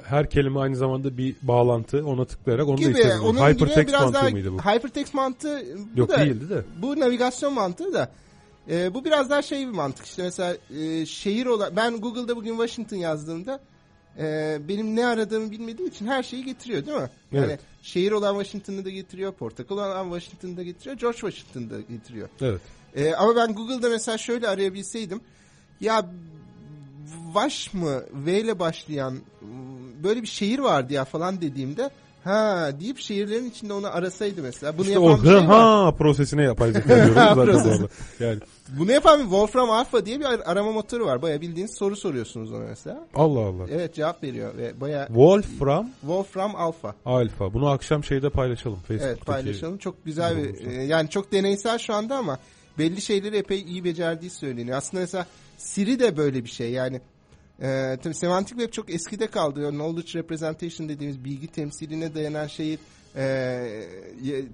her 0.10 0.30
kelime 0.30 0.60
aynı 0.60 0.76
zamanda 0.76 1.18
bir 1.18 1.36
bağlantı 1.42 2.06
ona 2.06 2.26
tıklayarak 2.26 2.68
onu 2.68 2.78
da 2.78 2.82
gibi 2.82 2.92
içebiliyor. 2.92 3.20
onun 3.20 3.32
gibi 3.34 3.42
Hypertext 3.54 3.90
biraz 3.90 4.02
mantığı 4.02 4.14
daha 4.20 4.30
mıydı 4.30 4.52
bu? 4.54 4.58
hypertext 4.60 5.14
mantığı 5.14 5.64
bu 5.96 6.00
Yok 6.00 6.10
da 6.10 6.20
değildi 6.20 6.50
de. 6.50 6.64
bu 6.82 7.00
navigasyon 7.00 7.54
mantığı 7.54 7.94
da 7.94 8.12
e, 8.70 8.94
bu 8.94 9.06
biraz 9.06 9.30
daha 9.30 9.42
şey 9.42 9.68
bir 9.68 9.72
mantık 9.74 10.06
işte 10.06 10.24
mesela 10.24 10.58
e, 10.80 11.06
şehir 11.06 11.46
olan 11.46 11.76
ben 11.76 12.02
Google'da 12.02 12.36
bugün 12.36 12.52
Washington 12.52 12.98
yazdığımda 12.98 13.60
e, 14.20 14.58
benim 14.68 14.96
ne 14.96 15.06
aradığımı 15.06 15.52
bilmediği 15.52 15.88
için 15.88 16.08
her 16.08 16.24
şeyi 16.24 16.46
getiriyor 16.46 16.86
değil 16.86 16.98
mi? 16.98 17.10
Yani 17.32 17.46
Evet. 17.46 17.60
şehir 17.82 18.12
olan 18.12 18.34
Washington'ı 18.44 18.86
da 18.86 18.90
getiriyor, 18.90 19.32
portakal 19.34 19.78
olan 19.78 20.04
Washington'ı 20.20 20.58
da 20.58 20.64
getiriyor, 20.64 20.98
George 20.98 21.18
Washington'ı 21.18 21.70
da 21.70 21.82
getiriyor. 21.82 22.30
Evet. 22.42 22.62
E, 22.96 23.14
ama 23.16 23.36
ben 23.36 23.54
Google'da 23.54 23.90
mesela 23.90 24.18
şöyle 24.18 24.48
arayabilseydim 24.48 25.22
ya 25.82 26.06
Vaş 27.34 27.74
mı 27.74 28.04
V 28.14 28.40
ile 28.40 28.60
başlayan 28.60 29.18
böyle 30.04 30.22
bir 30.22 30.28
şehir 30.28 30.60
vardı 30.60 30.94
ya 30.94 31.06
falan 31.06 31.42
dediğimde 31.42 31.90
ha 32.24 32.70
deyip 32.80 33.00
şehirlerin 33.00 33.50
içinde 33.50 33.74
onu 33.74 33.88
arasaydı 33.88 34.42
mesela. 34.42 34.74
Bunu 34.78 34.82
İşte 34.88 34.94
yapan 34.94 35.20
o 35.20 35.24
bir 35.24 35.28
şey 35.28 35.36
var. 35.36 35.46
ha 35.46 35.96
prosesine 35.98 36.44
yapay 36.44 36.72
zeka 36.72 36.96
diyoruz 36.96 37.14
zaten 37.14 37.38
arada. 37.42 37.88
Yani 38.20 38.40
Bunu 38.80 38.92
yapan 38.92 39.20
bir 39.20 39.24
Wolfram 39.24 39.70
Alpha 39.70 40.06
diye 40.06 40.20
bir 40.20 40.26
ar- 40.26 40.42
arama 40.46 40.72
motoru 40.72 41.06
var. 41.06 41.22
Bayağı 41.22 41.42
bildiğiniz 41.42 41.76
soru 41.80 41.96
soruyorsunuz 41.96 42.52
ona 42.52 42.66
mesela. 42.66 43.08
Allah 43.16 43.40
Allah. 43.40 43.66
Evet 43.72 43.96
cevap 43.96 44.24
veriyor 44.24 44.58
ve 44.58 44.82
bayağı 44.82 45.08
Wolfram 45.08 45.90
Wolfram 46.02 46.56
Alpha. 46.56 46.96
Alfa. 47.06 47.54
Bunu 47.54 47.68
akşam 47.68 48.04
şeyde 48.04 48.30
paylaşalım. 48.30 48.80
Facebook'taki. 48.80 49.08
Evet 49.10 49.26
paylaşalım. 49.26 49.78
Çok 49.78 50.06
güzel 50.06 50.38
bir 50.38 50.68
e, 50.68 50.84
yani 50.84 51.10
çok 51.10 51.32
deneysel 51.32 51.78
şu 51.78 51.94
anda 51.94 52.16
ama 52.18 52.38
belli 52.78 53.02
şeyleri 53.02 53.38
epey 53.38 53.62
iyi 53.62 53.84
becerdiği 53.84 54.32
söyleniyor. 54.32 54.78
Aslında 54.78 55.02
mesela 55.02 55.26
Siri 55.58 56.00
de 56.00 56.18
böyle 56.18 56.44
bir 56.44 56.50
şey. 56.50 56.72
Yani 56.72 57.02
e, 57.62 57.98
tabii 58.04 58.14
semantik 58.16 58.58
web 58.58 58.74
çok 58.74 58.90
eskide 58.94 59.28
kaldı. 59.28 59.62
Yani 59.62 59.76
knowledge 59.76 60.20
representation 60.20 60.90
dediğimiz 60.90 61.24
bilgi 61.24 61.48
temsiline 61.48 62.16
dayanan 62.16 62.48
şeyi 62.48 62.78
e, 63.16 63.72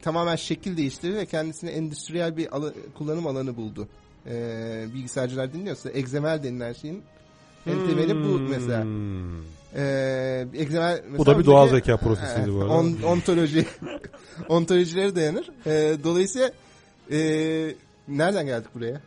tamamen 0.03 0.35
şekil 0.35 0.77
değiştirdi 0.77 1.15
ve 1.17 1.25
kendisine 1.25 1.69
endüstriyel 1.71 2.37
bir 2.37 2.55
ala- 2.55 2.73
kullanım 2.97 3.27
alanı 3.27 3.55
buldu. 3.57 3.87
E, 4.27 4.33
bilgisayarcılar 4.93 5.53
dinliyorsa 5.53 5.89
XML 5.89 6.43
denilen 6.43 6.73
şeyin 6.73 7.03
en 7.67 7.87
temeli 7.87 8.15
bu 8.15 8.39
mesela. 8.39 8.83
Hmm. 8.83 9.55
Ee, 9.77 10.47
XML 10.53 11.03
Bu 11.03 11.11
mesela 11.11 11.25
da 11.25 11.39
bir 11.39 11.45
doğal 11.45 11.67
zeka 11.67 11.97
prosesiydi 11.97 12.53
bu 12.53 12.61
arada. 12.61 12.73
On, 12.73 12.97
ontoloji 13.05 13.65
ontolojilere 14.49 15.15
dayanır. 15.15 15.49
Ee, 15.65 15.95
dolayısıyla 16.03 16.51
e, 17.11 17.19
nereden 18.07 18.45
geldik 18.45 18.67
buraya? 18.75 19.01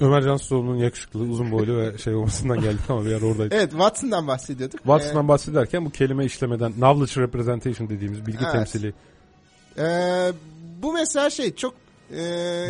Ömer 0.00 0.22
Cansuoğlu'nun 0.22 0.76
yakışıklı, 0.76 1.20
uzun 1.20 1.52
boylu 1.52 1.76
ve 1.76 1.98
şey 1.98 2.14
olmasından 2.14 2.60
geldik 2.60 2.80
ama 2.88 3.04
bir 3.04 3.10
yer 3.10 3.22
oradaydı. 3.22 3.54
Evet 3.54 3.70
Watson'dan 3.70 4.28
bahsediyorduk. 4.28 4.78
Watson'dan 4.78 5.28
bahsederken 5.28 5.84
bu 5.84 5.90
kelime 5.90 6.24
işlemeden 6.24 6.72
knowledge 6.72 7.20
representation 7.20 7.88
dediğimiz 7.88 8.26
bilgi 8.26 8.44
Evet. 8.44 8.52
temsili. 8.52 8.94
Ee, 9.78 10.32
bu 10.82 10.92
mesela 10.92 11.30
şey 11.30 11.54
çok 11.54 11.74
e, 12.12 12.16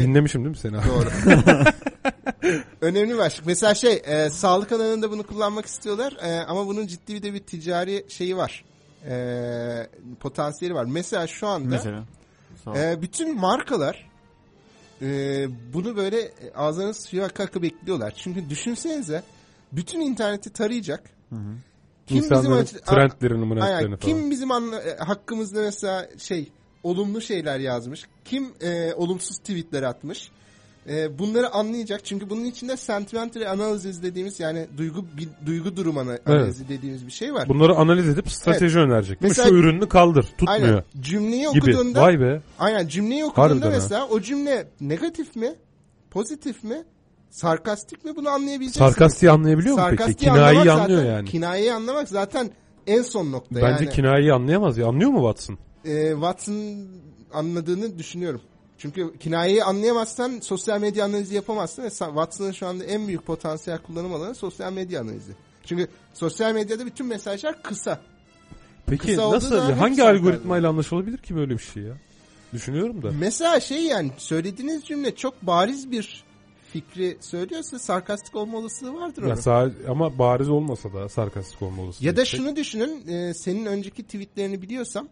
Dinlemişim 0.00 0.44
değil 0.44 0.50
mi 0.50 0.56
seni? 0.56 0.72
Doğru. 0.72 1.08
Önemli 2.80 3.12
bir 3.12 3.18
başlık. 3.18 3.46
Mesela 3.46 3.74
şey 3.74 4.02
e, 4.04 4.30
sağlık 4.30 4.72
alanında 4.72 5.10
bunu 5.10 5.22
kullanmak 5.22 5.66
istiyorlar 5.66 6.16
e, 6.22 6.40
ama 6.40 6.66
bunun 6.66 6.86
ciddi 6.86 7.14
bir 7.14 7.22
de 7.22 7.34
bir 7.34 7.38
ticari 7.38 8.06
şeyi 8.08 8.36
var. 8.36 8.64
E, 9.08 9.86
potansiyeli 10.20 10.74
var. 10.74 10.84
Mesela 10.84 11.26
şu 11.26 11.46
anda 11.46 11.68
Mesela. 11.68 12.04
E, 12.76 13.02
bütün 13.02 13.40
markalar 13.40 14.09
e, 15.03 15.46
bunu 15.72 15.96
böyle 15.96 16.32
ağzlarına 16.55 16.94
suya 16.94 17.24
akı 17.24 17.42
akı 17.42 17.62
bekliyorlar. 17.62 18.14
Çünkü 18.16 18.51
düşünsenize 18.51 19.22
bütün 19.72 20.01
interneti 20.01 20.53
tarayacak. 20.53 21.11
Hı 21.30 21.36
hı. 21.36 21.55
Kim 22.07 22.16
bizim 22.16 22.32
İnsanların 22.36 22.62
açı- 22.62 22.80
trendlerini, 22.80 23.44
mrenetlerini 23.46 23.96
falan. 23.96 23.98
Kim 23.98 24.30
bizim 24.30 24.51
anla- 24.51 24.80
e, 24.82 24.96
hakkımızda 24.96 25.61
mesela 25.61 26.09
şey 26.18 26.53
olumlu 26.82 27.20
şeyler 27.20 27.59
yazmış. 27.59 28.05
Kim 28.24 28.53
e, 28.61 28.94
olumsuz 28.94 29.38
tweetler 29.38 29.82
atmış. 29.82 30.30
E, 30.88 31.18
bunları 31.18 31.50
anlayacak. 31.54 32.04
Çünkü 32.04 32.30
bunun 32.30 32.44
içinde 32.44 32.76
sentimental 32.76 33.42
analiz 33.50 34.02
dediğimiz 34.02 34.40
yani 34.40 34.66
duygu 34.76 35.04
bir, 35.16 35.28
duygu 35.46 35.76
durum 35.76 35.98
ana- 35.98 36.18
analizi 36.26 36.68
dediğimiz 36.68 37.06
bir 37.06 37.12
şey 37.12 37.34
var. 37.34 37.48
Bunları 37.48 37.74
analiz 37.74 38.08
edip 38.08 38.30
strateji 38.30 38.78
önerecek. 38.78 39.22
Değil 39.22 39.30
mi? 39.30 39.36
Mesela- 39.38 39.48
Şu 39.48 39.54
ürünü 39.54 39.88
kaldır, 39.88 40.22
tutmuyor 40.22 40.52
Aynen. 40.54 40.84
Cümleyi 41.00 41.46
gibi. 41.52 41.70
okuduğunda 41.76 42.02
Vay 42.02 42.20
be. 42.20 42.42
aynen 42.58 42.88
cümleyi 42.88 43.24
okuduğunda 43.24 43.48
Harbiden 43.50 43.66
ha. 43.70 43.72
mesela 43.74 44.08
o 44.08 44.20
cümle 44.20 44.68
negatif 44.80 45.36
mi? 45.36 45.54
Pozitif 46.10 46.64
mi? 46.64 46.84
Sarkastik 47.30 48.04
mi? 48.04 48.16
Bunu 48.16 48.28
anlayabileceksin. 48.28 48.78
Sarkastiği 48.80 49.30
anlayabiliyor 49.30 49.74
mu 49.76 49.82
peki? 49.90 50.02
Sarkastiği 50.02 50.30
Kinayeyi 50.30 50.60
anlamak 50.60 50.82
anlıyor 50.82 51.00
zaten, 51.00 51.12
yani. 51.14 51.28
Kinayeyi 51.28 51.72
anlamak 51.72 52.08
zaten 52.08 52.50
en 52.86 53.02
son 53.02 53.32
nokta. 53.32 53.54
Bence 53.56 53.84
yani. 53.84 53.94
kinayeyi 53.94 54.32
anlayamaz 54.32 54.78
ya. 54.78 54.86
Anlıyor 54.86 55.10
mu 55.10 55.18
Watson? 55.18 55.58
e, 55.84 56.10
Watson 56.12 56.54
anladığını 57.32 57.98
düşünüyorum. 57.98 58.40
Çünkü 58.80 59.18
kinayeyi 59.18 59.64
anlayamazsan 59.64 60.40
sosyal 60.40 60.80
medya 60.80 61.04
analizi 61.04 61.34
yapamazsın. 61.34 61.88
Watson'ın 61.88 62.52
şu 62.52 62.66
anda 62.66 62.84
en 62.84 63.06
büyük 63.08 63.26
potansiyel 63.26 63.78
kullanım 63.78 64.14
alanı 64.14 64.34
sosyal 64.34 64.72
medya 64.72 65.00
analizi. 65.00 65.32
Çünkü 65.64 65.88
sosyal 66.14 66.54
medyada 66.54 66.86
bütün 66.86 67.06
mesajlar 67.06 67.62
kısa. 67.62 68.00
Peki 68.86 69.06
Kısa 69.06 69.30
nasıl? 69.30 69.58
Hangi 69.58 69.90
hepsi 69.90 70.04
algoritmayla 70.04 70.68
anlaşılabilir 70.68 71.18
ki 71.18 71.36
böyle 71.36 71.52
bir 71.52 71.62
şey 71.62 71.82
ya? 71.82 71.94
Düşünüyorum 72.52 73.02
da. 73.02 73.10
Mesela 73.18 73.60
şey 73.60 73.82
yani 73.82 74.10
söylediğiniz 74.18 74.84
cümle 74.84 75.14
çok 75.14 75.42
bariz 75.42 75.90
bir 75.90 76.24
fikri 76.72 77.16
söylüyorsa 77.20 77.78
sarkastik 77.78 78.36
olma 78.36 78.58
olasılığı 78.58 78.94
vardır 78.94 79.22
Ya 79.26 79.36
sağ- 79.36 79.72
ama 79.88 80.18
bariz 80.18 80.48
olmasa 80.48 80.92
da 80.92 81.08
sarkastik 81.08 81.62
olmalı. 81.62 81.92
Ya 82.00 82.16
da 82.16 82.24
şunu 82.24 82.56
düşünün 82.56 83.08
e, 83.08 83.34
senin 83.34 83.66
önceki 83.66 84.02
tweetlerini 84.02 84.62
biliyorsam 84.62 85.08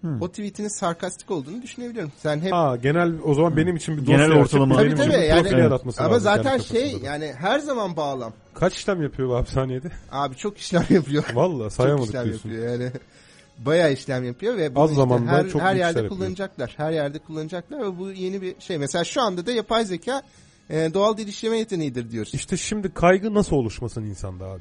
Hmm. 0.00 0.22
o 0.22 0.28
tweetinin 0.28 0.68
sarkastik 0.68 1.30
olduğunu 1.30 1.62
düşünebilirim. 1.62 2.12
Sen 2.22 2.40
hep 2.40 2.52
Ha 2.52 2.76
genel 2.82 3.12
o 3.24 3.34
zaman 3.34 3.56
benim 3.56 3.76
için 3.76 3.96
bir 3.96 4.06
Genel 4.06 4.32
ortalama. 4.32 4.74
açıp 4.76 4.84
benim 4.86 4.96
Tabii, 4.96 5.02
için 5.02 5.12
tabii, 5.12 5.22
bir 5.22 5.28
yani- 5.28 5.42
profil 5.42 5.58
yaratması 5.58 6.02
ama 6.02 6.14
lazım 6.14 6.24
zaten 6.24 6.58
kendi 6.58 6.64
şey 6.64 7.02
da. 7.02 7.06
yani 7.06 7.32
her 7.38 7.58
zaman 7.58 7.96
bağlam. 7.96 8.32
Kaç 8.54 8.74
işlem 8.76 9.02
yapıyor 9.02 9.28
bu 9.28 9.36
hapishanede? 9.36 9.90
Abi 10.12 10.36
çok 10.36 10.58
işlem 10.58 10.84
yapıyor. 10.90 11.24
Valla 11.34 11.62
çok 11.62 11.72
sayamadık 11.72 12.08
işlem 12.08 12.24
diyorsun. 12.24 12.48
yapıyor 12.50 12.72
yani. 12.72 12.92
Bayağı 13.58 13.92
işlem 13.92 14.24
yapıyor 14.24 14.56
ve 14.56 14.74
bunu 14.74 14.82
Az 14.84 14.90
işte 14.90 15.00
zamanda 15.02 15.32
her, 15.32 15.48
çok 15.48 15.62
her 15.62 15.76
yerde 15.76 15.98
yapıyor. 15.98 16.08
kullanacaklar. 16.08 16.74
Her 16.76 16.92
yerde 16.92 17.18
kullanacaklar 17.18 17.80
ve 17.82 17.98
bu 17.98 18.10
yeni 18.10 18.42
bir 18.42 18.60
şey. 18.60 18.78
Mesela 18.78 19.04
şu 19.04 19.22
anda 19.22 19.46
da 19.46 19.52
yapay 19.52 19.84
zeka 19.84 20.22
e, 20.70 20.90
doğal 20.94 21.16
dil 21.16 21.28
işleme 21.28 21.58
yeteneğidir 21.58 22.10
diyoruz. 22.10 22.34
İşte 22.34 22.56
şimdi 22.56 22.94
kaygı 22.94 23.34
nasıl 23.34 23.56
oluşmasın 23.56 24.02
insanda 24.02 24.44
abi? 24.46 24.60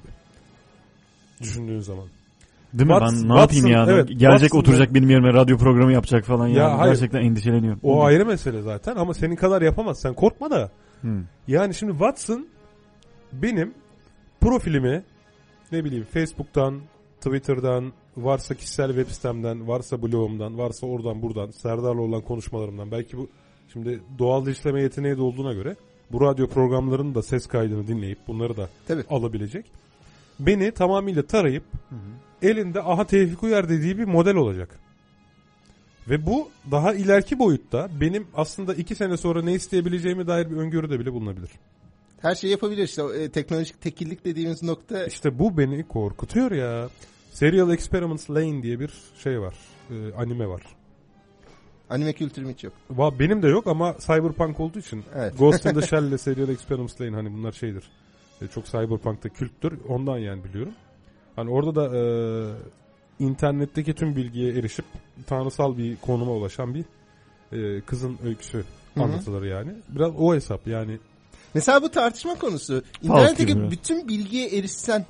Düşündüğün 1.42 1.80
zaman. 1.80 2.06
Değil 2.74 2.90
mi? 2.90 2.94
Watson- 2.94 3.30
ben 3.30 3.36
ne 3.36 3.40
yapayım 3.40 3.66
Watson, 3.66 3.92
ya? 3.92 3.98
evet, 4.00 4.20
Gelecek 4.20 4.56
oturacak 4.56 4.94
benim 4.94 5.10
yerime 5.10 5.34
radyo 5.34 5.58
programı 5.58 5.94
yapacak 5.94 6.26
falan 6.26 6.48
ya. 6.48 6.56
Ya 6.64 6.78
hayır. 6.78 6.94
Gerçekten 6.94 7.22
endişeleniyorum. 7.22 7.80
O 7.84 8.04
ayrı 8.04 8.26
mesele 8.26 8.62
zaten 8.62 8.96
ama 8.96 9.14
senin 9.14 9.36
kadar 9.36 9.62
yapamaz. 9.62 10.00
Sen 10.00 10.14
korkma 10.14 10.50
da. 10.52 10.72
Hı. 11.02 11.08
Yani 11.48 11.74
şimdi 11.74 11.92
Watson 11.92 12.48
benim 13.34 13.74
profilimi 14.42 15.04
ne 15.72 15.86
bileyim 15.86 16.06
Facebook'tan, 16.14 16.76
Twitter'dan, 17.22 17.94
varsa 18.18 18.56
kişisel 18.56 18.88
web 18.88 19.08
sitemden, 19.08 19.68
varsa 19.68 20.02
blogumdan, 20.02 20.58
varsa 20.58 20.88
oradan 20.88 21.22
buradan, 21.22 21.52
Serdar'la 21.52 22.02
olan 22.02 22.22
konuşmalarımdan. 22.22 22.92
Belki 22.92 23.18
bu 23.18 23.30
şimdi 23.74 24.00
doğal 24.20 24.48
işleme 24.48 24.82
yeteneği 24.82 25.18
de 25.18 25.22
olduğuna 25.22 25.54
göre 25.54 25.76
bu 26.12 26.22
radyo 26.22 26.48
programlarının 26.48 27.16
da 27.16 27.22
ses 27.22 27.48
kaydını 27.48 27.88
dinleyip 27.88 28.18
bunları 28.28 28.58
da 28.58 28.70
Tabii. 28.88 29.04
alabilecek. 29.10 29.66
Beni 30.40 30.72
tamamıyla 30.72 31.24
tarayıp 31.24 31.64
elinde 32.42 32.82
aha 32.82 33.08
Tevfik 33.08 33.44
Uyar 33.44 33.70
dediği 33.70 33.98
bir 33.98 34.06
model 34.06 34.36
olacak. 34.36 34.80
Ve 36.10 36.26
bu 36.26 36.50
daha 36.72 36.94
ileriki 36.94 37.40
boyutta 37.40 37.90
benim 38.02 38.28
aslında 38.36 38.74
iki 38.74 38.96
sene 38.96 39.18
sonra 39.18 39.42
ne 39.42 39.54
isteyebileceğime 39.54 40.28
dair 40.28 40.52
bir 40.52 40.56
öngörüde 40.56 41.00
bile 41.00 41.14
bulunabilir. 41.14 41.50
Her 42.22 42.36
şeyi 42.36 42.52
yapabilir 42.52 42.84
işte. 42.84 43.04
E, 43.20 43.30
teknolojik 43.30 43.82
tekillik 43.82 44.26
dediğimiz 44.26 44.64
nokta 44.64 45.06
İşte 45.06 45.40
bu 45.40 45.58
beni 45.58 45.88
korkutuyor 45.88 46.52
ya. 46.52 46.90
Serial 47.32 47.72
Experiments 47.74 48.30
Lane 48.30 48.64
diye 48.64 48.80
bir 48.80 48.94
şey 49.24 49.42
var. 49.42 49.56
Ee, 49.90 50.14
anime 50.14 50.48
var. 50.48 50.62
anime 51.90 52.14
kültürüm 52.14 52.50
hiç 52.50 52.64
yok. 52.64 52.74
Va 52.90 53.20
benim 53.20 53.44
de 53.44 53.48
yok 53.48 53.68
ama 53.68 53.96
cyberpunk 54.00 54.60
olduğu 54.60 54.80
için 54.80 55.04
Evet. 55.16 55.34
Ghost 55.40 55.66
in 55.66 55.74
the 55.74 55.82
Shell 55.88 56.04
ile 56.04 56.18
Serial 56.18 56.50
Experiments 56.50 57.02
Lane 57.02 57.16
hani 57.16 57.34
bunlar 57.34 57.52
şeydir. 57.52 57.84
E, 58.42 58.48
çok 58.48 58.66
cyberpunk'ta 58.66 59.30
külttür. 59.30 59.80
Ondan 59.90 60.18
yani 60.18 60.44
biliyorum. 60.44 60.74
Hani 61.36 61.50
orada 61.50 61.76
da 61.76 61.98
e, 61.98 62.02
internetteki 63.20 63.94
tüm 63.94 64.16
bilgiye 64.16 64.54
erişip 64.54 64.86
tanrısal 65.28 65.78
bir 65.78 65.98
konuma 65.98 66.32
ulaşan 66.32 66.74
bir 66.74 66.86
e, 67.52 67.82
kızın 67.82 68.18
öyküsü 68.26 68.58
hı. 68.58 69.04
anlatılır 69.04 69.46
yani. 69.46 69.72
Biraz 69.90 70.12
o 70.18 70.36
hesap 70.36 70.68
yani. 70.68 71.00
Mesela 71.54 71.82
bu 71.82 71.92
tartışma 71.92 72.36
konusu. 72.36 72.84
İnternetteki 73.02 73.72
bütün 73.72 74.08
bilgiye 74.08 74.48
erişsen 74.48 75.06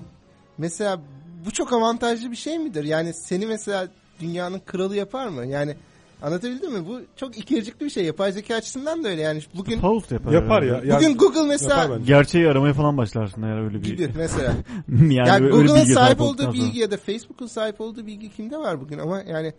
mesela 0.58 1.02
bu 1.46 1.52
çok 1.52 1.74
avantajlı 1.74 2.32
bir 2.32 2.36
şey 2.36 2.60
midir? 2.60 2.84
Yani 2.84 3.14
seni 3.14 3.48
mesela 3.48 3.88
dünyanın 4.20 4.60
kralı 4.60 4.96
yapar 4.96 5.28
mı? 5.28 5.46
Yani 5.46 5.76
anlatabildim 6.22 6.74
mi? 6.74 6.88
Bu 6.88 7.02
çok 7.16 7.38
ikircikli 7.38 7.86
bir 7.86 7.90
şey. 7.90 8.06
Yapay 8.06 8.32
zeka 8.32 8.56
açısından 8.56 9.04
da 9.04 9.08
öyle. 9.08 9.22
Yani 9.22 9.42
bugün 9.56 9.80
Post 9.80 10.12
yapar. 10.12 10.32
Yapar 10.32 10.62
ya. 10.62 10.82
Yani 10.86 11.04
bugün 11.04 11.18
Google 11.18 11.48
mesela. 11.48 11.98
Gerçeği 11.98 12.48
aramaya 12.48 12.74
falan 12.74 12.98
başlarsın 12.98 13.42
eğer 13.44 13.64
öyle 13.64 13.78
bir. 13.78 13.86
gibi 13.86 14.12
mesela. 14.18 14.54
yani 14.90 15.14
yani 15.14 15.50
Google'ın 15.50 15.84
sahip 15.94 16.22
olduğu 16.22 16.42
sonra. 16.42 16.54
bilgi 16.54 16.80
ya 16.80 16.92
da 16.92 16.98
Facebook'un 16.98 17.48
sahip 17.48 17.82
olduğu 17.82 18.06
bilgi 18.06 18.30
kimde 18.30 18.58
var 18.58 18.82
bugün 18.82 19.00
ama 19.00 19.22
yani 19.22 19.54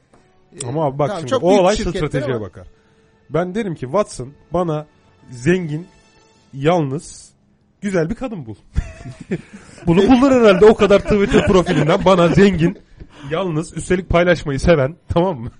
e, 0.62 0.66
Ama 0.66 0.85
abi 0.85 0.98
bak 0.98 1.09
tamam, 1.09 1.20
şimdi 1.20 1.30
çok 1.30 1.43
o 1.43 1.59
olay 1.60 1.76
şirketler 1.76 1.98
stratejiye 1.98 2.36
ama- 2.36 2.47
bakar. 2.47 2.66
Ben 3.30 3.55
derim 3.55 3.74
ki 3.74 3.80
Watson 3.80 4.32
bana 4.52 4.86
zengin, 5.30 5.86
yalnız, 6.55 7.32
güzel 7.80 8.10
bir 8.10 8.14
kadın 8.14 8.47
bul. 8.47 8.55
Bunu 9.86 9.98
bulur 10.09 10.30
herhalde 10.30 10.66
o 10.66 10.74
kadar 10.74 11.01
Twitter 11.01 11.47
profilinden 11.47 12.05
bana 12.05 12.28
zengin, 12.28 12.78
yalnız, 13.31 13.77
üstelik 13.77 14.09
paylaşmayı 14.09 14.61
seven 14.61 14.97
tamam 15.09 15.40
mı? 15.40 15.51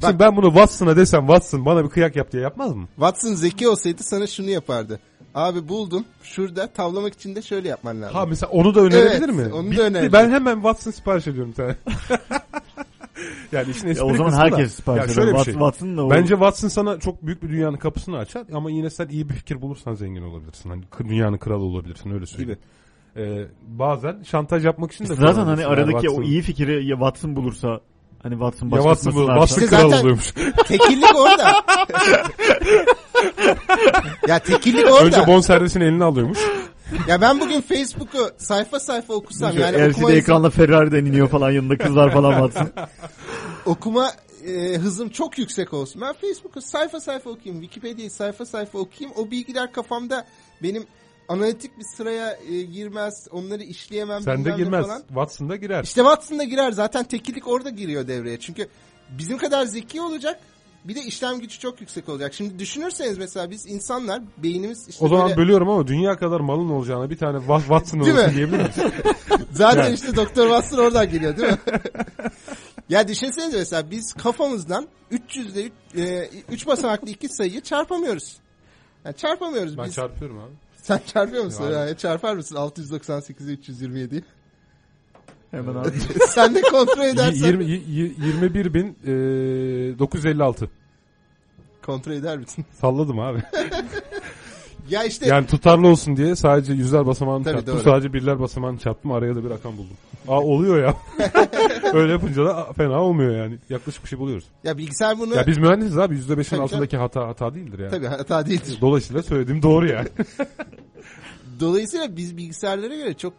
Şimdi 0.00 0.18
ben 0.18 0.36
bunu 0.36 0.46
Watson'a 0.46 0.96
desem 0.96 1.20
Watson 1.20 1.64
bana 1.64 1.84
bir 1.84 1.90
kıyak 1.90 2.16
yap 2.16 2.32
diye 2.32 2.42
yapmaz 2.42 2.74
mı? 2.74 2.86
Watson 2.96 3.34
zeki 3.34 3.68
olsaydı 3.68 4.02
sana 4.02 4.26
şunu 4.26 4.50
yapardı. 4.50 5.00
Abi 5.34 5.68
buldum. 5.68 6.04
Şurada 6.22 6.66
tavlamak 6.66 7.14
için 7.14 7.36
de 7.36 7.42
şöyle 7.42 7.68
yapman 7.68 8.02
lazım. 8.02 8.16
Ha 8.16 8.26
mesela 8.26 8.50
onu 8.52 8.74
da 8.74 8.80
önerebilir 8.80 9.28
Evet, 9.28 9.34
mi? 9.48 9.54
onu 9.54 9.66
da 9.66 9.70
Bitti. 9.70 9.82
önerecek. 9.82 10.12
Ben 10.12 10.30
hemen 10.30 10.54
Watson 10.54 10.90
sipariş 10.90 11.26
ediyorum 11.26 11.52
sana. 11.56 11.74
yani 13.52 13.70
işin 13.70 13.86
Ya 13.86 13.92
espri 13.92 14.04
o 14.04 14.14
zaman 14.16 14.32
da- 14.32 14.36
herkes 14.38 14.74
sipariş 14.74 14.98
Ya 14.98 15.04
eder. 15.04 15.14
şöyle 15.14 15.30
bir 15.32 15.36
Wat- 15.38 15.44
şey. 15.44 15.54
Watson 15.54 15.96
da 15.96 16.04
o. 16.04 16.10
Bence 16.10 16.28
Watson 16.34 16.68
sana 16.68 16.98
çok 17.00 17.26
büyük 17.26 17.42
bir 17.42 17.48
dünyanın 17.48 17.76
kapısını 17.76 18.18
açar 18.18 18.44
ama 18.54 18.70
yine 18.70 18.90
sen 18.90 19.08
iyi 19.08 19.28
bir 19.28 19.34
fikir 19.34 19.62
bulursan 19.62 19.94
zengin 19.94 20.22
olabilirsin. 20.22 20.70
Hani 20.70 20.82
dünyanın 21.08 21.38
kralı 21.38 21.64
olabilirsin 21.64 22.10
öyle 22.10 22.26
söyleyeyim. 22.26 22.58
Ee, 23.16 23.46
bazen 23.62 24.22
şantaj 24.22 24.64
yapmak 24.64 24.92
için 24.92 25.04
de 25.08 25.14
zaten 25.14 25.44
hani. 25.44 25.60
Yani 25.60 25.66
aradaki 25.66 26.10
o 26.10 26.12
Watson- 26.12 26.24
iyi 26.24 26.42
fikri 26.42 26.86
ya 26.86 26.96
Watson 26.96 27.36
bulursa 27.36 27.80
hani 28.22 28.32
Watson 28.32 28.66
ya 28.66 28.72
başkasına 28.72 28.94
Watson, 29.12 29.14
bu, 29.14 29.26
Watson 29.26 29.62
İşte 29.62 29.76
kral 29.76 29.90
zaten- 29.90 30.00
oluyormuş. 30.02 30.32
Tekillik 30.68 31.16
orada. 31.16 31.64
ya 34.28 34.38
tekillik 34.38 34.86
orada. 34.92 35.04
Önce 35.04 35.26
bon 35.26 35.40
servisini 35.40 35.84
eline 35.84 36.04
alıyormuş. 36.04 36.38
Ya 37.08 37.20
ben 37.20 37.40
bugün 37.40 37.60
Facebook'u 37.60 38.30
sayfa 38.38 38.80
sayfa 38.80 39.14
okusam 39.14 39.52
Şöyle 39.52 39.64
yani 39.78 39.92
okuma, 39.92 40.08
LCD 40.08 40.16
ekranla 40.16 40.50
Ferrari'den 40.50 41.04
iniyor 41.04 41.28
falan 41.28 41.50
yanında 41.50 41.78
kızlar 41.78 42.12
falan 42.12 42.32
Watson. 42.32 42.72
okuma 43.66 44.10
e, 44.46 44.78
hızım 44.78 45.08
çok 45.08 45.38
yüksek 45.38 45.74
olsun. 45.74 46.02
Ben 46.02 46.12
Facebook'u 46.12 46.60
sayfa 46.60 47.00
sayfa 47.00 47.30
okuyayım. 47.30 47.62
Wikipedia'yı 47.62 48.10
sayfa 48.10 48.46
sayfa 48.46 48.78
okuyayım. 48.78 49.16
O 49.18 49.30
bilgiler 49.30 49.72
kafamda 49.72 50.26
benim 50.62 50.84
analitik 51.30 51.78
bir 51.78 51.84
sıraya 51.96 52.38
e, 52.50 52.62
girmez. 52.62 53.28
Onları 53.30 53.62
işleyemem. 53.62 54.22
Sen 54.22 54.34
de 54.34 54.44
bilmem 54.44 54.58
ne 54.58 54.64
girmez. 54.64 54.86
Falan. 54.86 55.02
Watson 55.08 55.48
da 55.48 55.56
girer. 55.56 55.84
İşte 55.84 56.00
Watson'da 56.00 56.44
girer. 56.44 56.72
Zaten 56.72 57.04
tekillik 57.04 57.48
orada 57.48 57.70
giriyor 57.70 58.08
devreye. 58.08 58.40
Çünkü 58.40 58.68
bizim 59.18 59.38
kadar 59.38 59.64
zeki 59.64 60.00
olacak. 60.00 60.40
Bir 60.84 60.94
de 60.94 61.00
işlem 61.02 61.40
gücü 61.40 61.58
çok 61.58 61.80
yüksek 61.80 62.08
olacak. 62.08 62.34
Şimdi 62.34 62.58
düşünürseniz 62.58 63.18
mesela 63.18 63.50
biz 63.50 63.66
insanlar 63.66 64.22
beynimiz 64.36 64.88
işte 64.88 65.04
o 65.04 65.08
zaman 65.08 65.28
böyle... 65.28 65.36
bölüyorum 65.36 65.68
ama 65.68 65.86
dünya 65.86 66.16
kadar 66.16 66.40
malın 66.40 66.68
olacağına 66.68 67.10
bir 67.10 67.16
tane 67.18 67.38
Wa- 67.38 67.60
Watson 67.60 67.98
olsun 67.98 68.34
diyebilir 68.34 68.66
misin? 68.66 68.92
Zaten 69.52 69.82
Yani. 69.82 69.94
işte 69.94 70.16
Doktor 70.16 70.42
Watson 70.48 70.78
oradan 70.78 71.10
geliyor 71.10 71.36
değil 71.36 71.52
mi? 71.52 71.58
ya 72.88 73.08
düşünsenize 73.08 73.58
mesela 73.58 73.90
biz 73.90 74.12
kafamızdan 74.12 74.88
300'de 75.12 75.70
3 76.52 76.66
basamaklı 76.66 77.10
iki 77.10 77.28
sayıyı 77.28 77.60
çarpamıyoruz. 77.60 78.36
Yani 79.04 79.16
çarpamıyoruz 79.16 79.78
Ben 79.78 79.86
biz. 79.86 79.94
çarpıyorum 79.94 80.38
abi. 80.38 80.52
Sen 80.82 81.00
çarpıyor 81.06 81.44
musun? 81.44 81.64
Ya. 81.64 81.70
Yani 81.70 81.96
çarpar 81.96 82.34
mısın 82.34 82.56
698'e 82.56 83.54
327'yi? 83.54 84.22
Hemen 85.50 85.74
abi. 85.74 85.90
Sen 86.28 86.54
de 86.54 86.60
kontrol 86.60 87.04
edersen 87.04 87.46
20, 87.46 87.64
21 87.64 88.74
bin 88.74 88.96
e, 89.04 89.08
956. 89.98 90.70
kontrol 91.82 92.12
eder 92.12 92.38
misin? 92.38 92.64
Salladım 92.80 93.18
abi. 93.18 93.42
Ya 94.90 95.04
işte 95.04 95.26
Yani 95.26 95.46
tutarlı 95.46 95.88
olsun 95.88 96.16
diye 96.16 96.36
sadece 96.36 96.72
yüzler 96.72 97.06
basamağını 97.06 97.44
Tabii, 97.44 97.54
çarptım. 97.54 97.74
doğru. 97.76 97.82
Sadece 97.82 98.12
birler 98.12 98.40
basamağını 98.40 98.78
çarptım. 98.78 99.12
Araya 99.12 99.36
da 99.36 99.44
bir 99.44 99.50
rakam 99.50 99.72
buldum. 99.72 99.96
Aa 100.28 100.40
oluyor 100.40 100.82
ya. 100.84 100.94
Öyle 101.94 102.12
yapınca 102.12 102.44
da 102.44 102.72
fena 102.72 103.02
olmuyor 103.02 103.36
yani. 103.36 103.58
Yaklaşık 103.70 104.04
bir 104.04 104.08
şey 104.08 104.18
buluyoruz. 104.18 104.44
ya 104.64 104.78
bilgisayar 104.78 105.18
bunu 105.18 105.34
Ya 105.34 105.46
biz 105.46 105.58
mühendisiz 105.58 105.98
abi. 105.98 106.14
%5'in 106.14 106.42
Tabii 106.44 106.60
altındaki 106.62 106.96
hata 106.96 107.28
hata 107.28 107.54
değildir 107.54 107.78
yani. 107.78 107.90
tabii 107.90 108.06
hata 108.06 108.46
değildir. 108.46 108.78
Dolayısıyla 108.80 109.22
söylediğim 109.22 109.62
doğru 109.62 109.86
yani. 109.88 110.08
Dolayısıyla 111.60 112.16
biz 112.16 112.36
bilgisayarlara 112.36 112.94
göre 112.94 113.14
çok 113.14 113.32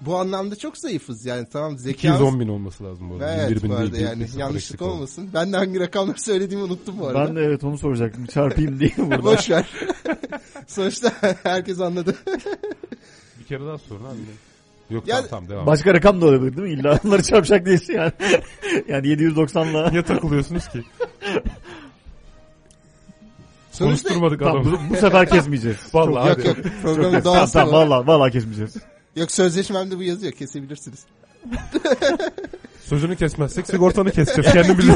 bu 0.00 0.16
anlamda 0.16 0.56
çok 0.56 0.78
zayıfız 0.78 1.26
yani 1.26 1.46
tamam 1.52 1.78
zekamız 1.78 2.20
210 2.20 2.40
bin 2.40 2.48
olması 2.48 2.84
lazım 2.84 3.10
bu 3.10 3.14
arada. 3.14 3.32
21 3.32 3.52
Evet 3.52 3.62
bin 3.62 3.70
bu 3.70 3.74
değil, 3.76 3.82
arada 3.86 3.96
bir- 3.96 4.00
yani 4.00 4.26
yanlışlık 4.38 4.56
eksik 4.72 4.82
oldu. 4.82 4.90
olmasın. 4.90 5.30
Ben 5.34 5.52
de 5.52 5.56
hangi 5.56 5.80
rakamları 5.80 6.20
söylediğimi 6.20 6.64
unuttum 6.64 6.94
bu 6.98 7.06
arada. 7.06 7.28
ben 7.28 7.36
de 7.36 7.40
evet 7.40 7.64
onu 7.64 7.78
soracaktım. 7.78 8.26
Çarpayım 8.26 8.80
diye 8.80 8.90
burada. 8.98 9.24
Boş 9.24 9.50
ver. 9.50 9.66
Sonuçta 10.66 11.12
herkes 11.42 11.80
anladı. 11.80 12.14
Bir 13.40 13.44
kere 13.44 13.66
daha 13.66 13.78
sorun 13.78 14.04
abi. 14.04 14.16
Yok 14.94 15.08
Ya- 15.08 15.16
tamam 15.16 15.28
tamam 15.30 15.48
devam. 15.48 15.66
Başka 15.66 15.94
rakam 15.94 16.20
da 16.20 16.26
olabilir 16.26 16.56
değil 16.56 16.68
mi? 16.68 16.80
İlla 16.80 17.00
onları 17.06 17.22
çarpacak 17.22 17.66
değilsin 17.66 17.92
yani. 17.94 18.12
yani 18.88 19.06
790'la. 19.06 19.90
Niye 19.90 20.02
takılıyorsunuz 20.02 20.68
ki? 20.68 20.82
Sonuçta 23.72 24.08
Konuşturmadık 24.08 24.40
Tamam, 24.40 24.56
adamı. 24.62 24.78
bu, 24.90 24.94
bu 24.94 24.96
sefer 24.96 25.28
kesmeyeceğiz. 25.28 25.76
Vallahi 25.94 26.28
yok 26.28 26.38
hadi. 26.38 26.48
yok 26.48 26.56
programın 26.82 27.20
Tamam 27.20 27.24
doğası 27.24 27.52
tamam 27.52 27.68
bu. 27.72 27.76
valla 27.76 28.06
valla 28.06 28.30
kesmeyeceğiz. 28.30 28.76
Yok 29.16 29.30
sözleşmemde 29.32 29.98
bu 29.98 30.02
yazıyor 30.02 30.32
kesebilirsiniz. 30.32 31.04
Sözünü 32.84 33.16
kesmezsek 33.16 33.66
sigortanı 33.66 34.10
keseceğiz. 34.10 34.52
Kendin 34.52 34.72
gibi. 34.82 34.92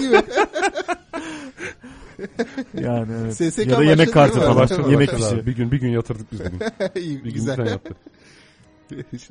gibi. 0.00 0.22
Yani 2.80 3.12
evet. 3.22 3.34
SSK 3.36 3.66
ya 3.66 3.78
da 3.78 3.84
yemek 3.84 4.12
kartı 4.12 4.34
değil 4.40 4.48
mi? 4.48 4.66
falan. 4.66 4.90
Yemek 4.90 5.08
Başladı 5.12 5.26
abi. 5.28 5.34
fişi. 5.36 5.46
Bir 5.46 5.56
gün 5.56 5.70
bir 5.72 5.80
gün 5.80 5.88
yatırdık 5.88 6.32
biz 6.32 6.40
bugün. 6.40 6.60
İyi, 6.96 7.18
Bir 7.18 7.22
gün 7.24 7.34
güzel. 7.34 7.56
sen 7.56 7.64
yaptın. 7.64 7.96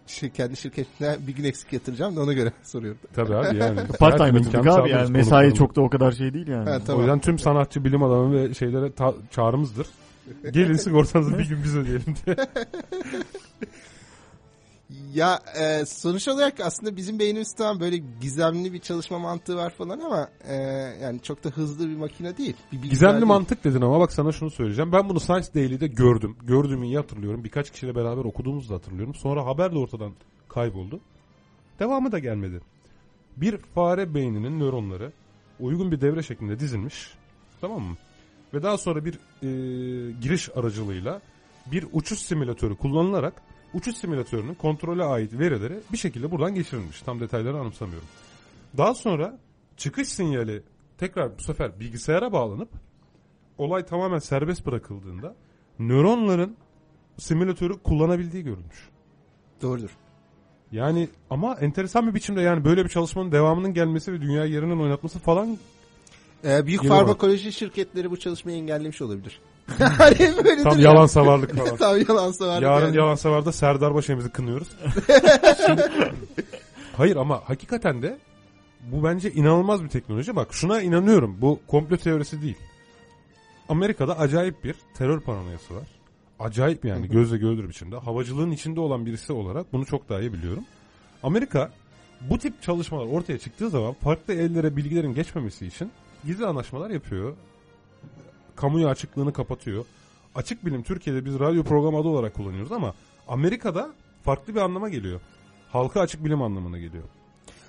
Şey, 0.08 0.30
kendi 0.30 0.58
şirketine 0.58 1.16
bir 1.28 1.36
gün 1.36 1.44
eksik 1.44 1.74
yatıracağım 1.74 2.16
da 2.16 2.22
ona 2.22 2.34
göre 2.34 2.52
soruyorum. 2.64 3.00
Tabii 3.16 3.36
abi 3.36 3.58
yani. 3.58 3.80
Part 4.00 4.18
time 4.18 4.30
Her 4.40 4.46
imkanı 4.46 4.60
abi 4.62 4.68
yani. 4.68 4.74
sağlıyoruz 4.78 5.10
Mesai 5.10 5.54
çok 5.54 5.76
da 5.76 5.82
o 5.82 5.90
kadar 5.90 6.12
şey 6.12 6.34
değil 6.34 6.48
yani. 6.48 6.70
Ha, 6.70 6.80
O 6.84 6.86
tamam. 6.86 7.02
yüzden 7.02 7.20
tüm 7.20 7.40
sanatçı, 7.40 7.84
bilim 7.86 8.04
adamı 8.04 8.34
ve 8.50 8.54
şeylere 8.54 8.92
ta- 8.92 9.14
çağrımızdır. 9.32 9.88
Gelin 10.52 10.78
sigortanızı 10.78 11.38
bir 11.40 11.50
gün 11.50 11.64
biz 11.64 11.76
ödeyelim 11.78 12.16
diye. 12.26 12.36
Ya 15.14 15.40
e, 15.60 15.86
sonuç 15.86 16.28
olarak 16.28 16.60
aslında 16.60 16.96
bizim 16.96 17.20
beynimiz 17.20 17.54
tamam 17.54 17.80
böyle 17.80 17.98
gizemli 18.22 18.74
bir 18.74 18.80
çalışma 18.80 19.20
mantığı 19.20 19.56
var 19.56 19.70
falan 19.70 20.00
ama 20.00 20.28
e, 20.48 20.56
yani 21.02 21.22
çok 21.22 21.44
da 21.44 21.50
hızlı 21.50 21.90
bir 21.90 21.96
makine 21.96 22.38
değil. 22.38 22.56
Bir 22.72 22.82
Gizemli 22.82 23.14
değil. 23.14 23.26
mantık 23.26 23.64
dedin 23.64 23.82
ama 23.82 24.00
bak 24.00 24.14
sana 24.14 24.32
şunu 24.32 24.52
söyleyeceğim. 24.52 24.92
Ben 24.92 25.10
bunu 25.10 25.20
Science 25.20 25.48
Daily'de 25.56 25.88
gördüm. 25.88 26.38
Gördüğümü 26.44 26.86
iyi 26.86 26.98
hatırlıyorum. 26.98 27.44
Birkaç 27.44 27.72
kişiyle 27.72 27.96
beraber 27.96 28.26
okuduğumuzu 28.26 28.70
da 28.70 28.76
hatırlıyorum. 28.76 29.16
Sonra 29.16 29.46
haber 29.46 29.72
de 29.72 29.78
ortadan 29.78 30.14
kayboldu. 30.50 31.00
Devamı 31.80 32.12
da 32.12 32.20
gelmedi. 32.20 32.62
Bir 33.38 33.58
fare 33.58 34.14
beyninin 34.14 34.60
nöronları 34.60 35.12
uygun 35.60 35.92
bir 35.92 36.02
devre 36.02 36.24
şeklinde 36.24 36.60
dizilmiş. 36.60 37.14
Tamam 37.62 37.82
mı? 37.82 37.98
Ve 38.54 38.64
daha 38.64 38.78
sonra 38.78 39.06
bir 39.06 39.14
e, 39.14 39.48
giriş 40.22 40.50
aracılığıyla 40.56 41.22
bir 41.66 41.88
uçuş 41.94 42.20
simülatörü 42.20 42.76
kullanılarak 42.76 43.34
uçuş 43.74 43.96
simülatörünün 43.96 44.54
kontrole 44.54 45.04
ait 45.04 45.34
verileri 45.34 45.80
bir 45.92 45.98
şekilde 45.98 46.32
buradan 46.32 46.56
geçirilmiş. 46.56 47.02
Tam 47.02 47.20
detayları 47.20 47.58
anımsamıyorum. 47.58 48.08
Daha 48.78 48.94
sonra 48.94 49.40
çıkış 49.78 50.08
sinyali 50.08 50.64
tekrar 50.98 51.38
bu 51.38 51.44
sefer 51.44 51.80
bilgisayara 51.80 52.32
bağlanıp 52.32 52.70
olay 53.58 53.86
tamamen 53.86 54.20
serbest 54.20 54.66
bırakıldığında 54.66 55.36
nöronların 55.80 56.56
simülatörü 57.18 57.80
kullanabildiği 57.80 58.44
görülmüş. 58.44 58.90
Doğrudur. 59.62 59.90
Yani 60.72 61.10
ama 61.30 61.56
enteresan 61.56 62.08
bir 62.08 62.14
biçimde 62.14 62.42
yani 62.42 62.66
böyle 62.66 62.84
bir 62.84 62.90
çalışmanın 62.90 63.32
devamının 63.32 63.74
gelmesi 63.74 64.14
ve 64.14 64.22
dünya 64.22 64.46
yerinden 64.46 64.80
oynatması 64.80 65.20
falan 65.20 65.58
E, 66.46 66.66
büyük 66.66 66.88
farmakoloji 66.88 67.52
şirketleri 67.52 68.12
bu 68.12 68.20
çalışmayı 68.20 68.58
engellemiş 68.58 69.02
olabilir. 69.02 69.40
Hani 69.98 70.20
böyledir 70.20 70.64
tam 70.64 70.80
ya. 70.80 70.84
yalan 70.92 71.06
savarlık 71.06 71.56
falan. 71.58 71.78
tam 71.78 71.98
yalan 72.10 72.32
savarlık 72.32 72.64
Yarın 72.64 72.86
yani. 72.86 72.98
yalan 72.98 73.16
savarda 73.16 73.52
Serdar 73.52 73.94
Başemiz'i 73.96 74.30
kınıyoruz. 74.30 74.68
Şimdi- 75.66 75.90
hayır 76.98 77.16
ama 77.16 77.42
hakikaten 77.46 78.02
de 78.02 78.18
bu 78.92 79.04
bence 79.04 79.32
inanılmaz 79.32 79.84
bir 79.84 79.90
teknoloji. 79.90 80.36
Bak 80.36 80.48
şuna 80.54 80.82
inanıyorum. 80.82 81.38
Bu 81.42 81.60
komplo 81.68 81.98
teorisi 81.98 82.42
değil. 82.42 82.58
Amerika'da 83.70 84.20
acayip 84.20 84.64
bir 84.64 84.76
terör 84.98 85.20
paranoyası 85.20 85.76
var. 85.76 85.84
Acayip 86.40 86.86
yani 86.86 87.08
gözle 87.10 87.38
görülür 87.38 87.70
biçimde. 87.70 87.98
Havacılığın 87.98 88.52
içinde 88.52 88.80
olan 88.80 89.06
birisi 89.06 89.34
olarak 89.34 89.74
bunu 89.74 89.86
çok 89.86 90.10
daha 90.10 90.20
iyi 90.22 90.34
biliyorum. 90.34 90.64
Amerika 91.24 91.72
bu 92.22 92.38
tip 92.40 92.62
çalışmalar 92.62 93.06
ortaya 93.06 93.38
çıktığı 93.40 93.70
zaman 93.70 93.94
farklı 93.94 94.34
ellere 94.34 94.76
bilgilerin 94.76 95.14
geçmemesi 95.14 95.66
için 95.68 95.92
gizli 96.26 96.46
anlaşmalar 96.46 96.90
yapıyor. 96.90 97.34
Kamuya 98.56 98.88
açıklığını 98.88 99.34
kapatıyor. 99.34 99.86
Açık 100.36 100.66
bilim 100.66 100.84
Türkiye'de 100.84 101.26
biz 101.26 101.40
radyo 101.40 101.64
programı 101.64 101.98
adı 101.98 102.08
olarak 102.08 102.34
kullanıyoruz 102.34 102.72
ama 102.72 102.94
Amerika'da 103.28 103.94
farklı 104.24 104.56
bir 104.56 104.60
anlama 104.62 104.90
geliyor. 104.90 105.22
Halka 105.72 106.00
açık 106.02 106.26
bilim 106.26 106.42
anlamına 106.42 106.78
geliyor. 106.78 107.04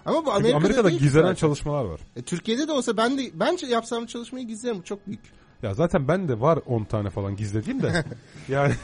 Ama 0.05 0.17
bu 0.19 0.21
Çünkü 0.21 0.31
Amerika'da, 0.37 0.57
Amerika'da 0.57 0.89
değil 0.89 1.01
gizlenen 1.01 1.25
zaten. 1.25 1.35
çalışmalar 1.35 1.85
var. 1.85 2.01
E, 2.17 2.23
Türkiye'de 2.23 2.69
de 2.69 2.73
olsa 2.73 2.97
ben 2.97 3.19
de 3.19 3.23
bence 3.35 3.67
yapsam 3.67 4.07
çalışmayı 4.07 4.47
gizlerim. 4.47 4.83
Çok 4.83 5.07
büyük. 5.07 5.21
Ya 5.63 5.75
zaten 5.75 6.09
ben 6.09 6.29
de 6.29 6.41
var 6.41 6.59
10 6.67 6.85
tane 6.85 7.11
falan 7.11 7.37
gizlediğim 7.37 7.83
de. 7.83 8.05
yani 8.49 8.75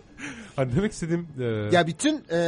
hani 0.56 0.76
demek 0.76 0.92
istediğim 0.92 1.28
e, 1.40 1.44
Ya 1.44 1.86
bütün 1.86 2.24
e, 2.30 2.38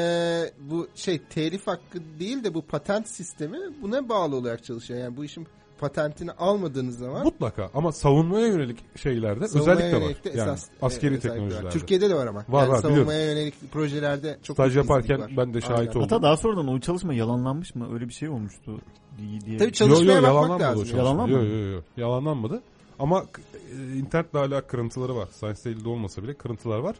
bu 0.60 0.88
şey 0.94 1.18
telif 1.18 1.66
hakkı 1.66 1.98
değil 2.20 2.44
de 2.44 2.54
bu 2.54 2.62
patent 2.62 3.08
sistemi 3.08 3.58
buna 3.82 4.08
bağlı 4.08 4.36
olarak 4.36 4.64
çalışıyor. 4.64 5.00
Yani 5.00 5.16
bu 5.16 5.24
işin 5.24 5.46
patentini 5.78 6.32
almadığınız 6.32 6.98
zaman 6.98 7.24
mutlaka 7.24 7.70
ama 7.74 7.92
savunmaya 7.92 8.46
yönelik 8.46 8.96
şeylerde 8.96 9.48
savunmaya 9.48 9.76
özellikle 9.76 9.96
var. 9.96 10.02
yönelik 10.02 10.24
de 10.24 10.28
yani 10.28 10.40
esas, 10.40 10.68
askeri 10.82 11.14
e, 11.14 11.16
özellikler 11.16 11.30
var. 11.30 11.34
teknolojilerde. 11.34 11.78
Türkiye'de 11.78 12.10
de 12.10 12.14
var 12.14 12.26
ama. 12.26 12.44
Var, 12.48 12.62
yani 12.62 12.72
var, 12.72 12.82
savunmaya 12.82 13.24
yönelik 13.26 13.72
projelerde 13.72 14.38
çok 14.42 14.56
Staj 14.56 14.76
yaparken 14.76 15.20
var. 15.20 15.30
ben 15.36 15.54
de 15.54 15.60
şahit 15.60 15.78
Aynen. 15.78 15.90
oldum. 15.90 16.00
Hatta 16.02 16.22
daha 16.22 16.36
sonradan 16.36 16.68
o 16.68 16.80
çalışma 16.80 17.14
yalanlanmış 17.14 17.74
mı? 17.74 17.88
Öyle 17.94 18.08
bir 18.08 18.14
şey 18.14 18.28
olmuştu 18.28 18.80
diye. 19.18 19.40
diye. 19.40 19.58
Tabii 19.58 19.72
çalışmaya 19.72 20.12
yo, 20.20 20.26
yo, 20.26 20.34
bakmak 20.34 20.60
lazım. 20.60 20.98
Yalanlanmadı 20.98 21.44
Yo, 21.46 21.58
yo, 21.58 21.70
yo. 21.72 21.80
Yalanlanmadı. 21.96 22.62
Ama 22.98 23.24
e, 23.72 23.96
internetle 23.96 24.38
hala 24.38 24.60
kırıntıları 24.66 25.16
var. 25.16 25.28
Science 25.32 25.64
Daily'de 25.64 25.88
olmasa 25.88 26.22
bile 26.22 26.34
kırıntılar 26.34 26.78
var. 26.78 26.96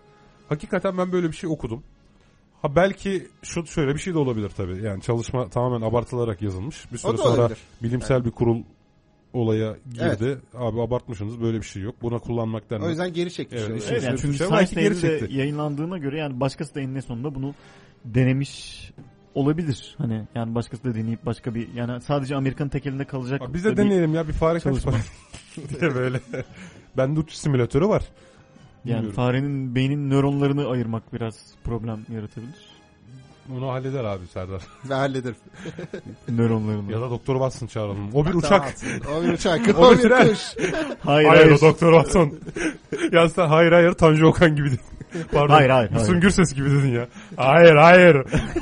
Hakikaten 0.49 0.99
ben 0.99 1.13
böyle 1.13 1.29
bir 1.29 1.37
şey 1.37 1.51
okudum. 1.51 1.83
Ha 2.63 2.77
belki 2.77 3.29
şu 3.43 3.67
şöyle 3.67 3.95
bir 3.95 3.99
şey 3.99 4.15
de 4.15 4.19
olabilir 4.19 4.51
tabii. 4.57 4.83
Yani 4.83 5.03
çalışma 5.03 5.49
tamamen 5.49 5.87
abartılarak 5.87 6.43
yazılmış. 6.43 6.93
Bir 6.93 6.99
süre 6.99 7.11
O 7.13 7.19
da 7.19 7.23
sonra 7.23 7.41
olabilir. 7.43 7.59
bilimsel 7.83 8.25
bir 8.25 8.31
kurul 8.31 8.63
olaya 9.33 9.77
girdi. 9.93 10.39
Abi 10.55 10.81
abartmışsınız 10.81 11.41
böyle 11.41 11.59
bir 11.59 11.67
şey 11.67 11.83
yok. 11.83 11.95
Buna 12.03 12.19
kullanmak 12.19 12.71
denmez. 12.71 12.87
O 12.87 12.91
yüzden 12.91 13.13
geri 13.13 13.33
çekmiş. 13.33 13.61
Evet, 13.61 13.71
oluyor. 13.71 13.85
Evet, 13.91 14.03
yani 14.03 14.19
çünkü 14.21 14.39
şey 14.39 14.47
Science 14.47 14.61
belki 14.61 14.75
geri 14.75 15.03
Daily'de 15.03 15.19
çekti. 15.21 15.37
yayınlandığına 15.37 15.99
göre 15.99 16.19
yani 16.19 16.41
başkası 16.41 16.75
da 16.75 16.81
eninde 16.81 17.03
sonunda 17.03 17.35
bunu 17.35 17.55
denemiş 18.05 18.91
olabilir. 19.35 19.95
Hani 19.99 20.27
yani 20.35 20.55
başkası 20.55 20.85
da 20.85 20.95
deneyip 20.95 21.27
başka 21.27 21.55
bir 21.55 21.73
yani 21.75 22.03
sadece 22.03 22.37
Amerika'nın 22.37 22.69
tek 22.69 22.87
elinde 22.87 23.05
kalacak. 23.05 23.43
Abi 23.43 23.55
biz 23.55 23.65
de 23.65 23.73
bir- 23.73 23.77
deneyelim 23.77 24.15
ya 24.15 24.29
bir 24.29 24.33
fare 24.33 24.55
kaç 24.61 24.63
çalışma. 24.65 24.93
diye 25.81 25.95
böyle. 25.95 26.21
Bende 26.97 27.21
uçuş 27.21 27.37
simülatörü 27.39 27.89
var. 27.89 28.03
Yani 28.89 28.97
Bilmiyorum. 28.97 29.17
farenin 29.17 29.75
beynin 29.75 30.11
nöronlarını 30.11 30.67
ayırmak 30.69 31.13
biraz 31.13 31.35
problem 31.65 31.99
yaratabilir. 32.15 32.69
Onu 33.57 33.69
halleder 33.69 34.05
abi 34.05 34.27
Serdar. 34.27 34.63
Ve 34.89 34.95
hallederim. 34.95 35.37
Nöronlarını. 36.29 36.93
ya 36.93 37.01
da 37.01 37.11
Doktor 37.11 37.35
Watson 37.35 37.67
çağıralım. 37.67 38.15
O 38.15 38.27
bir 38.27 38.35
uçak. 38.35 38.75
O 39.19 39.23
bir 39.23 39.29
uçak. 39.33 39.69
O 39.79 39.93
bir 39.93 39.97
kuş. 39.97 40.09
Hayır 40.11 41.29
Hayır, 41.29 41.29
hayır. 41.29 41.51
o 41.51 41.61
Doktor 41.61 41.93
Watson. 42.03 42.33
ya 43.13 43.29
sen 43.29 43.47
hayır 43.47 43.73
hayır 43.73 43.93
Tanju 43.93 44.27
Okan 44.27 44.57
gibi 44.57 44.67
dedin. 44.71 44.81
Pardon. 45.33 45.55
Hayır, 45.55 45.71
hayır, 45.71 45.91
hayır. 45.91 46.01
Müslüm 46.03 46.21
Gürses 46.21 46.55
gibi 46.55 46.71
dedin 46.71 46.93
ya. 46.93 47.09
Hayır 47.37 47.75
hayır. 47.77 48.15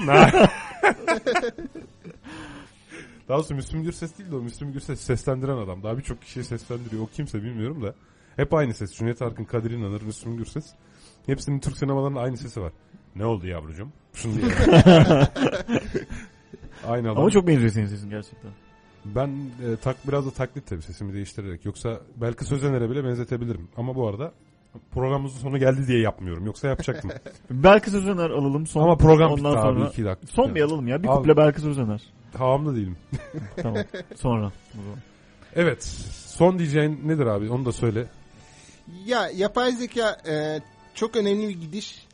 Na- 0.06 0.30
Daha 3.28 3.38
doğrusu 3.38 3.54
Müslüm 3.54 3.82
Gürses 3.82 4.18
değil 4.18 4.30
de 4.30 4.36
o 4.36 4.40
Müslüm 4.40 4.72
Gürses 4.72 5.00
seslendiren 5.00 5.56
adam. 5.56 5.82
Daha 5.82 5.98
birçok 5.98 6.22
kişiyi 6.22 6.44
seslendiriyor. 6.44 7.02
O 7.02 7.06
kimse 7.06 7.42
bilmiyorum 7.42 7.82
da. 7.82 7.94
Hep 8.36 8.54
aynı 8.54 8.74
ses. 8.74 8.94
Cüneyt 8.94 9.22
Arkın, 9.22 9.44
Kadir 9.44 9.70
İnanır, 9.70 10.02
Müslüm 10.02 10.36
Gürses. 10.36 10.64
Hepsinin 11.26 11.60
Türk 11.60 11.78
sinemalarında 11.78 12.20
aynı 12.20 12.36
sesi 12.36 12.60
var. 12.60 12.72
Ne 13.16 13.26
oldu 13.26 13.46
yavrucuğum? 13.46 13.88
Şunu 14.14 14.34
diye. 14.34 14.44
aynı 16.86 17.10
adam. 17.10 17.18
Ama 17.18 17.30
çok 17.30 17.46
benziyor 17.46 17.70
senin 17.70 17.86
sesin 17.86 18.10
gerçekten. 18.10 18.50
Ben 19.04 19.28
e, 19.28 19.76
tak 19.76 19.96
biraz 20.08 20.26
da 20.26 20.30
taklit 20.30 20.66
tabii 20.66 20.82
sesimi 20.82 21.12
değiştirerek. 21.12 21.64
Yoksa 21.64 22.00
belki 22.16 22.44
Sözener'e 22.44 22.90
bile 22.90 23.04
benzetebilirim. 23.04 23.68
Ama 23.76 23.94
bu 23.94 24.08
arada 24.08 24.32
programımızın 24.90 25.38
sonu 25.38 25.58
geldi 25.58 25.86
diye 25.86 26.00
yapmıyorum. 26.00 26.46
Yoksa 26.46 26.68
yapacaktım. 26.68 27.10
Belki 27.50 27.90
Sözener 27.90 28.30
alalım. 28.30 28.66
Son, 28.66 28.82
Ama 28.82 28.96
program 28.96 29.32
ondan 29.32 29.52
bitti 29.52 29.62
sonra... 29.62 29.82
abi. 29.82 29.88
iki 29.90 30.04
dakika. 30.04 30.26
Son 30.26 30.54
bir 30.54 30.62
alalım 30.62 30.88
ya. 30.88 31.02
Bir 31.02 31.08
Al. 31.08 31.16
kuple 31.16 31.36
belki 31.36 31.60
Sözener. 31.60 32.02
Havamda 32.38 32.74
değilim. 32.76 32.96
Tamam. 33.62 33.84
Sonra. 34.14 34.52
Evet. 35.54 35.84
Son 36.26 36.58
diyeceğin 36.58 37.00
nedir 37.04 37.26
abi? 37.26 37.50
Onu 37.50 37.64
da 37.64 37.72
söyle. 37.72 38.06
Ya 39.06 39.28
yapay 39.36 39.72
zeka 39.72 40.16
e, 40.28 40.60
çok 40.94 41.16
önemli 41.16 41.48
bir 41.48 41.60
gidiş. 41.60 42.06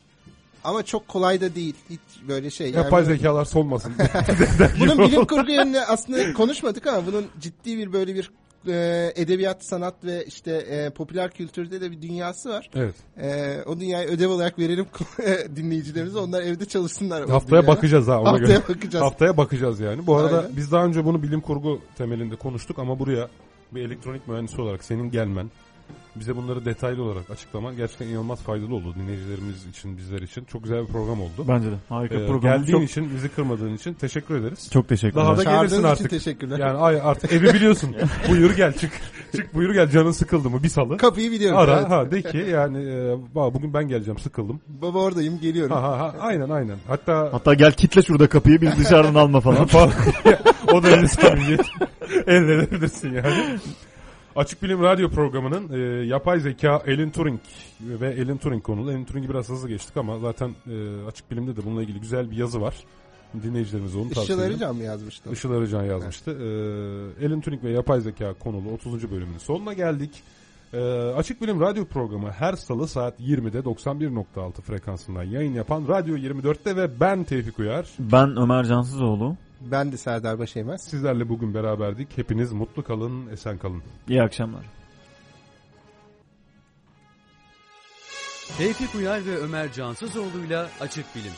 Ama 0.63 0.83
çok 0.83 1.07
kolay 1.07 1.41
da 1.41 1.55
değil. 1.55 1.75
Hiç 1.89 1.99
böyle 2.27 2.49
şey. 2.49 2.67
Yani 2.67 2.77
Yapay 2.77 3.05
bunun- 3.05 3.15
zekalar 3.15 3.45
solmasın. 3.45 3.93
Bunun 4.79 4.97
bilim 5.07 5.25
kurgu 5.25 5.51
yönünü 5.51 5.79
aslında 5.79 6.33
konuşmadık 6.33 6.87
ama 6.87 7.07
bunun 7.07 7.25
ciddi 7.39 7.77
bir 7.77 7.93
böyle 7.93 8.15
bir 8.15 8.31
e, 8.67 9.13
edebiyat, 9.15 9.65
sanat 9.65 9.93
ve 10.03 10.25
işte 10.25 10.51
e, 10.51 10.89
popüler 10.89 11.31
kültürde 11.31 11.81
de 11.81 11.91
bir 11.91 12.01
dünyası 12.01 12.49
var. 12.49 12.69
evet. 12.75 12.95
E, 13.21 13.57
o 13.65 13.79
dünyayı 13.79 14.07
ödev 14.07 14.29
olarak 14.29 14.59
verelim 14.59 14.85
dinleyicilerimize. 15.55 16.17
Onlar 16.19 16.41
evde 16.41 16.65
çalışsınlar. 16.65 17.29
Haftaya 17.29 17.61
dünyaya. 17.61 17.67
bakacağız 17.77 18.07
ha 18.07 18.21
ona 18.21 18.29
Haftaya 18.31 18.47
göre. 18.59 18.75
bakacağız. 18.75 19.05
Haftaya 19.05 19.37
bakacağız 19.37 19.79
yani. 19.79 20.07
Bu 20.07 20.15
arada 20.17 20.37
Aynen. 20.39 20.57
biz 20.57 20.71
daha 20.71 20.85
önce 20.85 21.05
bunu 21.05 21.23
bilim 21.23 21.41
kurgu 21.41 21.81
temelinde 21.97 22.35
konuştuk 22.35 22.79
ama 22.79 22.99
buraya 22.99 23.27
bir 23.71 23.81
elektronik 23.81 24.27
mühendisi 24.27 24.61
olarak 24.61 24.83
senin 24.83 25.11
gelmen 25.11 25.51
bize 26.15 26.35
bunları 26.35 26.65
detaylı 26.65 27.03
olarak 27.03 27.29
açıklaman 27.29 27.75
gerçekten 27.77 28.07
inanılmaz 28.07 28.39
faydalı 28.41 28.75
oldu 28.75 28.95
dinleyicilerimiz 28.95 29.65
için, 29.65 29.97
bizler 29.97 30.21
için. 30.21 30.43
Çok 30.43 30.63
güzel 30.63 30.81
bir 30.81 30.91
program 30.91 31.21
oldu. 31.21 31.45
Bence 31.47 31.71
de. 31.71 31.75
Harika 31.89 32.15
Ee, 32.15 32.27
program. 32.27 32.41
geldiğin 32.59 32.77
Çok, 32.79 32.89
için, 32.89 33.09
bizi 33.15 33.29
kırmadığın 33.29 33.73
için 33.73 33.93
teşekkür 33.93 34.35
ederiz. 34.35 34.69
çok 34.73 34.87
teşekkürler. 34.89 35.25
Daha 35.25 35.37
da 35.37 35.43
Çağırdığınız 35.43 35.71
gelirsin 35.71 35.77
için 35.79 35.87
artık. 35.87 36.09
teşekkürler. 36.09 36.59
Yani 36.59 36.77
ay 36.77 37.01
artık 37.03 37.33
evi 37.33 37.53
biliyorsun. 37.53 37.95
buyur 38.29 38.55
gel 38.55 38.73
çık. 38.73 38.91
Çık 39.35 39.55
buyur 39.55 39.73
gel 39.73 39.89
canın 39.89 40.11
sıkıldı 40.11 40.49
mı 40.49 40.63
bir 40.63 40.69
salı. 40.69 40.97
Kapıyı 40.97 41.31
biliyorum. 41.31 41.57
Ara 41.57 41.79
evet. 41.79 41.89
ha 41.89 42.11
de 42.11 42.21
ki 42.21 42.45
yani 42.51 42.77
e, 42.77 43.15
"Baba 43.35 43.53
bugün 43.53 43.73
ben 43.73 43.87
geleceğim 43.87 44.19
sıkıldım. 44.19 44.61
Baba 44.67 44.99
oradayım 44.99 45.39
geliyorum. 45.39 45.75
Ha 45.75 45.81
ha 45.83 45.99
ha 45.99 46.15
aynen 46.19 46.49
aynen. 46.49 46.77
Hatta 46.87 47.29
Hatta 47.31 47.53
gel 47.53 47.71
kitle 47.71 48.01
şurada 48.01 48.27
kapıyı 48.29 48.61
biz 48.61 48.77
dışarıdan 48.79 49.15
alma 49.15 49.41
falan. 49.41 49.65
falan. 49.73 49.91
o 50.73 50.83
da. 50.83 50.89
Elde 52.27 52.53
edebilirsin 52.53 53.13
yani. 53.13 53.59
Açık 54.35 54.63
Bilim 54.63 54.83
Radyo 54.83 55.09
programının 55.09 55.73
e, 55.73 56.05
yapay 56.05 56.39
zeka 56.39 56.71
Alan 56.87 57.09
Turing 57.09 57.39
ve 57.81 58.23
Alan 58.23 58.37
Turing 58.37 58.63
konulu. 58.63 58.89
Alan 58.89 59.05
Turing'i 59.05 59.29
biraz 59.29 59.49
hızlı 59.49 59.69
geçtik 59.69 59.97
ama 59.97 60.19
zaten 60.19 60.55
e, 60.67 61.05
Açık 61.07 61.31
Bilim'de 61.31 61.55
de 61.55 61.65
bununla 61.65 61.81
ilgili 61.83 61.99
güzel 61.99 62.31
bir 62.31 62.37
yazı 62.37 62.61
var. 62.61 62.75
Dinleyicilerimize 63.43 63.97
onu 63.97 64.09
tavsiye 64.09 64.23
Işıl 64.23 64.39
ederim. 64.39 64.51
Arıcan 64.51 64.75
mı 64.75 64.83
yazmıştı? 64.83 65.29
Işıl 65.31 65.51
Arıcan 65.51 65.83
yazmıştı. 65.83 66.31
Ee, 66.31 67.25
Alan 67.27 67.41
Turing 67.41 67.63
ve 67.63 67.69
yapay 67.71 68.01
zeka 68.01 68.33
konulu 68.33 68.71
30. 68.73 69.11
bölümünün 69.11 69.37
sonuna 69.37 69.73
geldik. 69.73 70.23
Ee, 70.73 70.79
Açık 71.17 71.41
Bilim 71.41 71.61
Radyo 71.61 71.85
programı 71.85 72.31
her 72.31 72.53
salı 72.53 72.87
saat 72.87 73.19
20'de 73.19 73.59
91.6 73.59 74.61
frekansından 74.61 75.23
yayın 75.23 75.53
yapan 75.53 75.87
Radyo 75.87 76.17
24'te 76.17 76.75
ve 76.75 76.99
ben 76.99 77.23
Tevfik 77.23 77.59
Uyar. 77.59 77.87
Ben 77.99 78.37
Ömer 78.37 78.63
Cansızoğlu. 78.63 79.35
Ben 79.71 79.91
de 79.91 79.97
Serdar 79.97 80.39
Başeymez. 80.39 80.83
Sizlerle 80.83 81.29
bugün 81.29 81.53
beraberdik. 81.53 82.17
Hepiniz 82.17 82.51
mutlu 82.51 82.83
kalın, 82.83 83.27
esen 83.27 83.57
kalın. 83.57 83.83
İyi 84.07 84.21
akşamlar. 84.21 84.65
Tevfik 88.57 88.95
Uyar 88.95 89.25
ve 89.25 89.37
Ömer 89.37 89.71
Cansızoğlu'yla 89.73 90.69
Açık 90.79 91.05
Bilim. 91.15 91.33